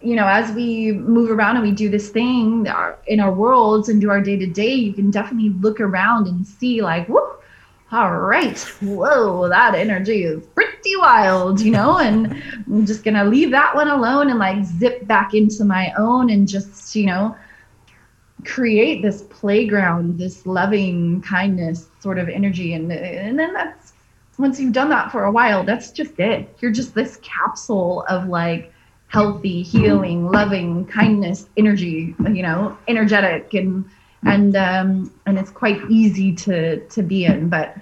you 0.02 0.14
know, 0.14 0.26
as 0.26 0.54
we 0.54 0.92
move 0.92 1.30
around 1.30 1.56
and 1.56 1.64
we 1.64 1.72
do 1.72 1.88
this 1.88 2.10
thing 2.10 2.66
in 3.06 3.18
our 3.20 3.32
worlds 3.32 3.88
and 3.88 3.98
do 3.98 4.10
our 4.10 4.20
day 4.20 4.36
to 4.36 4.46
day, 4.46 4.74
you 4.74 4.92
can 4.92 5.10
definitely 5.10 5.48
look 5.48 5.80
around 5.80 6.26
and 6.26 6.46
see, 6.46 6.82
like, 6.82 7.08
whoop, 7.08 7.42
all 7.92 8.18
right, 8.18 8.58
whoa, 8.82 9.48
that 9.48 9.74
energy 9.74 10.24
is 10.24 10.44
pretty 10.48 10.96
wild, 10.98 11.62
you 11.62 11.70
know, 11.70 11.98
and 11.98 12.42
I'm 12.66 12.84
just 12.84 13.04
gonna 13.04 13.24
leave 13.24 13.52
that 13.52 13.74
one 13.74 13.88
alone 13.88 14.30
and 14.30 14.38
like 14.38 14.64
zip 14.64 15.06
back 15.06 15.32
into 15.32 15.64
my 15.64 15.92
own 15.96 16.28
and 16.28 16.48
just, 16.48 16.96
you 16.96 17.06
know, 17.06 17.36
create 18.44 19.02
this 19.02 19.22
playground, 19.22 20.18
this 20.18 20.46
loving 20.46 21.22
kindness 21.22 21.88
sort 22.00 22.18
of 22.18 22.28
energy. 22.28 22.74
And, 22.74 22.92
and 22.92 23.38
then 23.38 23.52
that's 23.52 23.92
once 24.38 24.58
you've 24.58 24.72
done 24.72 24.88
that 24.88 25.12
for 25.12 25.24
a 25.24 25.30
while, 25.30 25.62
that's 25.64 25.90
just 25.90 26.18
it. 26.18 26.56
You're 26.60 26.72
just 26.72 26.94
this 26.94 27.18
capsule 27.22 28.04
of 28.08 28.28
like 28.28 28.72
healthy, 29.08 29.62
healing, 29.62 30.28
loving 30.28 30.86
kindness 30.86 31.48
energy, 31.56 32.14
you 32.20 32.42
know, 32.42 32.76
energetic 32.88 33.54
and 33.54 33.84
and 34.26 34.56
um 34.56 35.12
and 35.26 35.38
it's 35.38 35.50
quite 35.50 35.80
easy 35.90 36.34
to 36.34 36.80
to 36.88 37.02
be 37.02 37.24
in. 37.24 37.48
But 37.48 37.76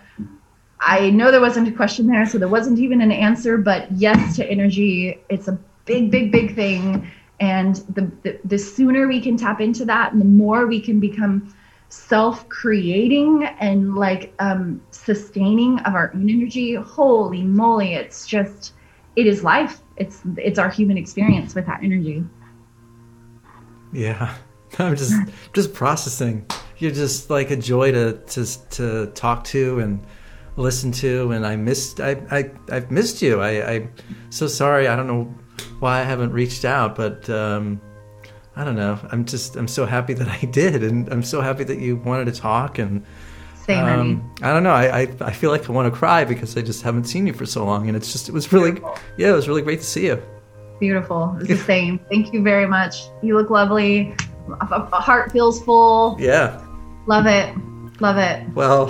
I 0.80 1.10
know 1.10 1.30
there 1.30 1.40
wasn't 1.40 1.68
a 1.68 1.72
question 1.72 2.06
there, 2.06 2.26
so 2.26 2.38
there 2.38 2.48
wasn't 2.48 2.78
even 2.80 3.00
an 3.00 3.12
answer, 3.12 3.56
but 3.56 3.90
yes 3.92 4.36
to 4.36 4.50
energy. 4.50 5.18
It's 5.28 5.48
a 5.48 5.58
big, 5.84 6.10
big, 6.10 6.32
big 6.32 6.54
thing 6.54 7.10
and 7.40 7.76
the, 7.94 8.10
the, 8.22 8.38
the 8.44 8.58
sooner 8.58 9.08
we 9.08 9.20
can 9.20 9.36
tap 9.36 9.60
into 9.60 9.84
that 9.84 10.12
and 10.12 10.20
the 10.20 10.26
more 10.26 10.66
we 10.66 10.80
can 10.80 11.00
become 11.00 11.54
self-creating 11.88 13.44
and 13.60 13.94
like 13.94 14.32
um, 14.38 14.80
sustaining 14.92 15.78
of 15.80 15.94
our 15.94 16.10
own 16.14 16.30
energy. 16.30 16.74
Holy 16.74 17.42
moly 17.42 17.94
it's 17.94 18.26
just 18.26 18.72
it 19.14 19.26
is 19.26 19.44
life. 19.44 19.80
It's 19.96 20.22
it's 20.38 20.58
our 20.58 20.70
human 20.70 20.96
experience 20.96 21.54
with 21.54 21.66
that 21.66 21.80
energy. 21.82 22.24
Yeah. 23.92 24.34
I'm 24.78 24.96
just 24.96 25.14
just 25.52 25.74
processing. 25.74 26.46
You're 26.78 26.92
just 26.92 27.28
like 27.28 27.50
a 27.50 27.56
joy 27.56 27.92
to 27.92 28.12
to 28.28 28.68
to 28.70 29.06
talk 29.14 29.44
to 29.44 29.80
and 29.80 30.04
listen 30.56 30.92
to 30.92 31.32
and 31.32 31.46
i 31.46 31.56
missed 31.56 31.98
i 31.98 32.10
i 32.30 32.50
i've 32.70 32.90
missed 32.90 33.20
you. 33.20 33.40
I 33.40 33.72
i'm 33.72 33.92
so 34.30 34.46
sorry. 34.46 34.88
I 34.88 34.96
don't 34.96 35.06
know 35.06 35.34
why 35.80 36.00
I 36.00 36.02
haven't 36.04 36.32
reached 36.32 36.64
out, 36.64 36.94
but 36.94 37.28
um, 37.28 37.80
I 38.56 38.64
don't 38.64 38.76
know. 38.76 38.98
I'm 39.10 39.24
just 39.24 39.56
I'm 39.56 39.68
so 39.68 39.86
happy 39.86 40.14
that 40.14 40.28
I 40.42 40.46
did, 40.46 40.82
and 40.82 41.08
I'm 41.12 41.22
so 41.22 41.40
happy 41.40 41.64
that 41.64 41.78
you 41.78 41.96
wanted 41.96 42.26
to 42.26 42.40
talk. 42.40 42.78
And 42.78 43.04
Same, 43.66 43.84
um, 43.84 44.34
I 44.42 44.52
don't 44.52 44.62
know. 44.62 44.70
I, 44.70 45.00
I, 45.00 45.08
I 45.20 45.32
feel 45.32 45.50
like 45.50 45.68
I 45.68 45.72
want 45.72 45.92
to 45.92 45.96
cry 45.96 46.24
because 46.24 46.56
I 46.56 46.62
just 46.62 46.82
haven't 46.82 47.04
seen 47.04 47.26
you 47.26 47.32
for 47.32 47.46
so 47.46 47.64
long, 47.64 47.88
and 47.88 47.96
it's 47.96 48.12
just 48.12 48.28
it 48.28 48.32
was 48.32 48.52
really 48.52 48.72
Beautiful. 48.72 48.98
yeah, 49.16 49.30
it 49.30 49.32
was 49.32 49.48
really 49.48 49.62
great 49.62 49.80
to 49.80 49.86
see 49.86 50.06
you. 50.06 50.22
Beautiful. 50.80 51.36
It's 51.40 51.48
the 51.48 51.56
same. 51.72 51.98
Thank 52.10 52.32
you 52.32 52.42
very 52.42 52.66
much. 52.66 53.04
You 53.22 53.36
look 53.36 53.50
lovely. 53.50 54.14
My 54.48 55.00
heart 55.00 55.30
feels 55.32 55.62
full. 55.62 56.16
Yeah. 56.18 56.60
Love 57.06 57.26
it. 57.26 57.54
Love 58.00 58.18
it. 58.18 58.48
Well, 58.54 58.88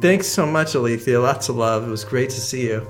thanks 0.00 0.26
so 0.26 0.46
much, 0.46 0.68
Alethia. 0.72 1.22
Lots 1.22 1.50
of 1.50 1.56
love. 1.56 1.86
It 1.86 1.90
was 1.90 2.04
great 2.04 2.30
to 2.30 2.40
see 2.40 2.68
you 2.68 2.86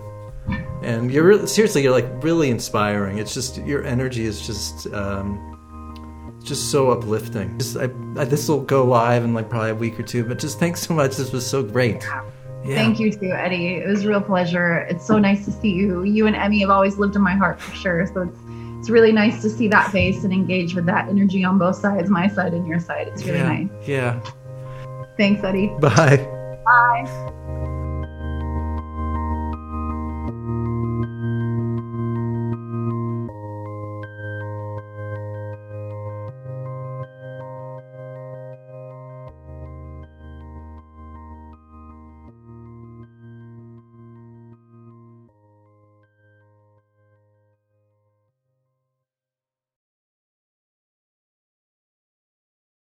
and 0.89 1.13
you're 1.13 1.25
really, 1.25 1.47
seriously 1.47 1.83
you're 1.83 1.93
like 1.93 2.07
really 2.23 2.51
inspiring 2.51 3.19
it's 3.19 3.35
just 3.35 3.59
your 3.59 3.85
energy 3.85 4.25
is 4.25 4.47
just 4.47 4.87
um, 4.95 6.39
just 6.43 6.71
so 6.71 6.91
uplifting 6.91 7.59
just 7.59 7.77
I, 7.77 7.85
I, 8.17 8.25
this 8.25 8.49
will 8.49 8.63
go 8.63 8.85
live 8.85 9.25
in 9.25 9.35
like 9.35 9.49
probably 9.49 9.71
a 9.71 9.75
week 9.75 9.99
or 10.01 10.03
two 10.03 10.25
but 10.25 10.39
just 10.39 10.59
thanks 10.59 10.81
so 10.81 10.95
much 10.95 11.17
this 11.17 11.33
was 11.33 11.47
so 11.47 11.63
great 11.63 12.05
yeah. 12.65 12.75
Thank 12.75 12.99
you 12.99 13.13
too, 13.13 13.31
Eddie. 13.31 13.77
It 13.77 13.87
was 13.87 14.05
a 14.05 14.09
real 14.09 14.21
pleasure. 14.21 14.81
It's 14.91 15.07
so 15.07 15.17
nice 15.17 15.45
to 15.45 15.53
see 15.53 15.71
you. 15.71 16.03
You 16.03 16.27
and 16.27 16.35
Emmy 16.35 16.61
have 16.61 16.71
always 16.71 16.99
lived 16.99 17.15
in 17.15 17.23
my 17.23 17.35
heart 17.35 17.61
for 17.61 17.75
sure. 17.75 18.05
So 18.13 18.23
it's 18.23 18.39
it's 18.79 18.91
really 18.91 19.13
nice 19.13 19.43
to 19.43 19.51
see 19.51 19.69
that 19.69 19.91
face 19.91 20.25
and 20.25 20.33
engage 20.33 20.75
with 20.75 20.87
that 20.87 21.09
energy 21.09 21.45
on 21.45 21.59
both 21.59 21.77
sides, 21.77 22.09
my 22.09 22.29
side 22.29 22.55
and 22.55 22.67
your 22.67 22.79
side. 22.79 23.09
It's 23.09 23.25
really 23.25 23.39
yeah. 23.39 23.49
nice. 23.49 23.89
Yeah. 23.89 24.21
Thanks, 25.17 25.43
Eddie. 25.43 25.69
Bye. 25.81 26.17
Bye. 26.65 27.35